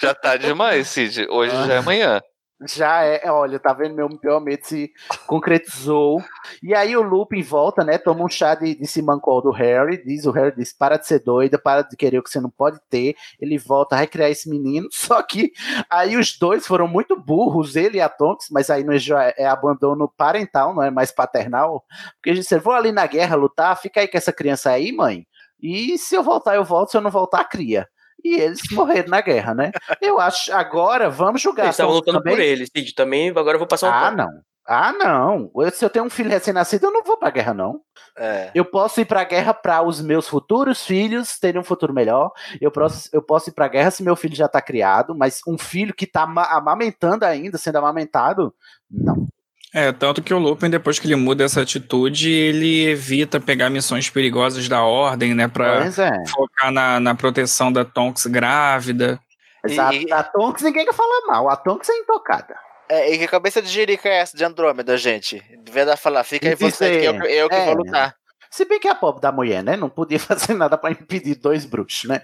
[0.00, 1.26] Já tá demais, Cid.
[1.28, 2.22] Hoje já é amanhã.
[2.62, 3.96] Já é, olha, tá vendo?
[3.96, 4.92] Meu pior medo se
[5.26, 6.22] concretizou.
[6.62, 7.98] E aí o Lupin volta, né?
[7.98, 10.02] Toma um chá de, de Simancol do Harry.
[10.04, 12.50] Diz, o Harry diz: para de ser doida, para de querer o que você não
[12.50, 13.16] pode ter.
[13.40, 14.88] Ele volta a recriar esse menino.
[14.92, 15.52] Só que
[15.90, 19.46] aí os dois foram muito burros, ele e a Tonks, mas aí não é, é
[19.46, 21.84] abandono parental, não é mais paternal.
[22.14, 25.26] Porque eles disseram: vou ali na guerra lutar, fica aí com essa criança aí, mãe.
[25.60, 26.90] E se eu voltar, eu volto.
[26.90, 27.88] Se eu não voltar, cria.
[28.24, 29.70] E eles morreram na guerra, né?
[30.00, 30.50] Eu acho.
[30.52, 31.64] Agora vamos julgar.
[31.64, 32.34] Eles estavam lutando também.
[32.34, 34.16] por ele, Cid, também, agora eu vou passar um Ah, pano.
[34.16, 34.28] não.
[34.66, 35.50] Ah, não.
[35.56, 37.80] Eu- Se eu tenho um filho recém-nascido, eu não vou pra guerra, não.
[38.16, 38.50] É.
[38.54, 42.30] Eu posso ir pra guerra para os meus futuros filhos terem um futuro melhor.
[42.60, 45.58] Eu posso, eu posso ir pra guerra se meu filho já tá criado, mas um
[45.58, 48.54] filho que tá ama- amamentando ainda, sendo amamentado,
[48.90, 49.26] não.
[49.74, 54.08] É, tanto que o Lupin, depois que ele muda essa atitude, ele evita pegar missões
[54.08, 55.48] perigosas da Ordem, né?
[55.48, 56.28] Pra é.
[56.28, 59.18] focar na, na proteção da Tonks grávida.
[59.66, 59.96] Exato.
[60.12, 61.48] A Tonks ninguém quer falar mal.
[61.50, 62.54] A Tonks é intocada.
[62.88, 65.42] É, e que cabeça de jirica é essa de Andrômeda, gente?
[65.64, 67.64] Devia dar falar, fica aí E você que eu, eu que é.
[67.64, 68.14] vou lutar.
[68.50, 69.76] Se bem que a pobre da mulher, né?
[69.76, 72.20] Não podia fazer nada pra impedir dois bruxos, né?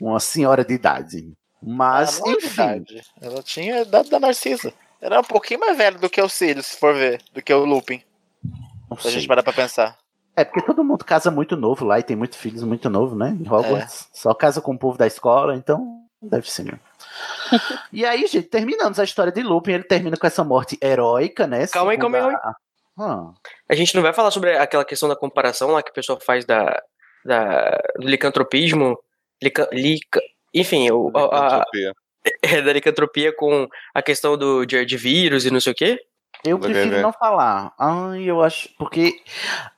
[0.00, 1.32] Uma senhora de idade.
[1.60, 2.48] Mas, Ah, é enfim.
[2.48, 3.02] verdade.
[3.20, 4.72] Ela tinha a idade da Narcisa.
[5.02, 7.64] Era um pouquinho mais velho do que o Sirius, se for ver, do que o
[7.64, 8.00] Lupin.
[8.88, 9.98] Não Se a gente parar pra pensar.
[10.36, 13.36] É porque todo mundo casa muito novo lá e tem muitos filhos muito novos, né?
[13.38, 14.08] Em Hogwarts.
[14.12, 16.80] Só casa com o povo da escola, então deve ser mesmo.
[17.92, 19.72] e aí, gente, terminamos a história de Lupin.
[19.72, 21.66] Ele termina com essa morte heróica, né?
[21.66, 22.54] Calma aí, calma aí, a-
[22.98, 23.32] Ah,
[23.68, 26.44] A gente não vai falar sobre aquela questão da comparação lá que o pessoal faz
[26.44, 26.80] da,
[27.24, 28.98] da do licantropismo,
[29.42, 30.20] lica, lica,
[30.54, 31.64] enfim, o, a, a.
[32.42, 36.00] é, da licantropia com a questão do de, de vírus e não sei o quê.
[36.44, 37.72] Eu prefiro não falar.
[37.78, 38.68] Ai, eu acho.
[38.76, 39.22] Porque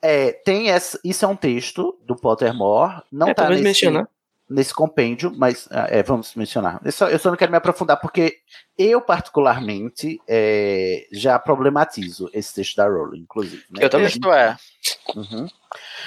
[0.01, 0.99] é, tem essa.
[1.05, 3.03] Isso é um texto do Pottermore.
[3.12, 4.09] Não É, tá nesse, mencionar.
[4.49, 6.81] nesse compêndio, mas ah, é, vamos mencionar.
[6.83, 8.39] Eu só, eu só não quero me aprofundar, porque
[8.79, 13.65] eu, particularmente, é, já problematizo esse texto da Rowling, inclusive.
[13.71, 13.85] né?
[13.85, 14.07] Eu também.
[14.09, 14.57] Isto é.
[15.15, 15.47] Uhum.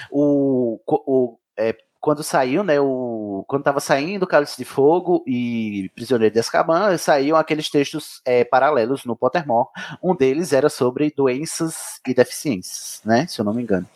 [0.10, 6.34] O, o- é, quando saiu, né, o, quando tava saindo Cálice de Fogo e Prisioneiro
[6.34, 9.68] de Azkaban, saíam aqueles textos é, paralelos no Pottermore.
[10.02, 13.88] Um deles era sobre doenças e deficiências, né, se eu não me engano.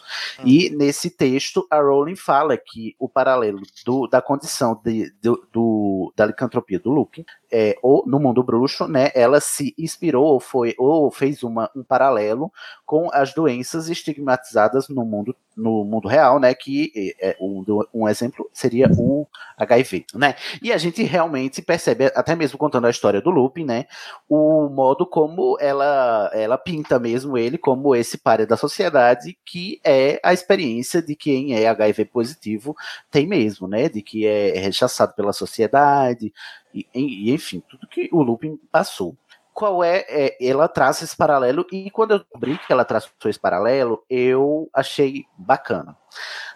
[0.43, 6.13] E nesse texto, a Rowling fala que o paralelo do- da condição de- do- do-
[6.15, 10.73] da licantropia do Lupin é, ou no mundo bruxo, né, ela se inspirou ou foi
[10.77, 12.51] ou fez uma, um paralelo
[12.85, 17.63] com as doenças estigmatizadas no mundo no mundo real, né, que é, um,
[17.93, 19.27] um exemplo seria o
[19.57, 20.35] HIV, né?
[20.61, 23.85] E a gente realmente percebe, até mesmo contando a história do Lupin, né,
[24.27, 30.19] o modo como ela ela pinta mesmo ele como esse páreo da sociedade, que é
[30.23, 32.75] a experiência de quem é HIV positivo
[33.09, 36.33] tem mesmo, né, de que é rechaçado pela sociedade,
[36.73, 39.15] e, e, enfim, tudo que o Lupin passou.
[39.53, 43.39] Qual é, é, Ela traz esse paralelo, e quando eu descobri que ela traçou esse
[43.39, 45.95] paralelo, eu achei bacana.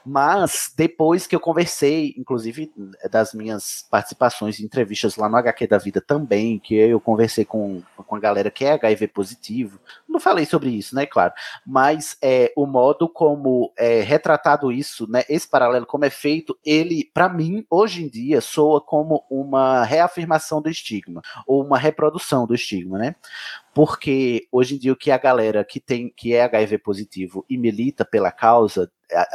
[0.05, 2.71] Mas depois que eu conversei, inclusive
[3.09, 7.81] das minhas participações em entrevistas lá no HQ da Vida também, que eu conversei com,
[7.97, 11.33] com a galera que é HIV positivo, não falei sobre isso, né, claro,
[11.65, 17.09] mas é, o modo como é retratado isso, né, esse paralelo como é feito, ele,
[17.13, 22.53] para mim, hoje em dia, soa como uma reafirmação do estigma, ou uma reprodução do
[22.53, 23.15] estigma, né?
[23.75, 27.57] Porque hoje em dia o que a galera que tem que é HIV positivo e
[27.57, 28.89] milita pela causa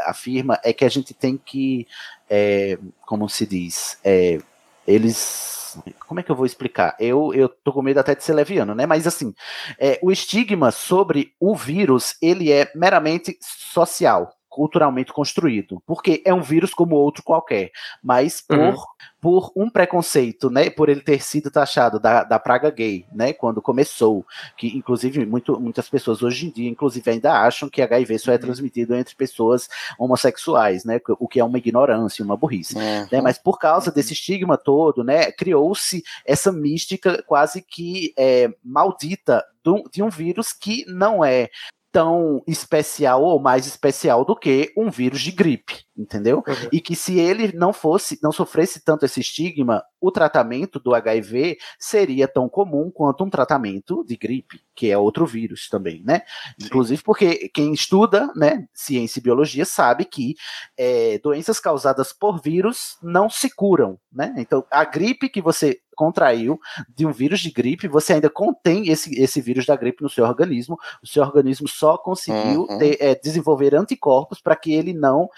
[0.06, 1.86] afirma é que a gente tem que,
[2.28, 4.38] é, como se diz, é,
[4.86, 5.78] eles.
[6.08, 6.96] Como é que eu vou explicar?
[6.98, 8.86] Eu, eu tô com medo até de ser leviano, né?
[8.86, 9.34] Mas assim,
[9.78, 16.42] é, o estigma sobre o vírus, ele é meramente social, culturalmente construído, porque é um
[16.42, 17.70] vírus como outro qualquer,
[18.02, 18.76] mas por, Uhum.
[19.20, 20.68] por um preconceito, né?
[20.68, 23.32] Por ele ter sido taxado da, da praga gay, né?
[23.32, 28.18] Quando começou, que inclusive muito, muitas pessoas hoje em dia, inclusive ainda acham que HIV
[28.18, 29.68] só é transmitido entre pessoas
[29.98, 31.00] homossexuais, né?
[31.18, 32.76] O que é uma ignorância, uma burrice
[33.12, 33.20] né?
[33.20, 39.88] Mas por causa desse estigma todo, né, criou-se essa mística quase que é, maldita do-
[39.92, 41.48] de um vírus que não é
[41.92, 46.42] tão especial ou mais especial do que um vírus de gripe, entendeu?
[46.72, 51.58] E que se ele não fosse, não sofresse tanto esse estigma, o tratamento do HIV
[51.78, 56.22] seria tão comum quanto um tratamento de gripe, que é outro vírus também, né?
[56.60, 60.36] Inclusive porque quem estuda, né, ciência e biologia sabe que
[60.76, 64.32] é, doenças causadas por vírus não se curam, né?
[64.38, 66.58] Então, a gripe que você contraiu
[66.96, 70.24] de um vírus de gripe, você ainda contém esse, esse vírus da gripe no seu
[70.24, 72.78] organismo, o seu organismo só conseguiu Uhum.
[72.78, 75.28] ter, é, desenvolver anticorpos para que ele não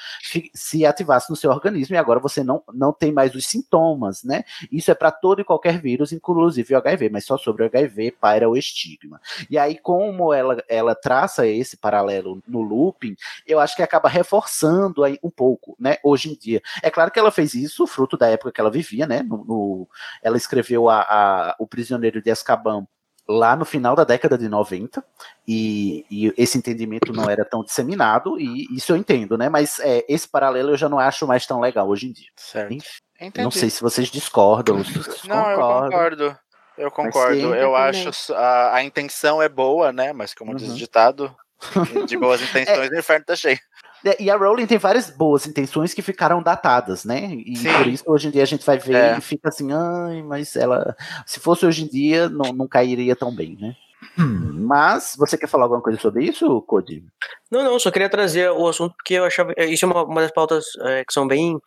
[0.55, 4.45] se ativasse no seu organismo e agora você não, não tem mais os sintomas, né?
[4.71, 8.13] Isso é para todo e qualquer vírus, inclusive o HIV, mas só sobre o HIV
[8.21, 9.21] paira o estigma.
[9.51, 13.17] E aí, como ela, ela traça esse paralelo no looping,
[13.47, 15.97] eu acho que acaba reforçando aí um pouco, né?
[16.05, 16.63] Hoje em dia.
[16.83, 19.23] É claro que ela fez isso, fruto da época que ela vivia, né?
[19.23, 19.89] No, no-
[20.23, 22.87] ela escreveu a, a- O Prisioneiro de Azkaban
[23.29, 25.03] lá no final da década de 90,
[25.47, 29.49] e, e esse entendimento não era tão disseminado, e isso eu entendo, né?
[29.49, 32.29] Mas é, esse paralelo eu já não acho mais tão legal hoje em dia.
[32.37, 32.73] Certo.
[32.73, 32.89] Enfim,
[33.21, 33.45] Entendi.
[33.45, 35.91] Não sei se vocês discordam, se vocês Não, eu concordam.
[35.91, 36.39] concordo.
[36.77, 37.35] Eu concordo.
[37.37, 40.13] sim, eu eu acho a, a intenção é boa, né?
[40.13, 40.77] Mas como diz o Uhum.
[40.77, 41.37] ditado,
[42.09, 43.59] de boas intenções o inferno tá cheio.
[44.05, 47.35] É, E a Rowling tem várias boas intenções que ficaram datadas, né?
[47.35, 47.73] E Sim.
[47.73, 49.19] por isso hoje em dia a gente vai ver É.
[49.19, 50.97] e fica assim, ai, mas ela.
[51.27, 53.75] Se fosse hoje em dia, não, não cairia tão bem, né?
[54.17, 57.05] Mas você quer falar alguma coisa sobre isso, Cody?
[57.51, 59.53] Não, não, só queria trazer o assunto porque eu achava.
[59.57, 61.59] é, Isso é uma, uma das pautas é, que são bem,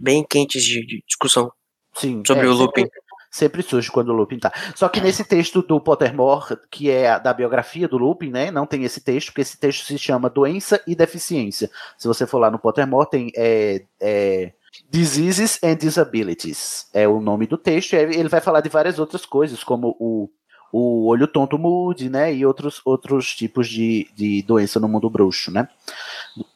[0.00, 1.52] bem quentes de, de discussão
[1.94, 2.22] Sim.
[2.26, 2.88] sobre é, o sempre- looping.
[3.32, 4.52] Sempre surge quando o Lupin tá.
[4.74, 8.50] Só que nesse texto do Pottermore, que é da biografia do Lupin, né?
[8.50, 11.70] Não tem esse texto, porque esse texto se chama Doença e Deficiência.
[11.96, 14.52] Se você for lá no Pottermore, tem é, é,
[14.90, 16.90] Diseases and Disabilities.
[16.92, 17.94] É o nome do texto.
[17.94, 20.28] Ele vai falar de várias outras coisas, como o,
[20.70, 22.34] o olho tonto mude, né?
[22.34, 25.66] E outros, outros tipos de, de doença no mundo bruxo, né?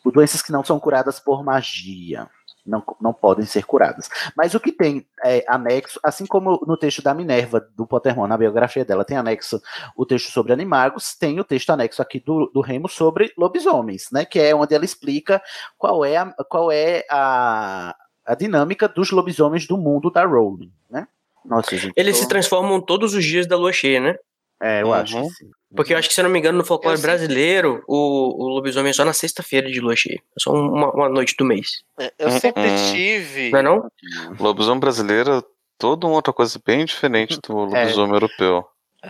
[0.04, 2.28] Doenças que não são curadas por magia.
[2.66, 4.08] Não, não podem ser curadas.
[4.36, 8.36] Mas o que tem é, anexo, assim como no texto da Minerva, do Pottermore, na
[8.36, 9.60] biografia dela, tem anexo
[9.96, 14.24] o texto sobre animagos, tem o texto anexo aqui do, do Remo sobre lobisomens, né?
[14.24, 15.40] Que é onde ela explica
[15.78, 17.94] qual é a, qual é a,
[18.24, 21.06] a dinâmica dos lobisomens do mundo da Rowling, né?
[21.44, 21.94] Nossa, gente.
[21.96, 24.16] Eles tô- se transformam todos os dias da lua cheia, né?
[24.62, 25.50] É, eu acho que sim.
[25.74, 28.90] Porque eu acho que, se eu não me engano, no folclore brasileiro, o, o lobisomem
[28.90, 30.18] é só na sexta-feira de lua cheia.
[30.18, 31.82] É só uma, uma noite do mês.
[32.18, 32.92] Eu sempre Hum.
[32.92, 33.50] tive.
[33.50, 33.90] Não é não?
[34.40, 35.42] Lobisomem brasileiro é
[35.76, 38.66] toda uma outra coisa bem diferente do lobisomem europeu.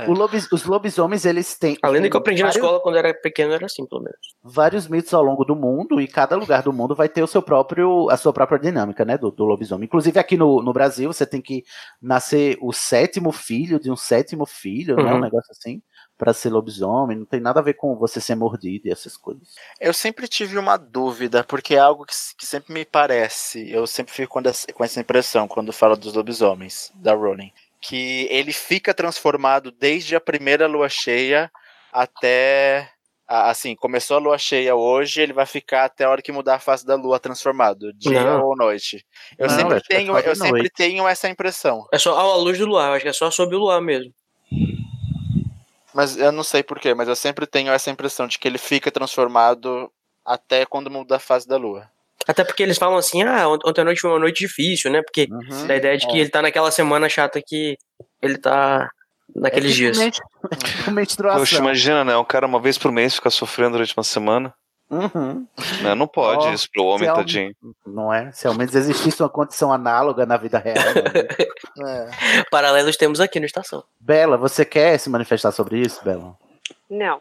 [0.08, 1.76] O lobis- os lobisomens, eles têm.
[1.82, 4.18] Além do que eu aprendi na vários- escola quando era pequeno, era assim, pelo menos.
[4.42, 7.42] vários mitos ao longo do mundo e cada lugar do mundo vai ter o seu
[7.42, 9.86] próprio a sua própria dinâmica, né, do, do lobisomem.
[9.86, 11.64] Inclusive aqui no, no Brasil você tem que
[12.00, 15.20] nascer o sétimo filho de um sétimo filho, né, um Uhum.
[15.20, 15.82] negócio assim,
[16.18, 17.16] para ser lobisomem.
[17.16, 19.54] Não tem nada a ver com você ser mordido e essas coisas.
[19.80, 23.70] Eu sempre tive uma dúvida, porque é algo que, que sempre me parece.
[23.70, 27.52] Eu sempre fico com essa, com essa impressão quando falo dos lobisomens, da Rowling.
[27.88, 31.50] Que ele fica transformado desde a primeira lua cheia
[31.92, 32.90] até.
[33.28, 36.58] Assim, começou a lua cheia hoje, ele vai ficar até a hora que mudar a
[36.60, 38.40] face da lua transformado, dia Não.
[38.46, 39.04] ou noite.
[39.36, 40.72] Eu Não, sempre acho que é tenho, eu sempre noite.
[40.76, 41.88] tenho essa impressão.
[41.92, 44.14] É só a luz do luar, eu acho que é só sob o luar mesmo.
[45.92, 48.92] Mas eu não sei porquê, mas eu sempre tenho essa impressão de que ele fica
[48.92, 49.90] transformado
[50.24, 51.90] até quando muda a fase da lua.
[52.26, 55.02] Até porque eles falam assim, ah, ont- ontem à noite foi uma noite difícil, né?
[55.02, 55.66] Porque Uhum.
[55.66, 56.20] da ideia de que É.
[56.20, 57.76] ele tá naquela semana chata que
[58.20, 58.88] ele tá
[59.34, 60.20] naqueles É tipo dias.
[60.76, 61.40] tipo menstruação.
[61.40, 62.16] Poxa, imagina, né?
[62.16, 64.52] Um cara uma vez por mês ficar sofrendo durante uma semana.
[64.88, 65.44] Uhum.
[65.82, 65.94] Né?
[65.96, 67.52] Não pode Ó, isso pro homem, ao- tadinho.
[67.84, 68.30] Não é?
[68.30, 70.76] Se ao menos existisse uma condição análoga na vida real.
[71.76, 72.08] né?
[72.50, 73.82] Paralelos temos aqui no Estação.
[74.00, 76.36] Bela, você quer se manifestar sobre isso, Bela?
[76.88, 77.20] Não.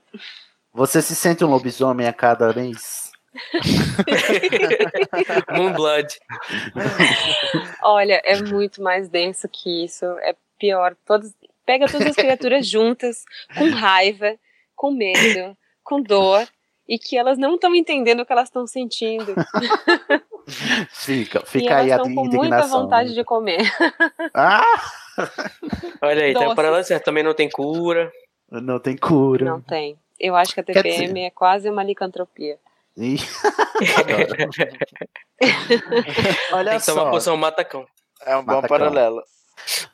[0.73, 3.11] Você se sente um lobisomem a cada mês?
[5.55, 6.07] Moonblood.
[7.81, 10.05] Olha, é muito mais denso que isso.
[10.19, 10.95] É pior.
[11.05, 11.33] Todos,
[11.65, 13.23] pega todas as criaturas juntas,
[13.57, 14.35] com raiva,
[14.75, 16.47] com medo, com dor,
[16.87, 19.33] e que elas não estão entendendo o que elas estão sentindo.
[20.89, 22.83] Fica, e fica elas aí a estão com muita indignação.
[22.83, 23.61] vontade de comer.
[24.33, 24.61] Ah!
[26.01, 27.05] Olha aí, tá paralelo certo.
[27.05, 28.11] Também não tem cura.
[28.51, 29.45] Não tem cura.
[29.45, 29.97] Não tem.
[30.19, 32.57] Eu acho que a TPM é quase uma licantropia.
[36.53, 37.11] Olha tem que tomar só.
[37.11, 37.85] poção matacão.
[38.25, 39.21] É um bom paralelo.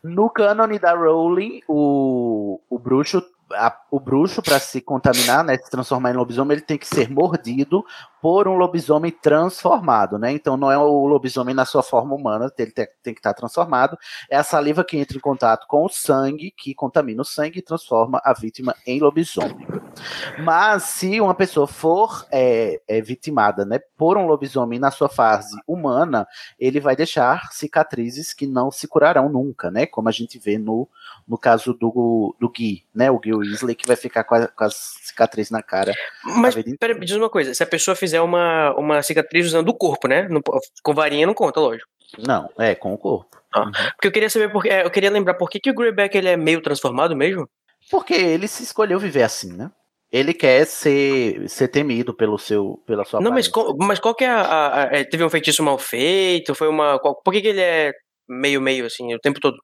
[0.03, 3.23] No cânone da Rowling, o, o bruxo,
[3.56, 7.10] a- o bruxo para se contaminar, né, se transformar em lobisomem, ele tem que ser
[7.10, 7.84] mordido
[8.22, 10.32] por um lobisomem transformado, né?
[10.32, 13.98] Então não é o lobisomem na sua forma humana, ele tem, tem que estar transformado.
[14.30, 17.64] É a saliva que entra em contato com o sangue, que contamina o sangue e
[17.64, 19.68] transforma a vítima em lobisomem.
[20.44, 25.56] Mas se uma pessoa for é, é, vitimada, né, por um lobisomem na sua fase
[25.68, 26.28] humana,
[26.60, 29.86] ele vai deixar cicatrizes que não se curarão nunca, né?
[29.86, 30.88] Como a gente vê no,
[31.31, 33.10] no caso do, do Gui, né?
[33.10, 35.93] O Gui Weasley que vai ficar com, a, com as cicatrizes na cara.
[36.26, 37.53] Mas, pera, me diz uma coisa.
[37.53, 40.27] Se a pessoa fizer uma, uma cicatriz usando o corpo, né?
[40.43, 41.87] Po- com varinha não conta, lógico.
[42.19, 43.37] Não, é com o corpo.
[43.93, 46.27] Porque eu queria saber, porque, é, eu queria lembrar por que, que o Greyback ele
[46.27, 47.47] é meio transformado mesmo?
[47.89, 49.71] Porque ele se escolheu viver assim, né?
[50.11, 54.26] Ele quer ser, ser temido pelo seu, pela sua Não, mas, qual, mas qual que
[54.26, 56.53] é a, a- a- é, Teve um feitiço mal feito?
[56.53, 56.99] Foi uma.
[56.99, 57.93] qual- por que, que ele é
[58.27, 59.55] meio-meio, assim, o tempo todo?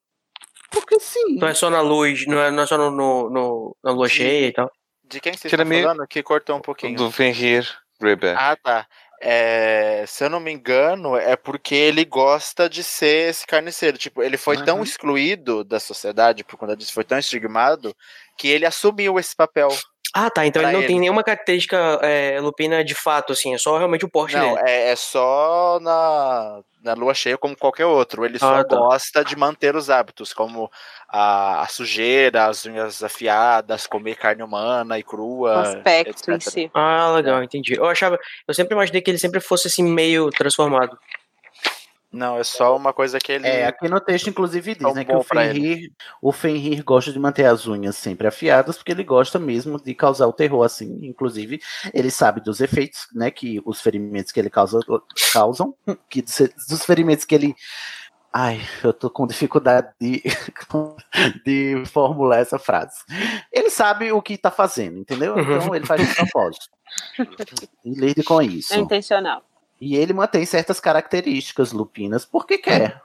[0.71, 1.35] Porque sim.
[1.37, 4.07] Não é só na luz, não é, não é só no, no, no- na lua
[4.09, 4.71] cheia e tal.
[5.03, 6.07] De quem vocês Que era estão meio- falando?
[6.07, 6.97] Que cortou um pouquinho.
[6.97, 7.65] Do Fenrir
[7.99, 8.37] Greyback.
[8.39, 8.85] Ah, tá.
[9.21, 13.97] É, se eu não me engano, é porque ele gosta de ser esse carniceiro.
[13.97, 14.83] Tipo, ele foi tão Uhum.
[14.83, 17.95] excluído da sociedade por conta disso, foi tão estigmado,
[18.37, 19.69] que ele assumiu esse papel.
[20.13, 20.45] Ah, tá.
[20.45, 20.99] Então ele não tem ele.
[20.99, 23.53] nenhuma característica é, lupina de fato, assim.
[23.53, 24.69] É só realmente o porte Não, dele.
[24.69, 28.25] é, é só na, na lua cheia como qualquer outro.
[28.25, 28.75] Ele só Ah, tá.
[28.75, 30.71] gosta de manter os hábitos, como
[31.09, 35.55] a, a sujeira, as unhas afiadas, comer carne humana e crua.
[35.57, 36.49] O aspecto em etc.
[36.51, 36.71] si.
[36.73, 37.75] Ah, legal, entendi.
[37.75, 38.17] Eu achava.
[38.47, 40.97] Eu sempre imaginei que ele sempre fosse assim, meio transformado.
[42.17, 43.47] Não, é só uma coisa que ele.
[43.47, 47.45] É, aqui no texto, inclusive, diz né, que o Fenrir, o Fenrir gosta de manter
[47.45, 50.97] as unhas sempre afiadas, porque ele gosta mesmo de causar o terror, assim.
[51.03, 51.61] Inclusive,
[51.93, 54.79] ele sabe dos efeitos, né, que os ferimentos que ele causa,
[55.31, 55.75] causam,
[56.09, 57.55] que dos, dos ferimentos que ele.
[58.33, 60.23] Ai, eu tô com dificuldade de,
[61.45, 62.97] de formular essa frase.
[63.53, 65.37] Ele sabe o que tá fazendo, entendeu?
[65.39, 66.65] Então ele faz de propósito.
[67.85, 68.73] E lide com isso.
[68.73, 69.46] É intencional.
[69.79, 73.01] E ele mantém certas características lupinas porque quer.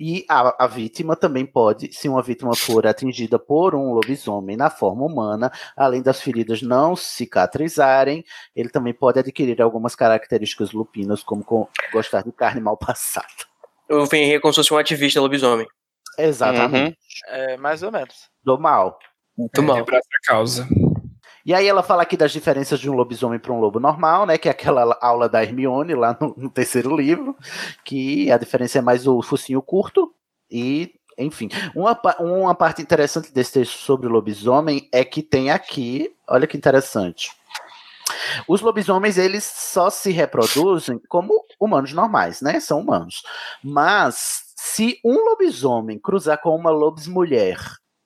[0.00, 4.68] E a, a vítima também pode, se uma vítima for atingida por um lobisomem na
[4.68, 8.24] forma humana, além das feridas não cicatrizarem,
[8.56, 13.26] ele também pode adquirir algumas características lupinas, como com- gostar de carne mal passada.
[13.88, 15.68] O Fenrir é como se fosse um ativista lobisomem.
[16.18, 16.96] Exatamente.
[17.28, 18.28] É, mais ou menos.
[18.42, 18.98] Do mal.
[19.36, 19.84] Muito mal.
[19.84, 20.66] Pra essa causa.
[21.44, 24.38] E aí ela fala aqui das diferenças de um lobisomem para um lobo normal, né?
[24.38, 27.36] Que é aquela aula da Hermione lá no, no terceiro livro,
[27.84, 30.14] que a diferença é mais o focinho curto
[30.50, 31.48] e, enfim.
[31.74, 36.56] Uma, uma parte interessante desse texto sobre o lobisomem é que tem aqui, olha que
[36.56, 37.32] interessante.
[38.46, 42.60] Os lobisomens, eles só se reproduzem como humanos normais, né?
[42.60, 43.22] São humanos.
[43.62, 47.58] Mas se um lobisomem cruzar com uma lobismulher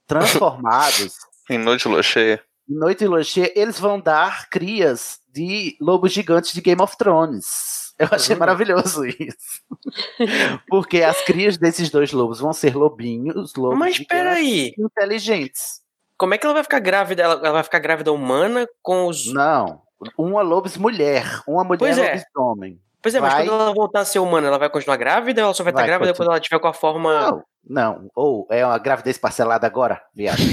[0.06, 1.16] transformados,
[1.48, 2.42] Em noite cheia.
[2.68, 7.94] Noite e Lua Cheia, eles vão dar crias de lobos gigantes de Game of Thrones.
[7.98, 9.36] Eu achei maravilhoso isso.
[10.68, 14.72] Porque as crias desses dois lobos vão ser lobinhos, lobos Mas peraí.
[14.78, 15.80] inteligentes.
[16.18, 17.22] Como é que ela vai ficar grávida?
[17.22, 19.32] Ela, vai ficar grávida humana com os.
[19.32, 19.80] Não.
[20.18, 22.14] Uma lobis mulher, uma mulher Pois é.
[22.34, 22.80] lobisomem.
[23.02, 25.46] Pois é, mas Vai- quando ela voltar a ser humana, ela vai continuar grávida ou
[25.46, 26.26] ela só vai estar Vai grávida continuar.
[26.26, 27.30] quando ela tiver com a forma.
[27.30, 28.08] Não, não.
[28.14, 30.38] Ou é uma gravidez parcelada agora, viado.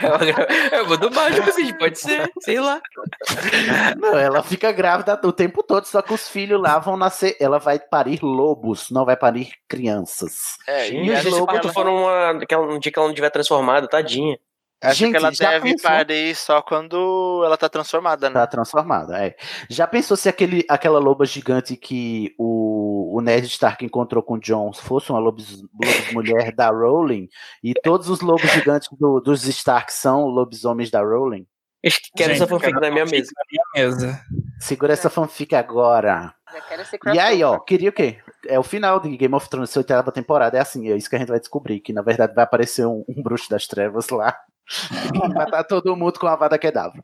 [0.00, 2.80] É uma gra- É o mundo mágico, assim, pode ser, sei lá.
[3.98, 7.36] Não, ela fica grávida o tempo todo, só que os filhos lá vão nascer.
[7.40, 10.56] Ela vai parir lobos, não vai parir crianças.
[10.66, 13.14] É, E e os lobos ela- foram uma, que ela- um dia que ela não
[13.14, 14.38] tiver transformado, tadinha.
[14.84, 15.90] Acho Gente, que ela já deve pensou?
[15.90, 18.34] parir só quando ela tá transformada, né?
[18.34, 19.34] Tá transformada, é.
[19.68, 24.40] Já pensou se aquele, aquela loba gigante que o, o Ned Stark encontrou com o
[24.40, 27.28] Jon fosse uma lobis, lobis mulher da Rowling
[27.62, 31.46] e todos os lobos gigantes do- dos Stark são lobisomens da Rowling?
[32.16, 33.30] Quero Gente, essa fanfic na minha mesa.
[33.74, 34.20] mesa.
[34.58, 36.34] Segura essa fanfic agora.
[37.12, 38.18] E aí, ó, queria o quê?
[38.46, 40.56] É o final de Game of Thrones, oitava temporada.
[40.56, 41.80] É assim, é isso que a gente vai descobrir.
[41.80, 44.34] Que na verdade vai aparecer um, um bruxo das trevas lá.
[45.34, 47.02] Matar todo mundo com a vada kedavra.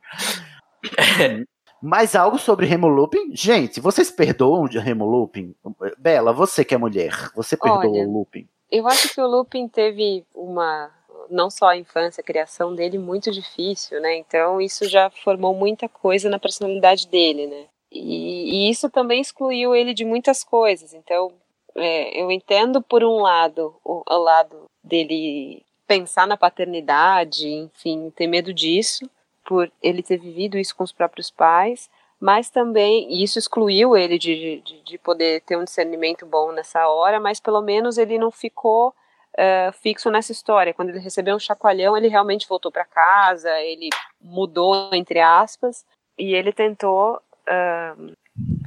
[1.81, 3.35] Mais algo sobre Remo Lupin?
[3.35, 5.55] Gente, vocês perdoam de Remo Lupin?
[5.97, 8.47] Bela, você que é mulher, você perdoa Olha, o Lupin?
[8.69, 10.91] Eu acho que o Lupin teve uma.
[11.29, 14.15] Não só a infância, a criação dele muito difícil, né?
[14.17, 17.65] Então isso já formou muita coisa na personalidade dele, né?
[17.91, 20.93] E, e isso também excluiu ele de muitas coisas.
[20.93, 21.31] Então
[21.75, 28.25] é, eu entendo por um lado o, o lado dele pensar na paternidade, enfim, ter
[28.25, 29.09] medo disso,
[29.43, 34.17] por ele ter vivido isso com os próprios pais, mas também, e isso excluiu ele
[34.17, 38.31] de, de, de poder ter um discernimento bom nessa hora, mas pelo menos ele não
[38.31, 38.93] ficou
[39.37, 40.73] eh, fixo nessa história.
[40.73, 43.89] Quando ele recebeu um chacoalhão, ele realmente voltou para casa, ele
[44.21, 45.83] mudou, entre aspas,
[46.17, 47.95] e ele tentou ah,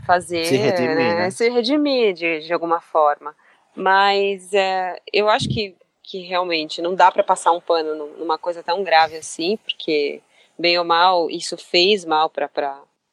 [0.07, 1.31] fazer, Se redimir, né?
[1.31, 3.35] se redimir de, de alguma forma.
[3.75, 8.37] Mas eh, eu acho que, que realmente não dá para passar um pano num- numa
[8.39, 10.21] coisa tão grave assim, porque,
[10.59, 12.49] bem ou mal, isso fez mal para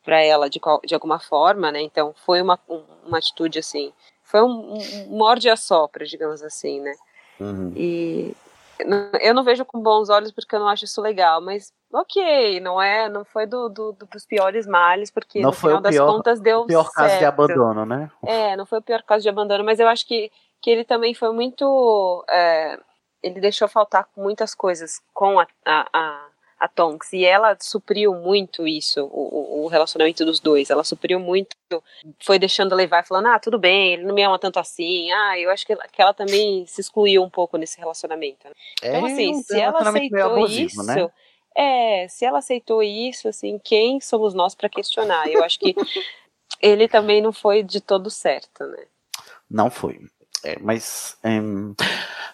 [0.03, 1.79] para ela de, qual- de alguma forma, né?
[1.79, 6.79] Então foi uma, um- uma atitude assim, foi um, um morde a sopra, digamos assim,
[6.81, 6.93] né?
[7.39, 7.71] Uhum.
[7.75, 8.35] E
[9.21, 12.81] eu não vejo com bons olhos porque eu não acho isso legal, mas ok, não
[12.81, 15.93] é, não foi do, do- do- dos piores males, porque Não no foi final das
[15.93, 17.41] pior, contas deu o pior caso de certo.
[17.41, 18.09] abandono, né?
[18.23, 20.31] É, não foi o pior caso de abandono, mas eu acho que,
[20.61, 22.23] que ele também foi muito.
[22.29, 22.79] é,
[23.23, 26.27] ele deixou faltar muitas coisas com a, a, a,
[26.59, 30.69] a Tonks, e ela supriu muito isso, o, o- relacionamento dos dois.
[30.69, 31.55] Ela supriu muito,
[32.23, 35.11] foi deixando levar, falando: ah, tudo bem, ele não me ama tanto assim.
[35.11, 38.47] Ah, eu acho que ela, que ela também se excluiu um pouco nesse relacionamento.
[38.47, 38.53] né?
[38.83, 40.83] Então, É assim, um se ela aceitou abusivo, isso.
[40.85, 41.11] né?
[41.55, 45.27] É, se ela aceitou isso, assim, quem somos nós para questionar?
[45.29, 45.75] Eu acho que
[46.61, 48.85] ele também não foi de todo certo, né?
[49.49, 49.99] Não foi.
[50.43, 51.17] É, mas.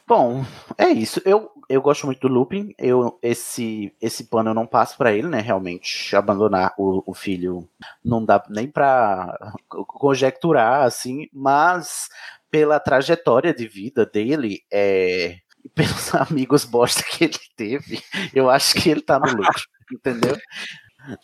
[0.08, 0.44] bom,
[0.78, 1.22] é isso.
[1.26, 2.74] Eu, eu gosto muito do Lupin.
[2.78, 5.42] Eu, esse, esse pano eu não passo pra ele, né?
[5.42, 7.68] Realmente, abandonar o, o filho
[8.04, 9.38] não dá nem pra
[9.68, 12.08] co- conjecturar, assim, mas
[12.50, 15.38] pela trajetória de vida dele, é,
[15.76, 18.02] pelos amigos bosta que ele teve,
[18.34, 20.38] eu acho que ele tá no lucro, entendeu?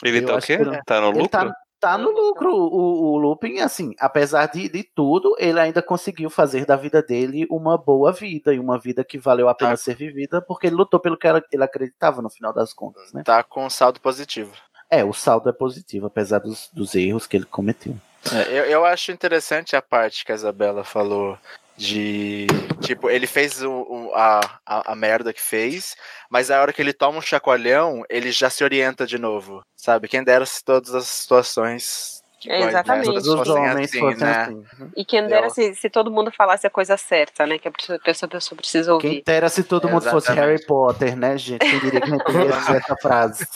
[0.03, 0.53] Ele Eu tá o quê?
[0.53, 1.29] ele- Tá no ele lucro?
[1.29, 2.49] tá, tá no lucro.
[2.49, 7.45] O, o Lupin, assim, apesar de, de tudo, ele ainda conseguiu fazer da vida dele
[7.49, 10.99] uma boa vida e uma vida que valeu a pena ser vivida, porque ele lutou
[10.99, 13.23] pelo que ele acreditava no final das contas, né?
[13.25, 14.53] Tá com saldo positivo.
[14.89, 17.95] É, o saldo é positivo, apesar dos, dos erros que ele cometeu.
[18.31, 21.37] É, eu, eu acho interessante a parte que a Isabela falou
[21.77, 22.48] de.
[22.82, 25.95] Tipo, ele fez o, o- a, a, a merda que fez,
[26.30, 29.64] mas a hora que ele toma um chacoalhão, ele já se orienta de novo.
[29.76, 30.08] Sabe?
[30.08, 32.22] Quem dera se todas as situações.
[32.40, 33.10] tipo, É, exatamente.
[33.18, 34.32] Os fossem homens assim, fossem né?
[34.43, 34.64] assim.
[34.95, 37.58] E quem dera se, se todo mundo falasse a coisa certa, né?
[37.58, 39.10] Que a pessoa, a pessoa, precisa ouvir.
[39.10, 40.52] Quem dera se todo mundo fosse Exatamente.
[40.58, 41.60] Harry Potter, né, gente?
[41.60, 43.45] Quem diria que não teria essa frase?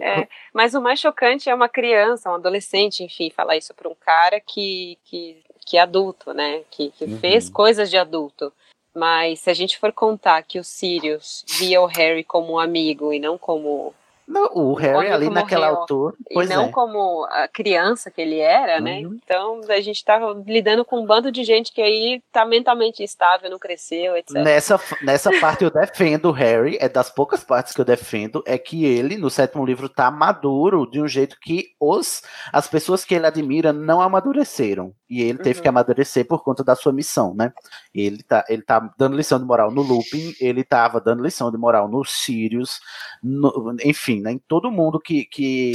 [0.00, 3.94] É, mas o mais chocante é uma criança, um adolescente, enfim, falar isso para um
[3.94, 6.62] cara que, que, que é adulto, né?
[6.70, 7.18] Que, que Uhum.
[7.18, 8.52] fez coisas de adulto.
[8.94, 13.12] Mas se a gente for contar que o Sirius via o Harry como um amigo
[13.12, 13.92] e não como.
[14.26, 16.16] Não, o Harry ali que naquela altura.
[16.30, 16.68] E não é.
[16.70, 19.00] como a criança que ele era, né?
[19.00, 19.18] Uhum.
[19.22, 23.50] Então a gente tá lidando com um bando de gente que aí tá mentalmente instável,
[23.50, 24.36] não cresceu, etc.
[24.36, 28.56] Nessa, nessa parte eu defendo o Harry, é das poucas partes que eu defendo, é
[28.56, 33.14] que ele, no sétimo livro, tá maduro de um jeito que os, as pessoas que
[33.14, 34.94] ele admira não amadureceram.
[35.14, 35.62] E ele teve Uhum.
[35.62, 37.52] que amadurecer por conta da sua missão, né?
[37.94, 41.56] Ele tá, ele tá dando lição de moral no Lupin, ele tava dando lição de
[41.56, 42.80] moral no Sirius,
[43.22, 45.72] no- enfim, né, em todo mundo que, que,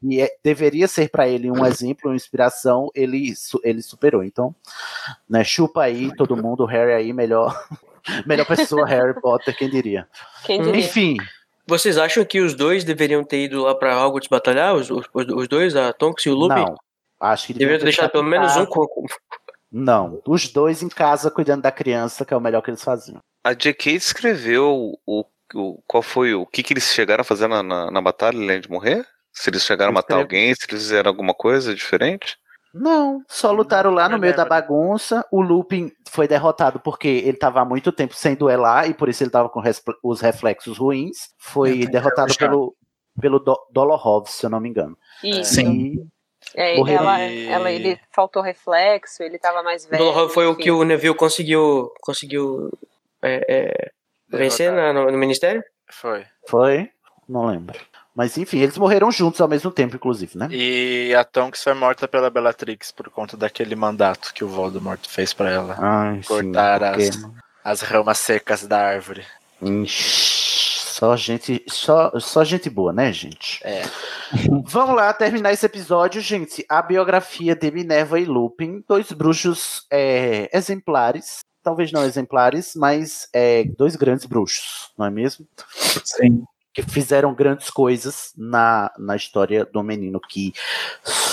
[0.00, 4.24] que é- deveria ser para ele um exemplo, uma inspiração, ele, ele superou.
[4.24, 4.54] Então,
[5.28, 7.54] né, chupa aí todo mundo, o Harry aí, melhor,
[8.26, 10.08] melhor pessoa, Harry Potter, quem diria.
[10.44, 10.80] Quem diria?
[10.80, 11.16] Enfim,
[11.66, 14.74] Vocês acham que os dois deveriam ter ido lá pra Hogwarts batalhar?
[14.74, 16.54] Os, os, os dois, a Tonks e o Lupin?
[16.64, 16.74] não.
[17.20, 18.66] Acho que Deveriam ter deixado pelo menos um
[19.70, 23.18] Não, os dois em casa cuidando da criança, que é o melhor que eles faziam.
[23.44, 23.92] A J.K.
[23.92, 25.24] escreveu o,
[25.54, 28.60] o- qual foi o que, que eles chegaram a fazer na, na, na batalha além
[28.60, 29.04] de morrer?
[29.32, 32.36] Se eles chegaram a matar Escreve- alguém, se eles fizeram alguma coisa diferente?
[32.74, 35.24] Não, só lutaram lá no meio da bagunça.
[35.32, 39.22] O Lupin foi derrotado porque ele estava há muito tempo sem duelar e por isso
[39.22, 39.62] ele estava com
[40.04, 41.16] os reflexos ruins.
[41.38, 42.76] Foi derrotado pelo,
[43.20, 44.96] pelo Do Dolohov, se eu não me engano.
[45.24, 45.60] Isso.
[45.60, 46.02] E
[46.54, 50.28] É, ela, ela, ele faltou reflexo, ele tava mais O velho.
[50.30, 50.62] Foi o enfim.
[50.62, 52.70] que o Neville conseguiu, conseguiu
[53.22, 53.90] é, é,
[54.28, 55.62] vencer na- no, no Ministério?
[55.90, 56.24] Foi.
[56.46, 56.90] foi,
[57.28, 57.78] não lembro.
[58.14, 60.48] Mas enfim, eles morreram juntos ao mesmo tempo, inclusive, né?
[60.50, 65.32] E a Tonks foi morta pela Bellatrix por conta daquele mandato que o Voldemort fez
[65.32, 65.76] pra ela.
[65.78, 67.22] Ai, sim, Cortar porque- as,
[67.64, 69.24] as ramas secas da árvore.
[69.62, 70.47] Ixi,
[70.98, 73.64] Só gente, só, só gente boa, né, gente?
[73.64, 73.82] É.
[74.66, 76.66] Vamos lá terminar esse episódio, gente.
[76.68, 83.62] A biografia de Minerva e Lupin, dois bruxos é, exemplares, talvez não exemplares, mas é,
[83.62, 85.46] dois grandes bruxos, não é mesmo?
[86.04, 86.42] Sim.
[86.72, 90.52] Que fizeram grandes coisas na, na história do menino que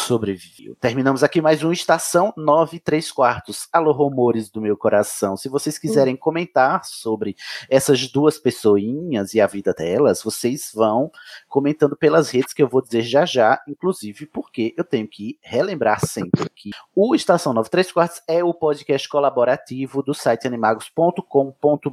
[0.06, 0.76] sobreviveu.
[0.76, 3.68] Terminamos aqui mais um Estação 9 3 quartos.
[3.74, 5.36] Alô, rumores do meu coração.
[5.36, 7.36] Se vocês quiserem comentar sobre
[7.70, 11.12] essas duas pessoinhas e a vida delas, vocês vão
[11.50, 16.06] comentando pelas redes que eu vou dizer já já, inclusive porque eu tenho que relembrar
[16.06, 21.90] sempre que o Estação 9 3 quartos é o podcast colaborativo do site animagos.com.br.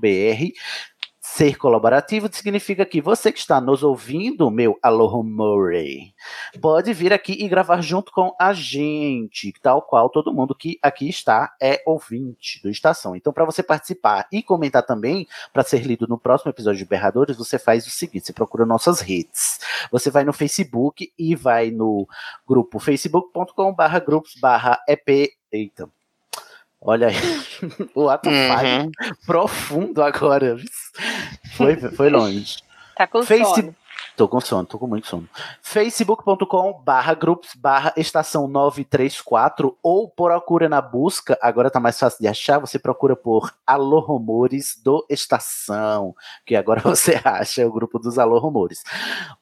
[1.35, 6.13] Ser colaborativo significa que você que está nos ouvindo, meu Alô Murray,
[6.61, 11.09] pode vir aqui e gravar junto com a gente, tal qual todo mundo que aqui
[11.09, 13.17] está é ouvinte do Estação.
[13.17, 17.39] Então, para você participar e comentar também, para ser lido no próximo episódio de Berradores,
[17.39, 19.59] você faz o seguinte: você procura nossas redes.
[19.91, 22.07] Você vai no Facebook e vai no
[22.47, 25.31] grupo facebook.com/barra grupos barra EP.
[25.51, 25.89] Eita.
[26.85, 27.15] Olha aí,
[27.95, 28.91] o ato Uhum.
[29.25, 30.57] profundo agora.
[31.57, 32.57] Foi, foi longe.
[32.97, 33.75] Tá com Face- sono.
[34.23, 35.29] Tô com sono, tô com muito sono.
[35.61, 42.29] facebook.com barra grupos barra estação 934 ou procura na busca, agora tá mais fácil de
[42.29, 46.15] achar, você procura por Alô Rumores do Estação,
[46.47, 48.85] que agora você acha o grupo dos Alô Rumores.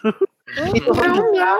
[0.75, 1.59] Então vamos dar,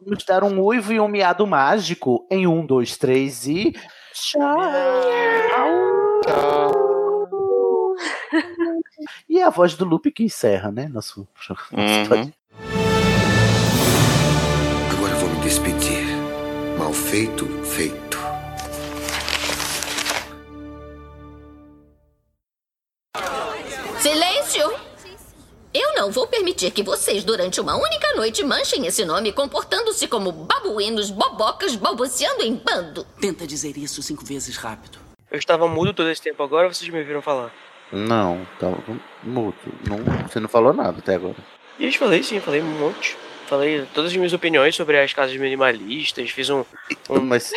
[0.00, 3.74] vamos dar um uivo e um miado mágico em um, dois, três e.
[4.12, 4.60] Tchau!
[9.28, 10.88] E é a voz do Lupe que encerra, né?
[10.88, 11.28] Nosso.
[11.72, 12.32] Uhum.
[14.92, 16.04] Agora vou me despedir.
[16.78, 18.03] Mal feito, feito.
[26.04, 31.10] Não vou permitir que vocês, durante uma única noite, manchem esse nome comportando-se como babuínos,
[31.10, 33.06] bobocas, balbuciando em bando.
[33.18, 34.98] Tenta dizer isso cinco vezes rápido.
[35.30, 37.50] Eu estava mudo todo esse tempo, agora vocês me viram falar.
[37.90, 38.70] Não, tá
[39.22, 39.56] mudo.
[39.88, 41.36] Não, você não falou nada até agora.
[41.78, 43.16] E eu te falei sim, falei um monte.
[43.46, 46.64] Falei todas as minhas opiniões sobre as casas minimalistas, fiz um.
[47.10, 47.20] um...
[47.24, 47.52] Mas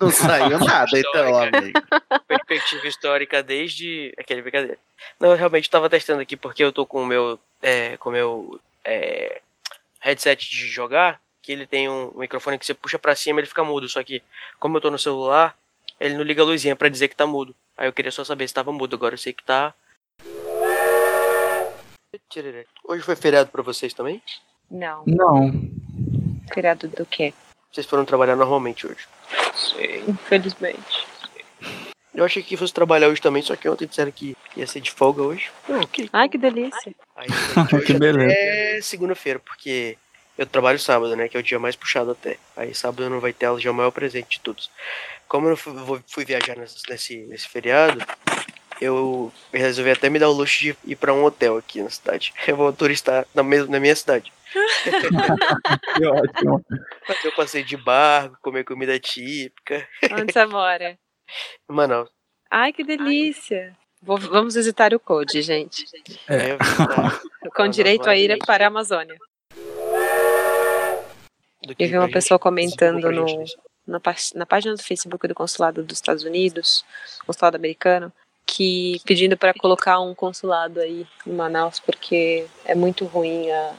[0.00, 1.80] não, saiu nada, então, amigo.
[2.26, 4.12] Perspectiva histórica desde.
[4.18, 4.78] Aquele brincadeira.
[5.20, 7.38] Não, eu realmente estava testando aqui porque eu tô com o meu.
[7.62, 8.60] É, com o meu.
[8.84, 9.40] É,
[10.00, 13.64] headset de jogar, que ele tem um microfone que você puxa pra cima ele fica
[13.64, 13.88] mudo.
[13.88, 14.22] Só que,
[14.58, 15.56] como eu tô no celular,
[15.98, 17.54] ele não liga a luzinha pra dizer que tá mudo.
[17.76, 19.72] Aí eu queria só saber se tava mudo, agora eu sei que tá.
[22.84, 24.22] Hoje foi feriado pra vocês também?
[24.70, 25.02] Não.
[25.06, 25.70] Não.
[26.52, 27.32] Feriado do quê?
[27.72, 29.06] Vocês foram trabalhar normalmente hoje.
[29.54, 31.06] Sim, infelizmente.
[32.14, 34.92] Eu achei que fosse trabalhar hoje também, só que ontem disseram que ia ser de
[34.92, 35.50] folga hoje.
[35.68, 36.08] Não, ok.
[36.12, 36.94] Ai, que delícia.
[37.16, 38.32] Aí, hoje Que beleza.
[38.32, 39.98] É segunda-feira, porque
[40.38, 41.28] eu trabalho sábado, né?
[41.28, 42.38] Que é o dia mais puxado até.
[42.56, 44.70] Aí sábado não vai ter aula, já é o maior presente de todos.
[45.26, 47.98] Como eu fui, viajar nesse, nesse feriado,
[48.80, 52.32] eu resolvi até me dar o luxo de ir pra um hotel aqui na cidade.
[52.46, 54.32] Eu vou turistar na, mes- na minha cidade.
[55.96, 56.64] Que ótimo.
[57.06, 59.86] Fazer um passeio de barco, comer comida típica.
[60.12, 60.98] Onde você mora?
[61.70, 62.08] Em Manaus.
[62.50, 63.76] Ai, que delícia.
[64.02, 65.84] Vou- vamos visitar o Code, gente.
[66.28, 67.20] Eu visitar
[67.54, 69.16] Com direito a ir para a Amazônia.
[71.78, 74.00] Eu vi uma pessoa comentando no, gente, na,
[74.34, 76.84] na página do Facebook do Consulado dos Estados Unidos,
[77.26, 78.12] Consulado americano,
[78.56, 83.74] que pedindo para colocar um consulado aí em Manaus, porque é muito ruim a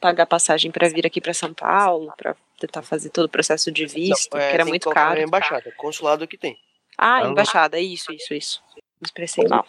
[0.00, 3.84] pagar passagem para vir aqui para São Paulo, para tentar fazer todo o processo de
[3.86, 5.20] visto, Não, é, que era muito caro.
[5.20, 6.58] embaixada, consulado que tem.
[6.96, 8.62] Ah, Ah, embaixada, isso, isso, isso.
[8.76, 9.66] Me expressei mal.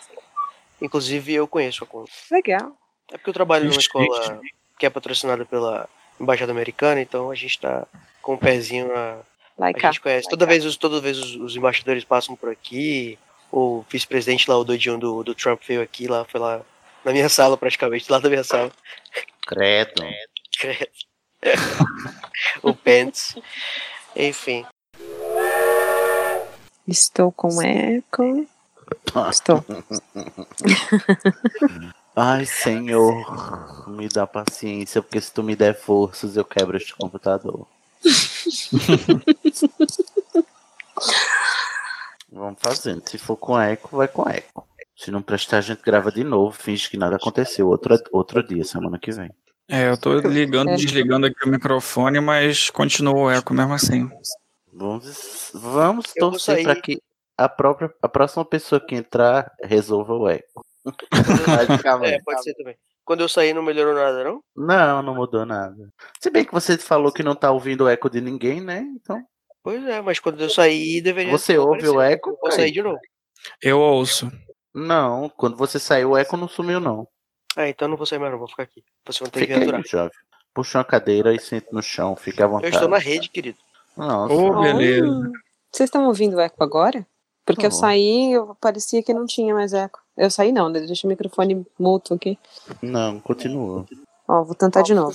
[0.81, 2.11] Inclusive eu conheço a conta.
[2.31, 2.71] Legal.
[3.11, 4.39] É porque eu trabalho numa escola
[4.79, 5.87] que é patrocinada pela
[6.19, 7.85] Embaixada Americana, então a gente tá
[8.21, 9.19] com o pezinho na.
[9.59, 10.29] A gente conhece.
[10.29, 13.17] Toda vez, os, toda vez os, os embaixadores passam por aqui.
[13.51, 16.61] O vice-presidente lá, o doidinho do, do Trump veio aqui, lá, foi lá
[17.03, 18.71] na minha sala praticamente, lá da minha sala.
[19.45, 20.03] Credo.
[20.59, 20.91] Credo.
[22.63, 23.41] o Pence.
[24.15, 24.65] Enfim.
[26.87, 28.47] Estou com eco.
[29.29, 29.63] Estou.
[32.15, 37.65] Ai, Senhor, me dá paciência, porque se tu me der forças, eu quebro este computador.
[42.31, 43.07] Vamos fazendo.
[43.07, 44.67] Se for com eco, vai com eco.
[44.95, 47.67] Se não prestar, a gente grava de novo, finge que nada aconteceu.
[47.67, 49.29] Outro, outro dia, semana que vem.
[49.67, 54.09] É, eu tô ligando e desligando aqui o microfone, mas continua o eco mesmo assim.
[54.71, 57.01] Vamos, vamos Eu vou torcer para que
[57.37, 60.65] a, própria, a próxima pessoa que entrar resolva o eco.
[62.03, 62.75] É, pode ser também.
[63.03, 64.43] Quando eu saí não melhorou nada, não?
[64.55, 65.75] Não, não mudou nada.
[66.19, 68.79] Se bem que você falou que não tá ouvindo o eco de ninguém, né?
[68.95, 69.23] Então.
[69.63, 72.01] Pois é, mas quando eu saí deveria Você ouve o aparecido.
[72.01, 72.29] eco?
[72.31, 72.99] Eu Vou sair de novo.
[73.61, 74.31] Eu ouço.
[74.73, 77.07] Não, quando você saiu, o eco não sumiu, não.
[77.55, 78.83] Ah, então não vou sair mais não, vou ficar aqui.
[79.05, 79.81] Vocês vão ter que aturar.
[79.85, 80.11] jovem.
[80.53, 82.73] Puxa uma cadeira e senta no chão, fica à Eu vontade.
[82.75, 83.57] estou na rede, querido.
[83.95, 84.33] Nossa.
[84.33, 85.05] Ô, beleza.
[85.07, 85.29] Ah,
[85.71, 87.05] Vocês estão ouvindo o eco agora?
[87.45, 87.75] Porque eu Tô.
[87.75, 89.99] saí eu parecia que não tinha mais eco.
[90.15, 90.79] Eu saí não, né?
[90.81, 92.37] deixa o microfone muto aqui.
[92.81, 93.85] Não, continua.
[94.27, 95.13] Ó, vou tentar de novo.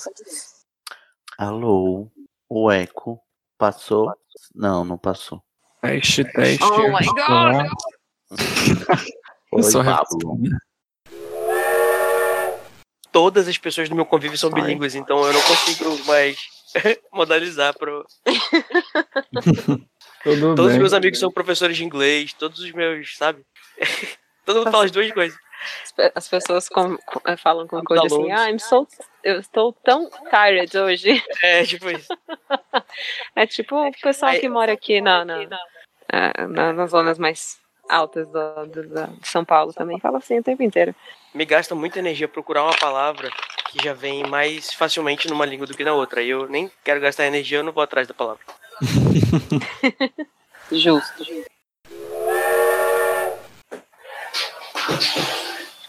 [1.39, 2.09] Alô,
[2.49, 3.21] o eco
[3.59, 4.13] passou?
[4.57, 5.43] Não, não passou.
[5.83, 6.65] Teste, teste.
[6.65, 7.71] Oh my God!
[9.53, 10.39] Oi, sou Pablo.
[13.13, 16.39] Todas as pessoas do meu convívio são bilíngues, então eu não consigo mais
[17.13, 18.07] modalizar pro.
[20.25, 23.45] Tudo Todos os meus amigos são professores de inglês, todos os meus, sabe?
[24.45, 25.39] Todo mundo fala as duas coisas.
[25.83, 28.87] As pe- As pessoas com- com- eh, falam com Code assim, ah, I'm so,
[29.25, 31.23] eu estou tão tired hoje.
[31.43, 32.09] É, tipo isso.
[33.35, 35.37] É tipo o pessoal que mora aqui na, na,
[36.49, 40.63] na- nas zonas mais altas do, do- de São Paulo também fala assim o tempo
[40.63, 40.95] inteiro.
[41.35, 43.31] Me gasta muita energia procurar uma palavra
[43.71, 46.23] que já vem mais facilmente numa língua do que na outra.
[46.23, 48.43] E eu nem quero gastar energia, eu não vou atrás da palavra.
[50.73, 51.25] Justo.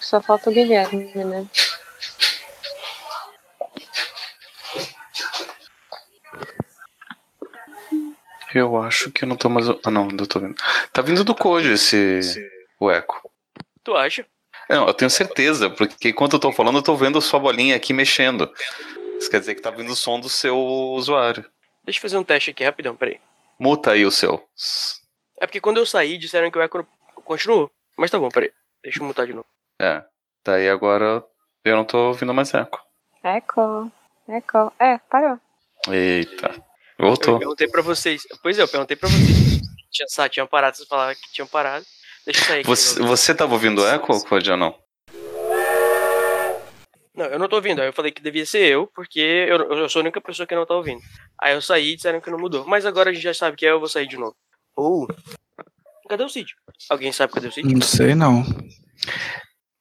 [0.08, 1.46] Só falta o Guilherme, né?
[8.56, 9.68] Eu acho que eu não tô mais.
[9.68, 10.56] Ah, não, eu tô vendo.
[10.94, 12.22] Tá vindo do Code esse.
[12.80, 13.30] O eco.
[13.84, 14.26] Tu acha?
[14.70, 17.92] Não, eu tenho certeza, porque enquanto eu tô falando, eu tô vendo sua bolinha aqui
[17.92, 18.50] mexendo.
[19.20, 21.44] Isso quer dizer que tá vindo o som do seu usuário.
[21.84, 23.20] Deixa eu fazer um teste aqui rapidão, peraí.
[23.60, 24.42] Muta aí o seu.
[25.38, 26.88] É porque quando eu saí, disseram que o eco
[27.26, 27.70] continuou.
[27.98, 28.54] Mas tá bom, peraí.
[28.82, 29.46] Deixa eu mutar de novo.
[29.80, 30.04] É.
[30.46, 31.24] Daí agora
[31.64, 32.80] eu não tô ouvindo mais eco.
[33.24, 33.92] Eco.
[34.28, 34.74] Eco.
[34.80, 35.40] É, parou.
[35.90, 36.50] Eita.
[36.98, 37.38] Eu Voltou.
[37.40, 38.24] perguntei pra vocês.
[38.42, 39.62] Pois é, eu perguntei pra vocês.
[39.92, 41.86] Tinha, sa- tinham parado, vocês falaram que tinham parado.
[42.26, 42.68] Deixa eu sair aqui.
[42.68, 44.76] Você, você tava ouvindo eco, ou não?
[47.16, 47.82] Não, eu não tô ouvindo.
[47.82, 50.56] Aí eu falei que devia ser eu, porque eu, eu sou a única pessoa que
[50.56, 51.02] não tá ouvindo.
[51.42, 52.66] Aí eu saí e disseram que não mudou.
[52.66, 54.36] Mas agora a gente já sabe que é, eu vou sair de novo.
[54.76, 55.08] Ou.
[56.10, 56.54] Cadê o Cid?
[56.90, 57.74] Alguém sabe cadê o Cid?
[57.74, 58.44] Não sei não.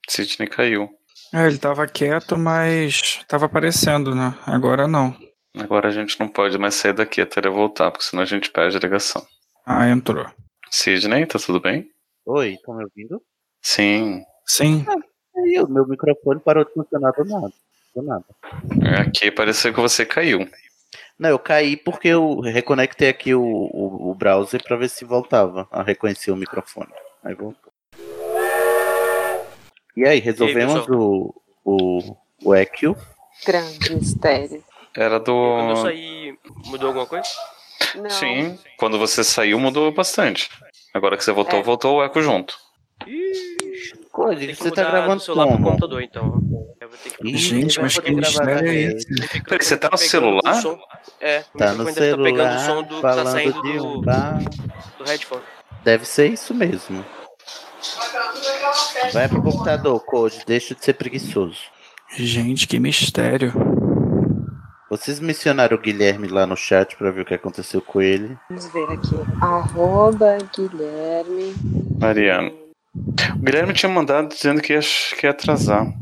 [0.09, 0.89] Sidney caiu.
[1.35, 4.35] É, ele tava quieto, mas tava aparecendo, né?
[4.47, 5.15] Agora não.
[5.57, 8.51] Agora a gente não pode mais sair daqui até ele voltar, porque senão a gente
[8.51, 9.27] perde a ligação.
[9.65, 10.27] Ah, entrou.
[10.71, 11.91] Sidney, tá tudo bem?
[12.27, 13.23] Oi, estão me ouvindo?
[13.63, 14.23] Sim.
[14.45, 14.85] Sim.
[15.37, 17.53] Aí o meu microfone parou de funcionar do nada.
[17.95, 18.25] Do nada.
[19.01, 20.49] Aqui pareceu que você caiu.
[21.19, 25.67] Não, eu caí porque eu reconectei aqui o, o, o browser pra ver se voltava
[25.71, 26.93] a reconhecer o microfone.
[27.25, 27.73] Aí voltou.
[29.97, 30.99] E aí, resolvemos pessoal?
[31.01, 31.35] o,
[31.65, 32.95] o, o EQ?
[33.47, 34.63] Grande mistério.
[34.95, 35.33] Era do.
[35.33, 37.29] Quando eu saí, mudou alguma coisa?
[37.95, 38.11] Não.
[38.11, 40.51] Sim, quando você saiu mudou bastante.
[40.95, 41.63] Agora que você voltou, É.
[41.63, 42.59] voltou o eco junto.
[44.11, 45.67] Code, que você tá gravando do celular pro como?
[45.69, 46.41] computador, então.
[46.81, 47.29] Eu vou ter que...
[47.29, 49.43] Ih, Gente, mas que mistério é esse?
[49.45, 50.63] Peraí, você tá no celular?
[51.21, 53.79] É, Tá no microfone deve tá pegando o som celular, do que tá falando de
[53.79, 54.01] do, um
[54.99, 55.43] do headphone.
[55.85, 57.05] Deve ser isso mesmo.
[59.13, 61.59] Vai pro computador, Code, deixa de ser preguiçoso.
[62.17, 63.53] Gente, que mistério.
[64.89, 68.39] Vocês mencionaram o Guilherme lá no chat pra ver o que aconteceu com ele.
[68.49, 69.17] Vamos ver aqui.
[69.41, 71.55] Arroba Guilherme.
[71.99, 72.53] Mariana.
[73.35, 75.93] O Guilherme tinha mandado dizendo que ia, que ia atrasar.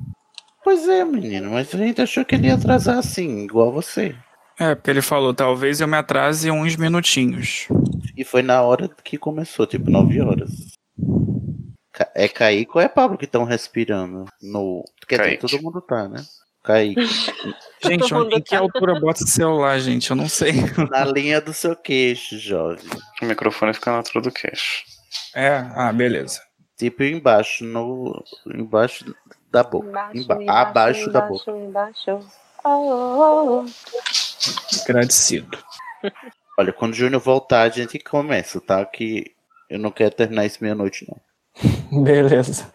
[0.62, 4.14] Pois é, menino, mas a gente achou que ele ia atrasar assim, igual você.
[4.58, 7.66] É, porque ele falou, talvez eu me atrase uns minutinhos.
[8.16, 10.50] E foi na hora que começou, tipo 9 horas.
[12.14, 14.24] É Kaique ou é Pablo que estão respirando?
[14.42, 14.84] No...
[15.06, 16.24] Quer dizer, todo mundo tá, né?
[16.62, 17.00] Kaique.
[17.84, 18.58] Gente, em que tá.
[18.58, 20.08] altura bota esse celular, gente?
[20.08, 20.52] Eu não sei.
[20.90, 22.82] Na linha do seu queixo, jovem.
[23.20, 24.82] O microfone fica na altura do queixo.
[25.34, 26.40] É, ah, beleza.
[26.78, 28.24] Tipo embaixo, no.
[28.46, 29.14] Embaixo
[29.50, 29.86] da boca.
[29.86, 31.50] Embaixo, Emba- embaixo, Abaixo da boca.
[31.50, 32.20] Embaixo.
[32.64, 34.82] Oh, oh, oh.
[34.82, 35.58] Agradecido.
[36.58, 38.84] Olha, quando o Júnior voltar, a gente começa, tá?
[38.86, 39.34] Que
[39.68, 41.20] eu não quero terminar isso meia-noite, não.
[41.92, 42.72] Beleza.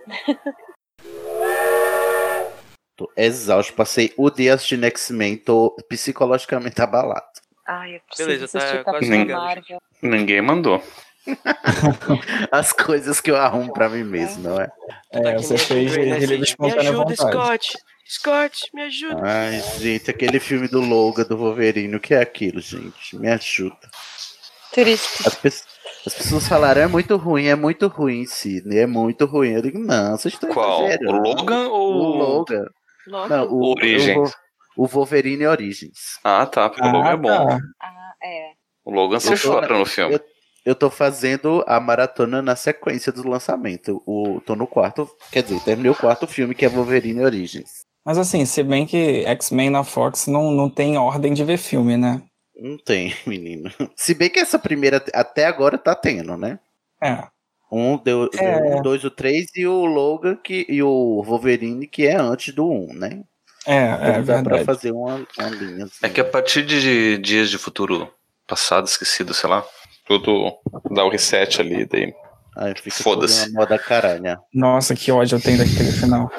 [2.95, 7.25] Tô exausto, passei o dia assistindo X-Men, tô psicologicamente abalado.
[7.65, 9.25] Ai, eu preciso Beleza, tá quase.
[9.25, 9.81] Marvel.
[10.01, 10.83] Ninguém mandou.
[12.51, 14.69] As coisas que eu arrumo pra mim mesmo, não é?
[15.11, 17.15] É, você fez de né, livre Me ajuda, vontade.
[17.15, 17.77] Scott!
[18.07, 19.21] Scott, me ajuda!
[19.23, 23.15] Ai, gente, aquele filme do Logan, do Wolverine, o que é aquilo, gente?
[23.15, 23.77] Me ajuda.
[24.71, 25.27] Triste.
[25.27, 25.63] As, pe-
[26.05, 29.49] as pessoas falaram, é muito ruim, é muito ruim, Sidney, é muito ruim.
[29.51, 30.83] Eu digo, não, vocês estão Qual?
[30.85, 32.65] O Logan ou O Logan.
[33.07, 34.31] Não, o, Origins?
[34.77, 36.17] o, o Wolverine Origins.
[36.23, 37.47] Ah, tá, porque o Logan Ah, é bom.
[37.47, 37.59] tá.
[37.81, 38.51] Ah, é.
[38.85, 40.15] O Logan você chora no filme.
[40.15, 40.19] Eu,
[40.65, 44.01] eu tô fazendo a maratona na sequência do lançamento.
[44.05, 47.69] O, tô no quarto, quer dizer, terminei o quarto filme, que é Wolverine Origins.
[48.05, 51.97] Mas assim, se bem que X-Men na Fox não, não tem ordem de ver filme,
[51.97, 52.21] né?
[52.61, 53.71] Não tem, menino.
[53.95, 56.59] Se bem que essa primeira até agora tá tendo, né?
[57.01, 57.23] É.
[57.71, 58.75] Um deu, deu É.
[58.77, 62.67] um, dois, o três e o Logan que, e o Wolverine que é antes do
[62.69, 63.21] um, né?
[63.65, 64.23] É, é Então dá pra
[64.57, 64.63] verdade.
[64.65, 65.85] fazer uma, uma linha.
[65.85, 65.97] assim.
[66.01, 68.11] É que a partir de dias de futuro
[68.47, 69.63] passado, esquecido, sei lá,
[70.07, 70.51] tudo
[70.91, 72.13] dá o reset ali, daí.
[72.91, 73.51] Foda-se.
[73.53, 74.39] moda caralha.
[74.53, 76.29] Nossa, que ódio eu tenho daquele final.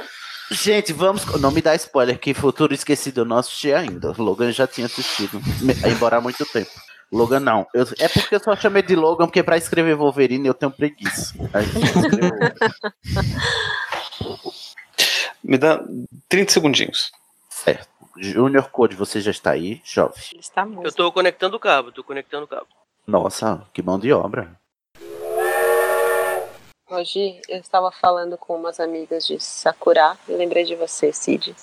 [0.51, 1.25] Gente, vamos.
[1.41, 4.13] Não me dá spoiler, que Futuro Esquecido eu não assisti ainda.
[4.19, 5.41] Logan já tinha assistido,
[5.91, 6.71] embora há muito tempo.
[7.13, 7.67] Logan não.
[7.75, 11.35] Eu- é porque eu só chamei de Logan, porque pra escrever Wolverine eu tenho preguiça.
[11.53, 11.67] Aí,
[15.43, 15.83] Me dá
[16.29, 17.11] 30 segundinhos.
[17.49, 17.89] certo.
[18.19, 20.15] Junior Code, você já está aí, jovem?
[20.33, 20.85] Ele está muito.
[20.87, 22.67] Eu tô conectando o cabo, tô conectando o cabo.
[23.07, 24.60] Nossa, que mão de obra.
[26.91, 31.55] Hoje eu estava falando com umas amigas de Sakura e lembrei de você, Cid.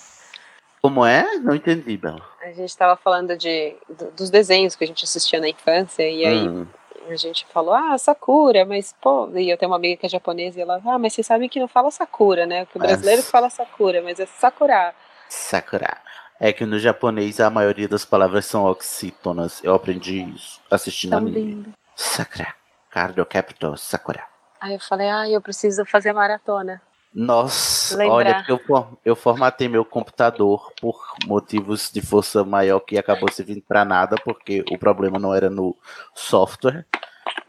[0.80, 1.36] Como é?
[1.38, 2.22] Não entendi, Bela.
[2.40, 6.24] A gente estava falando de, do- dos desenhos que a gente assistia na infância e
[6.24, 6.66] aí Hum.
[7.10, 10.58] a gente falou, ah, Sakura, mas pô, e eu tenho uma amiga que é japonesa
[10.58, 12.64] e ela, ah, mas vocês sabem que não fala Sakura, né?
[12.66, 14.94] Que o brasileiro que fala Sakura, mas é Sakura.
[15.28, 15.98] Sakura.
[16.40, 19.62] É que no japonês a maioria das palavras são oxítonas.
[19.64, 21.36] Eu aprendi isso assistindo Tão anime.
[21.40, 21.72] lindo.
[21.96, 22.54] Sakura.
[22.88, 24.24] Cardo Capital Sakura.
[24.60, 26.80] Aí eu falei, ah, eu preciso fazer maratona.
[27.14, 28.14] Nossa, Lembrar.
[28.14, 33.62] olha, porque eu, eu formatei meu computador por motivos de força maior que acabou servindo
[33.62, 35.76] pra nada, porque o problema não era no
[36.14, 36.86] software.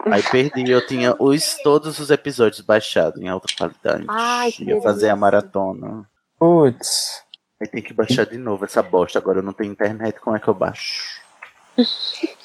[0.06, 4.06] Aí perdi, eu tinha os, todos os episódios baixados em alta qualidade.
[4.08, 5.16] Ai, que Ia fazer a delícia.
[5.16, 6.08] maratona.
[6.38, 7.22] Putz.
[7.60, 9.18] Aí tem que baixar de novo essa bosta.
[9.18, 11.20] Agora eu não tenho internet, como é que eu baixo?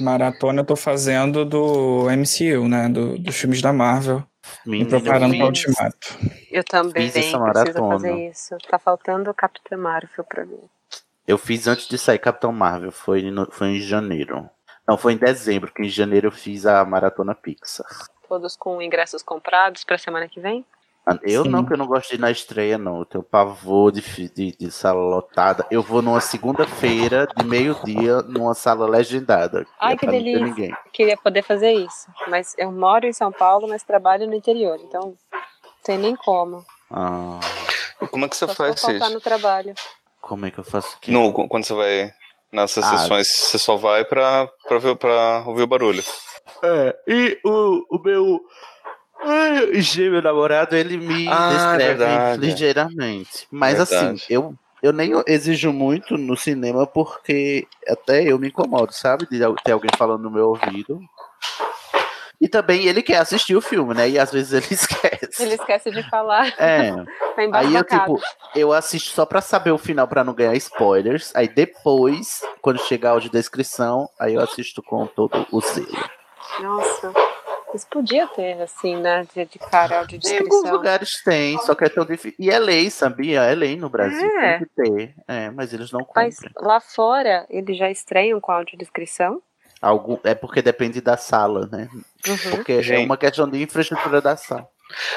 [0.00, 2.88] Maratona eu tô fazendo do MCU, né?
[2.88, 4.22] Do, dos filmes da Marvel.
[4.64, 6.18] Me preparando eu para fiz- Ultimato.
[6.50, 7.92] Eu também Fiz essa preciso maratona.
[7.94, 8.56] fazer isso.
[8.68, 10.60] Tá faltando Capitã Marvel pra mim.
[11.26, 14.48] Eu fiz antes de sair Capitão Marvel, foi, no- foi em janeiro.
[14.88, 17.86] Não, foi em dezembro, que em janeiro eu fiz a Maratona Pixar.
[18.28, 20.64] Todos com ingressos comprados pra semana que vem?
[21.22, 21.50] Eu Sim.
[21.50, 22.98] não, que eu não gosto de ir na estreia, não.
[22.98, 25.64] Eu tenho pavor de, de, de sala lotada.
[25.70, 29.64] Eu vou numa segunda-feira, de meio-dia, numa sala legendada.
[29.78, 30.44] Ai, é que delícia.
[30.44, 30.76] ninguém.
[30.92, 32.08] Queria poder fazer isso.
[32.26, 34.80] Mas eu moro em São Paulo, mas trabalho no interior.
[34.82, 36.64] Então, não tem nem como.
[36.90, 37.38] Ah,
[38.10, 39.10] Como é que você Só faz isso?
[39.10, 39.74] no trabalho.
[40.20, 41.12] como é que eu faço aqui?
[41.12, 42.12] No, quando você vai
[42.52, 42.98] nessas Ah.
[42.98, 46.02] sessões, você só vai pra, pra, ver, pra ouvir o barulho.
[46.62, 48.40] É, e o, o meu.
[49.28, 52.40] Ai, G, meu namorado, ele me Ah, é descreve verdade.
[52.40, 53.48] ligeiramente.
[53.50, 54.14] Mas Verdade.
[54.20, 59.26] assim, eu, eu nem exijo muito no cinema porque até eu me incomodo, sabe?
[59.28, 61.00] De ter alguém falando no meu ouvido.
[62.40, 64.08] E também ele quer assistir o filme, né?
[64.10, 65.42] E às vezes ele esquece.
[65.42, 66.54] Ele esquece de falar.
[66.58, 66.92] É.
[67.34, 68.20] tá Aí eu, tipo,
[68.54, 71.34] eu assisto só pra saber o final pra não ganhar spoilers.
[71.34, 76.10] Aí depois, quando chegar a audiodescrição, aí eu assisto com todo o zelo.
[76.60, 77.12] Nossa.
[77.76, 79.26] Isso podia ter, assim, né?
[79.34, 82.34] De, de cara de Em alguns lugares tem, só que é tão difícil.
[82.38, 83.42] E é lei, sabia?
[83.42, 84.26] É lei no Brasil.
[84.40, 84.58] É.
[84.58, 85.14] Tem que ter.
[85.28, 86.52] É, mas eles não Mas cumprem.
[86.56, 89.42] lá fora, eles já estreiam com audiodescrição?
[89.80, 91.88] Algum, é porque depende da sala, né?
[92.26, 92.50] Uhum.
[92.52, 94.66] Porque é uma questão de infraestrutura da sala.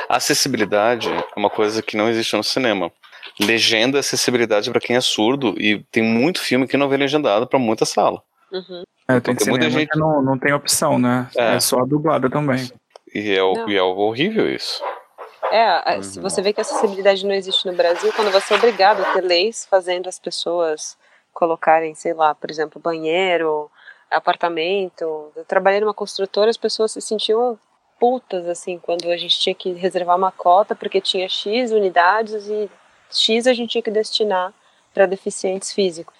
[0.10, 2.92] Acessibilidade é uma coisa que não existe no cinema.
[3.40, 7.48] Legenda é acessibilidade pra quem é surdo e tem muito filme que não vem legendado
[7.48, 8.22] pra muita sala.
[8.52, 8.84] Uhum.
[9.08, 11.28] É, tem Porque muita gente- não, não tem opção, né?
[11.36, 11.56] É.
[11.56, 12.70] É, só a dublada também.
[13.14, 13.70] E é, o- Não.
[13.70, 14.84] e é horrível isso.
[15.52, 18.58] É, a- se você vê que a acessibilidade não existe no Brasil, quando você é
[18.58, 20.96] obrigado a ter leis fazendo as pessoas
[21.34, 23.70] colocarem, sei lá, por exemplo, banheiro,
[24.12, 25.32] apartamento.
[25.36, 27.58] Eu trabalhei numa construtora, as pessoas se sentiam
[28.00, 32.70] putas, assim, quando a gente tinha que reservar uma cota, porque tinha X unidades e
[33.12, 34.54] X a gente tinha que destinar
[34.94, 36.14] para deficientes físicos.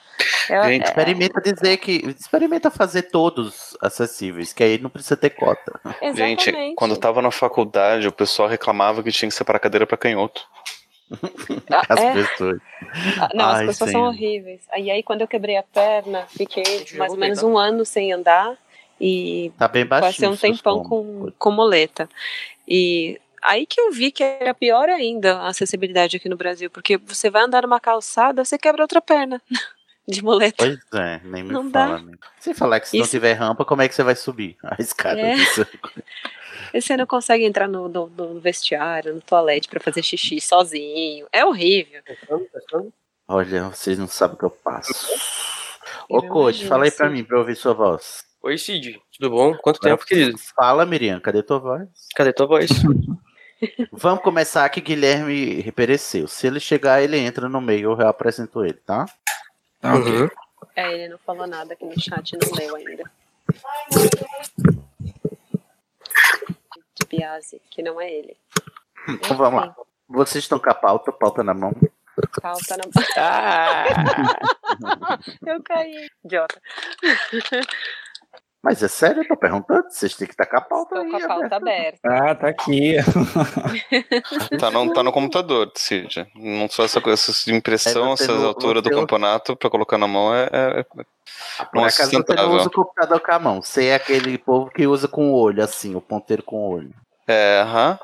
[0.50, 1.92] É- Gente, é- experimenta dizer que.
[2.20, 5.80] Experimenta fazer todos acessíveis, que aí não precisa ter cota.
[6.16, 6.76] Gente, Exatamente.
[6.76, 10.42] quando eu tava na faculdade, o pessoal reclamava que tinha que separar cadeira pra canhoto.
[11.72, 12.14] Ah, As é?
[12.14, 12.60] pessoas.
[13.20, 14.62] Ah, Não, as Ai, pessoas são horríveis.
[14.72, 16.64] Aí, aí quando eu quebrei a perna, fiquei
[16.98, 18.56] mais ou menos um ano sem andar
[19.02, 20.12] e Tá bem baixinho.
[20.12, 22.08] passei um tempão com, com moleta.
[22.68, 26.98] E aí que eu vi que era pior ainda a acessibilidade aqui no Brasil, porque
[26.98, 29.42] você vai andar numa calçada, você quebra outra perna
[30.10, 30.56] de moleta.
[30.58, 31.98] Pois é, nem me Não fala.
[32.00, 32.04] dá.
[32.04, 32.14] né?
[32.40, 34.76] Se falar que se não Isso- tiver rampa, como é que você vai subir a
[34.82, 35.20] escada?
[35.22, 35.36] É.
[36.72, 41.26] E você não consegue entrar no, no- no vestiário, no toalete pra fazer xixi sozinho.
[41.34, 42.00] É horrível.
[43.28, 44.94] Olha, vocês não sabem o que eu passo.
[46.08, 48.24] Ô, Code, imagino, fala aí pra mim, pra eu ouvir sua voz.
[48.44, 49.02] Oi, Cid.
[49.18, 49.56] Tudo bom?
[49.58, 50.38] Quanto tempo, querido?
[50.56, 51.88] Fala, Miriam, cadê tua voz?
[52.16, 52.70] Cadê tua voz?
[53.92, 56.28] Vamos começar que Guilherme pereceu.
[56.28, 59.06] Se ele chegar, ele entra no meio, eu reapresento ele, tá?
[59.84, 60.30] Uhum.
[60.76, 63.12] É, ele não falou nada aqui no chat, não leu ainda.
[66.96, 68.38] De Biase, que não é ele.
[69.08, 69.76] Então vamos lá.
[70.08, 71.74] Vocês estão com a pauta, pauta na mão.
[72.42, 72.84] Falta na.
[73.18, 73.86] Ah!
[75.46, 76.10] Eu caí.
[76.24, 76.62] Idiota.
[78.62, 79.86] Mas é sério, eu tô perguntando.
[79.90, 81.10] Vocês têm que estar com a pauta Tô aí.
[81.12, 82.00] com a pauta aberta.
[82.04, 82.96] Ah, tá aqui.
[84.60, 86.28] Tá no, tá no computador, Cid.
[86.36, 89.98] Não só essa coisa essa impressão, É, você essas alturas do você- campeonato pra colocar
[89.98, 90.86] na mão é, é, é-
[91.74, 92.52] não é acaso você não sustentável.
[92.52, 93.62] usa o computador com a mão.
[93.62, 96.94] Você é aquele povo que usa com o olho, assim, o ponteiro com o olho.
[97.28, 97.98] É, aham.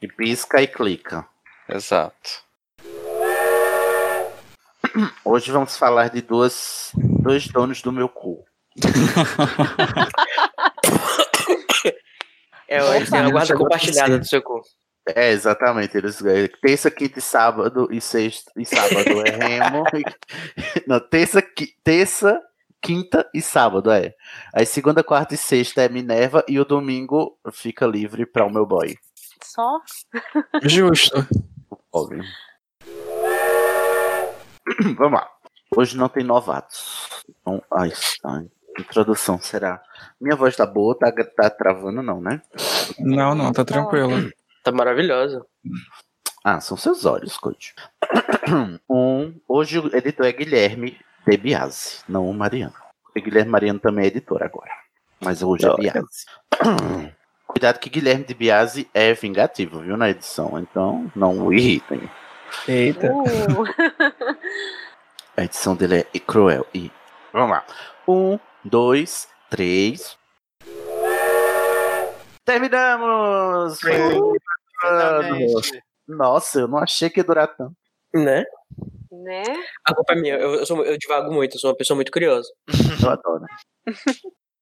[0.00, 1.26] E pisca e clica.
[1.68, 2.42] Exato.
[5.24, 8.44] Hoje vamos falar de duas, dois donos do meu cu.
[12.68, 14.60] É, o- guarda compartilhada do seu cu.
[15.14, 15.96] É, exatamente.
[15.96, 19.84] Eles, é, terça, quinta e sábado e sexta e sábado é Remo.
[20.86, 22.40] Não, terça, qui- terça,
[22.80, 24.14] quinta e sábado é.
[24.54, 28.64] Aí segunda, quarta e sexta é Minerva e o domingo fica livre para o meu
[28.64, 28.96] boy.
[29.42, 29.80] Só?
[30.62, 31.26] Justo.
[31.92, 32.22] Óbvio.
[34.96, 35.28] Vamos lá.
[35.76, 37.08] Hoje não tem novatos.
[37.28, 37.92] Então, ai,
[38.24, 38.46] ai,
[38.78, 39.80] introdução será.
[40.20, 42.40] Minha voz tá boa, tá, tá travando não, né?
[42.98, 44.30] Não, não, tá tranquilo.
[44.62, 45.44] Tá maravilhosa.
[46.44, 47.74] Ah, são seus olhos, coach.
[48.90, 52.74] Um, hoje o editor é Guilherme de Biase, não o Mariano.
[53.04, 54.70] Porque Guilherme Mariano também é editor agora.
[55.20, 56.26] Mas hoje é Não, Biase.
[57.46, 60.58] Cuidado que Guilherme de Biase é vingativo, viu, na edição.
[60.58, 62.10] Então, não o irritem.
[62.66, 63.12] Eita.
[63.12, 63.24] Uh.
[65.36, 66.66] A edição dele é cruel.
[66.74, 66.90] E
[67.32, 67.64] vamos lá.
[68.06, 70.16] Um, dois, três.
[72.44, 73.78] Terminamos!
[76.08, 77.76] Nossa, eu não achei que ia durar tanto.
[78.14, 78.44] Né?
[79.10, 79.42] né?
[79.84, 80.34] A culpa é minha.
[80.34, 82.48] Eu, eu, sou, eu divago muito, eu sou uma pessoa muito curiosa.
[83.02, 83.44] Eu adoro.